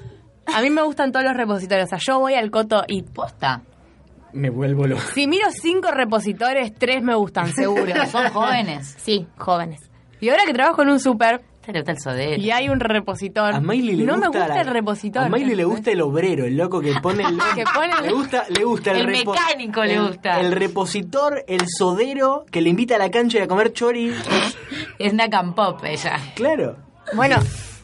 A 0.53 0.62
mí 0.62 0.70
me 0.70 0.82
gustan 0.84 1.12
todos 1.12 1.26
los 1.26 1.36
repositorios. 1.36 1.88
O 1.88 1.89
sea, 1.89 1.99
yo 1.99 2.20
voy 2.20 2.34
al 2.36 2.51
coto 2.51 2.84
y 2.88 3.01
Posta. 3.03 3.62
Me 4.34 4.49
vuelvo 4.49 4.86
loco. 4.86 5.01
si 5.14 5.28
miro 5.28 5.47
cinco 5.51 5.91
repositores, 5.91 6.74
tres 6.76 7.01
me 7.01 7.16
gustan, 7.16 7.53
seguro. 7.53 7.93
Son 8.12 8.30
jóvenes. 8.30 8.95
Sí, 8.99 9.26
jóvenes. 9.38 9.89
Y 10.20 10.30
ahora 10.30 10.43
que 10.45 10.53
trabajo 10.53 10.82
en 10.82 10.89
un 10.89 10.99
súper 10.99 11.41
Te 11.62 11.72
le 11.72 11.80
gusta 11.80 11.91
el 11.93 11.99
sodero. 11.99 12.41
y 12.41 12.51
hay 12.51 12.68
un 12.70 12.80
repositor, 12.80 13.53
A 13.56 13.60
Miley 13.62 13.95
le 13.95 14.03
no 14.06 14.14
gusta 14.16 14.30
me 14.30 14.38
gusta 14.39 14.56
la- 14.56 14.62
el 14.62 14.68
repositor. 14.68 15.24
A 15.24 15.30
Miley 15.30 15.56
le 15.56 15.64
gusta 15.64 15.91
el 15.91 16.01
obrero, 16.01 16.45
el 16.45 16.58
loco 16.58 16.82
que 16.82 16.93
pone 17.01 17.24
el... 17.24 17.38
Que 17.56 17.64
pone 17.74 17.91
el- 17.99 18.06
Le 18.08 18.12
gusta, 18.14 18.45
le 18.49 18.64
gusta 18.66 18.91
el, 18.91 18.97
El 18.97 19.08
repo- 19.08 19.32
mecánico 19.34 19.84
le 19.86 19.93
el- 19.95 20.08
gusta. 20.08 20.39
El 20.41 20.51
repositor, 20.51 21.43
el 21.47 21.62
sodero 21.68 22.45
que 22.51 22.62
le 22.62 22.70
invita 22.70 22.95
a 22.95 22.99
la 22.99 23.10
cancha 23.12 23.41
a 23.43 23.47
comer 23.47 23.72
chori. 23.74 24.14
Es 24.99 25.14
una 25.14 25.30
campop 25.30 25.84
ella. 25.86 26.18
Claro. 26.36 26.78
Bueno, 27.14 27.38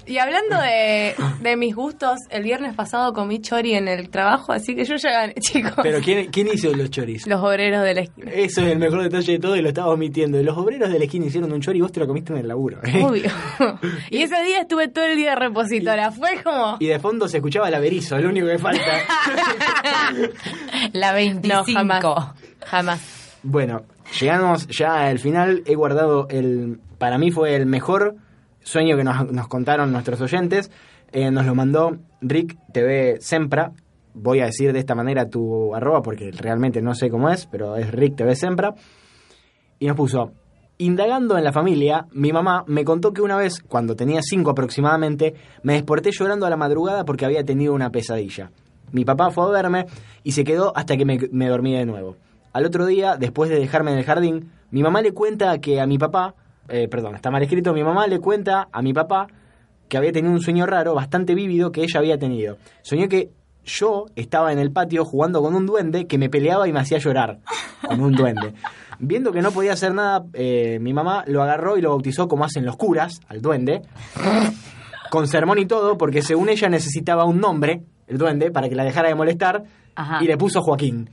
y 0.06 0.18
hablando 0.18 0.60
de, 0.60 1.16
de 1.42 1.56
mis 1.56 1.76
gustos, 1.76 2.18
el 2.32 2.44
viernes 2.44 2.76
pasado 2.76 3.14
comí 3.14 3.40
chori 3.40 3.76
en 3.76 3.88
el 3.88 4.10
trabajo, 4.10 4.52
así 4.52 4.76
que 4.76 4.84
yo 4.84 4.96
ya 4.96 5.12
gané, 5.12 5.36
chicos. 5.40 5.74
Pero 5.82 6.00
¿quién, 6.02 6.30
quién 6.32 6.48
hizo 6.52 6.74
los 6.74 6.90
choris? 6.90 7.28
Los 7.28 7.40
obreros 7.40 7.84
de 7.84 7.94
la 7.94 8.02
esquina. 8.02 8.32
Eso 8.32 8.62
es 8.62 8.68
el 8.68 8.80
mejor 8.80 9.04
detalle 9.04 9.34
de 9.34 9.40
todo 9.40 9.56
y 9.56 9.62
lo 9.62 9.70
estaba 9.70 9.90
omitiendo. 9.90 10.42
Los 10.42 10.58
obreros 10.58 10.92
de 10.92 10.98
la 10.98 11.06
esquina 11.06 11.28
hicieron 11.28 11.52
un 11.54 11.62
chori 11.62 11.78
y 11.78 11.82
vos 11.82 11.92
te 11.92 12.00
lo 12.00 12.08
comiste 12.08 12.34
en 12.34 12.40
el 12.40 12.48
laburo. 12.48 12.80
¿eh? 12.84 13.04
Obvio. 13.04 13.30
y 14.10 14.24
ese 14.24 14.42
día 14.44 14.62
estuve 14.62 14.88
todo 14.88 15.06
el 15.06 15.16
día 15.16 15.32
de 15.32 15.36
repositora. 15.36 16.12
Fue 16.12 16.42
como. 16.44 16.78
Y 16.80 16.88
de 16.88 17.00
fondo 17.00 17.28
se 17.28 17.38
escuchaba 17.38 17.68
el 17.68 17.76
averizo, 17.76 18.18
lo 18.18 18.30
único 18.30 18.48
que 18.48 18.58
falta. 18.58 18.82
La 20.94 21.14
25. 21.14 21.48
No, 21.48 21.64
jamás. 21.64 22.04
Jamás. 22.66 23.38
bueno, 23.44 23.84
llegamos 24.20 24.68
ya 24.68 25.08
al 25.08 25.20
final. 25.20 25.64
He 25.66 25.76
guardado 25.76 26.28
el. 26.30 26.80
Para 26.98 27.18
mí 27.18 27.32
fue 27.32 27.56
el 27.56 27.66
mejor 27.66 28.16
sueño 28.64 28.98
que 28.98 29.04
nos, 29.04 29.32
nos 29.32 29.48
contaron 29.48 29.92
nuestros 29.92 30.22
oyentes. 30.22 30.72
Eh, 31.12 31.30
nos 31.30 31.46
lo 31.46 31.56
mandó 31.56 31.98
Rick 32.22 32.58
TV 32.72 33.18
Sempra. 33.20 33.74
Voy 34.14 34.40
a 34.40 34.46
decir 34.46 34.72
de 34.74 34.80
esta 34.80 34.96
manera 34.96 35.30
tu 35.30 35.74
arroba 35.76 36.02
porque 36.02 36.32
realmente 36.32 36.82
no 36.82 36.96
sé 36.96 37.10
cómo 37.10 37.30
es, 37.30 37.48
pero 37.48 37.76
es 37.76 37.92
Rick 37.92 38.16
TV 38.16 38.36
Sempra. 38.36 38.76
Y 39.80 39.88
nos 39.88 39.98
puso. 39.98 40.32
Indagando 40.78 41.38
en 41.38 41.44
la 41.44 41.52
familia, 41.52 42.08
mi 42.12 42.32
mamá 42.32 42.64
me 42.66 42.84
contó 42.84 43.14
que 43.14 43.22
una 43.22 43.38
vez, 43.38 43.62
cuando 43.62 43.96
tenía 43.96 44.20
cinco 44.24 44.52
aproximadamente, 44.52 45.36
me 45.62 45.74
desperté 45.74 46.10
llorando 46.12 46.46
a 46.46 46.50
la 46.50 46.58
madrugada 46.58 47.06
porque 47.06 47.26
había 47.26 47.44
tenido 47.44 47.74
una 47.74 47.92
pesadilla. 47.92 48.52
Mi 48.92 49.06
papá 49.06 49.30
fue 49.30 49.46
a 49.46 49.50
verme 49.50 49.86
y 50.24 50.32
se 50.32 50.44
quedó 50.44 50.76
hasta 50.76 50.98
que 50.98 51.06
me, 51.06 51.20
me 51.32 51.48
dormí 51.48 51.76
de 51.76 51.86
nuevo. 51.86 52.16
Al 52.54 52.66
otro 52.66 52.86
día, 52.86 53.16
después 53.16 53.50
de 53.50 53.60
dejarme 53.60 53.92
en 53.92 54.00
el 54.00 54.06
jardín, 54.06 54.52
mi 54.72 54.82
mamá 54.82 55.02
le 55.02 55.14
cuenta 55.14 55.60
que 55.60 55.80
a 55.80 55.86
mi 55.86 55.98
papá, 55.98 56.36
eh, 56.70 56.88
perdón, 56.88 57.16
está 57.16 57.32
mal 57.32 57.42
escrito, 57.44 57.74
mi 57.74 57.84
mamá 57.84 58.08
le 58.08 58.20
cuenta 58.20 58.68
a 58.72 58.82
mi 58.82 58.94
papá 58.94 59.28
que 59.90 59.98
había 59.98 60.12
tenido 60.12 60.34
un 60.34 60.42
sueño 60.42 60.66
raro, 60.66 60.96
bastante 60.96 61.36
vívido, 61.36 61.72
que 61.72 61.84
ella 61.84 62.00
había 62.00 62.18
tenido. 62.18 62.58
Soñó 62.82 63.10
que 63.10 63.32
yo 63.66 64.06
estaba 64.16 64.52
en 64.54 64.60
el 64.60 64.72
patio 64.72 65.04
jugando 65.06 65.42
con 65.42 65.54
un 65.54 65.66
duende 65.66 66.08
que 66.08 66.18
me 66.18 66.30
peleaba 66.30 66.68
y 66.68 66.74
me 66.74 66.80
hacía 66.80 66.98
llorar 66.98 67.40
con 67.86 68.02
un 68.02 68.14
duende. 68.14 68.54
Viendo 69.00 69.32
que 69.32 69.42
no 69.42 69.52
podía 69.52 69.74
hacer 69.74 69.94
nada, 69.94 70.24
eh, 70.34 70.78
mi 70.80 70.94
mamá 70.94 71.24
lo 71.28 71.42
agarró 71.42 71.78
y 71.78 71.82
lo 71.82 71.90
bautizó 71.90 72.28
como 72.28 72.46
hacen 72.46 72.66
los 72.66 72.78
curas, 72.78 73.20
al 73.28 73.42
duende, 73.42 73.82
con 75.10 75.28
sermón 75.28 75.58
y 75.60 75.66
todo, 75.66 75.98
porque 75.98 76.22
según 76.22 76.50
ella 76.50 76.70
necesitaba 76.70 77.26
un 77.26 77.40
nombre, 77.40 77.84
el 78.08 78.18
duende, 78.18 78.52
para 78.52 78.70
que 78.70 78.76
la 78.76 78.84
dejara 78.84 79.10
de 79.10 79.16
molestar, 79.16 79.64
Ajá. 79.96 80.24
y 80.24 80.28
le 80.28 80.38
puso 80.38 80.62
Joaquín. 80.62 81.10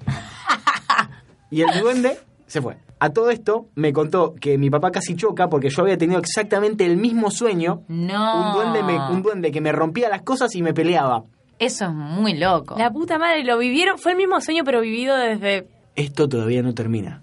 Y 1.51 1.63
el 1.63 1.81
duende 1.81 2.19
se 2.49 2.61
fue. 2.61 2.77
A 2.99 3.11
todo 3.11 3.31
esto 3.31 3.69
me 3.77 3.93
contó 3.93 4.35
que 4.35 4.59
mi 4.59 4.71
papá 4.71 4.91
casi 4.91 5.15
choca 5.15 5.49
porque 5.49 5.71
yo 5.71 5.83
había 5.83 5.97
tenido 5.97 6.19
exactamente 6.19 6.85
el 6.85 6.97
mismo 6.97 7.31
sueño. 7.31 7.83
No. 7.87 8.49
Un 8.49 8.55
duende, 8.55 8.83
me- 8.83 9.11
un 9.11 9.23
duende 9.23 9.53
que 9.53 9.61
me 9.61 9.71
rompía 9.71 10.09
las 10.09 10.23
cosas 10.23 10.53
y 10.57 10.63
me 10.63 10.75
peleaba. 10.75 11.23
Eso 11.61 11.85
es 11.85 11.93
muy 11.93 12.35
loco. 12.37 12.75
La 12.77 12.91
puta 12.91 13.19
madre, 13.19 13.45
lo 13.45 13.57
vivieron, 13.59 13.99
fue 13.99 14.13
el 14.13 14.19
mismo 14.19 14.41
sueño 14.41 14.65
pero 14.65 14.81
vivido 14.81 15.17
desde... 15.17 15.69
Esto 15.95 16.29
todavía 16.29 16.63
no 16.63 16.75
termina. 16.75 17.23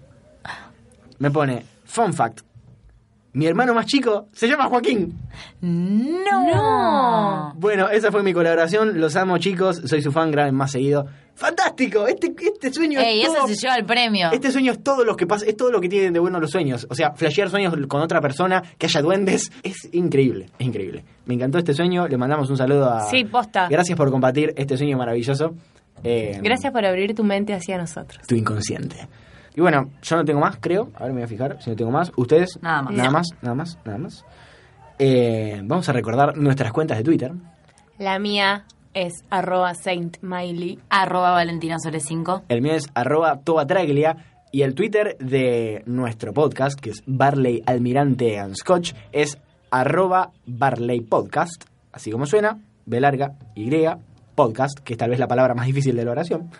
Me 1.18 1.30
pone, 1.30 1.64
fun 1.84 2.12
fact. 2.14 2.40
Mi 3.36 3.44
hermano 3.44 3.74
más 3.74 3.84
chico 3.84 4.28
se 4.32 4.48
llama 4.48 4.64
Joaquín. 4.64 5.14
No. 5.60 7.52
Bueno, 7.56 7.90
esa 7.90 8.10
fue 8.10 8.22
mi 8.22 8.32
colaboración. 8.32 8.98
Los 8.98 9.14
amo, 9.14 9.36
chicos. 9.36 9.82
Soy 9.84 10.00
su 10.00 10.10
fan, 10.10 10.30
graben 10.30 10.54
más 10.54 10.70
seguido. 10.70 11.04
¡Fantástico! 11.34 12.06
Este, 12.06 12.34
este 12.40 12.72
sueño 12.72 12.98
Ey, 12.98 13.20
es 13.20 13.26
todo... 13.34 13.46
se 13.46 13.56
lleva 13.56 13.76
el 13.76 13.84
premio. 13.84 14.30
Este 14.32 14.50
sueño 14.50 14.72
es 14.72 14.82
todo 14.82 15.04
lo 15.04 15.16
que 15.16 15.26
pasa, 15.26 15.44
es 15.44 15.54
todo 15.54 15.70
lo 15.70 15.82
que 15.82 15.88
tienen 15.90 16.14
de 16.14 16.18
bueno 16.18 16.40
los 16.40 16.50
sueños. 16.50 16.86
O 16.88 16.94
sea, 16.94 17.12
flashear 17.12 17.50
sueños 17.50 17.74
con 17.88 18.00
otra 18.00 18.22
persona, 18.22 18.62
que 18.78 18.86
haya 18.86 19.02
duendes, 19.02 19.52
es 19.62 19.86
increíble, 19.92 20.48
es 20.58 20.66
increíble. 20.66 21.04
Me 21.26 21.34
encantó 21.34 21.58
este 21.58 21.74
sueño, 21.74 22.08
le 22.08 22.16
mandamos 22.16 22.48
un 22.48 22.56
saludo 22.56 22.90
a... 22.90 23.02
Sí, 23.02 23.24
posta. 23.26 23.68
Gracias 23.68 23.98
por 23.98 24.10
compartir 24.10 24.54
este 24.56 24.78
sueño 24.78 24.96
maravilloso. 24.96 25.54
Eh, 26.02 26.40
Gracias 26.42 26.72
por 26.72 26.86
abrir 26.86 27.14
tu 27.14 27.22
mente 27.22 27.52
hacia 27.52 27.76
nosotros. 27.76 28.26
Tu 28.26 28.34
inconsciente. 28.34 29.06
Y 29.56 29.60
bueno, 29.62 29.90
yo 30.02 30.16
no 30.16 30.24
tengo 30.24 30.38
más, 30.38 30.58
creo. 30.60 30.90
Ahora 30.94 31.08
me 31.08 31.14
voy 31.14 31.22
a 31.22 31.28
fijar 31.28 31.56
si 31.62 31.70
no 31.70 31.76
tengo 31.76 31.90
más. 31.90 32.12
¿Ustedes? 32.16 32.58
Nada 32.60 32.82
más. 32.82 32.94
Nada 32.94 33.10
más, 33.10 33.26
nada 33.40 33.54
más, 33.54 33.78
nada 33.86 33.98
más. 33.98 34.24
Eh, 34.98 35.62
vamos 35.64 35.88
a 35.88 35.92
recordar 35.92 36.36
nuestras 36.36 36.72
cuentas 36.72 36.98
de 36.98 37.04
Twitter. 37.04 37.32
La 37.98 38.18
mía 38.18 38.66
es 38.92 39.24
arroba 39.30 39.74
Saint 39.74 40.18
Miley. 40.20 40.78
Arroba 40.90 41.30
Valentina 41.30 41.78
Sole 41.78 42.00
5. 42.00 42.44
El 42.48 42.60
mío 42.60 42.74
es 42.74 42.86
arroba 42.94 43.40
tobatraglia. 43.40 44.18
Y 44.52 44.60
el 44.60 44.74
Twitter 44.74 45.16
de 45.18 45.82
nuestro 45.86 46.34
podcast, 46.34 46.78
que 46.78 46.90
es 46.90 47.02
Barley 47.06 47.62
Almirante 47.66 48.38
and 48.38 48.54
Scotch, 48.56 48.92
es 49.12 49.38
arroba 49.70 50.32
Barley 50.44 51.00
Podcast. 51.00 51.64
Así 51.92 52.10
como 52.10 52.26
suena, 52.26 52.58
B 52.84 53.00
larga, 53.00 53.32
Y, 53.54 53.70
podcast, 54.34 54.78
que 54.80 54.92
es 54.92 54.98
tal 54.98 55.10
vez 55.10 55.18
la 55.18 55.26
palabra 55.26 55.54
más 55.54 55.66
difícil 55.66 55.96
de 55.96 56.04
la 56.04 56.10
oración. 56.12 56.50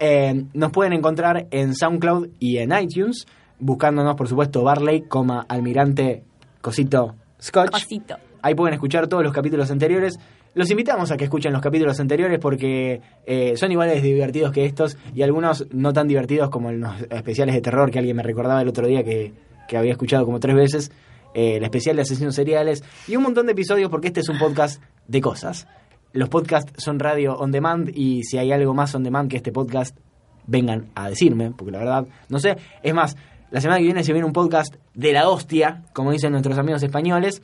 Eh, 0.00 0.44
nos 0.52 0.72
pueden 0.72 0.92
encontrar 0.92 1.46
en 1.50 1.74
SoundCloud 1.74 2.28
y 2.38 2.58
en 2.58 2.72
iTunes, 2.72 3.26
buscándonos, 3.58 4.16
por 4.16 4.28
supuesto, 4.28 4.62
Barley, 4.62 5.02
coma, 5.02 5.46
Almirante, 5.48 6.24
Cosito, 6.60 7.14
Scotch. 7.40 7.70
Cosito. 7.70 8.16
Ahí 8.42 8.54
pueden 8.54 8.74
escuchar 8.74 9.06
todos 9.06 9.22
los 9.22 9.32
capítulos 9.32 9.70
anteriores. 9.70 10.18
Los 10.54 10.70
invitamos 10.70 11.10
a 11.10 11.16
que 11.16 11.24
escuchen 11.24 11.52
los 11.52 11.62
capítulos 11.62 11.98
anteriores 11.98 12.38
porque 12.38 13.00
eh, 13.26 13.56
son 13.56 13.72
iguales 13.72 14.02
de 14.02 14.08
divertidos 14.08 14.52
que 14.52 14.66
estos 14.66 14.96
y 15.14 15.22
algunos 15.22 15.66
no 15.72 15.92
tan 15.92 16.06
divertidos 16.06 16.50
como 16.50 16.70
los 16.70 16.92
especiales 17.10 17.54
de 17.54 17.60
terror 17.60 17.90
que 17.90 17.98
alguien 17.98 18.16
me 18.16 18.22
recordaba 18.22 18.60
el 18.62 18.68
otro 18.68 18.86
día 18.86 19.02
que, 19.02 19.32
que 19.66 19.76
había 19.76 19.92
escuchado 19.92 20.24
como 20.26 20.38
tres 20.40 20.54
veces. 20.54 20.92
eh, 21.34 21.56
el 21.56 21.64
especial 21.64 21.96
de 21.96 22.02
asesinos 22.02 22.34
seriales 22.34 22.84
y 23.08 23.16
un 23.16 23.24
montón 23.24 23.46
de 23.46 23.52
episodios 23.52 23.90
porque 23.90 24.08
este 24.08 24.20
es 24.20 24.28
un 24.28 24.38
podcast 24.38 24.80
de 25.08 25.20
cosas. 25.20 25.66
Los 26.14 26.28
podcasts 26.28 26.72
son 26.76 27.00
radio 27.00 27.34
on 27.34 27.50
demand 27.50 27.90
y 27.92 28.22
si 28.22 28.38
hay 28.38 28.52
algo 28.52 28.72
más 28.72 28.94
on 28.94 29.02
demand 29.02 29.28
que 29.28 29.36
este 29.36 29.50
podcast, 29.50 29.98
vengan 30.46 30.86
a 30.94 31.08
decirme, 31.08 31.50
porque 31.50 31.72
la 31.72 31.80
verdad, 31.80 32.06
no 32.28 32.38
sé. 32.38 32.56
Es 32.84 32.94
más, 32.94 33.16
la 33.50 33.60
semana 33.60 33.78
que 33.78 33.86
viene 33.86 34.04
se 34.04 34.12
viene 34.12 34.24
un 34.24 34.32
podcast 34.32 34.76
de 34.94 35.12
la 35.12 35.28
hostia, 35.28 35.82
como 35.92 36.12
dicen 36.12 36.30
nuestros 36.30 36.56
amigos 36.56 36.84
españoles, 36.84 37.42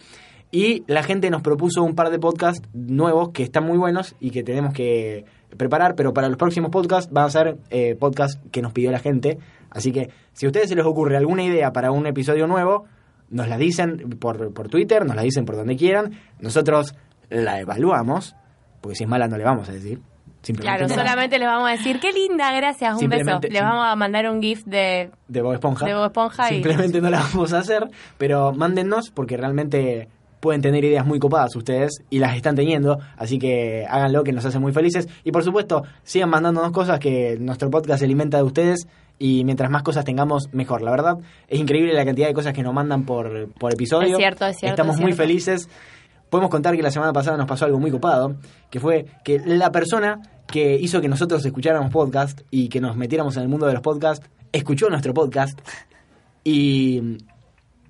y 0.53 0.85
la 0.87 1.03
gente 1.03 1.31
nos 1.31 1.43
propuso 1.43 1.83
un 1.83 1.97
par 1.97 2.11
de 2.11 2.21
podcasts 2.21 2.69
nuevos 2.73 3.31
que 3.31 3.43
están 3.43 3.65
muy 3.65 3.77
buenos 3.77 4.15
y 4.21 4.31
que 4.31 4.45
tenemos 4.45 4.73
que 4.73 5.25
preparar, 5.57 5.97
pero 5.97 6.15
para 6.15 6.29
los 6.29 6.37
próximos 6.37 6.71
podcasts 6.71 7.13
van 7.13 7.25
a 7.25 7.31
ser 7.31 7.59
eh, 7.71 7.97
podcasts 7.97 8.39
que 8.53 8.63
nos 8.63 8.73
pidió 8.73 8.93
la 8.93 9.01
gente. 9.01 9.39
Así 9.71 9.91
que 9.91 10.11
si 10.33 10.47
a 10.47 10.49
ustedes 10.49 10.69
se 10.69 10.77
les 10.77 10.87
ocurre 10.87 11.17
alguna 11.17 11.43
idea 11.43 11.73
para 11.73 11.91
un 11.91 12.07
episodio 12.07 12.47
nuevo, 12.47 12.85
nos 13.31 13.49
la 13.49 13.57
dicen 13.59 14.11
por, 14.21 14.55
por 14.55 14.69
Twitter, 14.69 15.05
nos 15.05 15.17
la 15.17 15.23
dicen 15.23 15.45
por 15.45 15.57
donde 15.57 15.75
quieran, 15.75 16.13
nosotros 16.39 16.95
la 17.31 17.59
evaluamos, 17.59 18.37
porque 18.81 18.97
si 18.97 19.05
es 19.05 19.11
mala 19.11 19.29
no 19.29 19.37
le 19.37 19.45
vamos 19.45 19.69
a 19.69 19.73
decir. 19.73 20.01
Simplemente 20.43 20.85
Claro, 20.85 20.89
no. 20.89 20.95
solamente 20.95 21.39
les 21.39 21.47
vamos 21.47 21.69
a 21.69 21.73
decir, 21.73 22.01
qué 22.01 22.13
linda, 22.13 22.51
gracias, 22.55 22.95
un 23.03 23.09
beso. 23.11 23.41
Les 23.43 23.63
vamos 23.63 23.85
a 23.87 23.95
mandar 23.95 24.31
un 24.31 24.41
GIF 24.41 24.65
de... 24.65 25.11
de 25.29 25.43
Bob 25.43 25.53
Esponja. 25.53 25.85
De 25.85 25.93
Bob 25.95 26.07
Esponja 26.07 26.51
y- 26.51 26.55
Simplemente 26.55 27.01
no 27.03 27.11
la 27.11 27.19
vamos 27.21 27.53
a 27.53 27.59
hacer, 27.59 27.91
pero 28.17 28.53
mándennos 28.55 29.11
porque 29.11 29.37
realmente 29.37 30.09
pueden 30.41 30.63
tener 30.63 30.83
ideas 30.83 31.05
muy 31.05 31.19
copadas 31.19 31.55
ustedes 31.55 32.03
y 32.09 32.19
las 32.19 32.35
están 32.37 32.57
teniendo, 32.57 32.99
así 33.19 33.39
que 33.39 33.85
háganlo 33.87 34.25
que 34.25 34.33
nos 34.33 34.43
hace 34.47 34.59
muy 34.59 34.73
felices 34.73 35.07
y 35.23 35.31
por 35.33 35.45
supuesto 35.45 35.83
sigan 36.03 36.31
mandándonos 36.31 36.73
cosas 36.73 36.99
que 36.99 37.37
nuestro 37.39 37.69
podcast 37.69 37.99
se 37.99 38.07
alimenta 38.07 38.39
de 38.39 38.45
ustedes 38.45 38.87
y 39.19 39.45
mientras 39.45 39.71
más 39.71 39.83
cosas 39.83 40.07
tengamos 40.07 40.49
mejor. 40.55 40.81
La 40.81 40.91
verdad 40.93 41.19
es 41.47 41.61
increíble 41.61 41.93
la 41.93 42.07
cantidad 42.07 42.27
de 42.29 42.33
cosas 42.33 42.55
que 42.55 42.63
nos 42.63 42.73
mandan 42.73 43.05
por, 43.05 43.51
por 43.59 43.75
episodio. 43.75 44.13
Es 44.13 44.17
cierto, 44.17 44.47
es 44.47 44.57
cierto, 44.57 44.73
Estamos 44.81 44.97
es 44.97 45.03
muy 45.03 45.13
felices. 45.13 45.69
Podemos 46.31 46.51
contar 46.51 46.77
que 46.77 46.83
la 46.83 46.91
semana 46.91 47.13
pasada 47.13 47.37
nos 47.37 47.47
pasó 47.47 47.65
algo 47.65 47.81
muy 47.81 47.91
copado, 47.91 48.37
que 48.71 48.81
fue 48.81 49.07
que 49.25 49.41
la 49.41 49.73
persona 49.73 50.21
que 50.47 50.77
hizo 50.77 51.01
que 51.01 51.09
nosotros 51.09 51.45
escucháramos 51.45 51.93
podcast 51.93 52.41
y 52.51 52.69
que 52.69 52.81
nos 52.81 52.97
metiéramos 52.97 53.37
en 53.37 53.43
el 53.43 53.49
mundo 53.49 53.67
de 53.67 53.75
los 53.75 53.83
podcasts, 53.83 54.29
escuchó 54.53 54.89
nuestro 54.89 55.13
podcast 55.13 55.59
y, 56.45 57.19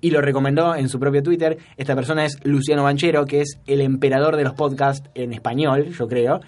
y 0.01 0.11
lo 0.11 0.21
recomendó 0.21 0.75
en 0.75 0.89
su 0.89 0.99
propio 0.99 1.23
Twitter. 1.23 1.57
Esta 1.77 1.95
persona 1.95 2.25
es 2.25 2.39
Luciano 2.43 2.83
Banchero, 2.83 3.25
que 3.25 3.41
es 3.41 3.59
el 3.67 3.81
emperador 3.81 4.35
de 4.35 4.43
los 4.43 4.53
podcasts 4.53 5.09
en 5.15 5.33
español, 5.33 5.89
yo 5.89 6.07
creo. 6.07 6.41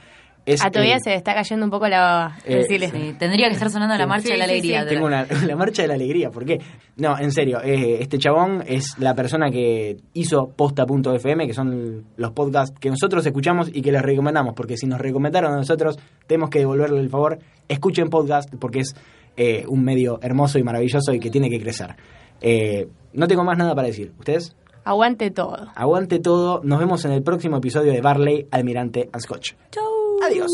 Es 0.45 0.63
A 0.63 0.69
todavía 0.71 0.97
se 1.01 1.13
está 1.15 1.33
cayendo 1.33 1.65
un 1.65 1.71
poco 1.71 1.87
la 1.87 1.99
baba. 2.01 2.37
Eh. 2.45 2.65
Sí, 2.67 3.15
tendría 3.17 3.47
que 3.47 3.53
estar 3.53 3.69
sonando 3.69 3.95
la 3.95 4.05
marcha 4.05 4.25
Sí, 4.27 4.31
de 4.33 4.37
la 4.37 4.43
alegría. 4.43 4.83
sí. 4.83 4.89
Tengo 4.89 5.09
la- 5.09 5.25
una, 5.29 5.41
la 5.47 5.55
marcha 5.55 5.81
de 5.83 5.87
la 5.87 5.93
alegría, 5.93 6.29
¿por 6.31 6.43
qué? 6.45 6.59
No, 6.97 7.17
en 7.17 7.31
serio, 7.31 7.61
eh, 7.63 7.99
este 8.01 8.17
chabón 8.17 8.63
es 8.67 8.97
la 8.99 9.15
persona 9.15 9.49
que 9.49 9.97
hizo 10.13 10.49
posta.fm, 10.55 11.47
que 11.47 11.53
son 11.53 12.05
los 12.17 12.31
podcasts 12.31 12.77
que 12.79 12.89
nosotros 12.89 13.25
escuchamos 13.25 13.69
y 13.73 13.81
que 13.81 13.91
les 13.93 14.01
recomendamos, 14.01 14.53
porque 14.53 14.75
si 14.75 14.85
nos 14.85 14.99
recomendaron 14.99 15.53
a 15.53 15.57
nosotros, 15.57 15.97
tenemos 16.27 16.49
que 16.49 16.59
devolverle 16.59 16.99
el 16.99 17.09
favor. 17.09 17.39
Escuchen 17.69 18.09
podcast 18.09 18.53
porque 18.59 18.79
es 18.81 18.95
eh, 19.37 19.63
un 19.67 19.83
medio 19.83 20.19
hermoso 20.21 20.59
y 20.59 20.63
maravilloso 20.63 21.13
y 21.13 21.19
que 21.19 21.29
tiene 21.29 21.49
que 21.49 21.59
crecer. 21.59 21.95
Eh, 22.41 22.87
no 23.13 23.27
tengo 23.27 23.43
más 23.45 23.57
nada 23.57 23.73
para 23.75 23.87
decir. 23.87 24.11
¿Ustedes? 24.19 24.55
Aguante 24.83 25.31
todo. 25.31 25.69
Aguante 25.75 26.19
todo. 26.19 26.59
Nos 26.65 26.77
vemos 26.79 27.05
en 27.05 27.11
el 27.13 27.23
próximo 27.23 27.55
episodio 27.57 27.93
de 27.93 28.01
Barley, 28.01 28.45
Almirante 28.51 29.09
and 29.13 29.21
Scotch. 29.23 29.53
Chau. 29.71 29.92
Adiós. 30.21 30.51